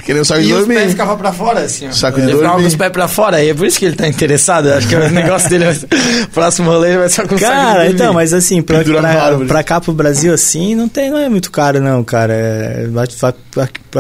[0.05, 0.91] Que nem um saco de e os pés dormir.
[0.91, 1.93] ficavam pra fora, assim, ó.
[1.93, 2.63] Saco de ele ficava dormir.
[2.65, 4.73] com os pés pra fora, e é por isso que ele tá interessado.
[4.73, 5.89] Acho que o negócio dele, vai ser-
[6.25, 7.95] o próximo rolê ele vai ser com o saco de Cara, dormir.
[7.95, 11.51] então, mas assim, pra, pra, pra cá pro Brasil, assim, não tem, não é muito
[11.51, 12.33] caro, não, cara.
[12.35, 12.87] É,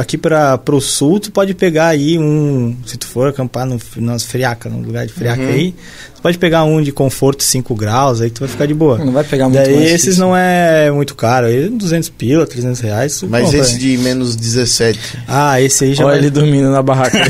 [0.00, 2.74] aqui pra, pro sul, tu pode pegar aí um.
[2.86, 5.48] Se tu for acampar no, nas friacas, no lugar de friaca Uhum.
[5.48, 5.74] aí,
[6.14, 8.98] tu pode pegar um de conforto 5 graus, aí tu vai ficar de boa.
[8.98, 10.20] Não vai pegar muito Daí mais esses isso.
[10.20, 13.18] não é muito caro, aí 200 pila, 300 reais.
[13.20, 13.78] tu Mas compra, esse né?
[13.78, 15.18] de menos 17.
[15.28, 16.20] Ah, esse aí já Olha vai...
[16.20, 17.18] ele dormindo na barraca.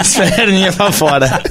[0.00, 1.42] As perninhas pra fora.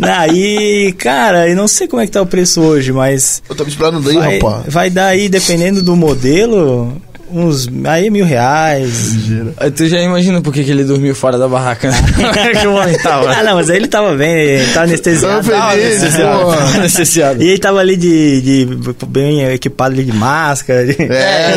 [0.00, 3.68] Aí, cara, eu não sei como é que tá o preço hoje, mas Eu tava
[3.68, 4.64] esperando aí, vai, rapaz.
[4.72, 7.00] vai dar aí, dependendo do modelo,
[7.32, 9.14] uns aí mil reais.
[9.56, 11.98] Aí Tu já imagina por que, que ele dormiu fora da barraca, né?
[12.60, 13.30] que o homem tava.
[13.30, 15.46] Ah, não, mas aí ele tava bem, ele tava anestesiado.
[15.48, 16.38] Tava Tava feliz, anestesiado.
[16.50, 17.42] Tava anestesiado.
[17.42, 18.68] E ele tava ali de, de
[19.06, 20.86] bem equipado ali de máscara.
[20.86, 21.54] de- É.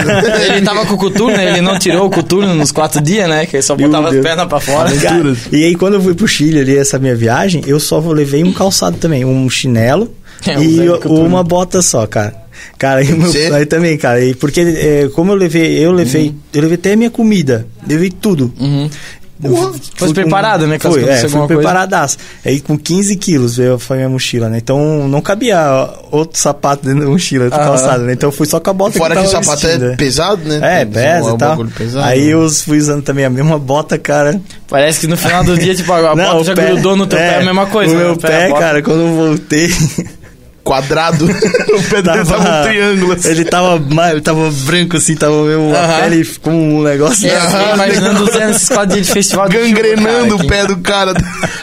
[0.56, 3.46] Ele tava com o coturno, ele não tirou o coturno nos quatro dias, né?
[3.46, 4.92] Que ele só botava as pernas pra fora.
[4.98, 8.44] Cara, e aí quando eu fui pro Chile ali, essa minha viagem, eu só levei
[8.44, 10.14] um calçado também, um chinelo
[10.46, 12.41] É, um e uma bota só, cara.
[12.78, 16.62] Cara, aí, meu- aí também, cara, e porque é, como eu levei, eu levei, eu
[16.62, 18.52] levei até a minha comida, levei tudo.
[18.60, 18.90] Uhum.
[19.44, 21.48] Fui Fosse preparado, né, Foi, é, fui coisa.
[21.48, 22.16] preparadaço.
[22.46, 24.60] Aí com 15 quilos veio foi a minha mochila, né?
[24.60, 25.60] Então não cabia
[26.12, 27.58] outro sapato dentro da mochila, Aham.
[27.58, 28.14] calçado, né?
[28.14, 29.96] Então eu fui só com a bota Fora que que o sapato vestindo, é né?
[29.96, 30.60] pesado, né?
[30.62, 31.66] É, Tem- pesa é um e tal.
[31.66, 32.06] pesado.
[32.06, 34.40] Aí eu fui usando também a mesma bota, cara.
[34.70, 37.18] Parece que no final do dia, tipo, a Não, bota já pé- grudou no teu
[37.18, 37.96] pé, é, a mesma coisa.
[37.96, 38.04] O né?
[38.04, 39.70] meu a pé, bota- cara, quando eu voltei.
[40.64, 41.26] Quadrado.
[41.30, 43.14] o pé dele tava um triângulo.
[43.14, 43.30] Assim.
[43.30, 43.82] Ele tava,
[44.12, 46.02] ele tava branco assim, tava meio, a Aham.
[46.02, 47.30] pele com um negócio.
[47.30, 50.68] É, eu fiquei imaginando usando esses quadrinhos de festival de Gangrenando chuva, o cara, pé
[50.68, 51.14] do cara.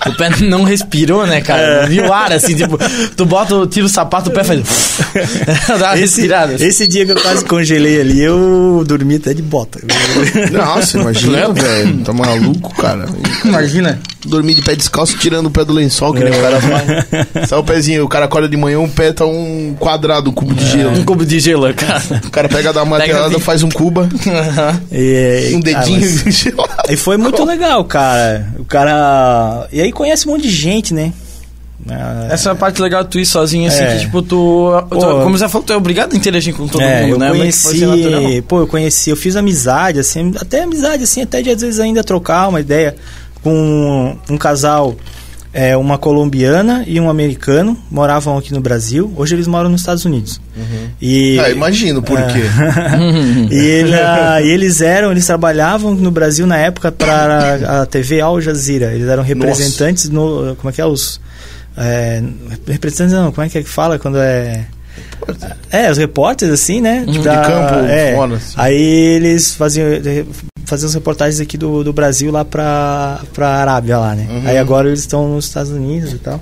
[0.07, 1.83] O pé não respirou, né, cara?
[1.83, 2.79] Não viu ar, assim, tipo,
[3.17, 4.59] tu bota, tira o sapato, o pé faz.
[5.69, 6.55] Dá uma Esse, respirada.
[6.55, 6.65] assim.
[6.67, 9.79] esse dia que eu quase congelei ali, eu dormi até de bota.
[10.53, 11.99] Nossa, imagina, velho.
[11.99, 13.07] Tá maluco, cara.
[13.45, 13.99] Imagina.
[14.25, 17.49] Dormir de pé descalço, tirando o pé do lençol, que nem o cara faz.
[17.49, 20.55] Só o pezinho, o cara acorda de manhã, o pé tá um quadrado, um cubo
[20.55, 20.91] de gelo.
[20.99, 22.03] Um cubo de gelo, cara.
[22.27, 23.45] O cara pega, dá uma Pega martelada, assim.
[23.45, 24.09] faz um cuba,
[24.91, 26.73] E, um dedinho ah, mas- gelado.
[26.91, 28.47] E foi muito legal, cara.
[28.59, 29.67] O cara.
[29.73, 31.13] E aí conhece um monte de gente, né?
[31.89, 33.95] Ah, Essa é a parte legal de tu ir sozinho, assim, É.
[33.95, 36.83] que, tipo, tu, tu- Pô, Como você falou, tu é obrigado a interagir com todo
[36.83, 37.29] é, mundo, eu né?
[37.31, 41.79] Conheci, pô, eu conheci, eu fiz amizade, assim, até amizade, assim, até de às vezes
[41.81, 42.97] ainda trocar uma ideia
[43.43, 44.97] com um casal,
[45.53, 50.05] é, uma colombiana e um americano, moravam aqui no Brasil, hoje eles moram nos Estados
[50.05, 50.41] Unidos.
[51.01, 52.43] E, Ah, imagino por quê.
[53.51, 58.21] e, ele, ah, e eles eram, eles trabalhavam no Brasil na época para a TV
[58.21, 58.93] Al Jazeera.
[58.93, 60.57] Eles eram representantes no.
[60.57, 60.87] Como é que é?
[60.87, 61.21] Os.
[61.77, 62.23] É,
[62.67, 64.67] representantes não, como é que é que fala quando é.
[65.71, 67.05] É, os repórteres, assim, né?
[67.07, 68.15] Tipo de campo é.
[68.15, 68.55] fora, assim.
[68.57, 68.83] Aí
[69.17, 69.87] eles faziam,
[70.69, 74.27] faziam as reportagens aqui do, do Brasil lá pra, pra Arábia lá, né?
[74.31, 74.49] Uhum.
[74.49, 76.41] Aí agora eles estão nos Estados Unidos e tal.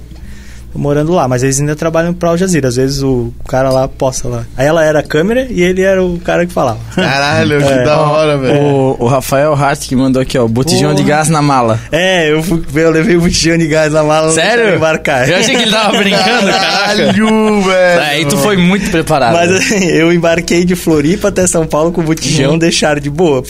[0.77, 2.69] Morando lá, mas eles ainda trabalham pra Al Jazeera.
[2.69, 4.45] Às vezes o cara lá posta lá.
[4.57, 6.79] Aí ela era a câmera e ele era o cara que falava.
[6.95, 7.85] Caralho, que É.
[7.85, 8.61] da hora, velho.
[8.63, 11.79] O, o Rafael Hart que mandou aqui, ó, botijão de gás na mala.
[11.91, 14.33] É, eu, fui- eu levei o botijão de gás na mala.
[14.33, 14.75] Sério?
[14.77, 15.29] embarcar.
[15.29, 16.47] Eu achei que ele tava brincando.
[16.53, 18.01] Caralho, velho.
[18.03, 19.33] Aí tu foi muito preparado.
[19.35, 23.43] Mas assim, eu embarquei de Floripa até São Paulo com o botijão, deixaram de boa.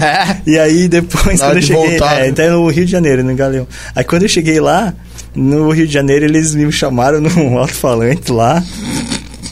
[0.00, 0.36] É.
[0.54, 1.88] E aí depois, Na quando eu cheguei.
[1.90, 3.66] voltar, é, então no Rio de Janeiro, no Galeão.
[3.94, 4.92] Aí quando eu cheguei lá,
[5.34, 8.62] no Rio de Janeiro, eles me chamaram num alto-falante lá.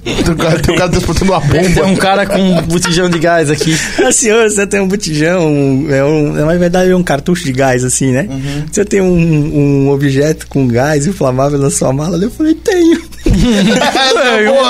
[0.25, 1.87] Tem o cara, tem o cara transportando uma Tem bomba.
[1.87, 3.77] um cara com um botijão de gás aqui.
[4.05, 7.53] Ah, senhor, você tem um botijão, um, é um, na verdade é um cartucho de
[7.53, 8.27] gás, assim, né?
[8.29, 8.65] Uhum.
[8.71, 12.17] Você tem um, um objeto com gás inflamável na sua mala?
[12.23, 13.01] Eu falei, tenho.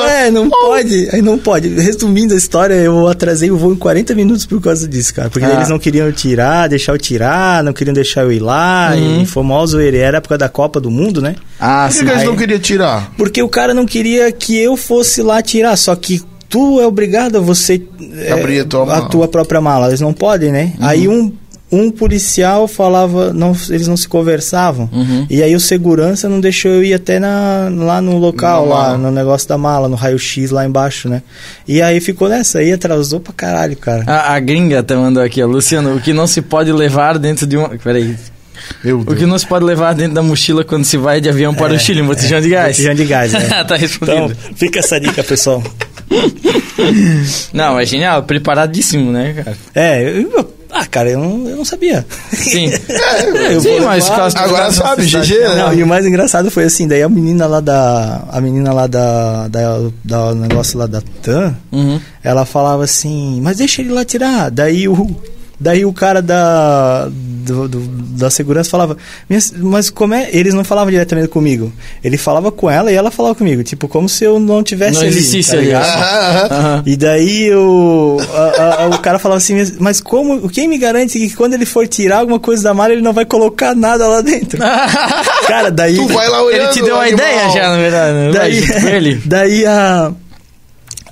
[0.08, 1.08] É, não pode.
[1.12, 1.68] Aí não pode.
[1.68, 5.28] Resumindo a história, eu atrasei o voo em 40 minutos por causa disso, cara.
[5.30, 5.54] Porque Ah.
[5.54, 8.92] eles não queriam tirar, deixar eu tirar, não queriam deixar eu ir lá.
[8.94, 9.22] Uhum.
[9.22, 9.96] E foi mó zoeira.
[9.96, 11.34] E Era a época da Copa do Mundo, né?
[11.58, 12.04] Ah, Por que, sim.
[12.04, 13.12] que eles Aí- não queriam tirar?
[13.16, 17.36] Porque o cara não queria que eu fosse lá tirar, só que tu é obrigado
[17.38, 17.80] a você
[18.18, 19.08] é, Abrir a tua mala.
[19.08, 19.86] tua própria mala.
[19.88, 20.72] Eles não podem, né?
[20.80, 21.32] Aí um
[21.74, 24.90] um policial falava, não, eles não se conversavam.
[24.92, 25.26] Uhum.
[25.30, 28.82] E aí o segurança não deixou eu ir até na, lá no local, Na lá
[28.88, 28.98] mala.
[28.98, 31.22] no negócio da mala, no raio-x lá embaixo, né?
[31.66, 34.04] E aí ficou nessa aí, atrasou pra caralho, cara.
[34.06, 35.46] A, a gringa até mandou aqui, ó.
[35.46, 37.70] Luciano, o que não se pode levar dentro de uma.
[37.70, 38.16] Peraí.
[38.84, 39.18] Meu O Deus.
[39.18, 41.78] que não se pode levar dentro da mochila quando se vai de avião para o
[41.78, 42.02] Chile?
[42.02, 42.76] Um botijão de gás.
[42.76, 43.64] Botijão de gás, né?
[43.64, 44.16] tá respondido.
[44.32, 45.62] Então, fica essa dica, pessoal.
[47.52, 49.56] Não, é genial, preparadíssimo, né, cara?
[49.74, 52.04] É, eu- ah, cara, eu não, eu não sabia.
[52.32, 52.70] Sim.
[52.92, 55.54] É, eu Sim, vou mas Agora caso sabe, GG, né?
[55.56, 58.24] Não, e o mais engraçado foi assim, daí a menina lá da.
[58.30, 59.48] A menina lá da.
[59.48, 62.00] da, da negócio lá da TAM, Uhum.
[62.22, 64.50] ela falava assim, mas deixa ele lá tirar.
[64.50, 65.14] Daí o.
[65.62, 68.96] Daí o cara da, do- do- da segurança falava,
[69.28, 70.28] "Mas- como é?
[70.32, 71.72] Eles não falavam diretamente comigo.
[72.02, 73.62] Ele falava com ela e ela falava comigo.
[73.62, 75.10] Tipo, como se eu não tivesse Não ali.
[75.10, 75.84] existisse tá ali, ligado?
[75.86, 76.48] Aham, aham.
[76.58, 76.82] Aham.
[76.84, 81.30] E daí o, a- a- o cara falava assim, "Mas- como, quem me garante que
[81.36, 84.58] quando ele for tirar alguma coisa da mala, ele não vai colocar nada lá dentro?
[85.46, 85.94] cara, daí...
[85.94, 86.62] Tu vai lá olhando.
[86.64, 87.24] Ele te deu a animal.
[87.26, 88.12] ideia já, na verdade.
[88.14, 88.30] né?
[88.32, 89.22] Vai daí, ele.
[89.24, 90.12] daí a...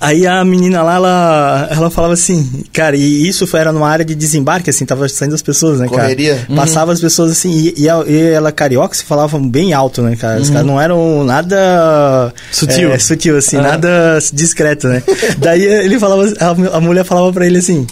[0.01, 4.03] Aí a menina lá, ela, ela falava assim, cara, e isso foi, era numa área
[4.03, 6.01] de desembarque, assim, tava saindo as pessoas, né, cara?
[6.01, 6.39] Correria.
[6.55, 10.15] Passava as pessoas assim, e, e, a- e ela carioca se falavam bem alto, né,
[10.15, 10.41] cara?
[10.41, 12.33] Os caras não eram nada...
[12.51, 12.91] Sutil.
[12.91, 13.61] é, sutil, assim, Ah.
[13.61, 15.03] nada discreto, né?
[15.37, 17.85] Daí ele falava, a, a mulher falava pra ele assim...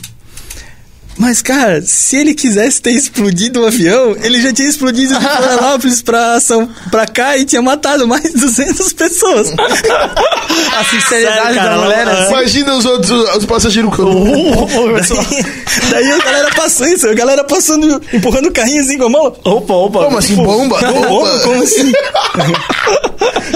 [1.20, 6.02] Mas, cara, se ele quisesse ter explodido o avião, ele já tinha explodido de Florianópolis
[6.02, 9.54] pra, São, pra cá e tinha matado mais de 200 pessoas.
[9.54, 12.32] A sinceridade Sério, cara, da mulher, ela- assim.
[12.32, 13.92] Imagina os outros, os passageiros.
[13.98, 15.46] daí,
[15.92, 19.36] daí a galera passou isso, a galera passando, empurrando o carrinho assim com a mão.
[19.44, 20.06] Opa, opa.
[20.06, 20.80] Como assim, bomba?
[20.90, 21.08] Bomba?
[21.08, 21.40] Bomba?
[21.42, 21.92] Como assim?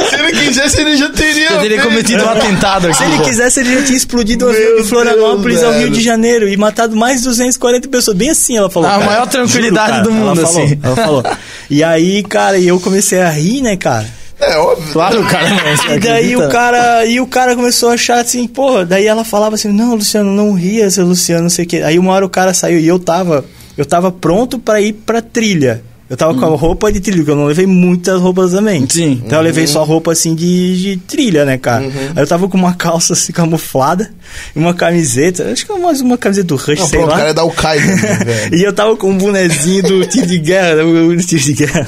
[0.10, 1.50] Se ele quisesse, ele já teria.
[1.52, 1.84] Eu teria feito.
[1.84, 2.98] cometido um atentado aqui.
[2.98, 6.02] Se ele quisesse, ele já tinha explodido o avião de Florianópolis Deus, ao Rio de
[6.02, 8.18] Janeiro e matado mais de 240 pessoas.
[8.18, 8.90] Bem assim ela falou.
[8.90, 9.06] A cara.
[9.06, 10.80] maior tranquilidade do ela mundo, falou, assim.
[10.82, 11.24] Ela falou.
[11.70, 14.06] E aí, cara, e eu comecei a rir, né, cara?
[14.40, 14.92] É óbvio.
[14.92, 15.48] Claro, cara.
[15.96, 19.56] E daí o cara, e o cara começou a achar assim, porra, daí ela falava
[19.56, 21.78] assim, não, Luciano, não ria, seu Luciano, não sei o quê.
[21.78, 23.46] Aí uma hora o cara saiu e eu tava,
[23.78, 25.84] eu tava pronto pra ir pra trilha.
[26.14, 28.88] Eu tava com a roupa de trilha, porque eu não levei muitas roupas também.
[28.88, 29.20] Sim.
[29.26, 31.86] Então eu levei só roupa assim de, de trilha, né, cara?
[32.16, 34.14] Aí eu tava com uma calça assim camuflada
[34.56, 37.10] e uma camiseta, acho que é mais uma camiseta do Rush, Não, sei pô, o
[37.10, 37.18] lá.
[37.18, 38.56] cara é da Al-Qaeda, né, velho.
[38.56, 41.88] E eu tava com um bonezinho do tiro de guerra, o tiro de guerra.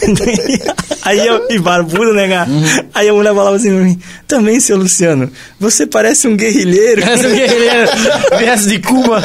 [1.04, 2.48] Aí eu, e barbudo, né, cara?
[2.94, 5.30] Aí a mulher falava assim pra mim, também, seu Luciano,
[5.60, 7.02] você parece um guerrilheiro.
[7.02, 7.90] Essa guerreira
[8.38, 9.22] viesse de Cuba.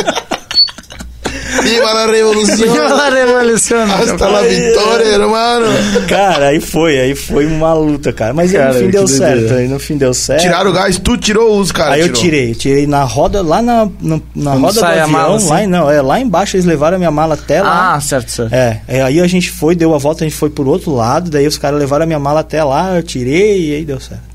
[1.62, 2.76] Viva la revolução!
[2.76, 3.94] Ela revoluciona.
[3.96, 5.68] Hasta la vitória, hermano!
[6.08, 8.34] Cara, aí foi, aí foi uma luta, cara.
[8.34, 9.40] Mas aí Cara, no fim deu doideira.
[9.40, 10.42] certo, aí no fim deu certo.
[10.42, 11.94] Tiraram o gás, tu tirou os caras.
[11.94, 12.22] Aí eu tirou.
[12.22, 15.50] tirei, tirei na roda, lá na, na, na roda do sai a avião, mala, assim?
[15.50, 17.96] lá, não, é, lá embaixo eles levaram a minha mala até lá.
[17.96, 18.54] Ah, certo, certo.
[18.54, 21.30] É, é, aí a gente foi, deu a volta, a gente foi por outro lado,
[21.30, 24.27] daí os caras levaram a minha mala até lá, eu tirei e aí deu certo.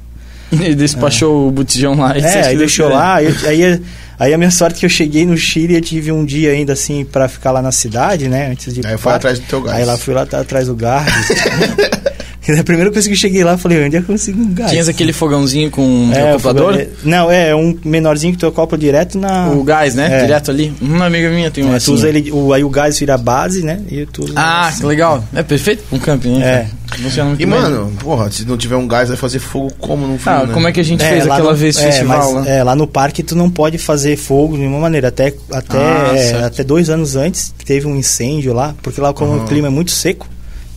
[0.61, 2.16] E despachou o botijão lá.
[2.16, 3.83] e É, vocês aí deixou lá, aí, aí,
[4.19, 6.51] aí a minha sorte é que eu cheguei no Chile e eu tive um dia
[6.51, 9.16] ainda assim pra ficar lá na cidade, né, antes de Aí foi parque.
[9.16, 9.79] atrás do teu gás.
[9.79, 11.07] Aí lá fui lá tá atrás do gás.
[12.48, 14.43] E a primeira coisa que eu cheguei lá, eu falei, onde é que eu consigo
[14.43, 14.70] um gás?
[14.70, 16.73] Tinhas aquele fogãozinho com é, o o acoplador?
[16.73, 19.48] fogão- Não, é um menorzinho que tu acopla direto na...
[19.51, 20.19] O gás, né?
[20.19, 20.20] É.
[20.23, 20.73] Direto ali.
[20.81, 21.86] Uma amiga minha tem um É, assim.
[21.86, 23.81] tu usa ele, o, aí o gás vira a base, né?
[23.89, 24.81] E tu usa Ah, assim.
[24.81, 25.23] que legal.
[25.32, 26.44] É perfeito pra um camping, né?
[26.47, 26.52] É.
[26.62, 26.82] cara?
[27.02, 27.55] Funciona muito E, bem.
[27.59, 30.52] mano, porra, se não tiver um gás, vai fazer fogo como no frio, Ah, né?
[30.52, 32.52] como é que a gente É, fez lá aquela no- vez é, festival mas, lá?
[32.52, 35.09] é, lá no parque tu não pode fazer fogo de nenhuma maneira.
[35.09, 39.36] Até, até, Ah, é, até dois anos antes teve um incêndio lá, porque lá como
[39.36, 40.27] o clima é muito seco,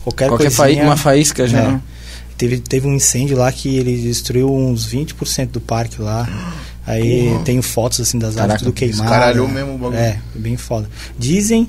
[0.06, 0.78] qualquer, Qualquer coisinha...
[0.78, 1.64] faí- uma faísca já.
[1.70, 1.82] Né?
[2.38, 6.28] Teve, teve um incêndio lá que ele destruiu uns 20% do parque lá.
[6.88, 9.52] Aí tenho fotos assim das Caraca, árvores tudo queimadas.
[9.52, 9.98] mesmo o bagulho.
[10.00, 10.88] É, bem foda.
[11.18, 11.68] Dizem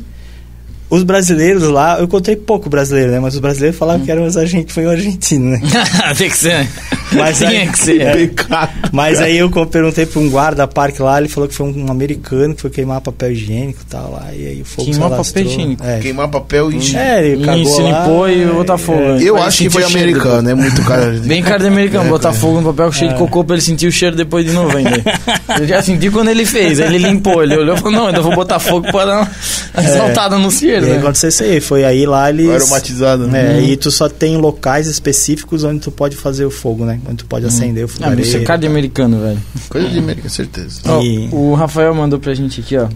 [0.90, 3.18] os brasileiros lá, eu encontrei pouco brasileiro, né?
[3.20, 5.60] Mas os brasileiros falavam que eram os argentinos, foi um argentino, né?
[6.18, 6.68] Tem que ser,
[7.16, 8.00] Mas Tinha aí- que ser.
[8.00, 8.12] é.
[8.16, 8.72] Pecado.
[8.92, 12.54] Mas aí eu perguntei pra um guarda parque lá, ele falou que foi um americano
[12.54, 14.28] que foi queimar papel higiênico e tal lá.
[14.34, 15.84] E aí o fogo Queimar papel higiênico?
[15.84, 15.98] É.
[16.00, 16.96] Queimar papel e...
[16.96, 19.00] É, ele E se lá, limpou e botar fogo.
[19.00, 19.12] é.
[19.14, 19.18] né?
[19.22, 21.12] Eu acho que foi americano, é muito cara...
[21.24, 22.32] Bem cara de americano, É, botar é.
[22.32, 25.02] fogo no papel cheio de cocô pra ele sentir o cheiro depois de novo ainda.
[25.60, 28.20] Eu já senti quando ele fez, aí ele limpou, ele olhou e falou, não, ainda
[28.20, 30.98] vou botar fogo pra dar uma exaltada no E cheiro, aí né?
[30.98, 32.50] aconteceu isso aí, foi aí lá eles...
[32.50, 33.58] Aromatizado, né?
[33.58, 36.98] É, e tu só tem locais específicos onde tu pode fazer o fogo, né?
[37.14, 38.20] Tu pode acender o Ah, fogareiro.
[38.22, 39.42] isso é cara de americano, velho.
[39.68, 40.80] Coisa de América, certeza.
[41.02, 42.88] E- o Rafael mandou pra gente aqui, ó.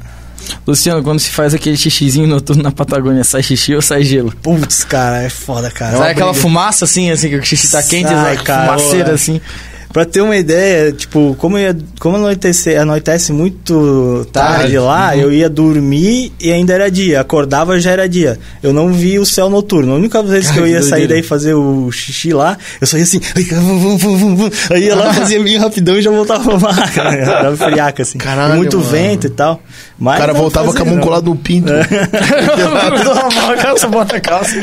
[0.67, 4.33] Luciano, quando se faz aquele xixizinho noturno na Patagônia, sai xixi ou sai gelo?
[4.43, 5.97] Putz, cara, é foda, cara.
[5.99, 9.15] sai aquela fumaça assim, assim, que o xixi tá quente, Sai, sai cara, fumaceira ó.
[9.15, 9.41] assim.
[9.93, 14.79] Pra ter uma ideia, tipo, como, ia, como anoitece, anoitece muito tarde Tarde.
[14.79, 15.21] lá, Uhum.
[15.21, 17.21] eu ia dormir e ainda era dia.
[17.21, 18.39] Acordava já era dia.
[18.63, 19.93] Eu não vi o céu noturno.
[19.93, 22.87] A única vez que Cara, eu que ia sair daí fazer o xixi lá, eu
[22.87, 23.21] só ia assim,
[24.73, 27.05] aí ia lá, fazia bem rapidão e já voltava pra maca.
[27.11, 27.25] né?
[27.25, 28.19] Dava friaca, assim.
[28.19, 28.89] Caralho, muito mano.
[28.91, 29.61] vento e tal.
[29.99, 31.73] Mas O cara voltava com a fazia, mão colada no pinto.
[33.63, 34.55] calça, bota a calça.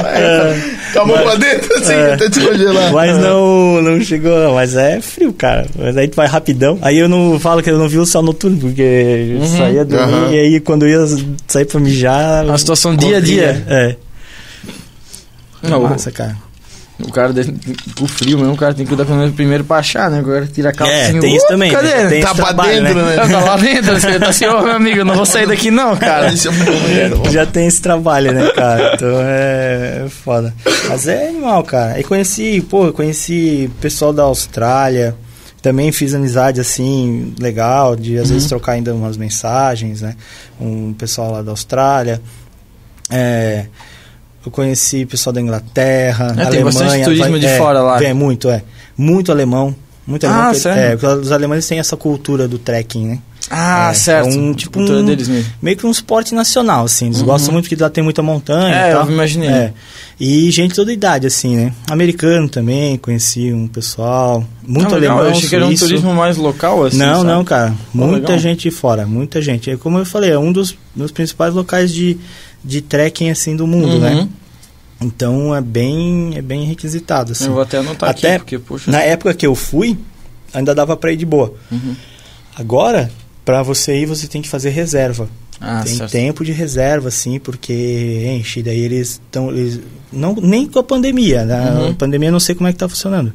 [0.94, 2.14] Com a mão pra dentro, assim, É.
[2.14, 2.94] até descongelar.
[2.94, 4.54] Mas não, não chegou.
[4.54, 5.66] Mas é frio, cara.
[5.76, 6.78] Mas aí tu vai rapidão.
[6.82, 10.14] Aí eu não falo que eu não vi o céu noturno, porque eu saía dormir
[10.14, 10.32] Aham.
[10.32, 11.18] e aí quando eu ia
[11.48, 12.46] sair pra mijar.
[12.46, 13.66] Uma situação dia a dia.
[13.68, 13.96] É.
[15.64, 16.38] Não, Massa, cara.
[17.00, 17.54] O cara, de-
[18.02, 20.18] o frio mesmo, o cara tem que cuidar primeiro pra achar, né?
[20.18, 21.72] Agora tira a calça É, assim, tem uh, isso também.
[21.72, 21.88] Cadê?
[21.88, 22.08] né?
[22.10, 23.16] Tem Tá pra dentro, né?
[23.16, 23.28] né?
[23.28, 25.96] Tá lá dentro, você tá assim, ô meu amigo, eu não vou sair daqui não,
[25.96, 26.28] cara.
[26.34, 27.30] Isso é muito bom.
[27.30, 28.96] Já tem esse trabalho, né, cara?
[28.96, 30.54] Então é é foda.
[30.90, 31.94] Mas é animal, cara.
[31.94, 35.16] Aí conheci, pô, conheci pessoal da Austrália.
[35.62, 40.16] Também fiz amizade assim, legal, de às vezes trocar ainda umas mensagens, né?
[40.60, 42.22] Um pessoal lá da Austrália.
[43.10, 43.66] É,
[44.48, 48.04] eu conheci pessoal da Inglaterra, É, tem bastante Alemanha, turismo de é, fora lá.
[48.04, 48.64] É, muito, é.
[48.98, 49.76] Muito alemão.
[50.06, 50.46] Muito Ah, alemão.
[50.48, 50.82] porque- sério?
[50.84, 53.20] É, porque os alemães têm essa cultura do trekking, né?
[53.50, 54.28] Ah, É, certo.
[54.28, 55.50] é um, tipo cultura um- deles mesmo.
[55.62, 57.06] meio que um esporte nacional, assim.
[57.06, 57.26] Eles Uhum.
[57.28, 58.76] gostam muito que lá tem muita montanha.
[58.76, 59.06] É, e tal.
[59.06, 59.48] eu imaginei.
[59.50, 59.74] É.
[60.20, 61.74] E gente de toda idade, assim, né?
[61.90, 64.44] Americano também, conheci um pessoal.
[64.66, 67.26] Muito Ah, legal, alemão, Eu achei que era um turismo mais local, assim, não, sabe?
[67.28, 67.74] não, cara.
[67.94, 68.40] Muita legal.
[68.40, 69.70] gente de fora, muita gente.
[69.72, 72.18] É como eu falei, é um dos meus principais locais de,
[72.68, 74.00] de trekking, assim, do mundo, Uhum.
[74.00, 74.30] né?
[75.00, 77.46] Então é bem, é bem requisitado, assim.
[77.46, 78.92] Eu vou até anotar Até aqui, porque, poxa...
[78.92, 79.98] Na época que eu fui,
[80.54, 81.54] ainda dava pra ir de boa.
[81.72, 81.96] Uhum.
[82.56, 83.12] Agora,
[83.46, 85.30] pra você ir, você tem que fazer reserva.
[85.62, 86.12] Ah, tem certo.
[86.12, 88.62] tempo de reserva, assim, porque enche.
[88.62, 89.50] Daí eles estão.
[89.52, 89.80] Eles,
[90.12, 91.46] não, nem com a pandemia.
[91.46, 91.72] né?
[91.72, 91.90] Uhum.
[91.90, 93.34] A pandemia eu não sei como é que tá funcionando.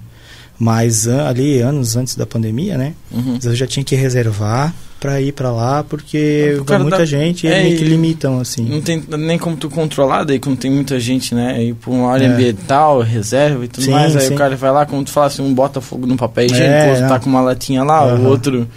[0.59, 2.95] Mas ali, anos antes da pandemia, né?
[3.11, 3.39] Uhum.
[3.43, 4.73] Eu já tinha que reservar
[5.03, 7.83] pra ir pra lá, porque O vai cara muita dá- gente e é, meio que
[7.85, 8.65] e- limitam, assim.
[8.65, 11.61] Não tem nem como tu controlar daí quando tem muita gente, né?
[11.61, 12.29] Ir pra uma área É.
[12.29, 14.15] ambiental, reserva e tudo Sim, mais.
[14.15, 14.35] Aí sim.
[14.35, 17.09] o cara vai lá, como tu falasse, um bota fogo no papel higiênico, É, outro
[17.09, 18.29] tá com uma latinha lá, o Aham.
[18.29, 18.69] outro.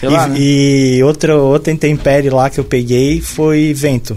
[0.00, 0.36] Sei lá, né?
[0.38, 4.16] E, e outra, outra intempérie lá que eu peguei foi vento.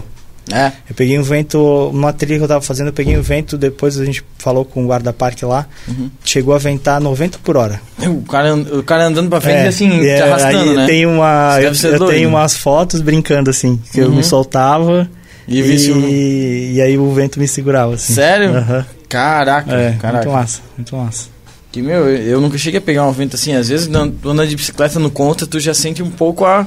[0.50, 0.72] É.
[0.88, 3.98] Eu peguei um vento, numa trilha que eu tava fazendo, eu peguei um vento, depois
[3.98, 6.10] a gente falou com o guarda-parque lá, Uhum.
[6.24, 7.80] chegou a ventar 90 por hora.
[8.04, 10.86] O cara, o cara andando pra frente É, assim, e te é, arrastando, né?
[10.86, 14.16] Tem uma, eu, eu tenho umas fotos brincando assim, que eu Uhum.
[14.16, 15.08] me soltava
[15.46, 18.14] E, e, e, aí o vento me segurava assim.
[18.14, 18.56] Sério?
[18.56, 18.86] Aham.
[19.08, 20.24] Caraca, É, caraca.
[20.24, 21.28] muito massa, muito massa.
[21.70, 23.54] Que, meu, eu, eu nunca cheguei a pegar um vento assim.
[23.54, 26.66] Às vezes, andando de bicicleta no contra, tu já sente um pouco a...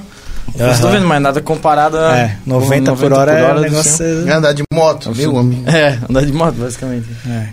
[0.53, 0.99] Vocês estão Aham.
[0.99, 2.17] vendo, mas nada comparado a...
[2.17, 4.05] É, 90, com por hora é um do negócio.
[4.29, 5.63] É andar de moto, meu amigo.
[5.69, 7.07] É, andar de moto, basicamente.
[7.27, 7.47] É.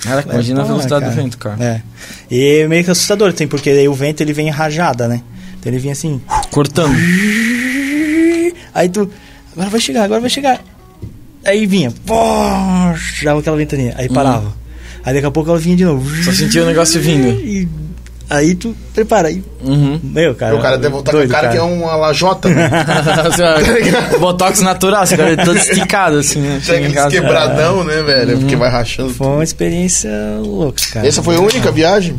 [0.00, 1.14] Caraca, É imagina a foda, velocidade cara.
[1.14, 1.64] do vento, cara.
[1.64, 1.82] É.
[2.30, 5.22] E é meio que assustador, tem, porque aí o vento ele vem em rajada, né?
[5.58, 6.20] Então ele vem assim.
[6.50, 6.94] Cortando.
[8.74, 9.08] Aí tu.
[9.52, 10.60] Agora vai chegar, agora vai chegar.
[11.44, 11.92] Aí vinha.
[12.04, 12.14] Pô,
[13.22, 13.94] dava aquela ventania.
[13.96, 14.52] Aí parava.
[15.04, 16.08] Aí daqui a pouco ela vinha de novo.
[16.24, 17.28] Só sentia o negócio vindo.
[17.40, 17.68] E
[18.28, 19.28] aí tu prepara.
[19.28, 19.98] Aí, Uhum.
[20.02, 20.54] meu, cara.
[20.56, 22.68] o cara deve voltar com o cara, que é uma lajota, né?
[23.28, 23.42] Assim,
[24.14, 26.60] ó, Botox natural, esse cara é todo esticado, assim, né?
[26.62, 27.10] Chega casa.
[27.10, 28.38] quebradão, né, velho?
[28.38, 29.14] Porque vai rachando.
[29.14, 30.10] Foi uma experiência
[30.40, 31.06] louca, cara.
[31.06, 32.16] Essa foi a única viagem?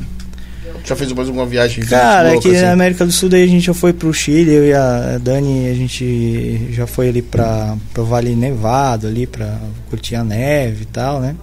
[0.84, 1.84] Já fez mais alguma viagem?
[1.86, 2.66] Cara, louca, aqui assim?
[2.66, 5.68] na América do Sul daí a gente já foi pro Chile, eu e a Dani,
[5.70, 9.58] a gente já foi ali pra, pro Vale Nevado ali pra
[9.90, 11.36] curtir a neve e tal, né?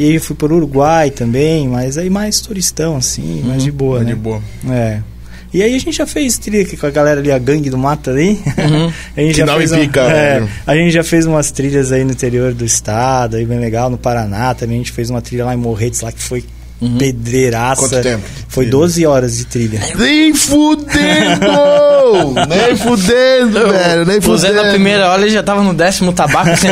[0.00, 4.04] E eu fui pro Uruguai também, mas aí mais turistão assim, mais de boa, Tá
[4.04, 4.10] né?
[4.10, 4.40] de boa.
[4.70, 5.00] É.
[5.52, 7.78] E aí a gente já fez trilha aqui com a galera ali, a gangue do
[7.78, 8.38] mato ali.
[8.58, 8.92] Uhum.
[9.16, 10.48] a gente Que já não fez pica, um- é, velho.
[10.66, 13.96] A gente já fez umas trilhas aí no interior do estado, aí bem legal, no
[13.98, 14.76] Paraná também.
[14.76, 16.44] A gente fez uma trilha lá em Morretes, lá que foi
[16.80, 16.96] Uhum.
[16.98, 17.88] pedreiraça.
[17.88, 18.24] Quanto tempo?
[18.48, 19.80] Foi 12 horas de trilha.
[19.96, 20.94] Nem fudendo!
[22.48, 24.54] nem fudendo, velho, nem fudendo.
[24.54, 26.68] na primeira hora ele já tava no décimo tabaco, assim.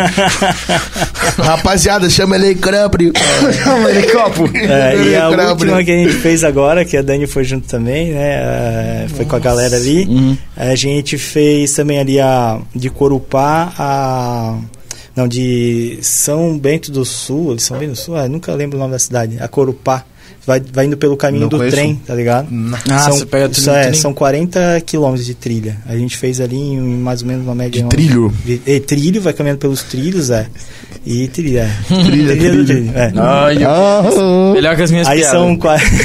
[1.39, 3.13] Rapaziada, chama ele aí, Crapri.
[3.63, 4.49] chama ele copo.
[4.55, 5.51] É, e a Crapri.
[5.71, 8.37] última que a gente fez agora, que a Dani foi junto também, né?
[8.37, 10.07] é, foi com a galera ali.
[10.07, 10.37] Uhum.
[10.57, 14.57] A gente fez também ali a de Corupá a.
[15.17, 18.81] Não, de São Bento do Sul, eles São Bento do Sul, ah, nunca lembro o
[18.81, 19.39] nome da cidade.
[19.41, 20.05] A Corupá.
[20.47, 21.75] Vai, vai indo pelo caminho Não do conheço.
[21.77, 22.47] trem, tá ligado?
[22.89, 25.77] Ah, são, você pega isso é, são 40 quilômetros de trilha.
[25.87, 27.83] A gente fez ali em mais ou menos uma média.
[27.83, 28.33] De trilho?
[28.45, 30.47] De, é, trilho, vai caminhando pelos trilhos, é.
[31.05, 31.95] E trilha, é.
[32.05, 32.65] Trilha, do trilha.
[32.65, 33.13] trilho, é.
[33.17, 35.33] Ai, eu- Ah, melhor que as minhas Aí piadas.
[35.37, 35.59] são,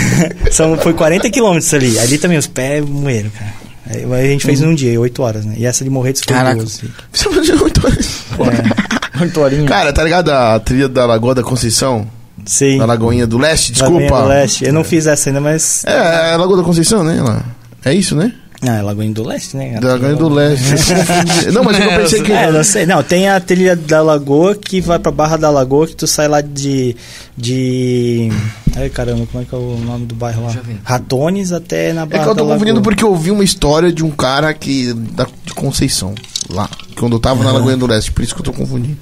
[0.52, 2.00] são foi 40 quilômetros ali.
[2.00, 3.54] Ali também os pés moeram, cara.
[3.92, 5.54] Aí, a gente fez num dia, 8 horas, né?
[5.58, 6.56] E essa de Morretes foi Caraca.
[6.64, 6.82] 12.
[8.40, 8.91] É,
[9.22, 9.68] Oito horinhas.
[9.68, 12.08] Cara, tá ligado a trilha da Lagoa da Conceição?
[12.46, 12.78] sim.
[12.78, 14.24] Da Lagoinha do Leste, Lagoinha desculpa.
[14.24, 14.66] do Leste.
[14.66, 15.86] Eu não fiz essa ainda, mas.
[15.86, 17.18] É, é a Lagoa da Conceição, né?
[17.86, 18.34] É isso, né?
[18.64, 19.80] Ah, é Lagoinha do Leste, né?
[19.80, 20.76] Da Lagoinha do Leste.
[21.52, 22.32] não, mas é que eu pensei que.
[22.32, 22.86] É, não sei.
[22.86, 26.28] Não, tem a trilha da Lagoa que vai pra Barra da Lagoa, que tu sai
[26.28, 26.96] lá de.
[27.36, 28.30] de.
[28.76, 30.56] Ai caramba, como é que é o nome do bairro lá?
[30.84, 34.06] Ratones até na É Barra que eu tô confundindo porque eu ouvi uma história de
[34.06, 34.94] um cara que.
[34.94, 36.14] Da, de Conceição,
[36.48, 36.70] lá.
[36.98, 38.98] Quando eu tava na Lagoinha do Leste, por isso que eu tô confundindo.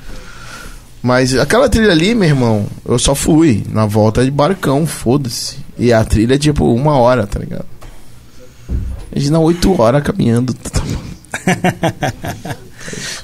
[1.01, 5.57] Mas aquela trilha ali, meu irmão, eu só fui na volta de barcão, foda-se.
[5.77, 7.65] E a trilha é tipo uma hora, tá ligado?
[9.11, 10.55] Imagina oito horas caminhando.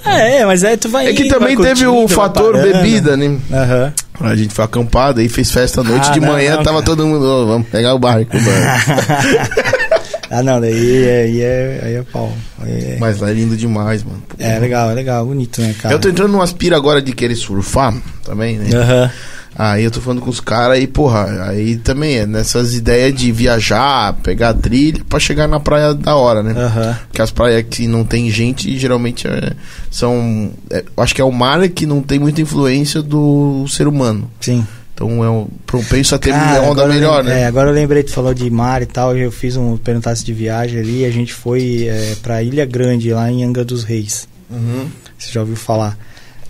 [0.05, 1.07] É, é, mas aí tu vai.
[1.07, 2.73] É que indo, também teve o fator parando.
[2.73, 3.37] bebida, né?
[3.51, 3.93] Aham.
[4.19, 6.09] A gente foi acampada e fez festa à noite.
[6.09, 6.85] Ah, de não, manhã não, tava cara.
[6.85, 8.35] todo mundo, "Ô, vamos pegar o barco.
[8.35, 8.47] mano."
[10.29, 12.31] ah, não, daí aí é, aí é pau.
[12.61, 14.21] Aí é, Mas lá é lindo demais, mano.
[14.27, 14.35] Pô.
[14.39, 15.95] é legal, é legal, bonito, né, cara?
[15.95, 17.93] Eu tô entrando numa aspira agora de querer surfar
[18.23, 18.77] também, né?
[18.77, 19.11] Aham.
[19.57, 23.31] Aí eu tô falando com os caras e, porra, aí também é nessas ideias de
[23.31, 26.51] viajar, pegar trilha pra chegar na praia da hora, né?
[26.51, 26.97] Aham.
[27.07, 29.53] Porque as praias que não tem gente geralmente é-
[29.89, 30.51] são.
[30.69, 34.29] é, acho que é o mar que não tem muita influência do ser humano.
[34.41, 34.67] Sim.
[34.93, 37.41] Então é um propenso a ter Cara, onda agora eu melhor, né?
[37.41, 40.33] É, agora eu lembrei, tu falou de mar e tal, eu fiz um perguntasse de
[40.33, 44.27] viagem ali, a gente foi é, pra Ilha Grande, lá em Angra dos Reis.
[44.49, 44.87] Uhum.
[45.17, 45.97] Você já ouviu falar?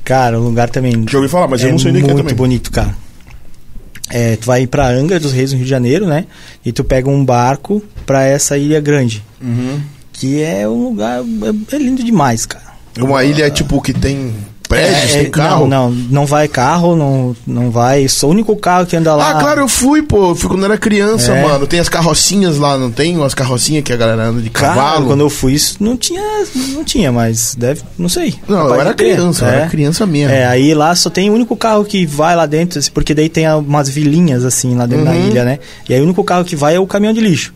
[0.05, 1.03] Cara, o lugar também.
[1.09, 2.35] Já ouvi falar, mas é eu não sei nem que é muito também.
[2.37, 2.95] bonito, cara.
[4.09, 6.25] É, tu vai pra Angra dos Reis, no Rio de Janeiro, né?
[6.63, 9.23] E tu pega um barco pra essa Ilha Grande.
[9.41, 9.81] Uhum.
[10.13, 11.21] Que é um lugar.
[11.71, 12.63] É, é lindo demais, cara.
[12.97, 14.33] É Uma ilha tipo que tem
[14.75, 15.67] prédios, É, tem é, carro.
[15.67, 18.07] Não, não, não vai carro, não, não vai.
[18.07, 19.31] Sou o único carro que anda lá.
[19.31, 20.31] Ah, claro, eu fui, pô.
[20.31, 21.41] Eu fui quando era criança, É.
[21.43, 21.65] mano.
[21.67, 23.15] Tem as carrocinhas lá, não tem?
[23.17, 25.07] Umas carrocinhas que a galera anda de Cara, cavalo.
[25.07, 26.21] quando eu fui, isso não tinha,
[26.73, 28.35] não tinha, mas deve, não sei.
[28.47, 29.55] Não, eu era criança, eu é.
[29.57, 30.33] era criança mesmo.
[30.33, 33.47] É, aí lá só tem o único carro que vai lá dentro, porque daí tem
[33.49, 35.27] umas vilinhas assim lá dentro da Uhum.
[35.27, 35.59] ilha, né?
[35.87, 37.53] E aí o único carro que vai é o caminhão de lixo.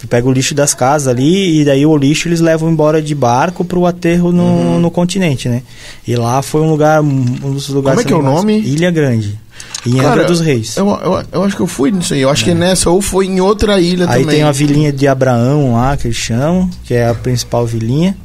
[0.00, 3.14] Tu pega o lixo das casas ali e daí o lixo eles levam embora de
[3.14, 4.78] barco pro aterro no, Uhum.
[4.80, 5.62] no continente, né?
[6.06, 7.98] E lá foi um lugar, um dos lugares...
[7.98, 8.58] Como é que é o nome?
[8.60, 9.38] Ilha Grande.
[9.86, 10.76] Em Angra dos Reis.
[10.76, 12.20] Eu, eu, eu acho que eu fui nisso aí.
[12.20, 14.36] Eu acho que é nessa, ou foi em outra ilha Aí também.
[14.36, 18.16] tem uma vilinha de Abraão lá, que eles chamam, que é a principal vilinha.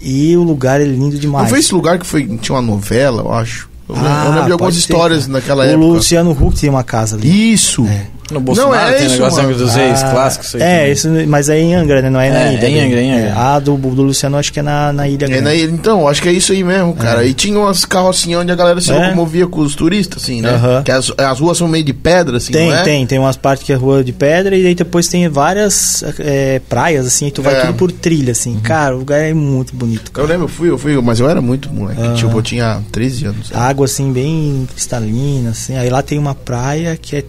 [0.00, 1.42] E o lugar é lindo demais.
[1.44, 3.68] Não foi esse lugar que foi, tinha uma novela, eu acho.
[3.88, 5.84] Eu, Ah, lembro de algumas histórias naquela o época.
[5.84, 7.52] Luciano Huck tem uma casa ali.
[7.52, 7.84] Isso!
[7.86, 8.06] É.
[8.30, 9.54] No Bolsonaro Não, é tem isso, negócio mano.
[9.56, 10.46] dos ex Ah, clássicos.
[10.48, 10.92] isso aí É, também.
[10.92, 12.10] isso, mas é em Angra, né?
[12.10, 12.64] Não é na É, ilha.
[12.66, 12.80] é em.
[12.86, 13.34] Angra, é em Angra.
[13.38, 15.24] A do, do Luciano acho que é na, na ilha.
[15.24, 15.42] É, Grande.
[15.44, 17.24] né, então, acho que é isso aí mesmo, cara.
[17.24, 18.94] E tinha umas carrocinhas onde a galera se É.
[18.98, 20.50] locomovia com os turistas, assim, né?
[20.50, 20.82] Aham.
[20.82, 22.82] Que as, as ruas são meio de pedra, assim, Tem, não é?
[22.82, 26.60] tem, tem umas partes que é rua de pedra e aí depois tem várias é,
[26.68, 27.60] praias, assim, e tu vai É.
[27.62, 28.58] tudo por trilha, assim.
[28.62, 30.28] Cara, o lugar é muito bonito, Eu cara.
[30.28, 32.00] lembro, eu fui, eu fui, mas eu era muito moleque.
[32.00, 32.14] Ah.
[32.14, 33.50] Tipo, eu tinha 13 anos.
[33.52, 35.76] A água, assim, bem cristalina, assim.
[35.76, 37.24] Aí lá tem uma praia que é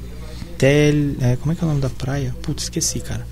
[0.61, 1.15] Tel...
[1.21, 2.35] É, como é que é o nome da praia?
[2.43, 3.25] Putz, esqueci, cara.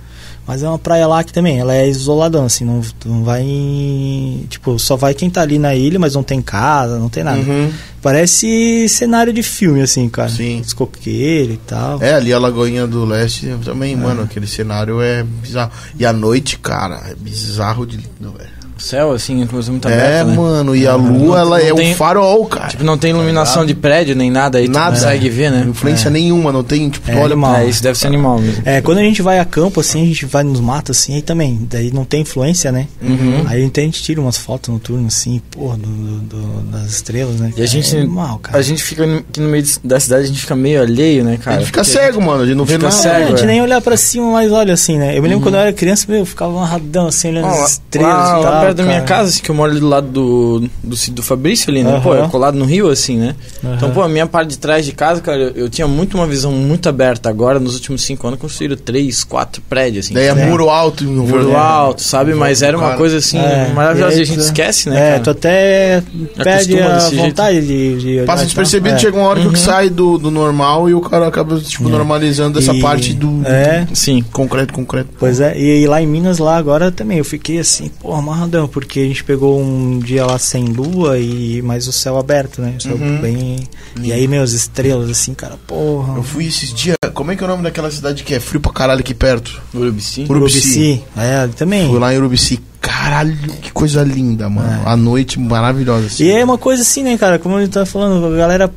[0.47, 4.47] Mas é uma praia lá que também, ela é isoladão, assim, não, não vai em...
[4.49, 7.37] Tipo, só vai quem tá ali na ilha, mas não tem casa, não tem nada.
[7.39, 7.71] Uhum.
[8.01, 10.29] Parece cenário de filme, assim, cara.
[10.29, 10.59] Sim.
[10.61, 12.01] Os coqueiros e tal.
[12.01, 13.95] É, ali a Lagoinha do Leste também, É.
[13.95, 15.71] mano, aquele cenário é bizarro.
[15.99, 18.58] E a noite, cara, é bizarro de lindo, velho.
[18.79, 20.35] O céu, assim, inclusive muito É, aberto, né?
[20.37, 22.69] mano, e a Não- lua, ela não é tem- um farol, cara.
[22.69, 24.95] Tipo, não tem iluminação de prédio nem nada, aí Nada.
[24.95, 25.65] tu consegue ver, né?
[25.67, 27.55] Influência nenhuma, não tem, tipo, É, tu olha animal.
[27.57, 28.63] É, isso deve ser animal mesmo.
[28.65, 31.21] É, quando a gente vai a campo, assim, a gente vai nos matos, assim, aí
[31.21, 32.87] também, daí não tem influência, né?
[33.01, 33.43] Uhum.
[33.47, 37.35] Aí então a gente tira umas fotos noturnas, assim, porra, do, do- do- das estrelas,
[37.35, 37.51] né?
[37.57, 38.57] E a gente, É animal, cara.
[38.57, 41.37] a gente fica no- aqui no meio da cidade, a gente fica meio alheio, né,
[41.37, 41.57] cara?
[41.57, 42.97] a gente fica Porque cego, mano, a gente não vê fica nada.
[43.01, 43.15] cego.
[43.15, 43.47] É, a gente é.
[43.47, 45.17] nem olhar pra cima, mas olha assim, né?
[45.17, 48.13] Eu me lembro quando eu era criança, meu, eu ficava amarradão, assim, olhando as estrelas
[48.13, 49.07] lá, e tal, perto da minha cara.
[49.21, 51.91] casa, assim, que eu moro ali do lado do, do sítio do Fabrício ali, né?
[51.91, 52.01] Aham.
[52.01, 53.35] Pô, é colado no rio, assim, né?
[53.63, 53.91] Então, Aham.
[53.91, 56.51] pô, a minha parte de trás de casa, cara, eu, eu tinha muito uma visão
[56.51, 57.29] muito aberta.
[57.29, 60.13] Agora, nos últimos cinco anos, construíram três, quatro prédios, assim.
[60.13, 60.45] Daí é É.
[60.47, 61.03] muro alto.
[61.03, 61.55] no Muro é.
[61.55, 62.33] alto, sabe?
[62.33, 62.97] Mas era uma Cara.
[62.97, 64.13] coisa, assim, É, maravilhosa.
[64.13, 65.23] E e a aí gente tu- esquece, né, É, cara?
[65.23, 66.03] tu até
[66.35, 67.21] perde a desse jeito.
[67.25, 68.95] vontade de, de olhar Passa despercebido.
[68.95, 68.99] É.
[68.99, 72.73] chega uma hora que sai do, do normal e o cara acaba, tipo, normalizando essa
[72.73, 74.23] E- parte do É, Sim.
[74.31, 75.09] concreto, concreto.
[75.19, 78.13] Pois é, e, e lá em Minas, lá agora também, eu fiquei assim, pô,
[78.59, 82.61] amarradão, porque a gente pegou um dia lá sem lua e mais o céu aberto,
[82.61, 82.75] né?
[82.77, 83.21] O céu Uhum.
[83.21, 83.59] bem.
[84.01, 86.15] E aí, meus estrelas, assim, cara, porra.
[86.17, 86.97] Eu fui esses dias.
[87.13, 89.61] Como é que é o nome daquela cidade que é frio pra caralho aqui perto?
[89.73, 90.25] Urubici.
[90.29, 91.03] Urubici.
[91.17, 91.87] É, também.
[91.89, 92.59] Fui lá em Urubici.
[92.81, 94.81] Caralho, que coisa linda, mano.
[94.85, 96.07] A noite maravilhosa.
[96.07, 96.23] Assim.
[96.25, 97.37] E é uma coisa assim, né, cara?
[97.37, 98.71] Como ele tá falando, a galera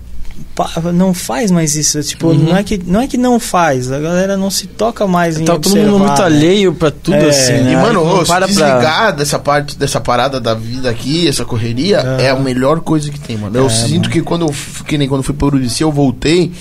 [0.94, 2.02] não faz mais isso.
[2.02, 2.34] Tipo, Uhum.
[2.50, 5.44] não, é que, não é que não faz, a galera não se toca mais em
[5.44, 6.24] Tá todo mundo muito né?
[6.24, 7.72] alheio pra tudo, É, assim, né?
[7.72, 8.46] E, mano, não para pra...
[8.46, 13.18] desligar dessa parte, dessa parada da vida aqui, essa correria, é a melhor coisa que
[13.18, 13.56] tem, mano.
[13.56, 14.10] Eu É, sinto mano.
[14.10, 14.54] que quando eu,
[14.86, 16.52] que nem quando eu fui pro Urubici, eu voltei,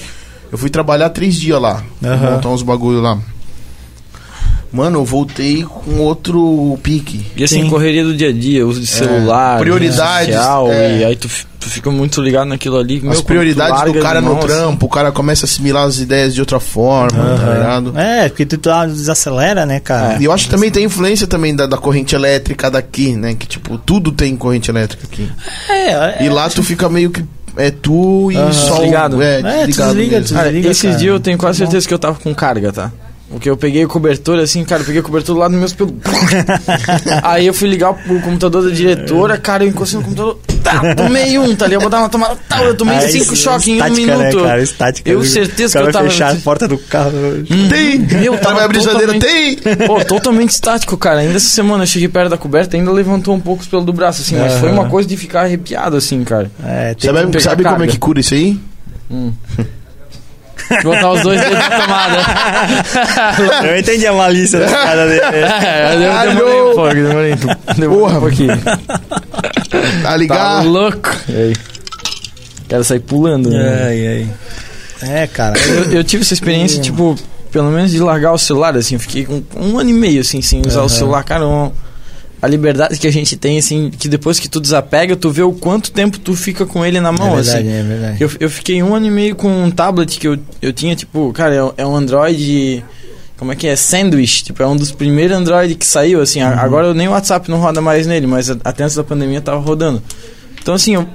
[0.52, 2.32] eu fui trabalhar três dias lá, Aham.
[2.32, 3.18] montar uns bagulho lá.
[4.72, 7.26] Mano, eu voltei com outro pique.
[7.36, 7.70] E assim, Sim.
[7.70, 11.00] correria do dia a dia, uso de celular, Prioridades, social, é.
[11.00, 11.28] e aí tu,
[11.60, 12.96] tu fica muito ligado naquilo ali.
[12.98, 16.00] As meu, tu prioridades do cara no assim, trampo, o cara começa a assimilar as
[16.00, 17.94] ideias de outra forma, tá ligado?
[18.00, 20.18] É, porque tu tá, desacelera, né, cara?
[20.22, 23.36] E eu acho que também tem influência também da, da corrente elétrica daqui, né?
[23.38, 25.30] Que tipo, tudo tem corrente elétrica aqui.
[25.70, 27.22] É, é, E lá tu fica meio que.
[27.58, 28.54] É tu e Aham.
[28.54, 28.76] só.
[28.76, 29.22] o- Desligado.
[29.22, 29.94] É, É, desligado.
[29.96, 30.38] desliga, mesmo.
[30.38, 30.96] Cara, Desliga, esses cara.
[30.96, 32.92] dias eu tenho quase certeza que eu tava com carga, tá?
[33.32, 35.94] Porque eu peguei o cobertor assim, cara, eu peguei o cobertor lá nos meus pelos.
[37.24, 41.40] Aí eu fui ligar pro computador da diretora, cara, eu encostei no computador, tá, tomei
[41.40, 43.76] um, tá ali, eu botava na tomada, tá, eu tomei Aí, cinco choques em um
[43.78, 44.42] estática, minuto.
[44.42, 44.62] Né, cara?
[44.62, 45.10] Estática.
[45.10, 46.10] Eu certeza que eu tava.
[46.10, 47.12] fechar a porta do carro.
[47.70, 48.00] Tem!
[48.20, 49.58] Meu, tava vai abrir totalmente- tem!
[49.88, 51.20] Pô, totalmente estático, cara.
[51.22, 53.94] Ainda essa semana eu cheguei perto da coberta, ainda levantou um pouco os pelos do
[53.94, 56.52] braço, assim, mas foi uma coisa de ficar arrepiado, assim, cara.
[56.66, 58.60] É, tem Sabe, pegar sabe como é que cura isso aí?
[60.84, 62.18] Botar os dois dedos na tomada.
[63.68, 65.22] Eu entendi a malícia desse cara dele.
[65.32, 66.00] É, eu
[66.36, 67.36] demorei um pouco, demorei,
[67.78, 68.18] demorei Porra.
[68.18, 68.58] um pouquinho.
[68.62, 68.80] Tá
[70.04, 70.68] Tá ligado?
[70.70, 71.10] louco.
[71.30, 71.56] E aí?
[72.68, 73.84] Quero sair pulando, né?
[73.88, 74.30] Ai, ai.
[75.24, 75.58] É, cara.
[75.60, 77.16] Eu, eu tive essa experiência, tipo,
[77.52, 80.42] pelo menos de largar o celular, assim, eu fiquei com um ano e meio, assim,
[80.42, 80.90] sem usar o Aham.
[80.90, 81.72] celular, cara, um-
[82.42, 85.52] a liberdade que a gente tem, assim, que depois que tu desapega, tu vê o
[85.54, 87.70] quanto tempo tu fica com ele na mão, é verdade, assim.
[87.78, 88.24] é verdade.
[88.24, 91.32] Eu, eu fiquei um ano e meio com um tablet que eu, eu tinha, tipo,
[91.34, 92.84] cara, é, é um Android.
[93.38, 93.76] Como é que é?
[93.76, 94.44] Sandwich.
[94.44, 96.42] Tipo, é um dos primeiros Android que saiu, assim.
[96.42, 99.58] a- Agora nem o WhatsApp não roda mais nele, mas até antes da pandemia tava
[99.60, 100.02] rodando.
[100.62, 101.08] Então, assim, eu,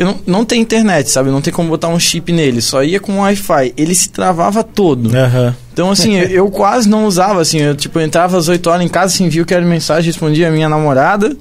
[0.00, 1.28] eu não, não tem internet, sabe?
[1.28, 2.62] Não tem como botar um chip nele.
[2.62, 3.74] Só ia com Wi-Fi.
[3.76, 5.14] Ele se travava todo.
[5.14, 5.54] Aham.
[5.74, 7.58] Então, assim, eu, eu quase não usava, assim.
[7.60, 10.48] Eu, tipo, eu entrava às 8 horas em casa, assim, via que era mensagem, respondia
[10.48, 11.36] a minha namorada.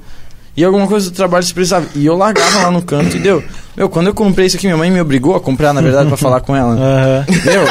[0.58, 1.86] E alguma coisa do trabalho se precisava.
[1.96, 3.42] E eu largava lá no canto e deu.
[3.78, 6.18] Meu, quando eu comprei isso aqui, minha mãe me obrigou a comprar, na verdade, pra
[6.20, 6.74] falar com ela.
[6.74, 7.26] Aham.
[7.46, 7.64] Meu,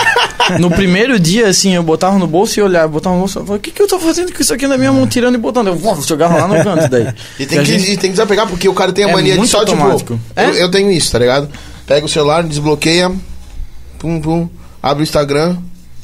[0.61, 3.55] no primeiro dia, assim, eu botava no bolso e olhava, botava no bolso e falava,
[3.57, 5.69] o que, que eu tô fazendo com isso aqui na minha mão, tirando e botando?
[5.69, 7.09] Eu vou, jogava lá no canto daí.
[7.39, 9.13] E tem, a que, gente- e tem que desapegar, porque o cara tem a É
[9.13, 10.15] mania de só, automático.
[10.15, 10.21] tipo...
[10.37, 10.47] É?
[10.47, 11.49] Eu, eu tenho isso, tá ligado?
[11.87, 13.11] Pega o celular, desbloqueia,
[13.99, 14.49] pum, pum,
[14.83, 15.57] abre o Instagram,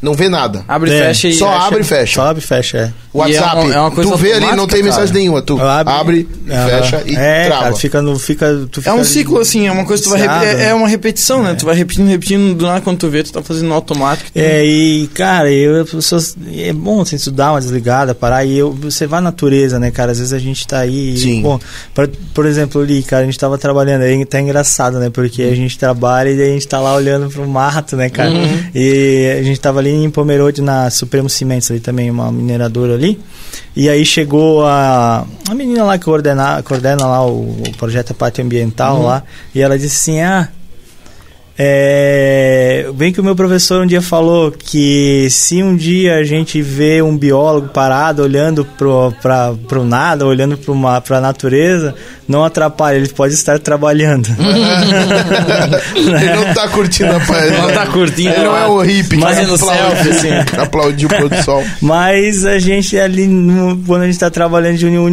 [0.04, 0.64] Não vê nada.
[0.68, 1.34] Abre e É, fecha e.
[1.34, 2.14] Só acha- abre e fecha.
[2.14, 2.92] Só abre e fecha, é.
[3.12, 5.18] WhatsApp, E é uma- é uma coisa tu vê ali, não tem mensagem cara.
[5.20, 5.40] nenhuma.
[5.40, 7.62] Tu Abre, abre, fecha e é, trava.
[7.64, 10.12] cara, fica no, fica, tu É fica um ciclo, assim, é uma coisa que tu
[10.12, 10.48] vai repetir.
[10.48, 10.68] É, né?
[10.70, 11.54] é uma repetição, né?
[11.54, 14.30] Tu vai repetindo, repetindo, do nada quando tu vê, tu tá fazendo no automático.
[14.34, 18.58] É, e, cara, eu, as pessoas, é bom assim, tu dar uma desligada, parar, e
[18.58, 20.10] eu, você vai à natureza, né, cara?
[20.12, 21.16] Às vezes a gente tá aí.
[21.16, 21.40] Sim.
[21.40, 21.58] Bom,
[21.94, 25.08] por, por exemplo, ali, cara, a gente tava trabalhando, aí tá engraçado, né?
[25.08, 28.32] Porque a gente trabalha e a gente tá lá olhando pro mato, né, cara?
[28.74, 33.20] E a gente tava ali em Pomerode, na Supremo Cimentos, ali também, uma mineradora ali.
[33.76, 38.42] E aí chegou a, a menina lá que coordena, coordena lá o, o projeto Parte
[38.42, 39.22] Ambiental lá,
[39.54, 40.48] e ela disse assim, ah.
[41.56, 46.60] É, bem que o meu professor um dia falou que se um dia a gente
[46.60, 51.94] vê um biólogo parado olhando pro, pra, pro nada, olhando pro ma- pra natureza,
[52.26, 54.28] não atrapalha, ele pode estar trabalhando.
[55.94, 57.52] Ele não tá curtindo a paz.
[57.52, 60.58] Não tá curtindo, Ele não é o hippie Mas que é no aplaude, selfie, assim.
[60.58, 61.64] aplaudiu o pôr do sol.
[61.80, 65.04] Mas a gente ali, no- quando a gente tá trabalhando de unir o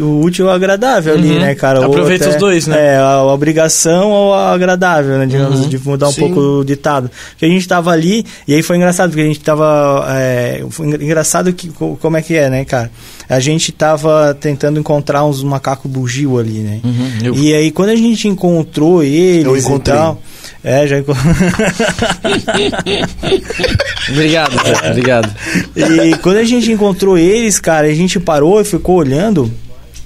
[0.00, 1.38] o útil ao agradável ali, Uhum.
[1.40, 1.84] né, cara?
[1.84, 2.94] Aproveita os dois, né?
[2.94, 5.26] É, a obrigação ou a agradável, né?
[5.28, 5.68] Digamos, Uhum.
[5.68, 6.20] de mudar um Sim.
[6.20, 7.10] pouco o ditado.
[7.30, 10.04] Porque a gente tava ali, e aí foi engraçado, porque a gente tava.
[10.10, 10.62] É,
[11.00, 12.90] engraçado que, co- como é que é, né, cara?
[13.28, 16.80] A gente tava tentando encontrar uns macacos bugio ali, né?
[16.82, 20.20] Uhum, E aí, quando a gente encontrou eles e tal.
[20.64, 21.24] É, já encontrou.
[24.10, 25.34] Obrigado, Zé, obrigado.
[25.76, 29.50] E quando a gente encontrou eles, cara, a gente parou e ficou olhando.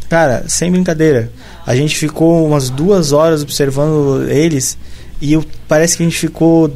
[0.08, 1.30] Cara, sem brincadeira.
[1.66, 4.76] A gente ficou umas duas horas observando eles
[5.22, 6.70] e eu- parece que a gente ficou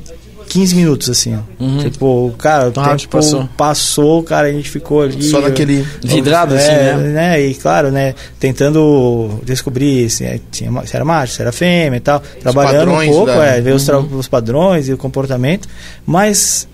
[0.49, 1.37] 15 minutos assim.
[1.59, 1.79] Uhum.
[1.79, 3.49] Tipo, cara, o tempo passou.
[3.57, 5.21] passou, cara, a gente ficou ali.
[5.25, 5.85] Só naquele.
[6.05, 7.41] Vidrado, assim, é, né?
[7.43, 8.15] E claro, né?
[8.39, 12.23] Tentando descobrir se, é- se era macho, se era fêmea e tal.
[12.41, 15.69] Trabalhando um pouco, da- é, ver os, tra- os padrões e o comportamento.
[16.07, 16.69] Mas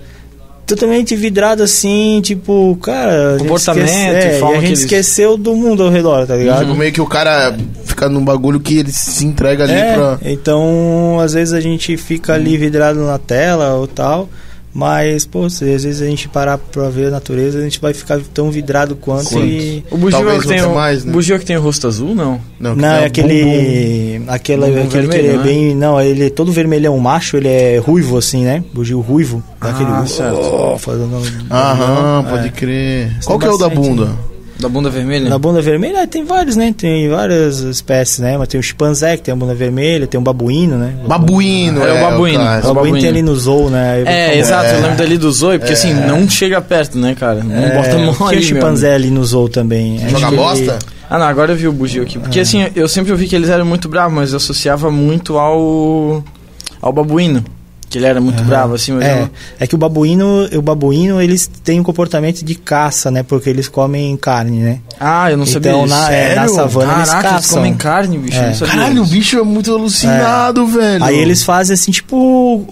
[0.67, 3.31] totalmente vidrado assim, tipo, cara.
[3.35, 5.91] a gente Comportamento, esquece- é, forma e a que gente eles- esqueceu do mundo ao
[5.91, 6.61] redor, tá ligado?
[6.61, 7.57] Tipo, meio que o cara
[8.03, 10.19] fica num bagulho que ele se entrega ali É, pra.
[10.25, 14.29] então às vezes a gente fica ali vidrado na tela ou tal,
[14.75, 17.93] mas, pô, se às vezes a gente parar pra ver a natureza, a gente vai
[17.93, 19.45] ficar tão vidrado quanto, Quanto?
[19.45, 19.85] e...
[19.91, 21.13] O bugio é que tem o, mais, né?
[21.13, 22.41] bugio é o que tem o rosto azul, não?
[22.59, 23.45] Não, Não, que é um bumbum.
[23.45, 24.23] aquele.
[24.29, 25.43] Aquela, Bumbum aquele que vermelho, ele é né?
[25.45, 25.75] bem.
[25.75, 26.97] Não, ele é todo vermelhão.
[26.97, 28.65] O macho, ele é ruivo, assim, né?
[28.73, 29.43] Bugio ruivo.
[29.61, 30.09] Ah, aquele.
[30.09, 30.39] certo.
[30.41, 32.31] Oh, fazendo- Aham, É.
[32.31, 33.13] pode crer.
[33.27, 34.09] Qual que é o da bunda?
[34.63, 35.29] Da bunda vermelha?
[35.29, 36.73] Na bunda vermelha ah, tem vários, né?
[36.77, 38.39] Tem várias espécies, né?
[38.39, 40.95] Mas tem o chimpanzé que tem a bunda vermelha, tem o babuíno, né?
[41.07, 42.39] Babuíno, É, o babuíno.
[42.39, 42.67] O clássico.
[42.69, 42.99] babuíno babuíno.
[43.01, 44.03] tem ali no zoo, né?
[44.07, 47.43] É, exato, eu lembro dali do Zoe, porque assim, não chega perto, né, cara?
[47.43, 49.99] Não É, bota a mão Tem ali, o meu chimpanzé ali no zoo também.
[50.09, 50.79] Joga que ele- bosta?
[51.11, 52.19] Ah, não, agora eu vi o bugio aqui.
[52.19, 56.25] Porque assim, eu sempre ouvi que eles eram muito bravos, mas eu associava muito ao.
[56.81, 57.45] ao babuíno.
[57.93, 59.29] Que ele era muito bravo, assim, mas É,
[59.61, 63.23] é que o babuíno, o babuíno, eles têm um comportamento de caça, né?
[63.23, 64.79] Porque eles comem carne, né?
[64.99, 66.55] Ah, eu não sabia Então, na, é, na Sério?
[66.55, 67.59] savana eles Caraca, eles caçam.
[67.59, 68.39] comem carne, bicho.
[68.39, 68.47] eu É.
[68.47, 69.15] não sabia Caralho, o disso.
[69.17, 71.05] bicho é muito alucinado, velho.
[71.05, 72.17] Aí eles fazem assim, tipo,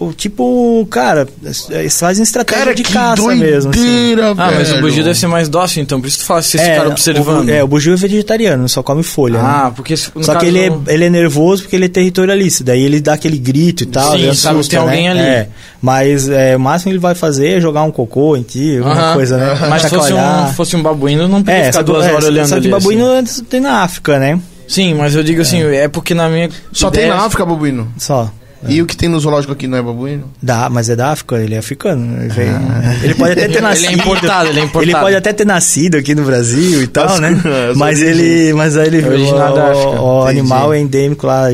[0.01, 1.29] o- tipo, cara,
[1.71, 3.71] eles fazem estratégia Cara, de que caça mesmo.
[3.71, 3.81] Assim.
[3.83, 4.81] doideira, Ah, mas o velho.
[4.83, 6.01] bugio deve ser mais dócil, então.
[6.01, 7.47] Por isso tu fala se esse É, cara observando.
[7.49, 9.39] O, é, o bugio é vegetariano, só come folha.
[9.43, 9.45] né?
[9.47, 12.65] Ah, porque se- no Só que ele é, ele é nervoso porque ele é territorialista.
[12.65, 14.13] Daí ele dá aquele grito e tal.
[14.13, 15.10] Sim, ele sabe assusta, tem alguém né?
[15.11, 15.21] Ali.
[15.21, 15.49] É,
[15.81, 18.95] mas é, o máximo que ele vai fazer é jogar um cocô em ti, alguma
[18.95, 19.15] Aham.
[19.15, 19.67] coisa, né?
[19.69, 22.47] Mas se fosse um, fosse um babuíno, não podia É, ficar duas é, horas olhando
[22.49, 22.71] só que ali.
[22.71, 23.45] babuíno assim.
[23.45, 24.39] tem na África, né?
[24.69, 26.49] Sim, mas eu digo assim, é porque na minha.
[26.73, 27.93] Só tem na África, babuíno.
[27.99, 28.31] Só.
[28.69, 30.25] E o que tem no zoológico aqui não é babuíno?
[30.43, 32.21] Dá, mas é da África, ele é africano.
[32.21, 32.61] Ele, veio-
[33.03, 33.93] ele pode até ter Ele é nascido.
[33.95, 34.85] importado, ele é importado.
[34.85, 37.41] Ele pode até ter nascido aqui no Brasil e tal, As- né?
[37.71, 39.89] as Mas ele, mas aí ele É originário da África.
[40.01, 40.41] o, o Entendi.
[40.41, 41.45] animal é endêmico lá,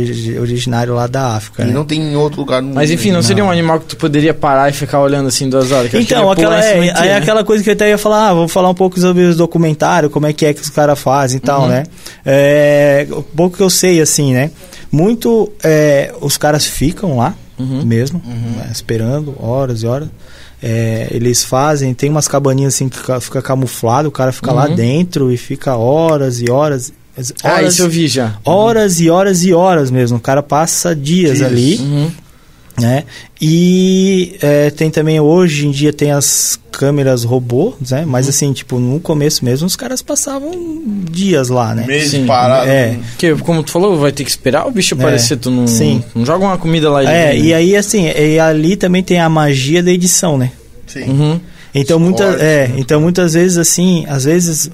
[0.40, 1.62] originário lá da África.
[1.62, 1.72] E né?
[1.72, 4.34] não tem em outro lugar no Mas enfim, não, seria um animal que tu poderia
[4.34, 5.94] parar e ficar olhando assim duas horas?
[5.94, 7.16] Então, ia aquela, é, ti, aí né?
[7.16, 10.10] aquela coisa que eu até ia falar, ah, vou falar um pouco sobre os documentários,
[10.12, 11.68] como é que é que os caras fazem e tal, Uhum.
[11.68, 11.84] né?
[12.24, 14.50] É, o pouco que eu sei, assim, né?
[14.90, 17.82] Muito, é, os caras ficam lá Uhum.
[17.84, 20.08] mesmo, né, esperando horas e horas.
[20.62, 24.66] É, eles fazem, tem umas cabaninhas assim que ca- fica camuflado, o cara fica lá
[24.68, 24.74] Uhum.
[24.74, 26.92] dentro e fica horas e horas.
[27.42, 28.36] Ah, horas isso eu vi já.
[28.44, 30.16] Horas e horas e horas mesmo.
[30.18, 31.50] O cara passa dias, Dias.
[31.50, 32.10] ali Uhum.
[32.78, 33.04] Né?
[33.40, 38.02] E é, tem também hoje em dia tem as câmeras robô, né?
[38.02, 38.06] Uhum.
[38.06, 40.50] Mas assim, tipo, no começo mesmo os caras passavam
[41.10, 41.86] dias lá, né?
[41.86, 42.68] Meses parado.
[42.68, 42.98] É.
[43.16, 46.04] Que, como tu falou, vai ter que esperar o bicho É, aparecer, tu não, sim.
[46.14, 47.54] não joga uma comida lá e É, e né?
[47.54, 50.52] aí assim, e ali também tem a magia da edição, né?
[50.86, 51.04] Sim.
[51.04, 51.40] Uhum.
[51.74, 52.74] Então muitas, é, né?
[52.78, 54.70] então muitas vezes assim, às vezes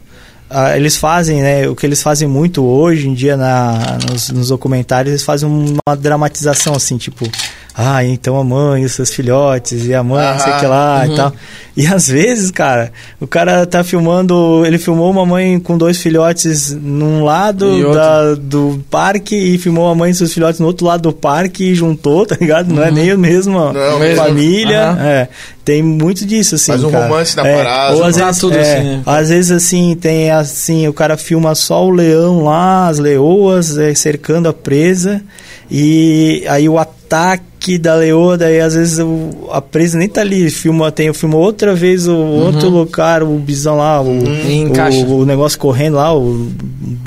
[0.54, 1.66] ah, eles fazem, né?
[1.66, 5.96] O que eles fazem muito hoje em dia na, nos, nos documentários, eles fazem uma
[5.96, 7.26] dramatização assim, tipo,
[7.74, 11.04] Ah, então a mãe, os seus filhotes, e a mãe, não sei o que lá
[11.06, 11.12] Uhum.
[11.12, 11.32] e tal.
[11.74, 14.62] E às vezes, cara, o cara tá filmando.
[14.66, 19.94] Ele filmou uma mãe com dois filhotes num lado da- do parque e filmou a
[19.94, 22.74] mãe e seus filhotes no outro lado do parque e juntou, tá ligado?
[22.74, 24.22] Não é nem a mesma Não, mesmo.
[24.22, 24.88] família.
[24.90, 25.02] Aham.
[25.06, 25.28] É,
[25.64, 26.72] tem muito disso, assim.
[26.72, 27.04] Faz um cara.
[27.06, 27.94] romance na É, parada.
[27.96, 29.02] Ou às vezes, tudo é, assim, né?
[29.06, 33.94] às vezes, assim, tem assim, o cara filma só o leão lá, as leoas é,
[33.94, 35.22] cercando a presa,
[35.70, 37.44] e aí o ataque
[37.78, 41.74] da leoa, daí às vezes o- a presa nem tá ali, filma, tem, filma outra
[41.74, 44.18] vez o outro lugar, o bisão lá, o,
[44.50, 44.98] encaixa.
[44.98, 46.50] o, o negócio correndo lá, o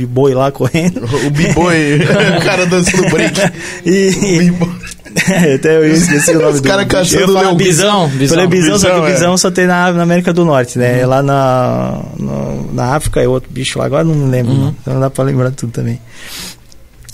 [0.08, 1.04] boi lá correndo.
[1.04, 2.00] O b-boy,
[2.40, 3.40] o cara dançando break.
[3.86, 4.12] E,
[4.52, 4.70] B-boy.
[5.56, 6.98] até eu esqueci o nome Os do caras bicho.
[6.98, 7.56] caçando leão.
[7.56, 8.36] Bisão, bisão.
[8.36, 9.12] Falei bisão, só que o Bisão, é.
[9.14, 11.06] bisão só tem na, na América do Norte, né?
[11.06, 14.76] Lá na, no- na África é outro bicho lá, agora não lembro, não.
[14.82, 16.00] Então não dá pra lembrar tudo também.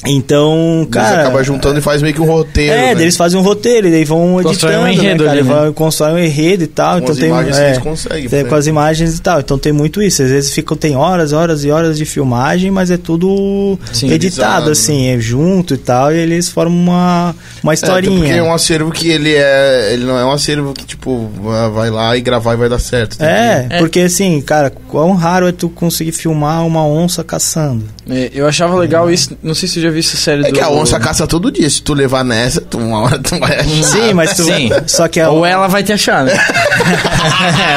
[0.05, 1.21] Então, Eles cara.
[1.21, 2.73] acabam juntando e faz meio que um roteiro.
[2.73, 2.95] É, né?
[2.95, 5.30] daí eles fazem um roteiro, e daí vão Constrói editando, um enredo né, cara?
[5.31, 5.61] ali, Eles né?
[5.63, 6.93] vão- constroem um enredo e tal.
[6.93, 8.49] Com então as tem, imagens que é, eles conseguem, tem- né?
[8.49, 9.39] com as imagens e tal.
[9.39, 10.23] Então tem muito isso.
[10.23, 14.71] Às vezes ficam, tem horas, horas e horas de filmagem, mas é tudo Sim, editado,
[14.71, 18.17] assim, é junto e tal, e eles formam uma, uma É, historinha.
[18.19, 19.93] porque é um acervo que ele é.
[19.93, 21.30] Ele não é um acervo que, tipo,
[21.73, 23.21] vai lá e gravar e vai dar certo.
[23.21, 23.77] É, É.
[23.77, 27.83] porque assim, cara, quão raro é tu conseguir filmar uma onça caçando.
[28.11, 30.53] É, Eu achava legal isso, não sei se você já viu essa série É do...
[30.53, 31.69] que a onça caça todo dia.
[31.69, 33.83] Se tu levar nessa, tu, uma hora tu vai achar.
[33.83, 34.43] Sim, mas tu.
[34.43, 34.69] Sim.
[34.88, 36.33] Só que é Ou ela vai te achar, né?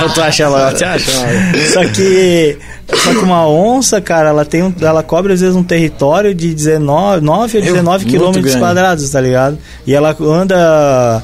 [0.03, 1.11] Ou tu acha ela, ela te acha.
[1.73, 2.59] Só que.
[2.87, 6.53] Só que uma onça, cara, ela tem um, ela cobre às vezes um território de
[6.55, 8.61] 19, 9 a 19 muito quilômetros grande.
[8.61, 9.59] quadrados, tá ligado?
[9.87, 11.23] E ela anda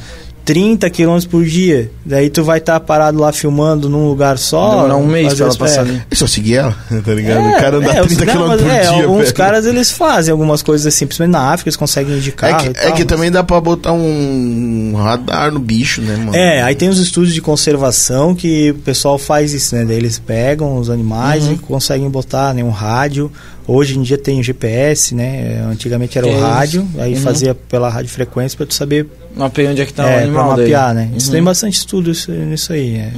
[0.50, 1.92] 30 quilômetros por dia.
[2.04, 4.70] Daí tu vai estar parado lá filmando num lugar só.
[4.70, 5.88] Demorar um mês pra ela passar é.
[5.90, 6.02] ali.
[6.10, 7.46] É só seguir ela, tá ligado?
[7.48, 9.04] o cara anda é, 30 não, km por é, dia.
[9.04, 9.34] Alguns velho.
[9.34, 12.48] caras eles fazem algumas coisas assim, principalmente na África, eles conseguem de É que, é
[12.48, 12.64] tal,
[12.94, 16.34] que mas- também dá pra botar um radar no bicho, né, mano?
[16.34, 19.84] É, aí tem os estudos de conservação que o pessoal faz isso, né?
[19.84, 21.52] Daí eles pegam os animais Uhum.
[21.52, 23.30] e conseguem botar né, um rádio.
[23.72, 25.64] Hoje em dia tem o GPS, né?
[25.70, 27.20] Antigamente era o é rádio, aí Uhum.
[27.20, 30.56] fazia pela radiofrequência pra tu saber Mapeia onde é que tá o é, animal pra
[30.56, 30.64] daí.
[30.64, 31.10] mapear, né?
[31.16, 31.34] Isso Uhum.
[31.34, 32.96] tem bastante estudo isso, nisso aí.
[32.96, 33.12] é.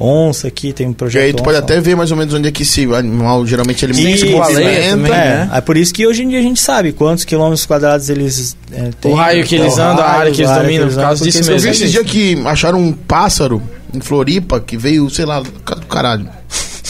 [0.00, 1.24] Onça aqui, tem um E projeto.
[1.24, 1.64] aí tu pode onça.
[1.64, 4.90] até ver mais ou menos onde é que esse animal geralmente ele Sim, se movimenta.
[4.90, 5.50] também, É, né?
[5.52, 8.90] é por isso que hoje em dia a gente sabe quantos quilômetros quadrados eles é,
[8.98, 9.14] têm.
[9.14, 11.48] raio que eles o andam, a área que eles dominam, por andam, causa disso eles
[11.48, 11.70] Eu vi mesmo.
[11.84, 13.62] esses dias que acharam um pássaro
[13.94, 15.52] em Floripa que veio, sei lá, do
[15.86, 16.26] caralho.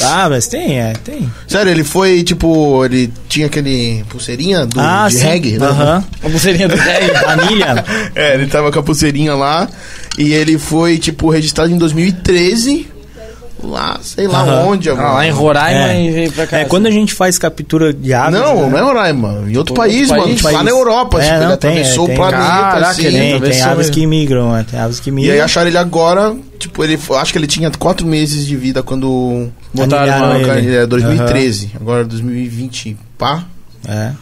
[0.00, 1.30] Ah, mas tem, é, tem.
[1.46, 2.84] Sério, ele foi tipo.
[2.84, 5.24] Ele tinha aquele pulseirinha do, ah, de sim.
[5.26, 5.66] reggae, né?
[5.66, 6.04] Aham.
[6.22, 7.10] A pulseirinha do reggae.
[7.26, 7.84] Anilha.
[8.14, 9.68] É, ele tava com a pulseirinha lá.
[10.18, 12.88] E ele foi, tipo, registrado em 2013.
[13.64, 14.66] Lá, sei lá Aham.
[14.70, 15.14] onde, Ah, mano.
[15.14, 16.02] lá em Roraima É.
[16.04, 16.58] e veio pra cá.
[16.58, 18.40] É, quando a gente faz captura de aves.
[18.40, 18.68] Não, né?
[18.70, 19.28] não é Roraima.
[19.28, 20.24] Em outro Outro país, mano.
[20.24, 20.42] país?
[20.42, 21.22] Lá na Europa.
[21.22, 22.14] É, tipo, não, ele tem, atravessou é, tem.
[22.14, 23.04] o planeta, Caraca, assim.
[23.06, 25.34] ele Tem, tem aves que migram, é, tem aves que E migram.
[25.34, 28.82] aí acharam ele agora, tipo, ele foi- acho que ele tinha quatro meses de vida
[28.82, 30.76] quando Botaram Anilharam uma- ele.
[30.76, 33.44] é, 2013, agora 2020, pá,
[33.88, 34.12] É.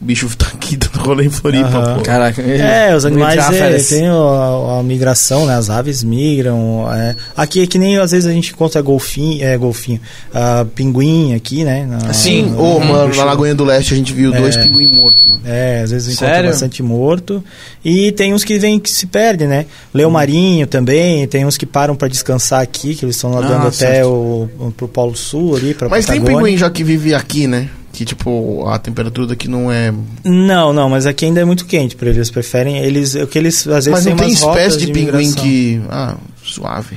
[0.00, 2.02] o bicho tá aqui dando rolê em Floripa, pô.
[2.02, 2.40] Caraca.
[2.42, 5.56] É, os animais é, tem a, a migração, né?
[5.56, 6.86] As aves migram.
[6.92, 7.16] é.
[7.36, 10.00] Aqui é que nem às vezes a gente encontra golfinho, é, golfinho,
[10.32, 11.86] ah, pinguim aqui, né?
[11.86, 12.54] Na- Sim.
[12.56, 14.40] Ô, no- mano, no- na Lagoinha do Leste a gente viu É.
[14.40, 15.40] dois pinguins mortos, mano.
[15.44, 16.50] É, às vezes encontra Sério?
[16.50, 17.42] bastante morto.
[17.84, 19.66] E tem uns que vêm que se perdem, né?
[19.92, 20.12] Leão Hum.
[20.14, 24.04] marinho também, tem uns que param pra descansar aqui, que eles estão nadando Ah, até
[24.04, 26.44] o, o- pro Polo Sul ali, pra Mas tem Patagônia.
[26.46, 27.68] pinguim já que vive aqui, né?
[27.92, 29.94] Que, tipo, a temperatura daqui não é...
[30.24, 32.16] Não, não, mas aqui ainda é muito quente para eles.
[32.16, 32.78] Eles preferem.
[32.78, 35.42] Eles, o que eles às vezes Mas não tem umas rotas espécie de, pinguim migração.
[35.44, 35.80] que...
[35.88, 36.96] Ah, suave.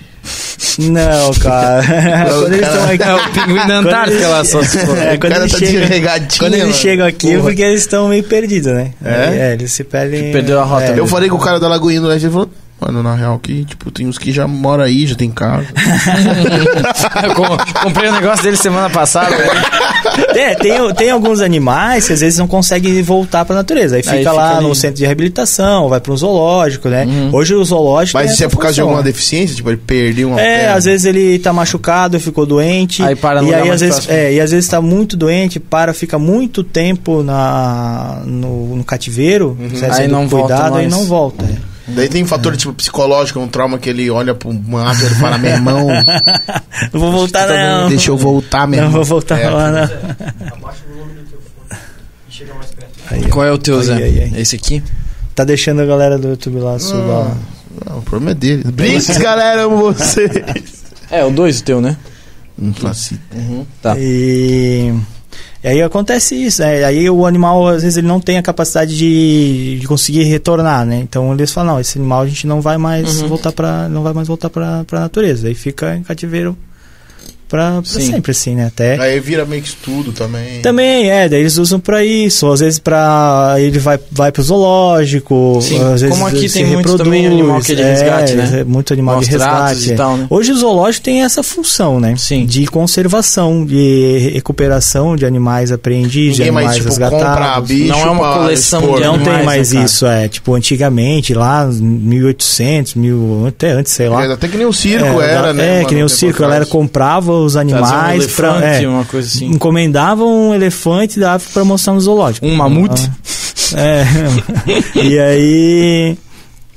[0.80, 1.82] Não, cara.
[2.30, 3.04] quando eles estão aqui.
[3.04, 4.98] É o pinguim da Antártica lá, só se for.
[4.98, 6.74] É, o quando cara eles tá chegam- Quando eles mano.
[6.78, 7.44] chegam aqui é Porra.
[7.44, 8.92] porque eles estão meio perdidos, né?
[9.04, 9.50] É?
[9.50, 10.32] É, eles se perdem.
[10.32, 11.02] Perdeu a rota é, mesmo.
[11.04, 12.50] Eu falei com o cara da Lagoinha do Leste, ele falou...
[12.80, 15.66] Mano, na real que, tipo, tem uns que já moram aí, já tem casa.
[17.36, 19.36] Com- comprei o negócio dele semana passada.
[20.36, 23.96] É, tem, tem alguns animais que às vezes não conseguem voltar pra natureza.
[23.96, 24.68] Aí fica, Aí fica lá ali.
[24.68, 27.06] no centro de reabilitação, vai para um zoológico, né?
[27.06, 27.30] Uhum.
[27.34, 28.18] Hoje o zoológico.
[28.18, 29.06] Mas tem isso é por causa de alguma né?
[29.06, 29.56] deficiência?
[29.56, 30.74] Tipo, ele perdeu uma É, perna?
[30.76, 33.02] às vezes ele tá machucado, ficou doente.
[33.04, 34.14] Aí para no e aí às vezes, próximo.
[34.14, 39.58] é, e às vezes tá muito doente, para, fica muito tempo na, no, no cativeiro,
[39.60, 39.70] Uhum.
[39.92, 40.92] Aí não volta cuidado, aí mais.
[40.92, 41.44] não volta.
[41.46, 41.77] é.
[41.88, 45.38] Daí tem fator, tipo, psicológico, um trauma que ele olha pra uma ave e fala,
[45.38, 45.88] meu irmão,
[46.92, 47.88] Não vou voltar, não.
[47.90, 49.04] deixa eu voltar, meu Não irmão.
[49.04, 49.50] vou voltar É.
[49.50, 49.90] lá, não.
[53.10, 53.30] Aí, ó.
[53.30, 53.94] Qual é o teu, Zé?
[53.96, 54.42] Ai, ai, ai.
[54.42, 54.84] Esse aqui?
[55.34, 57.38] Tá deixando a galera do YouTube lá subar.
[57.86, 58.64] Não, o problema é dele.
[58.72, 60.84] Brinks, galera, amo vocês.
[61.10, 61.96] É, o 2 o teu, né?
[62.58, 63.66] Não faço ideia.
[63.82, 63.96] Tá.
[63.98, 64.94] E
[65.64, 66.84] E aí acontece isso, né?
[66.84, 70.98] Aí o animal, às vezes, ele não tem a capacidade de, de conseguir retornar, né?
[70.98, 73.28] Então eles falam, não, esse animal a gente não vai mais Uhum.
[73.28, 75.48] voltar para não vai mais voltar para a natureza.
[75.48, 76.56] Aí fica em cativeiro
[77.48, 78.12] para Sim.
[78.14, 78.68] sempre, assim, né?
[78.68, 80.62] Até Aí vira meio que estudo também.
[80.62, 83.56] também, é, daí eles usam pra isso, às vezes pra.
[83.58, 87.28] ele vai, vai pro zoológico, Sim, às vezes como aqui se tem muito reproduz, também
[87.28, 88.60] animal que é de resgate, né?
[88.60, 89.90] é, Muito animal Maus de resgate.
[89.90, 89.96] e é.
[89.96, 90.28] tal, né?
[90.30, 92.16] Hoje o zoológico tem essa função, né?
[92.18, 92.46] Sim.
[92.46, 97.68] De conservação, de recuperação de animais apreendidos, de Ninguém mais, animais tipo, resgatados.
[97.70, 98.98] bicho Não é uma pra coleção expor.
[98.98, 100.28] de Não animais, tem mais né, isso, é.
[100.28, 104.26] Tipo, antigamente, lá, 1800, mil, até antes, sei lá.
[104.26, 105.66] É, Até que nem o circo É, era, né?
[105.68, 106.74] É, mano, que nem o circo, a galera atrás.
[107.46, 108.48] Os Trazer um animais pra.
[108.58, 109.46] elefante, é, uma coisa assim.
[109.48, 112.46] Encomendava um elefante da África pra mostrar no zoológico.
[112.46, 113.10] Um mamute?
[113.76, 114.06] É.
[114.96, 116.18] e aí.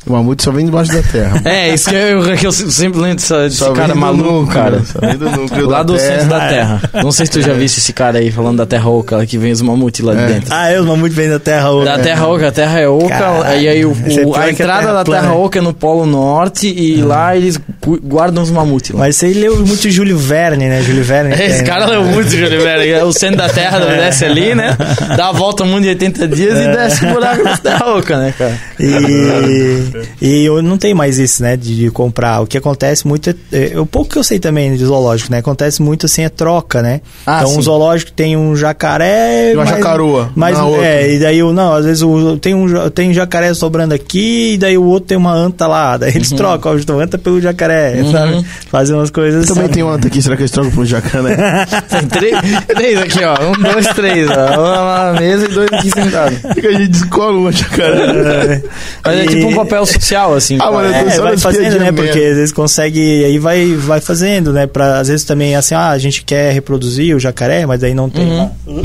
[0.07, 1.41] O mamute só vem debaixo da terra.
[1.45, 4.77] É, isso que eu, que eu sempre lembro desse Só cara maluco, núcleo, cara.
[4.77, 4.83] né?
[4.91, 6.81] Só vem do núcleo Lá da do centro da terra.
[6.91, 7.03] Terra.
[7.05, 9.53] Não sei se tu já viste esse cara aí falando da Terra Oca, que vem
[9.53, 10.27] os mamutes lá de É.
[10.27, 10.49] dentro.
[10.55, 11.85] Ah, é, os mamutes vêm da terra oca.
[11.85, 14.51] Da Terra Oca, a Terra é oca, Caralho, e aí o, é o- pior a
[14.51, 15.23] entrada Terra da plana.
[15.23, 17.61] Terra Oca é no Polo Norte e lá eles
[18.03, 19.01] guardam os mamutes lá.
[19.01, 20.83] Mas você leu muito Júlio Verne, né?
[20.83, 21.35] Júlio Verne.
[21.35, 23.05] Esse tem- cara leu muito, Júlio Velho.
[23.07, 24.77] O centro da Terra desce ali, né?
[25.17, 28.17] Dá a volta ao mundo em 80 dias e desce o buraco da Terra Oca,
[28.19, 28.59] né, cara?
[28.79, 29.90] E,
[30.20, 32.41] e eu não tenho mais isso, né, de, de comprar.
[32.41, 33.35] O que acontece muito é,
[33.75, 36.83] é, o pouco que eu sei também de zoológico, né, acontece muito assim é troca,
[36.83, 37.01] né?
[37.27, 37.59] Ah, então sim.
[37.59, 40.85] um zoológico tem um jacaré, E uma mas- jacaroa mas na outra.
[40.86, 44.59] é, e daí o não, às vezes o, tem um tem jacaré sobrando aqui e
[44.59, 46.17] daí o outro tem uma anta lá, daí Uhum.
[46.17, 48.44] eles trocam a anta pelo jacaré, sabe?
[48.70, 49.73] Fazem umas coisas Também assim.
[49.75, 51.67] tem uma anta aqui, será que eles trocam pro jacaré?
[51.89, 52.36] Tem três,
[52.67, 53.35] três aqui, ó.
[53.49, 54.59] Um, dois, três, ó.
[54.59, 56.39] Um lá na mesa e dois aqui sentados.
[56.55, 58.62] Fica a gente descola uma jacaré.
[59.05, 60.59] Mas é tipo um papel social, assim.
[60.60, 61.92] Ah, mano, É, vai fazendo, né?
[61.92, 64.67] Porque às vezes consegue, aí vai, vai fazendo, né?
[64.67, 68.09] Pra, às vezes também assim, ah, a gente quer reproduzir o jacaré, mas aí não
[68.10, 68.36] tem.
[68.36, 68.50] lá.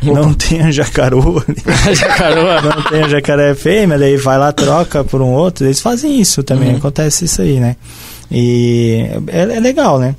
[0.00, 1.44] Não tem a jacaroa,
[1.92, 2.62] Jacaroa.
[2.62, 5.66] não tem a jacaré fêmea, daí vai lá, troca por um outro.
[5.66, 7.74] Eles fazem isso também, acontece isso aí, né?
[8.30, 10.14] E é, é legal, né?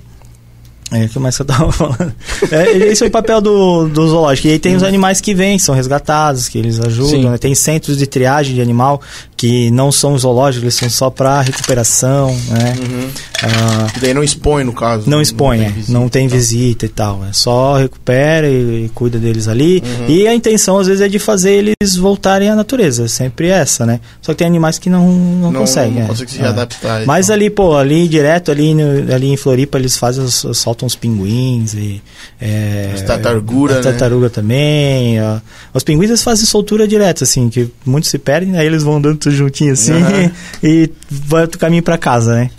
[0.91, 2.13] É, o que mais que eu tava falando?
[2.51, 4.47] É, esse é o papel do, do zoológico.
[4.47, 7.31] E aí tem os animais que vêm, são resgatados, que eles ajudam.
[7.31, 7.37] Né?
[7.37, 8.99] Tem centros de triagem de animal
[9.39, 12.75] que não são zoológicos, eles são só para recuperação, né?
[13.41, 15.09] Ah, Que daí não expõe, no caso.
[15.09, 17.23] não expõe, tem é, visita não tem e visita e tal.
[17.25, 19.81] É só recupera e, e cuida deles ali.
[20.09, 23.07] E a intenção, às vezes, é de fazer eles voltarem à natureza.
[23.07, 24.01] Sempre essa, né?
[24.21, 25.93] Só que tem animais que não, não, Não conseguem.
[25.99, 26.07] não é.
[26.07, 26.45] consegue se É.
[26.45, 27.05] adaptar.
[27.05, 27.35] Mas então.
[27.35, 32.01] ali, pô, ali direto, ali, no- ali em Floripa, eles fazem, soltam os pinguins e.
[32.41, 33.81] É, As tartaruga, a né?
[33.83, 35.21] tartaruga também.
[35.21, 35.39] ó.
[35.73, 39.17] Os pinguins eles fazem soltura direto, assim, que muitos se perdem, aí eles vão andando
[39.29, 40.31] tudo juntinho assim Aham.
[40.63, 42.49] e vai outro caminho pra casa, né?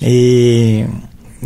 [0.00, 0.84] E.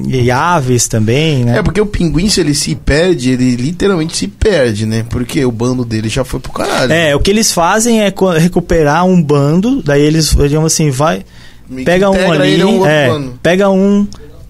[0.08, 1.58] E aves também, né?
[1.58, 5.06] É, porque o pinguim, se ele se perde, ele literalmente se perde, né?
[5.08, 6.92] Porque o bando dele já foi pro caralho.
[6.92, 11.24] É, o que eles fazem é recuperar um bando, daí eles, digamos assim, vai,
[11.84, 13.38] pega um ali, um é, bando.
[13.40, 14.04] pega um,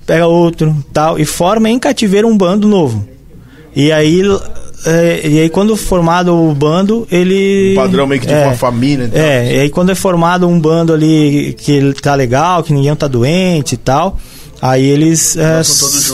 [0.06, 3.06] pega outro, tal, e forma em cativeiro um bando novo.
[3.76, 4.22] E aí,
[4.84, 7.72] é, e aí quando formado o bando, ele...
[7.72, 9.04] Um padrão meio que de é, uma família.
[9.04, 9.20] então.
[9.20, 13.08] É, e aí quando é formado um bando ali que tá legal, que ninguém tá
[13.08, 14.18] doente e tal,
[14.60, 15.62] aí eles é,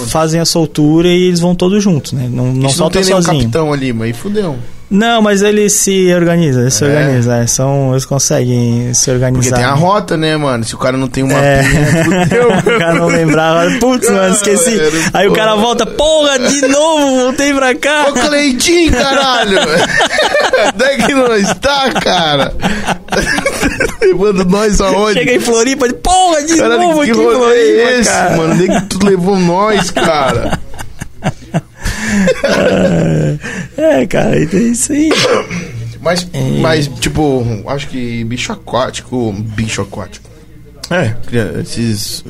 [0.06, 2.28] fazem a soltura e eles vão todos juntos, né?
[2.30, 3.42] Não, não Isso não soltam tem nenhum sozinho.
[3.44, 4.56] capitão ali, mas aí fudeu.
[4.90, 6.88] Não, mas eles se organizam, eles se É.
[6.88, 9.50] organizam, é, são, eles conseguem se organizar.
[9.50, 10.64] Porque tem a rota, né, mano?
[10.64, 11.62] Se o cara não tem uma É.
[11.62, 12.48] pinha, fudeu.
[12.48, 14.76] o cara não lembrava, putz, mano, esqueci.
[15.14, 18.06] Aí o cara volta, porra, de novo, voltei pra cá.
[18.08, 19.58] Ô, Cleitinho, caralho!
[20.74, 22.52] Onde é que não está, cara?
[24.02, 25.14] Levando nós aonde?
[25.20, 28.36] Chega em Floripa, porra, de Caralho, novo que aqui em Floripa, é esse, cara.
[28.36, 28.54] mano?
[28.54, 30.58] Onde é que tu levou nós, cara?
[33.76, 35.10] É, cara, é isso aí.
[36.00, 36.28] Mas,
[36.60, 39.32] mas, tipo, acho que bicho aquático.
[39.32, 40.28] Bicho aquático.
[40.90, 41.14] É,
[41.60, 42.24] esses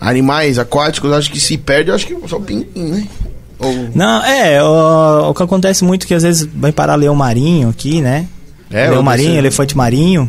[0.00, 3.08] animais aquáticos, acho que se perde, acho que só o pinguim, né?
[3.58, 7.14] Ou, Não, é, o, o que acontece muito é que às vezes vai parar leão
[7.14, 8.26] marinho aqui, né?
[8.70, 10.28] É, leão marinho, elefante marinho,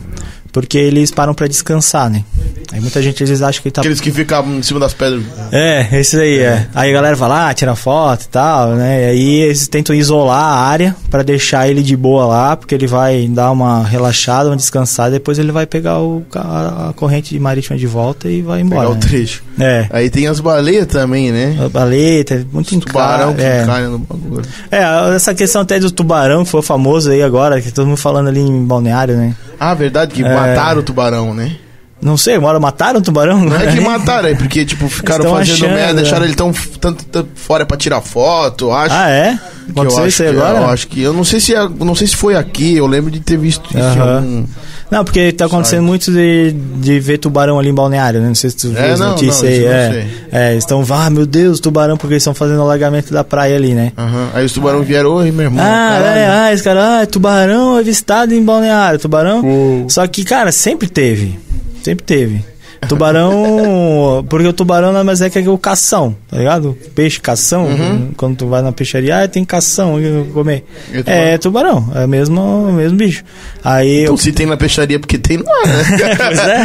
[0.53, 2.23] porque eles param pra descansar, né?
[2.71, 5.23] Aí muita gente às vezes acha que tá aqueles que ficam em cima das pedras.
[5.51, 6.67] É, esse aí é.
[6.73, 9.01] Aí a galera vai lá, tira foto e tal, né?
[9.01, 12.87] E aí eles tentam isolar a área pra deixar ele de boa lá, porque ele
[12.87, 17.77] vai dar uma relaxada, uma descansada, depois ele vai pegar o, a, a corrente marítima
[17.77, 18.87] de volta e vai embora.
[18.87, 18.99] Pegar o né?
[19.01, 19.43] trecho.
[19.59, 19.87] É.
[19.89, 21.57] Aí tem as baleias também, né?
[21.65, 23.65] A baleta, muito Tubarão que é.
[23.65, 24.45] cai no bagulho.
[24.71, 28.27] É, essa questão até do tubarão que foi famoso aí agora, que todo mundo falando
[28.27, 29.35] ali em balneário, né?
[29.65, 30.35] Ah, verdade, que É.
[30.35, 31.55] mataram o tubarão, né?
[32.03, 33.39] Não sei, uma hora mataram o tubarão?
[33.43, 36.03] Não é que mataram, é porque, tipo, ficaram fazendo achando, merda, é.
[36.03, 38.93] deixaram ele tão tanto, tanto fora pra tirar foto, acho.
[38.93, 39.39] Ah, é?
[39.69, 40.57] Aconteceu isso aí que- agora?
[40.59, 41.01] Eu acho que.
[41.01, 43.65] Eu não sei se, é- não sei se foi aqui, eu lembro de ter visto
[43.69, 44.15] isso em Aham.
[44.17, 44.45] algum.
[44.91, 48.27] Não, porque tá acontecendo muito de, de ver tubarão ali em balneário, né?
[48.27, 49.65] Não sei se tu viu É, as não, notícias não, aí.
[49.65, 53.55] é, é, eles estão, ah, meu Deus, tubarão, porque eles estão fazendo alagamento da praia
[53.55, 53.91] ali, né?
[53.97, 54.27] Aham.
[54.35, 55.63] Aí os tubarão vieram, oi, meu irmão.
[55.65, 59.41] Ah, caralho." é, ah, esse cara, ah, tubarão avistado em balneário, tubarão.
[59.87, 61.39] Só que, cara, sempre teve.
[61.83, 62.52] Sempre teve.
[62.87, 64.25] Tubarão.
[64.29, 66.77] porque o tubarão nada mais é que o cação, tá ligado?
[66.95, 67.65] Peixe cação.
[67.65, 68.11] Uhum.
[68.15, 70.63] Quando tu vai na peixaria, ah, tem cação eu comer.
[70.89, 71.13] O tubarão?
[71.23, 73.23] É tubarão, é o mesmo, mesmo bicho.
[73.63, 75.83] Aí Então, se tem na peixaria, porque tem no ar, né?
[76.17, 76.63] Pois é.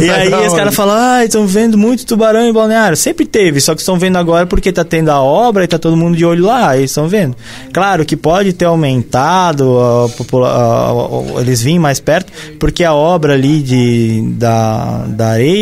[0.04, 2.96] E aí os caras falam, ah, estão vendo muito tubarão em balneário.
[2.96, 5.96] Sempre teve, só que estão vendo agora porque tá tendo a obra e tá todo
[5.96, 7.36] mundo de olho lá, e estão vendo.
[7.72, 12.94] Claro que pode ter aumentado, a popula- a- a- eles vêm mais perto, porque a
[12.94, 15.59] obra ali de, da, da areia,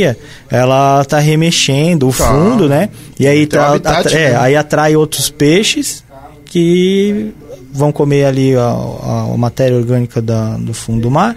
[0.51, 2.29] ela tá remexendo o Tá.
[2.29, 2.89] fundo, né?
[3.19, 4.37] E aí, Tem tá, habitat, atra- é, né?
[4.39, 6.05] aí atrai outros peixes
[6.45, 7.33] que
[7.73, 11.37] vão comer ali a, a- a matéria orgânica da- do fundo do mar.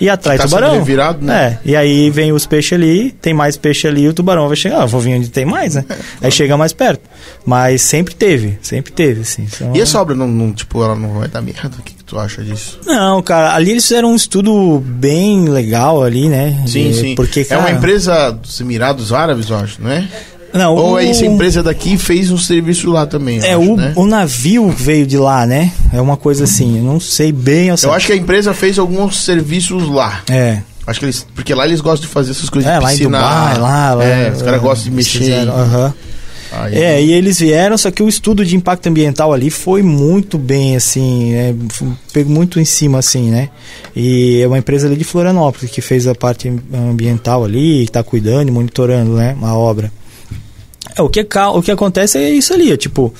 [0.00, 0.72] E atrai Tá tubarão.
[0.74, 1.60] revirado, né?
[1.64, 4.82] É, e aí vem os peixes ali, tem mais peixe ali, o tubarão vai chegar.
[4.82, 5.84] Ah, vou vir onde tem mais, né?
[6.20, 7.08] Aí chega mais perto.
[7.46, 9.46] Mas sempre teve, sempre teve, assim.
[9.46, 11.70] Então- E essa obra não, não, tipo, ela não vai dar merda?
[11.78, 12.78] O que tu acha disso?
[12.86, 16.62] Não, cara, ali eles fizeram um estudo bem legal ali, né?
[16.66, 17.14] Sim, De- sim.
[17.16, 20.06] Porque, é cara, uma empresa dos Emirados Árabes, eu acho, não é?
[20.52, 23.60] Não, Ou o- é essa empresa daqui fez um serviço lá também, eu É, acho,
[23.72, 23.92] o, né?
[23.96, 25.72] o navio veio de lá, né?
[25.92, 27.94] É uma coisa assim, eu não sei bem Eu certo.
[27.94, 30.20] acho que a empresa fez alguns serviços lá.
[30.30, 30.58] É.
[30.86, 31.26] Acho que eles.
[31.34, 33.18] Porque lá eles gostam de fazer essas coisas É, de lá em piscina.
[33.18, 34.04] Dubai, lá, lá.
[34.04, 35.18] É, os caras é, gostam de mexer.
[35.18, 35.94] fizeram, aham.
[36.56, 40.38] Aí- É, e eles vieram, só que o estudo de impacto ambiental ali foi muito
[40.38, 43.48] bem, assim, é, f- pegou muito em cima, assim, né?
[43.94, 48.02] E é uma empresa ali de Florianópolis que fez a parte ambiental ali, que tá
[48.02, 49.92] cuidando e monitorando, né, a obra.
[50.96, 53.12] É, o, que, o que acontece é isso ali, é tipo,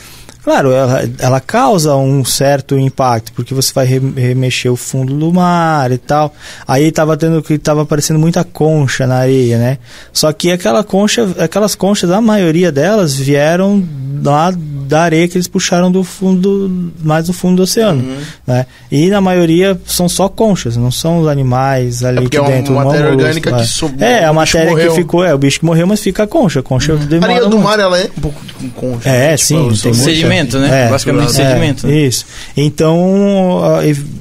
[0.45, 5.33] claro, ela, ela causa um certo impacto, porque você vai re- remexer o fundo do
[5.33, 6.33] mar e tal.
[6.69, 9.79] Aí tava tendo que tava aparecendo muita concha na areia, né?
[10.13, 13.83] Só que aquela concha, aquelas conchas, a maioria delas vieram
[14.23, 14.53] lá
[14.87, 18.17] da areia que eles puxaram do fundo, mais do fundo do oceano, Uhum.
[18.47, 18.67] né?
[18.93, 22.51] E na maioria são só conchas, não são os animais ali porque que é uma
[22.51, 22.75] dentro.
[22.75, 23.65] matéria molusco, orgânica que é.
[23.65, 24.89] sobrou, É, a matéria morreu.
[24.91, 24.95] Uhum.
[24.95, 27.33] que ficou, é, o bicho que morreu, mas fica a concha, a concha A demora
[27.33, 27.65] areia do muito.
[27.65, 29.09] mar, ela é um pouco com concha.
[29.09, 29.37] É, né?
[29.39, 30.27] sim, Tipo, tem são- muito.
[30.35, 30.87] Sedimento, né?
[30.87, 31.87] É, Basicamente é, sedimento.
[31.87, 31.97] né?
[31.97, 32.27] Isso.
[32.57, 33.63] Então,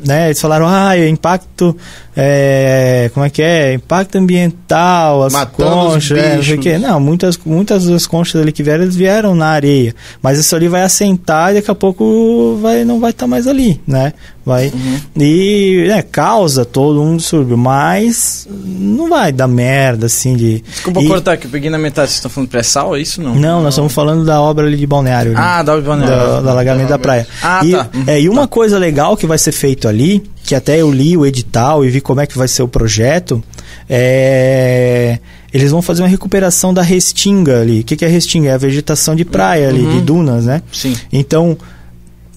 [0.06, 1.76] né, eles falaram, ah, é impacto,
[2.16, 3.74] é, como é que é?
[3.74, 6.78] Impacto ambiental, as Matando os conchas, é, não sei o quê.
[6.78, 9.96] Não, muitas, muitas das conchas ali que vieram, eles vieram na areia.
[10.22, 13.82] Mas isso ali vai assentar e daqui a pouco vai, não vai estar mais ali,
[13.88, 14.14] né?
[14.46, 14.68] Vai.
[14.74, 15.00] Uhum.
[15.22, 20.60] E é, causa todo um distúrbio, mas não vai dar merda, assim, de...
[20.62, 22.10] Desculpa e- cortar, que eu peguei na metade.
[22.10, 23.36] Vocês estão falando pré-sal, é isso não?
[23.36, 25.32] Não, nós estamos falando da obra ali de balneário.
[25.32, 26.18] ali Ah, da Balneário.
[26.18, 27.26] da, do alagamento da praia.
[27.42, 27.90] Ah, e, tá.
[27.94, 28.04] Uhum.
[28.06, 31.26] é, e uma coisa legal que vai ser feito ali, que até eu li o
[31.26, 33.42] edital e vi como é que vai ser o projeto,
[33.90, 35.20] é,
[35.54, 37.80] eles vão fazer uma recuperação da restinga ali.
[37.80, 38.50] O que, que é restinga?
[38.50, 39.92] É a vegetação de praia ali, Uhum.
[39.94, 40.62] de dunas, né?
[40.72, 40.96] Sim.
[41.14, 41.58] Então,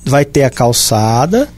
[0.05, 1.49] vai ter a calçada,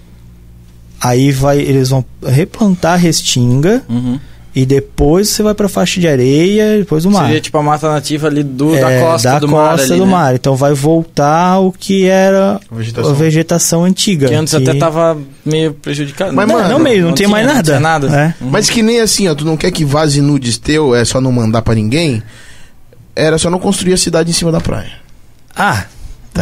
[1.00, 4.18] aí vai, eles vão replantar a restinga Uhum.
[4.54, 7.26] e depois você vai para a faixa de areia, depois o mar.
[7.26, 9.70] Seria tipo a mata nativa ali do, da É, costa da do mar.
[9.76, 10.12] costa ali, do né?
[10.12, 10.34] mar.
[10.34, 13.10] Então vai voltar o que era Vegetação.
[13.10, 14.28] a vegetação antiga.
[14.28, 16.32] Que antes até tava meio prejudicado.
[16.34, 17.64] Mas, não, mano, não meio, não, tinha mais Não nada.
[17.66, 18.06] tinha nada.
[18.08, 18.34] É.
[18.44, 18.50] Uhum.
[18.50, 21.30] Mas que nem assim, ó, tu não quer que vaze nudes teu, é só não
[21.30, 22.22] mandar pra ninguém.
[23.14, 24.92] Era só não construir a cidade em cima da praia.
[25.54, 25.84] Ah,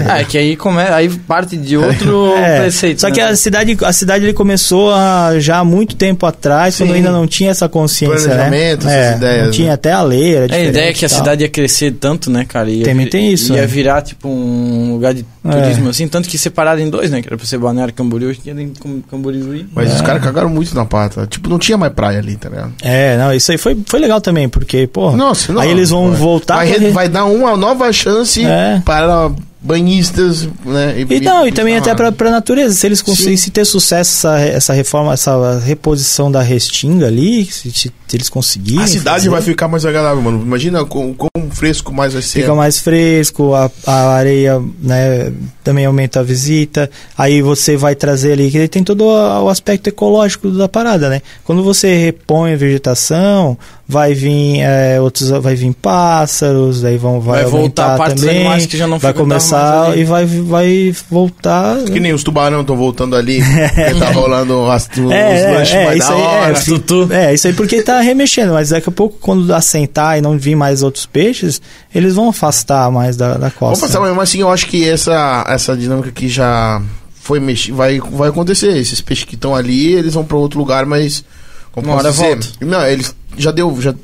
[0.08, 0.81] Ah, é que aí, come...
[0.81, 2.60] aí parte de outro é.
[2.62, 3.00] preceito.
[3.00, 3.15] Só né?
[3.15, 6.84] que a cidade, a cidade ele começou a- já há muito tempo atrás, Sim.
[6.84, 8.34] quando ainda não tinha essa consciência, né?
[8.34, 9.75] Planejamento, essas É, ideias, Não tinha né?
[9.75, 12.44] até a lei, era É, a ideia é que a cidade ia crescer tanto, né,
[12.47, 12.68] cara?
[12.70, 13.66] Ia Também tem isso, Ia é.
[13.66, 15.50] virar, tipo, um lugar de É.
[15.50, 16.08] turismo, assim.
[16.08, 17.20] Tanto que separado em dois, né?
[17.23, 18.41] Que era pra ser Balneário Camboriú, hoje
[18.81, 19.66] Cam- Camboriú.
[19.75, 19.94] Mas É.
[19.94, 21.26] os caras cagaram muito na pata.
[21.26, 22.73] Tipo, não tinha mais praia ali, tá ligado?
[22.83, 25.60] É, não, isso aí foi, foi legal também, porque, porra, Nossa, não.
[25.60, 28.81] aí eles vão vai- voltar Vai, re- vai dar uma nova chance É.
[28.84, 29.31] para
[29.67, 31.05] banhistas, né?
[31.11, 32.75] E não, e também até pra, pra natureza.
[32.75, 37.70] Se eles conseguirem se ter sucesso essa, essa reforma, essa reposição da restinga ali, se,
[37.73, 38.85] se eles conseguirem.
[38.85, 40.41] A cidade fazer, vai ficar mais agradável, mano.
[40.41, 42.41] Imagina com quão fresco mais vai ser.
[42.41, 45.33] Fica mais fresco, a, a areia né,
[45.65, 46.89] também aumenta a visita.
[47.19, 51.23] Aí você vai trazer ali, que tem todo o aspecto ecológico da parada, né?
[51.45, 57.42] Quando você repõe a vegetação, vai vir é, outros, vai vir pássaros, aí vão vai,
[57.42, 61.82] Vai voltar a parte também, animais que já não vai começar e vai vai voltar.
[61.84, 63.40] Que nem os tubarão estão voltando ali.
[63.42, 67.15] porque tá rolando as, os É, lanches é, é, mais isso da aí, hora.
[67.15, 70.36] é, é, isso aí porque tá remexendo, mas daqui a pouco, quando assentar e não
[70.39, 71.60] vir mais outros peixes,
[71.94, 73.86] eles vão afastar mais da, da Vamos costa.
[73.86, 76.82] passar, mas assim, eu acho que essa, essa dinâmica aqui já
[77.15, 78.76] foi mexer, vai, vai acontecer.
[78.76, 81.24] Esses peixes que estão ali, eles vão pra outro lugar, mas.
[81.73, 82.24] Como Uma hora dizer?
[82.36, 82.47] volta.
[82.62, 83.81] Não, eles já deu.
[83.81, 83.94] Já,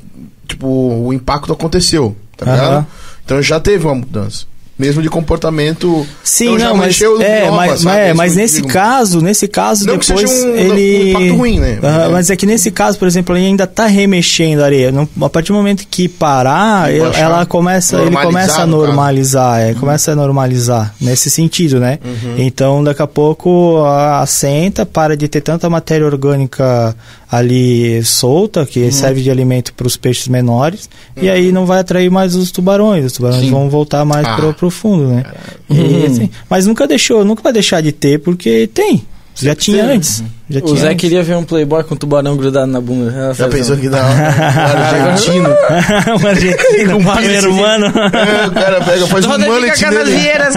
[0.47, 2.87] tipo, o impacto aconteceu, tá ligado?
[3.25, 4.45] Então já teve uma mudança.
[4.83, 6.05] Mesmo de comportamento.
[6.23, 7.97] Sim, então não, mas, é, bioma, mas, sabe?
[7.99, 8.67] é, Isso mas nesse digo.
[8.67, 11.15] caso, nesse caso, Não depois um- ele...
[11.31, 11.79] um ruim, né?
[11.81, 14.91] Aham, mas é que nesse caso, por exemplo, ele ainda tá remexendo a areia.
[14.91, 19.73] Não- a partir do momento que parar, E ela, começa, ele começa a normalizar, é,
[19.73, 21.99] começa a normalizar nesse sentido, né?
[22.03, 22.35] Uhum.
[22.39, 23.83] Então, daqui a pouco
[24.21, 26.95] assenta, para de ter tanta matéria orgânica
[27.31, 28.65] ali solta, Uhum.
[28.65, 30.87] que serve de alimento para os peixes menores,
[31.19, 33.05] e aí não vai atrair mais os tubarões.
[33.05, 33.49] Os tubarões Sim.
[33.51, 34.35] vão voltar mais Ah.
[34.35, 35.23] pro, pro fundo, né?
[35.69, 39.05] E, assim, mas nunca deixou, nunca vai deixar de ter, porque tem.
[39.35, 40.23] Já tinha antes.
[40.49, 40.99] Já O tinha Zé antes.
[41.01, 43.11] queria ver um playboy com um tubarão grudado na bunda.
[43.11, 45.49] Ela Já faz pensou um- que dá um argentino?
[46.21, 47.85] um argentino, um peruano.
[47.87, 49.95] É, o cara pega, faz um mullet nele.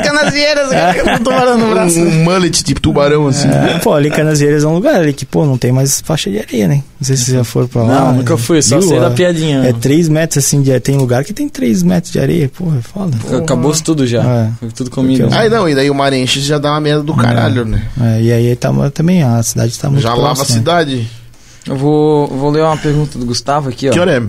[0.03, 0.69] canasvieiras,
[1.03, 1.99] com um tubarão no braço.
[2.01, 3.49] Um, um mullet de tubarão, assim.
[3.49, 6.39] É, pô, ali Canasvieiras é um lugar ali que, pô, não tem mais faixa de
[6.39, 6.83] areia, né?
[7.01, 8.01] Não sei se você já foram pra lá.
[8.01, 8.89] Não, nunca fui, só Viu?
[8.89, 9.65] sei da É- piadinha.
[9.69, 12.83] É 3 metros assim de Tem lugar que tem 3 metros de areia, porra, é
[12.83, 13.17] foda.
[13.39, 14.23] Acabou tudo já.
[14.23, 14.49] É.
[14.75, 15.29] Tudo comigo.
[15.33, 17.83] Aí não, e daí o mar enche já dá uma merda do caralho, né?
[18.01, 20.59] É, e aí tá, também a cidade tá muito Já lava a próxima.
[20.59, 21.09] cidade.
[21.67, 23.93] Eu vou, vou ler uma pergunta do Gustavo aqui, ó.
[23.93, 24.23] Que hora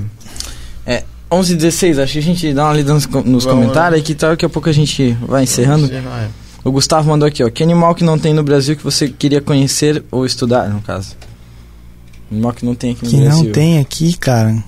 [0.85, 0.93] é?
[0.93, 4.01] É 11 h 16 acho que a gente dá uma lida nos, nos Vamos, comentários
[4.01, 5.92] que tal, daqui a pouco a gente vai encerrando.
[5.92, 6.30] É.
[6.64, 7.50] O Gustavo mandou aqui, ó.
[7.50, 11.16] Que animal que não tem no Brasil que você queria conhecer ou estudar, no caso?
[12.32, 13.43] Animal que não tem aqui no Que Brasil.
[13.43, 14.64] não tem aqui, cara.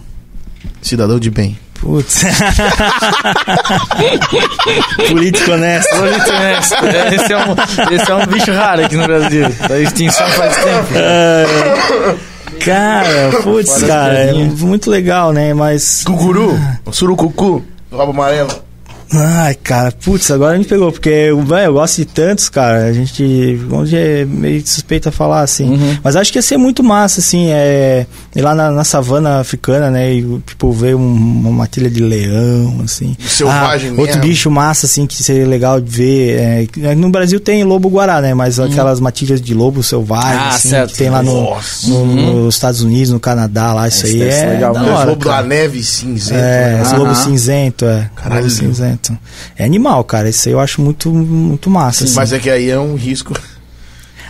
[0.81, 1.57] Cidadão de bem.
[1.81, 2.23] Putz.
[5.09, 5.95] Político honesto.
[5.95, 6.59] Bonito, né?
[7.13, 7.55] Esse é, um,
[7.95, 9.47] esse é um bicho raro aqui no Brasil.
[9.67, 10.87] Da extinção faz tempo.
[10.95, 11.45] É,
[12.59, 15.53] Cara, putz, cara, é muito legal, né?
[15.53, 16.03] Mas.
[16.03, 16.59] Cucuru,
[16.91, 18.49] surucucu, rabo amarelo.
[19.11, 22.85] Ai, cara, putz, agora me pegou, porque véio, eu gosto de tantos, cara.
[22.85, 23.59] A gente.
[23.71, 25.67] Onde é meio suspeita falar, assim.
[25.69, 25.97] Uhum.
[26.03, 28.05] Mas acho que ia ser muito massa, assim, é.
[28.35, 30.13] Ir lá na, na savana africana, né?
[30.13, 33.17] E, tipo, ver um- uma matilha de leão, assim.
[33.27, 34.21] Selvagem ah, Outro mesmo.
[34.21, 36.39] bicho massa, assim, que seria legal de ver.
[36.39, 38.35] é, que no Brasil tem lobo-guará, né?
[38.35, 40.39] Mas aquelas matilhas de lobo selvagem, Uhum.
[40.39, 40.91] Ah, assim, certo.
[40.91, 41.57] que tem lá no,
[41.87, 45.25] no- nos Estados Unidos, no Canadá, lá, isso Esse aí é legal da hora, lobos
[45.25, 45.47] da cara.
[45.47, 46.39] neve cinzento.
[46.39, 46.97] É, né?
[46.97, 48.09] lobo cinzento, é.
[48.15, 48.41] Caralho.
[48.43, 48.98] Lobo cinzento.
[49.57, 50.29] É animal, cara.
[50.29, 52.03] Isso aí eu acho muito, muito massa.
[52.03, 52.15] assim.
[52.15, 53.33] Mas é que aí é um risco.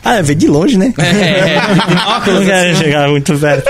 [0.03, 0.93] Ah, é ver de longe, né?
[0.97, 1.59] É,
[2.31, 3.69] não quero chegar muito perto.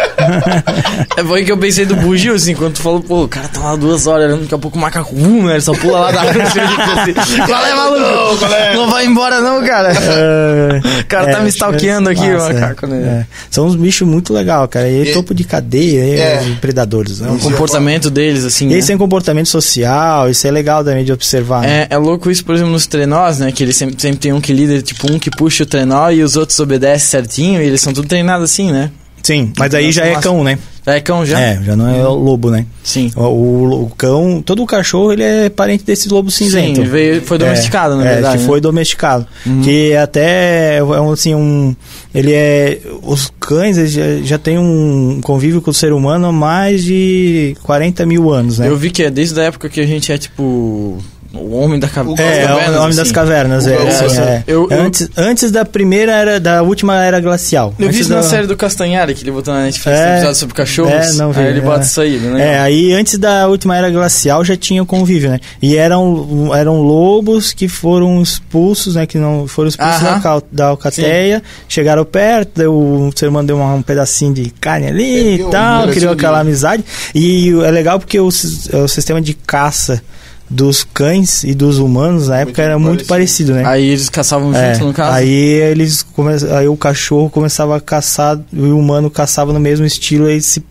[1.17, 3.59] É foi que eu pensei do bugio, assim, quando tu falou, pô, o cara tá
[3.61, 5.53] lá duas horas olhando, daqui a pouco o macaco, um, né?
[5.53, 6.43] Ele só pula lá da árvore.
[6.45, 8.45] assim, Qual é, maluco?
[8.75, 9.89] Não vai embora não, cara.
[10.99, 12.89] O cara tá me stalkeando aqui, o massa, macaco, é.
[12.89, 13.25] né?
[13.29, 13.35] É.
[13.49, 14.87] São uns bichos muito legais, cara.
[14.87, 16.41] E, E- topo de cadeia, e É.
[16.41, 17.19] os predadores.
[17.19, 17.29] Né?
[17.31, 18.73] O comportamento deles, assim, E né?
[18.75, 21.61] eles têm comportamento social, isso é legal também de observar.
[21.61, 21.87] né?
[21.89, 23.51] É, é louco isso, por exemplo, nos trenós, né?
[23.51, 26.18] Que eles sempre, sempre tem um que líder, tipo, um que puxa o trenó e
[26.23, 28.91] os outros obedecem certinho, e eles são tudo treinados assim, né?
[29.21, 30.57] Sim, mas aí já é cão, né?
[30.85, 31.39] Já é cão já?
[31.39, 32.65] É, já não é o lobo, né?
[32.81, 33.11] Sim.
[33.15, 36.81] O, o- o cão, todo o cachorro, ele é parente desse lobo cinzento.
[36.81, 38.37] Sim, veio, foi domesticado, é, na é, verdade.
[38.37, 38.47] que né?
[38.47, 39.27] foi domesticado.
[39.63, 41.75] Que até é um, assim, um.
[42.15, 42.79] Ele é.
[43.03, 48.05] Os cães já, já têm um convívio com o ser humano há mais de 40
[48.05, 48.69] mil anos, né?
[48.69, 50.97] Eu vi que é desde a época que a gente é tipo.
[51.31, 52.23] O homem da cabeça.
[52.23, 54.43] É, é o nome das cavernas, O- é, sim, o- é.
[54.47, 57.71] eu- eu- Antes, antes da primeira era, da última era glacial.
[57.77, 60.07] Eu vi isso na da- série do Castanhari, que ele botou na Netflix, É.
[60.07, 60.91] um episódio sobre cachorros.
[60.91, 61.61] É, não vi, aí ele é.
[61.61, 62.55] bota isso aí, né?
[62.55, 65.39] É, aí antes da última era glacial já tinha o convívio, né?
[65.61, 69.05] E eram, eram lobos que foram expulsos, né?
[69.05, 70.19] Que não foram expulsos Aham.
[70.19, 75.29] da, da alcateia, chegaram perto, o ser humano deu uma- um pedacinho de carne ali
[75.29, 76.83] É, e tal, criou aquela amizade.
[77.13, 80.01] E é legal porque o, sis- o sistema de caça
[80.49, 83.63] dos cães e dos humanos na época era muito parecido, né?
[83.65, 85.15] Aí eles caçavam É, junto, no caso.
[85.15, 86.31] aí eles come...
[86.57, 90.63] aí o cachorro começava a caçar e o humano caçava no mesmo estilo e se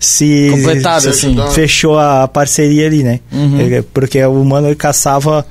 [0.00, 1.36] se Completado, se assim.
[1.52, 3.20] fechou a parceria ali, né?
[3.32, 3.60] Uhum.
[3.60, 5.46] Ele- Porque o humano ele caçava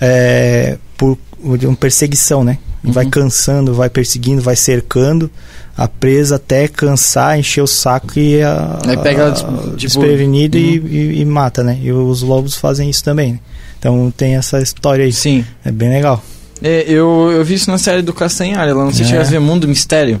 [0.00, 1.16] é, por
[1.58, 2.58] de uma perseguição, né?
[2.84, 3.10] E Vai Uhum.
[3.10, 5.30] cansando, vai perseguindo, vai cercando
[5.76, 10.78] a presa até cansar, encher o saco e a, Aí pega tipo, tipo- desprevenido e,
[10.78, 10.86] Uhum.
[10.88, 11.78] e- e mata, né?
[11.82, 13.32] E os lobos fazem isso também.
[13.34, 13.38] né?
[13.78, 15.12] Então tem essa história aí.
[15.12, 15.44] Sim.
[15.64, 16.22] É bem legal.
[16.62, 19.22] É, eu, eu vi isso na série do Castanhari, lá não sei se É.
[19.22, 20.20] ver Mundo Mistério.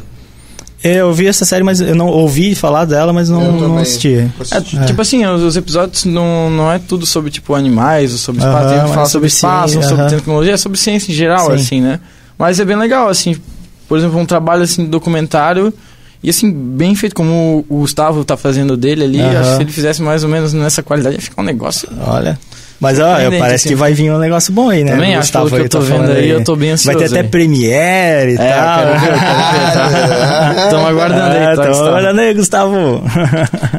[0.82, 3.78] Eu vi essa série, mas eu não ouvi falar dela, mas não, não também.
[3.82, 4.30] assisti.
[4.52, 8.40] É, Tipo assim, os, os episódios não, não é tudo sobre, tipo, animais, ou sobre
[8.40, 10.10] espaço, tem que falar é sobre sobre espaço, ciência, sobre aham.
[10.16, 11.52] tecnologia, é sobre ciência em geral, Sim.
[11.54, 11.98] assim, né?
[12.38, 13.36] Mas é bem legal, assim,
[13.88, 15.72] por exemplo, um trabalho, assim, de documentário,
[16.22, 19.40] e assim, bem feito, como o Gustavo tá fazendo dele ali, Aham.
[19.40, 22.38] acho que se ele fizesse mais ou menos nessa qualidade, ia ficar um negócio Olha,
[22.80, 23.68] Mas ó, parece assim.
[23.70, 24.92] que vai vir um negócio bom aí, né?
[24.92, 26.76] Também acho, pelo que eu aí tô tá vendo falando aí, eu tô bem Vai
[26.76, 27.28] ter ansioso até aí.
[27.28, 28.78] Premiere e É, tal.
[28.78, 29.90] quero ver, quero
[30.54, 30.64] ver.
[30.64, 31.88] Estamos aguardando aí, Ah, tá, tamo Gustavo.
[31.88, 33.02] aguardando aí, Gustavo.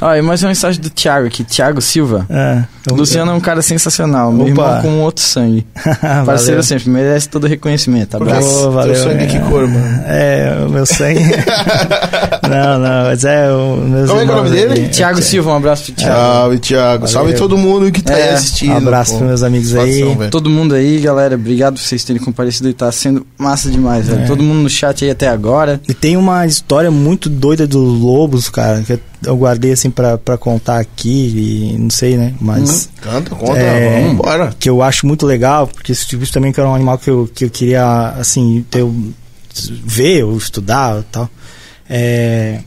[0.01, 2.25] Ó, e mais uma mensagem do Thiago aqui, Thiago Silva.
[2.29, 4.49] É, então- Luciano é um cara sensacional, meu Opa.
[4.51, 5.65] irmão com outro sangue.
[6.25, 8.15] Parceiro sempre, merece todo o reconhecimento.
[8.17, 8.67] Abraço.
[8.67, 8.93] Ô, valeu.
[8.93, 10.03] Teu sangue que cor, mano?
[10.07, 11.19] É, o meu sangue.
[12.49, 14.71] não, não, mas é o meus Como é que é o nome dele?
[14.73, 14.87] ali.
[14.89, 16.15] Thiago Silva, um abraço pro Thiago.
[16.15, 17.07] Salve, Thiago.
[17.07, 18.73] Salve todo mundo que tá aí É, assistindo.
[18.73, 19.17] Um abraço pô.
[19.17, 20.03] pros meus amigos aí.
[20.15, 20.29] Velho.
[20.31, 24.21] Todo mundo aí, galera, obrigado por vocês terem comparecido e tá sendo massa demais, velho.
[24.23, 24.25] É.
[24.25, 25.79] Todo mundo no chat aí até agora.
[25.87, 30.37] E tem uma história muito doida dos lobos, cara, que eu guardei assim pra, pra
[30.37, 32.33] contar aqui, e não sei, né?
[32.39, 33.99] Mas Canta, conta, É.
[34.01, 34.53] vamos embora.
[34.59, 37.29] que eu acho muito legal, porque esse tipo também que era um animal que eu,
[37.33, 38.85] que eu queria, assim, ter,
[39.85, 41.29] ver ou estudar e tal.
[41.89, 42.59] É,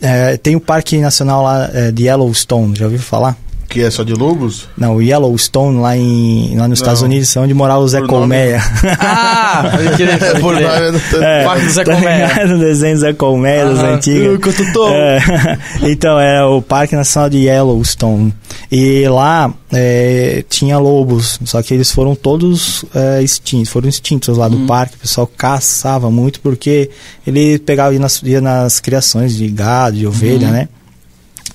[0.00, 3.36] é, tem o Parque Nacional lá é, de Yellowstone, já ouviu falar?
[3.74, 4.68] Que é só de lobos?
[4.78, 7.02] Não, o Yellowstone lá, em, lá nos Estados.
[7.02, 8.00] Unidos, onde morava o Zé.
[8.02, 8.62] Colmeia.
[9.00, 9.64] Ah,
[10.40, 12.26] Por nome, É, Parque do Zé tá Colmeia.
[12.28, 12.48] ligado?
[12.50, 14.38] No desenho do Zé Colmeia, das antigas.
[14.76, 14.88] Uh.
[14.92, 15.58] É,
[15.90, 18.32] então, era o Parque Nacional de Yellowstone.
[18.70, 24.46] E lá é, tinha lobos, só que eles foram todos é, extintos, foram extintos lá
[24.48, 24.66] do Uhum.
[24.66, 24.94] parque.
[24.94, 26.90] O pessoal caçava muito porque
[27.26, 30.52] ele pegava ia nas, ia nas criações de gado, de ovelha, Uhum.
[30.52, 30.68] né?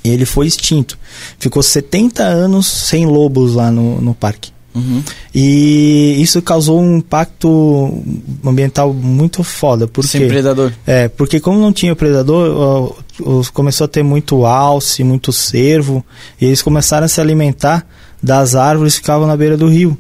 [0.10, 0.98] E ele foi extinto.
[1.38, 4.52] Ficou 70 anos sem lobos lá no, no parque.
[4.74, 5.04] Uhum.
[5.34, 8.04] E isso causou um impacto
[8.46, 9.88] ambiental muito foda.
[9.88, 10.72] Por Sem predador.
[10.86, 16.04] É, porque como não tinha predador, ó, começou a ter muito alce, muito cervo,
[16.40, 17.86] e eles começaram a se alimentar
[18.22, 19.98] das árvores que ficavam na beira do rio.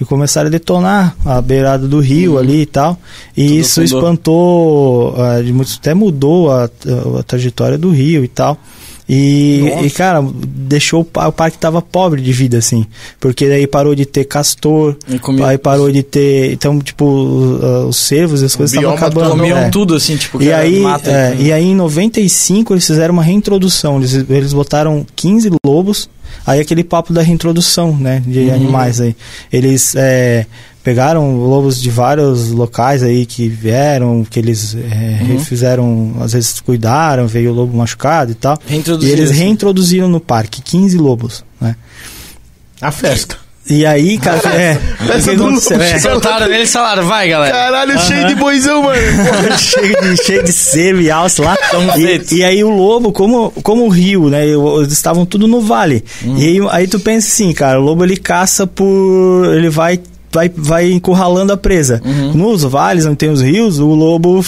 [0.00, 2.98] E começaram a detonar a beirada do rio ali e tal.
[3.36, 3.98] E Tudo isso afundou.
[4.00, 5.36] espantou, ah,
[5.78, 8.58] até mudou a, a trajetória do rio e tal.
[9.14, 12.86] E, e, cara, deixou o pa- o parque tava pobre de vida, assim.
[13.20, 14.96] Porque daí parou de ter castor,
[15.46, 16.50] aí parou de ter.
[16.52, 19.30] Então, tipo, os, os cervos e as coisas estavam acabando.
[19.32, 19.68] Comiam é.
[19.68, 21.10] tudo assim, tipo, E aí, mata.
[21.10, 21.46] é, então.
[21.46, 23.98] e aí, em 95, eles fizeram uma reintrodução.
[23.98, 26.08] Eles, eles botaram 15 lobos.
[26.46, 28.22] Aí, aquele papo da reintrodução, né?
[28.26, 28.54] De Uhum.
[28.54, 29.14] animais aí.
[29.52, 30.46] Eles é,
[30.82, 35.38] pegaram lobos de vários locais aí que vieram, que eles é, Uhum.
[35.40, 38.58] fizeram, às vezes cuidaram, veio o lobo machucado e tal.
[38.68, 41.76] E eles reintroduziram no parque 15 lobos, né?
[42.80, 43.36] A festa.
[43.70, 45.56] E aí, cara, é, o Essa que do lobo.
[45.80, 47.52] É, Soltaram nele e falaram, vai galera.
[47.52, 48.96] Caralho, cheio de boizão, mano.
[49.56, 51.56] cheio de, cheio de cervo e alce lá.
[51.96, 54.44] E, e aí o lobo, como, como o rio, né?
[54.48, 56.04] Eles estavam tudo no vale.
[56.24, 59.54] E aí, aí tu pensa assim, cara, o lobo ele caça por.
[59.54, 60.00] ele vai.
[60.32, 62.00] Vai, vai encurralando a presa.
[62.34, 64.44] Nos vales, onde tem os rios, o lobo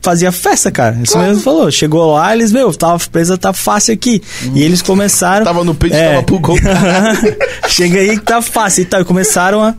[0.00, 0.98] fazia festa, cara.
[1.02, 1.70] Isso mesmo falou.
[1.70, 4.22] Chegou lá, eles, meu, tava, a presa tá fácil aqui.
[4.54, 5.44] E eles começaram.
[5.46, 6.10] Tava no peito, É.
[6.10, 6.56] tava pro gol.
[7.68, 9.00] Chega aí que tá fácil e tal.
[9.00, 9.74] E começaram a.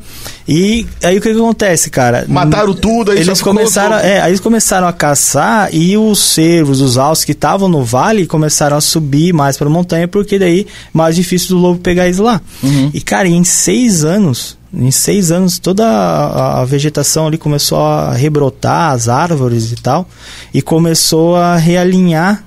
[0.48, 2.26] E aí o que, que acontece, cara?
[2.28, 6.82] Mataram tudo, aí eles ficou começaram, é, aí eles começaram a caçar e os cervos,
[6.82, 10.68] os alces que estavam no vale começaram a subir mais para a montanha porque daí
[10.94, 12.40] mais difícil do lobo pegar eles lá.
[12.94, 18.14] E cara, em seis anos, em seis anos toda a, a vegetação ali começou a
[18.14, 20.08] rebrotar, as árvores e tal,
[20.54, 22.45] e começou a realinhar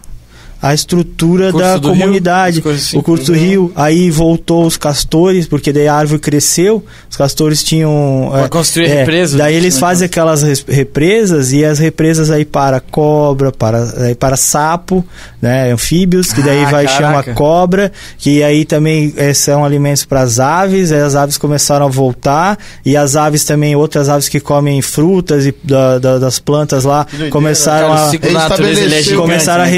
[0.61, 2.99] a estrutura da rio, comunidade, coisas assim.
[2.99, 3.73] o curso do rio.
[3.77, 8.29] Aí voltou os castores, porque daí a árvore cresceu, os castores tinham.
[8.33, 11.79] Pra é, construir é, represas, Daí né, eles né, fazem aquelas res- represas e as
[11.79, 15.05] represas aí para cobra, para, aí para sapo,
[15.41, 17.03] né, anfíbios, que daí Ah, vai caraca.
[17.23, 21.87] chamar cobra, que aí também eh, são alimentos para as aves, aí as aves começaram
[21.87, 26.39] a voltar, e as aves também, outras aves que comem frutas e da- da- das
[26.41, 29.73] plantas lá, Cara, começaram a é Restabelecer- gigante, começaram a né,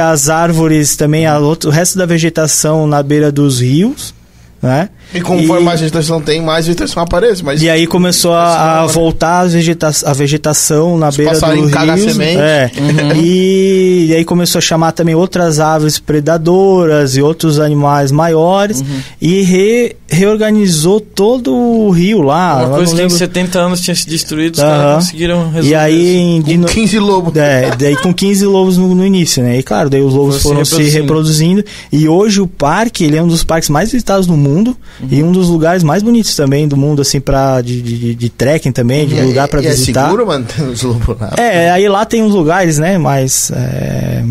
[0.00, 1.38] as árvores também, a
[1.68, 4.14] o resto da vegetação na beira dos rios,
[4.62, 4.88] né?
[5.14, 7.42] E conforme mais vegetação tem, mais vegetação aparece.
[7.44, 11.46] Mas E aí começou a, a voltar a, vegeta a vegetação na Os beira do
[11.94, 12.10] rio.
[12.10, 12.36] semente.
[12.38, 12.70] É.
[13.16, 18.82] E, e aí começou a chamar também outras aves predadoras e outros animais maiores
[19.20, 22.66] e re- reorganizou todo o rio lá.
[22.66, 23.16] Uma coisa que em lembro.
[23.16, 24.68] 70 anos tinha se destruído, os Aham.
[24.76, 25.68] caras conseguiram resolver.
[25.68, 27.36] E aí em com dino- 15 lobos.
[27.36, 29.58] é, daí com 15 lobos no, no início, né?
[29.58, 31.64] E claro, daí os lobos Foram se foram se reproduzindo.
[31.92, 34.76] E hoje o parque, ele é um dos parques mais visitados no mundo,
[35.10, 38.72] E um dos lugares mais bonitos também do mundo, assim, pra, de, de, de trekking
[38.72, 40.00] também, de E é- lugar pra e visitar.
[40.00, 41.32] É seguro, mano, ter os lobos lá?
[41.36, 44.22] É, aí lá tem uns lugares, né, mais, é,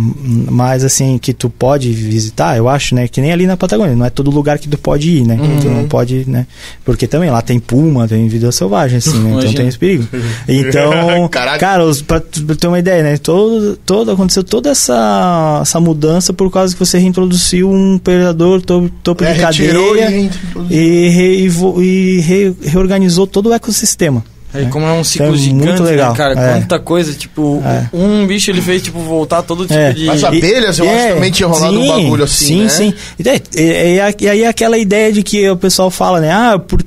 [0.49, 4.05] mais assim, que tu pode visitar, eu acho, né, que nem ali na Patagônia, não
[4.05, 5.73] é todo lugar que tu pode ir, né, tu Uhum.
[5.81, 6.45] não pode, né,
[6.83, 10.07] porque também lá tem puma, tem vida selvagem, assim, né, então tem esse perigo.
[10.47, 11.27] Então,
[11.59, 16.33] cara, os, pra, tu ter uma ideia, né, todo, todo, aconteceu toda essa, essa mudança
[16.33, 20.29] por causa que você reintroduziu um predador topo, topo É, de cadeia e-
[20.69, 24.23] e, re- e vo- e re- reorganizou todo o ecossistema.
[24.53, 26.13] Aí, como é um ciclo Então é gigante, muito né, legal.
[26.13, 26.31] cara?
[26.39, 26.53] É.
[26.53, 27.89] Quanta coisa, tipo, É.
[27.91, 29.91] um bicho ele fez, tipo, voltar todo tipo É.
[29.91, 30.05] de...
[30.05, 32.69] Mas abelhas, eu acho que também tinha rolado um bagulho assim, sim, né?
[32.69, 36.31] Sim, E, é, e, e- aí é aquela ideia de que o pessoal fala, né?
[36.31, 36.81] Ah, por,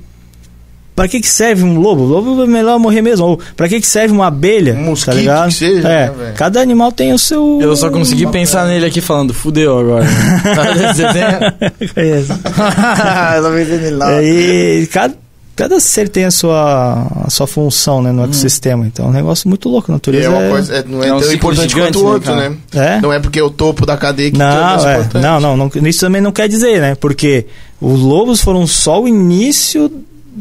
[0.99, 2.03] pra que que serve um lobo?
[2.03, 3.25] O lobo é melhor morrer mesmo.
[3.25, 4.75] Ou pra que que serve uma abelha?
[4.75, 5.49] Um mosquito tá ligado?
[5.49, 7.61] que seja, é, né, cada animal tem o seu...
[7.63, 10.05] Eu só consegui pensar nele aqui falando, fudeu agora.
[10.97, 11.95] Desenho?
[11.95, 12.35] Conheço.
[12.43, 14.13] Tô lá.
[14.13, 15.15] É, e cada,
[15.55, 18.85] cada ser tem a sua, a sua função né, no ecossistema.
[18.85, 19.93] Então é um negócio muito louco.
[19.93, 21.93] A E natureza é uma é- coisa, é, não é, É um tão importante gigante,
[21.93, 22.57] quanto o né, outro, né?
[22.75, 23.01] É?
[23.01, 25.23] Não é porque é o topo da cadeia que que é mais Não, é, importante.
[25.23, 26.97] não, não, não, isso também não quer dizer, né?
[26.97, 27.47] Porque
[27.81, 29.89] os lobos foram só o início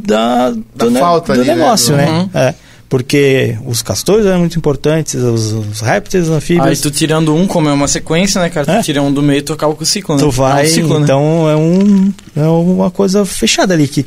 [0.08, 1.56] da, Da do, falta do ali, né?
[1.56, 2.10] negócio, né?
[2.10, 2.30] Uhum.
[2.34, 2.54] É,
[2.90, 6.80] porque os castores eram muito importantes, os, os répteis, os Aí anfíbios.
[6.82, 8.66] tu tirando um, como é uma sequência, né, cara?
[8.66, 8.82] Tu É.
[8.82, 10.22] tira um do meio e tu acaba com o ciclo, né?
[10.22, 11.04] Tu É vai, um ciclo, né?
[11.04, 14.06] então é, um, é uma coisa fechada ali, que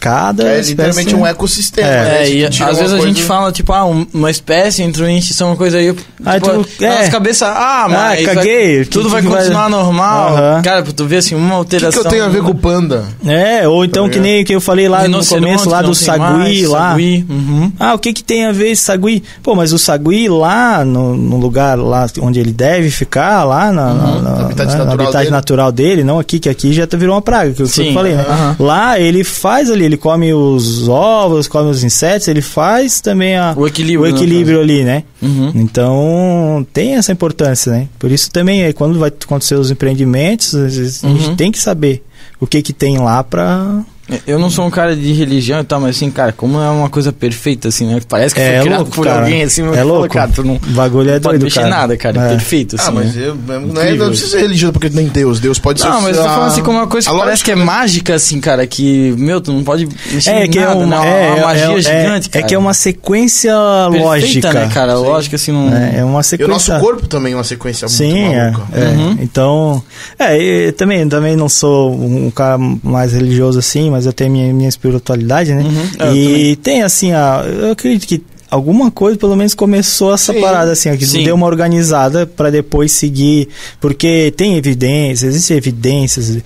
[0.00, 0.70] cada É espécie...
[0.70, 1.86] literalmente um ecossistema.
[1.88, 2.02] É.
[2.04, 2.22] né?
[2.22, 4.82] É, Se e às vezes uma a coisa- gente fala, tipo, ah, um- uma espécie
[4.82, 5.92] entrou em extinção, uma coisa aí.
[5.92, 6.98] Tipo, Aí tu- na é.
[6.98, 8.24] nossa cabeça, ah, mas.
[8.24, 10.36] vai- caguei, tudo que- vai que vai- continuar normal.
[10.36, 10.62] Aham.
[10.62, 12.00] Cara, tu ver assim, uma O que, alteração.
[12.02, 13.04] que eu tenho a ver com o panda?
[13.26, 16.18] É, ou então Tá que nem que eu falei lá no começo, lá do sagui,
[16.18, 16.90] mais, lá.
[16.92, 17.72] sagui, uhum.
[17.78, 19.22] Ah, o que que tem a ver esse sagui?
[19.42, 23.92] Pô, mas o sagui lá, no, no lugar lá onde ele deve ficar, lá na,
[23.94, 25.30] na- na- No habitat né, natural habitat dele.
[25.30, 27.84] natural dele, não aqui, que aqui já tá- virou uma praga, que eu, que eu
[27.84, 28.24] Sim, falei, né?
[28.58, 33.52] Lá ele faz ali, ele come os ovos, come os insetos, ele faz também a,
[33.56, 35.02] O equilíbrio, o no equilíbrio ali, né?
[35.20, 35.52] Uhum.
[35.54, 37.88] Então, tem essa importância, né?
[37.98, 41.36] Por isso também, aí, quando vai acontecer os empreendimentos, a gente Uhum.
[41.36, 42.02] tem que saber
[42.40, 43.82] o que que tem lá pra...
[44.26, 46.88] Eu não sou um cara de religião e tal, mas assim, cara, como é uma
[46.88, 48.00] coisa perfeita, assim, né?
[48.08, 49.20] Parece que É foi criado louco, por cara.
[49.22, 50.08] alguém, assim, É louco.
[50.08, 51.70] cara, tu não O bagulho é pode doido, mexer cara.
[51.70, 52.28] nada, cara, É.
[52.30, 53.22] perfeito, assim, ah, mas né?
[53.28, 55.40] eu, não, é, não precisa ser religioso porque tem Deus.
[55.40, 55.88] Deus pode ser.
[55.88, 57.64] Não, mas eu tô falando assim como uma coisa que parece que é né?
[57.64, 61.28] mágica, assim, cara, que, meu, tu não pode mexer É que é nada, uma, né?
[61.28, 62.46] é, uma magia é, é- gigante, é cara.
[62.46, 63.52] que é uma sequência
[63.90, 64.52] Perfeita, lógica.
[64.52, 64.94] né, cara?
[64.98, 65.74] Lógica, assim, não...
[65.76, 66.52] É, é uma E o sequência.
[66.74, 68.66] nosso corpo também é uma sequência Sim, muito é, maluca.
[68.72, 68.84] é.
[68.88, 69.16] Uhum.
[69.20, 69.82] Então,
[70.18, 74.68] é, também, também não sou um cara mais religioso assim, mas eu tenho minha, minha
[74.68, 75.62] espiritualidade, né?
[75.62, 80.32] Uhum, é, e tem assim, a, eu acredito que alguma coisa pelo menos começou essa
[80.32, 80.40] Sim.
[80.40, 81.22] parada assim, ó, que Sim.
[81.24, 83.48] deu uma organizada para depois seguir,
[83.80, 86.38] porque tem evidências, existem evidências,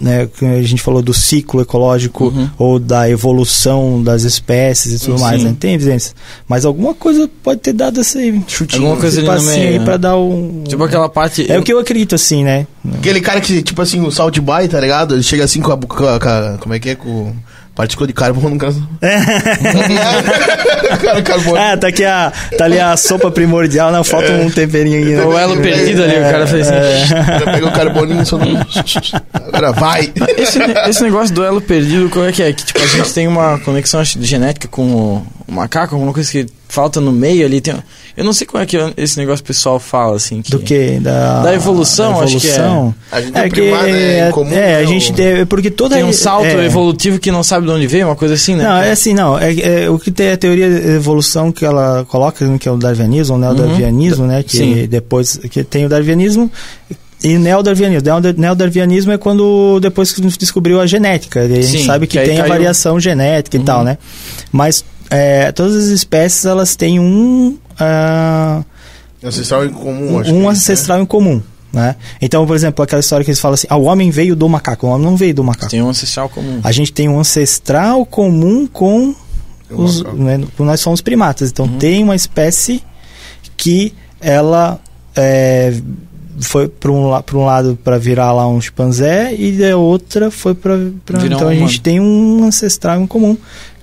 [0.00, 2.50] né, que a gente falou do ciclo ecológico Uhum.
[2.58, 5.24] ou da evolução das espécies e tudo Sim.
[5.24, 5.56] mais, né?
[5.58, 6.14] Tem evidências.
[6.48, 8.82] Mas alguma coisa pode ter dado esse Chutinho.
[8.82, 9.84] Alguma coisa ali passinho meio, aí né?
[9.84, 11.50] pra dar um Tipo aquela parte...
[11.50, 12.66] é o que eu acredito, assim, né?
[12.98, 15.14] Aquele cara que, tipo assim, o salt by, tá ligado?
[15.14, 16.94] Ele chega assim com a, com a- com a- como é que é?
[16.94, 17.32] Com
[17.76, 18.82] partícula de carbono, no caso.
[21.02, 21.56] cara, carbono.
[21.56, 22.32] Ah, tá aqui a.
[22.56, 25.10] Tá ali a sopa primordial, não, falta um temperinho aqui.
[25.10, 25.22] né?
[25.22, 27.06] O elo perdido ali, o cara fez assim...
[27.06, 28.46] Já pega o carboninho só no...
[29.34, 30.10] Agora vai.
[30.38, 32.52] Esse, esse negócio do elo perdido, qual é que é?
[32.52, 36.46] Que tipo, a gente tem uma conexão acho, genética com o macaco, alguma coisa que
[36.68, 37.60] falta no meio ali.
[37.60, 37.74] Tem,
[38.16, 40.40] eu não sei qual é que esse negócio pessoal fala, assim.
[40.42, 40.98] Que, Do que?
[41.00, 42.54] Da, Da evolução, da acho que é.
[42.54, 42.94] evolução.
[43.12, 43.90] A gente tem É
[44.24, 44.52] é, em comum.
[44.52, 45.44] é, a gente tem.
[45.46, 45.94] Porque toda.
[45.96, 48.64] Tem um salto é, evolutivo que não sabe de onde veio, uma coisa assim, né?
[48.64, 49.38] Não, é assim, não.
[49.38, 52.72] É, é o que tem a teoria de evolução que ela coloca, né, que é
[52.72, 54.42] o darwinismo, o neodarwinismo, né?
[54.42, 54.86] Que Sim.
[54.88, 56.50] depois que tem o darwinismo
[57.22, 58.02] e o neodarwinismo.
[58.20, 61.40] Neo- Neodarwinismo é quando depois que descobriu a genética.
[61.44, 63.64] E a gente Sim, sabe que, que tem a variação genética e Uhum.
[63.66, 63.98] tal, né?
[64.52, 68.62] Mas é, todas as espécies elas têm um ah,
[69.22, 71.42] Ancestral em comum, acho um que é isso, ancestral em comum.
[71.72, 71.96] Né?
[72.22, 74.86] Então, por exemplo, aquela história que eles falam assim: ah, o homem veio do macaco.
[74.86, 75.70] O homem não veio do macaco.
[75.70, 76.60] Tem um ancestral comum.
[76.62, 79.14] A gente tem um ancestral comum com
[79.70, 81.50] O os, né, nós somos primatas.
[81.50, 81.78] Então Uhum.
[81.78, 82.82] tem uma espécie
[83.56, 84.78] que ela
[85.14, 85.74] é,
[86.40, 90.54] foi para um, pra um lado para virar lá um chimpanzé e a outra foi
[90.54, 91.82] para Virar então um a gente humano.
[91.82, 93.36] tem um ancestral em comum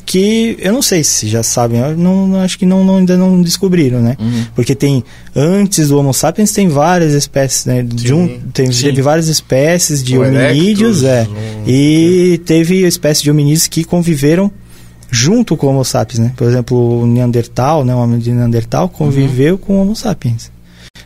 [0.06, 3.15] que eu não sei se já sabem, eu não, não- acho que não, não- ainda
[3.17, 4.15] não descobriram, né?
[4.19, 4.45] Uhum.
[4.56, 5.03] Porque tem
[5.35, 7.85] antes do Homo sapiens tem várias espécies, né?
[7.95, 8.85] Jun- tem, Sim.
[8.88, 11.27] teve várias espécies de O hominídeos, Erectus, é.
[11.61, 14.51] um- E teve espécies de hominídeos que conviveram
[15.09, 16.32] junto com o Homo sapiens, né?
[16.35, 17.93] Por exemplo, o Neandertal, né?
[17.93, 20.51] O homem de Neandertal conviveu com o Homo sapiens.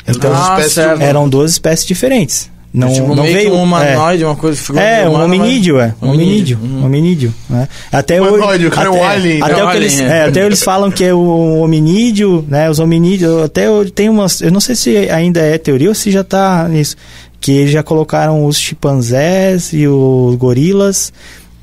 [0.08, 2.50] Então, Ah, de- Eram duas espécies diferentes.
[2.74, 3.64] Não, tipo, não meio veio um é.
[3.64, 5.96] humanoide, uma coisa figura É, um hominídeo, é.
[6.02, 6.60] Um hominídeo.
[6.62, 6.82] Uhum.
[6.82, 7.34] Um hominídeo.
[7.50, 7.68] né?
[7.92, 10.18] Até Humanoide, hoje, o cara é um até, alien, Até, o que eles, Alien, é.
[10.18, 12.70] é, até eles falam que é o hominídeo, né?
[12.70, 13.44] Os hominídeos.
[13.44, 14.42] Até eu- tem umas.
[14.42, 16.96] Eu não sei se ainda é teoria ou se já tá nisso.
[17.40, 21.14] Que eles já colocaram os chimpanzés e os gorilas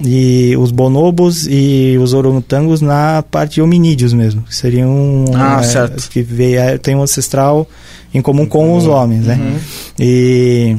[0.04, 4.42] e os bonobos e os orangotangos na parte de hominídeos mesmo.
[4.42, 5.24] Que seriam.
[5.34, 6.08] Ah, é, certo.
[6.10, 7.68] Que veio, é, tem um ancestral
[8.12, 9.38] em comum com os homens, né?
[9.40, 9.56] Uhum.
[9.98, 10.76] E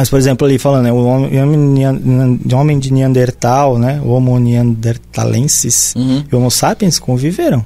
[0.00, 1.30] mas por exemplo ali falando, né, o homem,
[2.54, 6.24] homem de Neandertal, né, o Homo neanderthalensis Uhum.
[6.32, 7.62] e o Homo sapiens conviveram.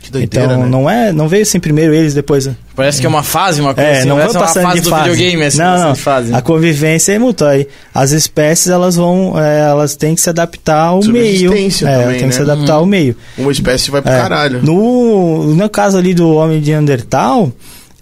[0.00, 0.68] Que doideira, então né?
[0.68, 2.48] não é, não veio assim primeiro eles depois.
[2.74, 4.08] Parece que é uma fase, uma coisa É, assim.
[4.08, 5.10] não vai uma passando fase de do fase.
[5.10, 5.94] videogame, assim, não, assim, não.
[5.94, 6.34] fase.
[6.34, 7.50] A convivência é mútua.
[7.50, 7.68] aí.
[7.94, 11.50] As espécies elas vão, é, elas têm que se adaptar ao meio.
[11.50, 12.50] Subsistência É, também, tem que se né?
[12.50, 13.14] adaptar ao meio.
[13.38, 14.60] Uma espécie vai pro É, caralho.
[14.62, 17.52] No, no caso ali do homem de Neandertal,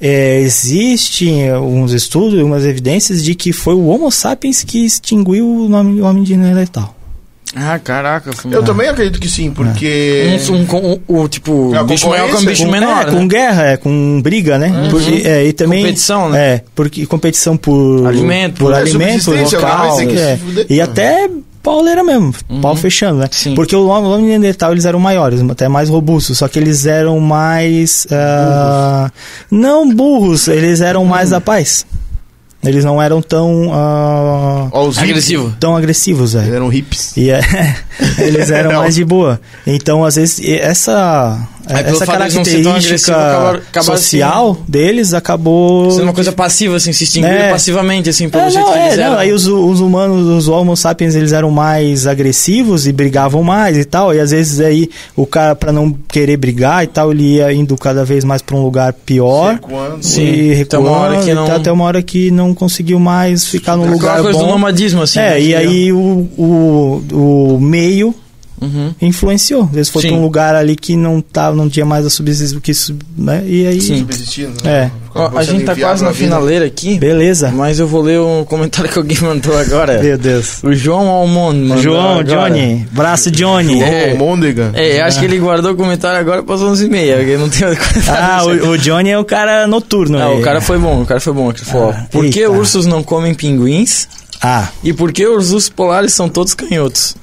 [0.01, 5.69] é, existem uns estudos, umas evidências de que foi o Homo sapiens que extinguiu o
[5.69, 6.97] nome o homem de Neandertal.
[7.55, 8.31] Ah, caraca.
[8.49, 10.39] Eu também acredito que sim, porque...
[10.49, 12.65] Um, um, um, um, tipo, É, um bicho maior com um concorrência.
[12.65, 13.11] bicho menor, é, né?
[13.11, 14.89] com guerra, é, com briga, né?
[14.89, 16.39] Porque, é, e também, Competição, né?
[16.39, 20.39] É, porque competição por Alimento, por é, alimento subsistência, local, que é.
[20.69, 21.29] e até
[21.63, 22.33] pauleira mesmo,
[22.63, 23.29] pau fechando, né?
[23.31, 23.55] Sim.
[23.55, 26.87] Porque o homem, o homem neandertal eles eram maiores, até mais robustos, só que eles
[26.87, 29.11] eram mais ah,
[29.51, 31.87] não burros, eles eram mais da paz.
[32.63, 35.57] Eles não eram tão ah, os hippies, Agressivo.
[35.59, 36.57] tão agressivos, Eles velho.
[36.57, 37.17] eram hips.
[37.17, 37.41] E é,
[38.21, 38.81] eles eram Não.
[38.81, 39.41] mais de boa.
[39.67, 45.91] Então, às vezes, essa, Aí, pelo essa característica acaba- acaba social deles acabou.
[45.91, 47.51] Sendo uma coisa passiva, assim, se extinguiu É.
[47.51, 49.19] passivamente, assim, pelo É, jeito não, que é, eles não, eram.
[49.19, 53.85] aí os, os humanos, os homo sapiens, eles eram mais agressivos e brigavam mais e
[53.85, 57.53] tal, e às vezes aí o cara, pra não querer brigar e tal, ele ia
[57.53, 59.55] indo cada vez mais pra um lugar pior.
[59.55, 60.03] Recuando.
[60.03, 62.99] Sim, e até uma hora recuando, que não- tal, até uma hora que não conseguiu
[62.99, 64.51] mais ficar num Aquela lugar coisa do bom.
[64.51, 65.19] nomadismo, assim.
[65.21, 67.03] é, né, e aí o, o,
[67.57, 68.15] o meio
[68.61, 68.95] Uhum.
[69.01, 69.63] influenciou.
[69.65, 72.61] Às vezes foi pra um lugar ali que não, tava, não tinha mais a subsistência
[72.61, 73.43] que isso, né?
[73.47, 73.99] E aí, Sim.
[74.01, 74.53] Subsistindo.
[74.65, 74.85] É.
[74.85, 74.91] né?
[75.13, 77.51] Ó, a gente tá quase na finaleira aqui, beleza.
[77.51, 80.01] mas eu vou ler um comentário que alguém mandou agora.
[80.01, 80.63] Meu Deus.
[80.63, 82.51] O João Almond mandou João, agora.
[82.51, 83.83] Johnny, braço Johnny.
[83.83, 84.13] É.
[84.15, 84.71] Ô, Môndega.
[84.75, 87.67] É, eu acho que ele guardou o comentário agora para as 11h30, porque não tem
[88.09, 90.17] Ah, o, o Johnny é o cara noturno.
[90.19, 90.39] Aí.
[90.39, 91.51] o cara foi bom, o cara foi bom.
[91.51, 92.51] Ele falou, Ah, por que eita.
[92.53, 94.07] ursos não comem pinguins
[94.41, 97.17] Ah, e por que os ursos polares são todos canhotos?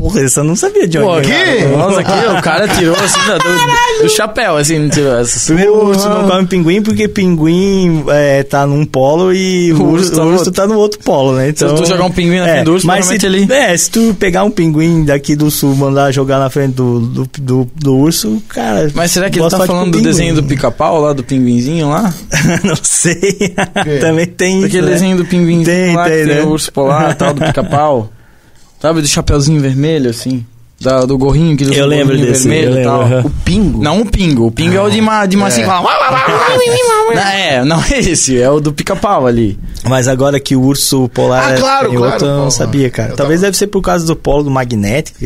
[0.00, 1.04] Porra, isso eu não sabia, Johnny.
[1.06, 1.64] Pô, quê?
[1.76, 5.12] Nossa, aqui o cara tirou assim do, do chapéu, assim, tirou.
[5.46, 9.90] Primeiro, o urso não come pinguim porque pinguim é, tá num polo e o, O
[9.92, 11.50] urso tá o urso tá no outro polo, né?
[11.50, 14.14] Então, tu jogar um pinguim na frente do urso, mas se, ele- É, se tu
[14.18, 18.42] pegar um pinguim daqui do sul mandar jogar na frente do, do, do, do urso,
[18.48, 18.90] cara...
[18.94, 20.02] Mas será que ele tá falando do pinguim.
[20.02, 22.12] desenho do pica-pau lá, do pinguinzinho lá?
[22.64, 23.54] não sei.
[24.00, 24.92] Também tem Aquele isso, né?
[24.92, 26.42] desenho do pinguinzinho Tem, lá, tem, que tem né?
[26.42, 28.10] o urso polar tal, do pica-pau.
[28.80, 30.44] Sabe, do chapeuzinho vermelho, assim?
[30.80, 33.02] Da, do gorrinho que ele usa Eu o lembro desse, vermelho eu e tal.
[33.02, 33.26] lembro.
[33.26, 33.82] O pingo.
[33.82, 35.66] Não o pingo, o pingo é o de, ma, de massinha.
[35.66, 35.86] que fala,
[37.14, 39.58] Não, é, não é esse, é o do pica-pau ali.
[39.84, 43.12] Mas agora que o urso polar Ah, é claro, canhoto, claro, eu não sabia, cara.
[43.12, 45.18] Eu Talvez tava- deve ser por causa do polo do magnético,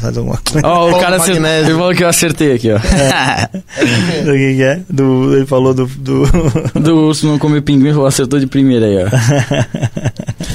[0.00, 0.66] faz alguma coisa.
[0.66, 2.78] Ó, o Polo cara acertou, falou que eu acertei aqui, ó.
[4.24, 4.80] Do que que é?
[4.88, 5.84] Do, ele falou do...
[5.86, 6.24] do...
[6.80, 9.93] do urso não comer pinguim, falou, acertou de primeira aí, ó.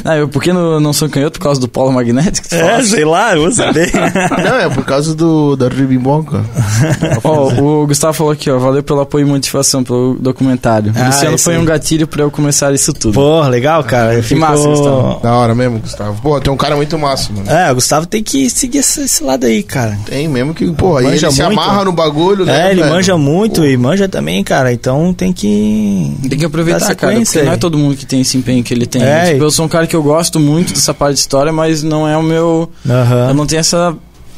[0.09, 1.39] Ah, eu, por que não, não sou canhoto?
[1.39, 2.47] Por causa do polo magnético?
[2.51, 2.89] é, falaste?
[2.89, 3.91] sei lá, eu vou saber.
[4.43, 6.43] Não, é por causa do, da ribimboca.
[7.23, 7.49] Ó,
[7.81, 10.91] o Gustavo falou aqui, ó, valeu pelo apoio e motivação pelo documentário.
[10.95, 11.59] Ah, Luciano foi aí.
[11.61, 13.13] um gatilho pra eu começar isso tudo.
[13.13, 14.21] Pô, legal, cara.
[14.21, 15.19] Que massa, Gustavo.
[15.21, 16.21] Da hora mesmo, Gustavo.
[16.21, 17.49] Pô, tem um cara muito massa, mano.
[17.49, 19.97] É, o Gustavo tem que seguir esse, esse lado aí, cara.
[20.05, 21.59] Tem mesmo que, pô, aí ele Manja se muito.
[21.59, 22.67] amarra no bagulho, né?
[22.67, 22.93] É, ele velho?
[22.93, 24.71] manja muito Pô, e manja também, cara.
[24.73, 26.15] Então tem que.
[26.29, 28.85] Tem que aproveitar, cara, porque não é todo mundo que tem esse empenho que ele
[28.85, 29.03] tem.
[29.03, 31.51] É, Tipo, e- eu sou um cara que eu gosto muito dessa parte de história,
[31.51, 32.69] mas não é o meu...
[32.89, 33.27] Aham.
[33.29, 33.95] Eu não tenho essa,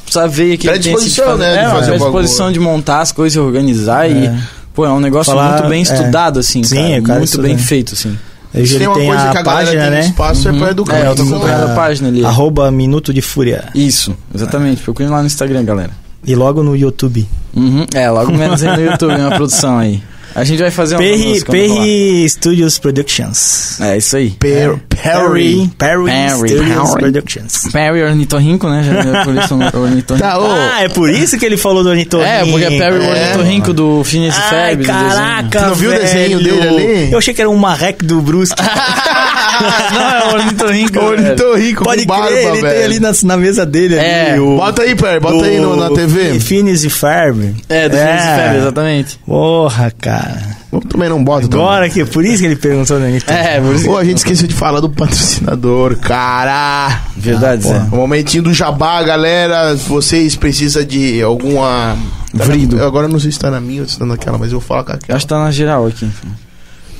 [0.07, 2.53] essa veia que tem fazer, né, de É, uma fazer predisposição bagulho.
[2.53, 4.25] de montar as coisas e organizar e...
[4.27, 4.37] É.
[4.73, 5.83] Pô, é um negócio Falar- muito bem é.
[5.83, 7.01] estudado, assim, Sim, cara.
[7.01, 8.17] cara muito bem feito, assim.
[8.53, 9.99] Ele Se tem uma tem coisa a que a galera página, tem né?
[10.01, 10.97] espaço é pra educar.
[10.97, 12.25] É, eu tô acompanhando a página ali.
[12.25, 13.65] Arroba Minuto de Fúria.
[13.75, 14.81] Isso, exatamente.
[14.81, 15.91] Procure lá no Instagram, galera.
[16.25, 17.27] E logo no YouTube.
[17.55, 17.85] Uhum.
[17.93, 20.01] É, logo menos aí no YouTube, na produção aí.
[20.35, 21.43] A gente vai fazer uma Perry.
[21.43, 23.79] Perry Studios Productions.
[23.81, 24.29] É, isso aí.
[24.31, 25.69] Per- Perry.
[25.77, 26.49] Perry, Perry.
[26.49, 26.99] Studios Perry.
[27.11, 27.63] Productions.
[27.71, 28.83] Perry ornitorrinco, né?
[28.83, 30.17] Já é por isso ornitorrinco.
[30.17, 30.45] Tá, ô.
[30.45, 32.29] Ah, é por isso que ele falou do ornitorrinco.
[32.29, 33.09] É, porque é Perry É.
[33.09, 34.97] ornitorrinco do Phineas Ai, desenho.
[34.97, 37.11] caraca, Tu não viu o desenho dele ali?
[37.11, 38.61] Eu achei que era um marreco do Brusque.
[39.93, 40.97] Não, é o ornitorrinco.
[40.99, 41.11] O velho.
[41.23, 42.75] ornitorrinco Pode com barba, crer, ele velho.
[42.75, 43.95] tem ali na, na mesa dele.
[43.95, 46.39] É, ali, o, Bota aí, Perry, bota aí no- na TV.
[46.39, 47.55] Phineas e Ferb.
[47.69, 49.19] É, do Phineas e Ferb, exatamente.
[49.25, 50.61] Porra, cara.
[50.71, 51.47] Eu também não também.
[51.51, 53.29] Agora que, por isso que ele perguntou no início.
[53.29, 57.01] É, por isso Pô, a gente esqueceu de falar do patrocinador, cara.
[57.17, 57.87] Verdade, Zé.
[57.91, 59.75] O momentinho do jabá, galera.
[59.75, 61.97] Vocês precisam de alguma.
[62.33, 62.77] Vrido.
[62.77, 64.65] Eu agora não sei se tá na minha ou se tá naquela, mas eu vou
[64.67, 65.17] falar com aquela.
[65.17, 66.07] acho que tá na geral aqui.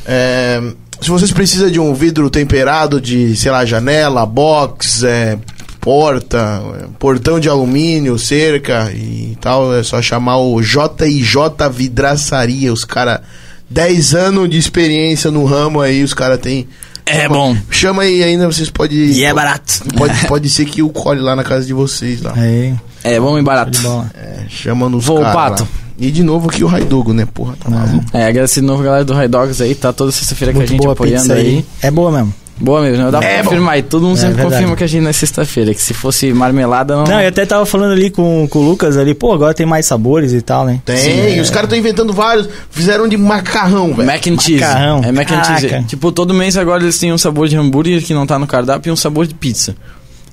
[0.06, 0.62] É,
[1.02, 5.38] se vocês precisam de um vidro temperado de, sei lá, janela, box, é,
[5.80, 12.72] porta, é, portão de alumínio, cerca e tal, é só chamar o JJ Vidraçaria.
[12.72, 13.22] Os caras,
[13.68, 16.68] 10 anos de experiência no ramo aí, os caras têm.
[17.06, 17.56] É bom.
[17.70, 18.98] Chama aí ainda, vocês podem.
[18.98, 19.82] E é barato.
[19.98, 22.34] Pode, pode ser que o colhe lá na casa de vocês lá.
[22.36, 22.74] Aí,
[23.04, 23.80] É bom e barato.
[24.16, 25.64] É, chama nos Vou, caras Pato.
[25.64, 25.70] lá.
[26.00, 27.28] E de novo aqui o Raidogo, né?
[27.32, 28.06] Porra, tá maluco.
[28.14, 30.62] É, agradecer de novo a galera do High Dogs aí, tá toda sexta-feira com a
[30.62, 31.48] Muito gente boa apoiando pizza aí.
[31.58, 31.66] aí.
[31.82, 32.34] É boa mesmo.
[32.62, 33.50] Boa mesmo, não dá É pra bom.
[33.50, 33.80] confirmar.
[33.80, 34.54] E todo mundo É sempre verdade.
[34.54, 37.04] confirma que a gente não é sexta-feira, que se fosse marmelada não.
[37.06, 39.86] Não, eu até tava falando ali com, com o Lucas ali, pô, agora tem mais
[39.86, 40.80] sabores e tal, né?
[40.86, 42.48] Tem, os caras estão inventando vários.
[42.70, 44.06] Fizeram de macarrão, velho.
[44.08, 44.62] Mac and cheese.
[44.62, 45.02] Macarrão.
[45.04, 45.84] É mac and cheese.
[45.88, 48.90] Tipo, todo mês agora eles têm um sabor de hambúrguer que não tá no cardápio
[48.90, 49.76] e um sabor de pizza.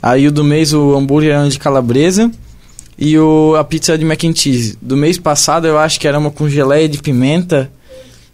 [0.02, 2.31] Aí o do mês o hambúrguer era de calabresa
[2.98, 4.76] e o, a pizza era de mac and cheese.
[4.82, 7.70] Do mês passado eu acho que era uma com geleia de pimenta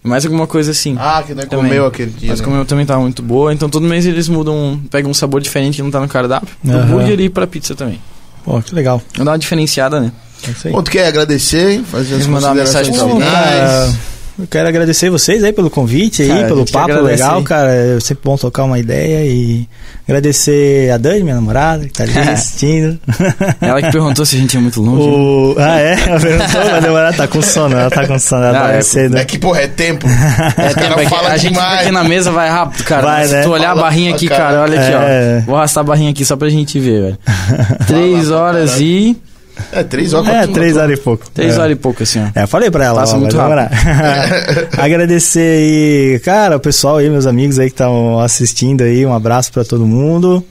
[0.09, 0.97] mais alguma coisa assim.
[0.99, 1.67] Ah, que nós Também.
[1.67, 2.31] comeu aquele dia.
[2.31, 2.45] Mas né?
[2.45, 5.77] como eu também tava muito boa, então todo mês eles mudam, pegam um sabor diferente
[5.77, 6.55] que não tá no cardápio.
[6.63, 6.83] Do Aham.
[6.83, 8.01] hambúrguer e pra pizza também.
[8.45, 9.01] Pô, que legal.
[9.17, 10.13] Vou dar uma diferenciada, né?
[10.47, 10.73] É isso aí.
[10.73, 13.97] Bom, tu quer agradecer, fazer as mandar uma mensagem finais?
[14.37, 17.45] Cara, eu quero agradecer vocês aí pelo convite aí, Cara, pelo papo agradece legal, aí.
[17.45, 17.73] cara.
[17.75, 19.69] É sempre bom tocar uma ideia e
[20.09, 22.99] agradecer a Dani, minha namorada, que tá ali assistindo.
[23.61, 25.03] Ela que perguntou se a gente é muito longe.
[25.09, 25.55] o...
[25.59, 25.93] Ah, é?
[26.07, 28.79] Ela perguntou, mas a namorada tá com sono, ela tá com sono, ela Ah, dorme
[28.79, 29.17] é, cedo.
[29.19, 30.07] É que, porra, é tempo.
[30.07, 33.03] É, Os tempo, é que a gente aqui na mesa, vai rápido, cara.
[33.03, 33.39] Vai, Mas né?
[33.39, 34.49] Se tu olhar Fala a barrinha aqui, caralho.
[34.57, 35.39] cara, olha aqui, É.
[35.43, 35.47] ó.
[35.47, 37.19] Vou arrastar a barrinha aqui só pra gente ver, velho.
[37.87, 38.85] Três horas caralho.
[38.87, 39.17] e...
[39.73, 40.29] É, três horas.
[40.29, 41.31] É, três horas e pouco.
[41.31, 41.61] Três é.
[41.61, 42.27] horas e pouco, assim, ó.
[42.39, 43.71] É, eu falei pra ela, Passa ó, muito demorar.
[44.79, 49.53] Agradecer aí, cara, o pessoal aí, meus amigos aí que estão assistindo aí, um abraço
[49.53, 50.45] pra todo mundo.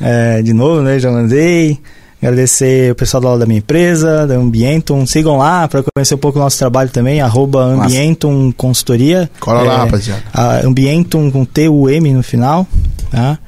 [0.00, 1.78] É, de novo, né, já mandei.
[2.20, 5.04] Agradecer o pessoal da, da minha empresa, da Ambientum.
[5.06, 9.30] Sigam lá para conhecer um pouco o nosso trabalho também, arroba Ambientum Consultoria.
[9.38, 10.22] Cola lá, É, rapaziada.
[10.32, 12.66] a Ambientum com T-U-M no final,
[13.10, 13.38] tá?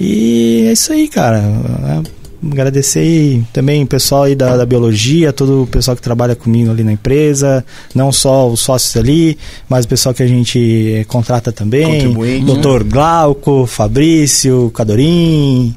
[0.00, 1.38] E é isso aí, cara.
[1.38, 2.17] É,
[2.52, 6.84] Agradecer também o pessoal aí da, da biologia, todo o pessoal que trabalha comigo ali
[6.84, 9.36] na empresa, não só os sócios ali,
[9.68, 11.84] mas o pessoal que a gente eh, contrata também.
[11.84, 12.46] Contribuinte.
[12.46, 15.74] Doutor Glauco, Fabrício, Cadorim.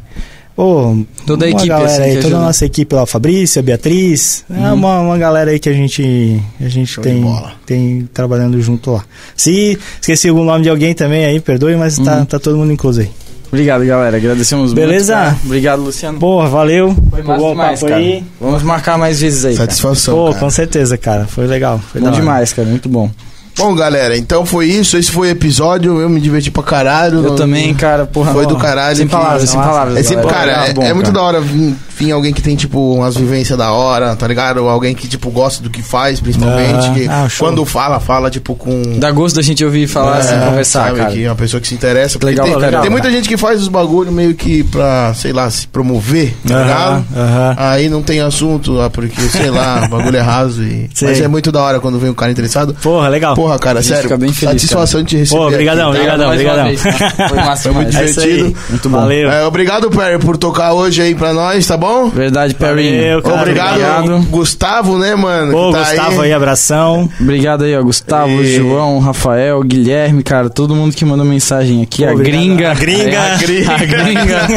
[0.56, 2.40] Pô, Toda a equipe, galera assim, aí, toda a.
[2.40, 2.46] Uhum.
[2.46, 6.88] nossa equipe lá, Fabrício, Beatriz, é uma, uma galera aí que a gente, a gente
[6.92, 7.26] Show tem,
[7.66, 9.04] tem trabalhando junto lá.
[9.36, 12.06] Se esqueci algum nome de alguém também aí, perdoe, mas Uhum.
[12.06, 13.10] tá, tá todo mundo incluso aí.
[13.52, 14.16] Obrigado, galera.
[14.16, 15.14] Agradecemos Beleza?
[15.16, 15.26] muito.
[15.30, 15.40] cara.
[15.46, 16.20] Obrigado, Luciano.
[16.20, 16.96] Porra, valeu.
[17.10, 18.02] Foi massa Bom demais, papo cara.
[18.02, 18.24] aí.
[18.40, 19.70] Vamos marcar mais vezes aí, cara.
[19.70, 20.16] Satisfação.
[20.16, 20.40] Pô, cara.
[20.40, 21.26] com certeza, cara.
[21.28, 21.78] Foi legal.
[21.92, 22.68] Foi Bom demais, cara.
[22.68, 23.12] Muito bom.
[23.58, 24.98] Bom, galera, então foi isso.
[24.98, 26.00] Esse foi o episódio.
[26.00, 27.18] Eu me diverti pra caralho.
[27.20, 28.06] Eu Não- também, cara.
[28.06, 28.96] Porra, Foi do caralho.
[28.96, 29.98] Sem palavras, sem palavras.
[29.98, 31.20] É sempre, cara, é, bom, é muito cara.
[31.20, 34.68] da hora vir, vir alguém que tem, tipo, umas vivências da hora, tá ligado?
[34.68, 36.88] Alguém que, tipo, gosta do que faz, principalmente.
[36.88, 38.98] Ah, que ah, quando fala, fala, tipo, com.
[38.98, 41.12] Dá gosto da gente ouvir falar, assim, É, conversar, sabe, cara.
[41.12, 42.18] que é uma pessoa que se interessa.
[42.24, 42.82] Legal, tem, legal.
[42.82, 46.62] tem muita gente que faz os bagulho meio que pra, sei lá, se promover, tá
[46.62, 47.06] ligado?
[47.16, 47.56] aham.
[47.58, 50.64] Aí não tem assunto, ah, porque, sei lá, o bagulho é raso.
[50.64, 50.90] E...
[50.96, 51.10] Sei.
[51.10, 52.76] Mas é muito da hora quando vem um cara interessado.
[52.82, 53.36] Porra, legal.
[53.42, 54.04] Porra, cara, gente sério.
[54.04, 55.42] fica bem feliz, satisfação de te receber.
[55.42, 56.04] Pô, brigadão, aqui, tá?
[56.04, 56.68] brigadão, Mais uma brigadão.
[56.68, 56.84] vez,
[57.18, 57.28] tá?
[57.28, 58.18] Foi massa Foi muito demais.
[58.18, 58.28] É aí.
[58.28, 58.60] divertido.
[58.70, 58.98] Muito bom.
[59.00, 59.32] Valeu.
[59.32, 62.10] É, obrigado, Perry, por tocar hoje aí pra nós, tá bom?
[62.10, 62.98] Verdade, Perry.
[62.98, 63.36] Valeu, cara.
[63.42, 64.22] obrigado, obrigado.
[64.30, 65.52] Gustavo, né, mano?
[65.52, 67.10] Pô, que tá Gustavo aí, abração.
[67.20, 67.82] Obrigado aí, ó.
[67.82, 72.04] Gustavo, E- João, Rafael, Guilherme, cara, todo mundo que mandou mensagem aqui.
[72.06, 72.72] Pô, a gringa.
[72.72, 73.22] A gringa.
[73.22, 73.72] A gringa.
[73.74, 74.48] A gringa.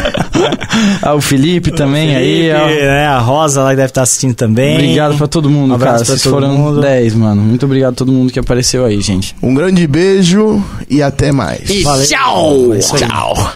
[1.02, 2.66] ah, o Felipe também aí, ó.
[2.66, 4.74] Felipe, né, a Rosa lá que deve estar assistindo também.
[4.74, 5.98] Obrigado pra todo mundo, Um cara.
[5.98, 6.80] Vocês foram mundo.
[6.80, 7.49] 10, mano.
[7.50, 9.34] Muito obrigado a todo mundo que apareceu aí, gente.
[9.42, 11.82] Um grande beijo e até mais.
[11.82, 12.06] Valeu.
[12.06, 12.74] Tchau!
[12.74, 12.78] É.
[12.78, 13.34] Tchau!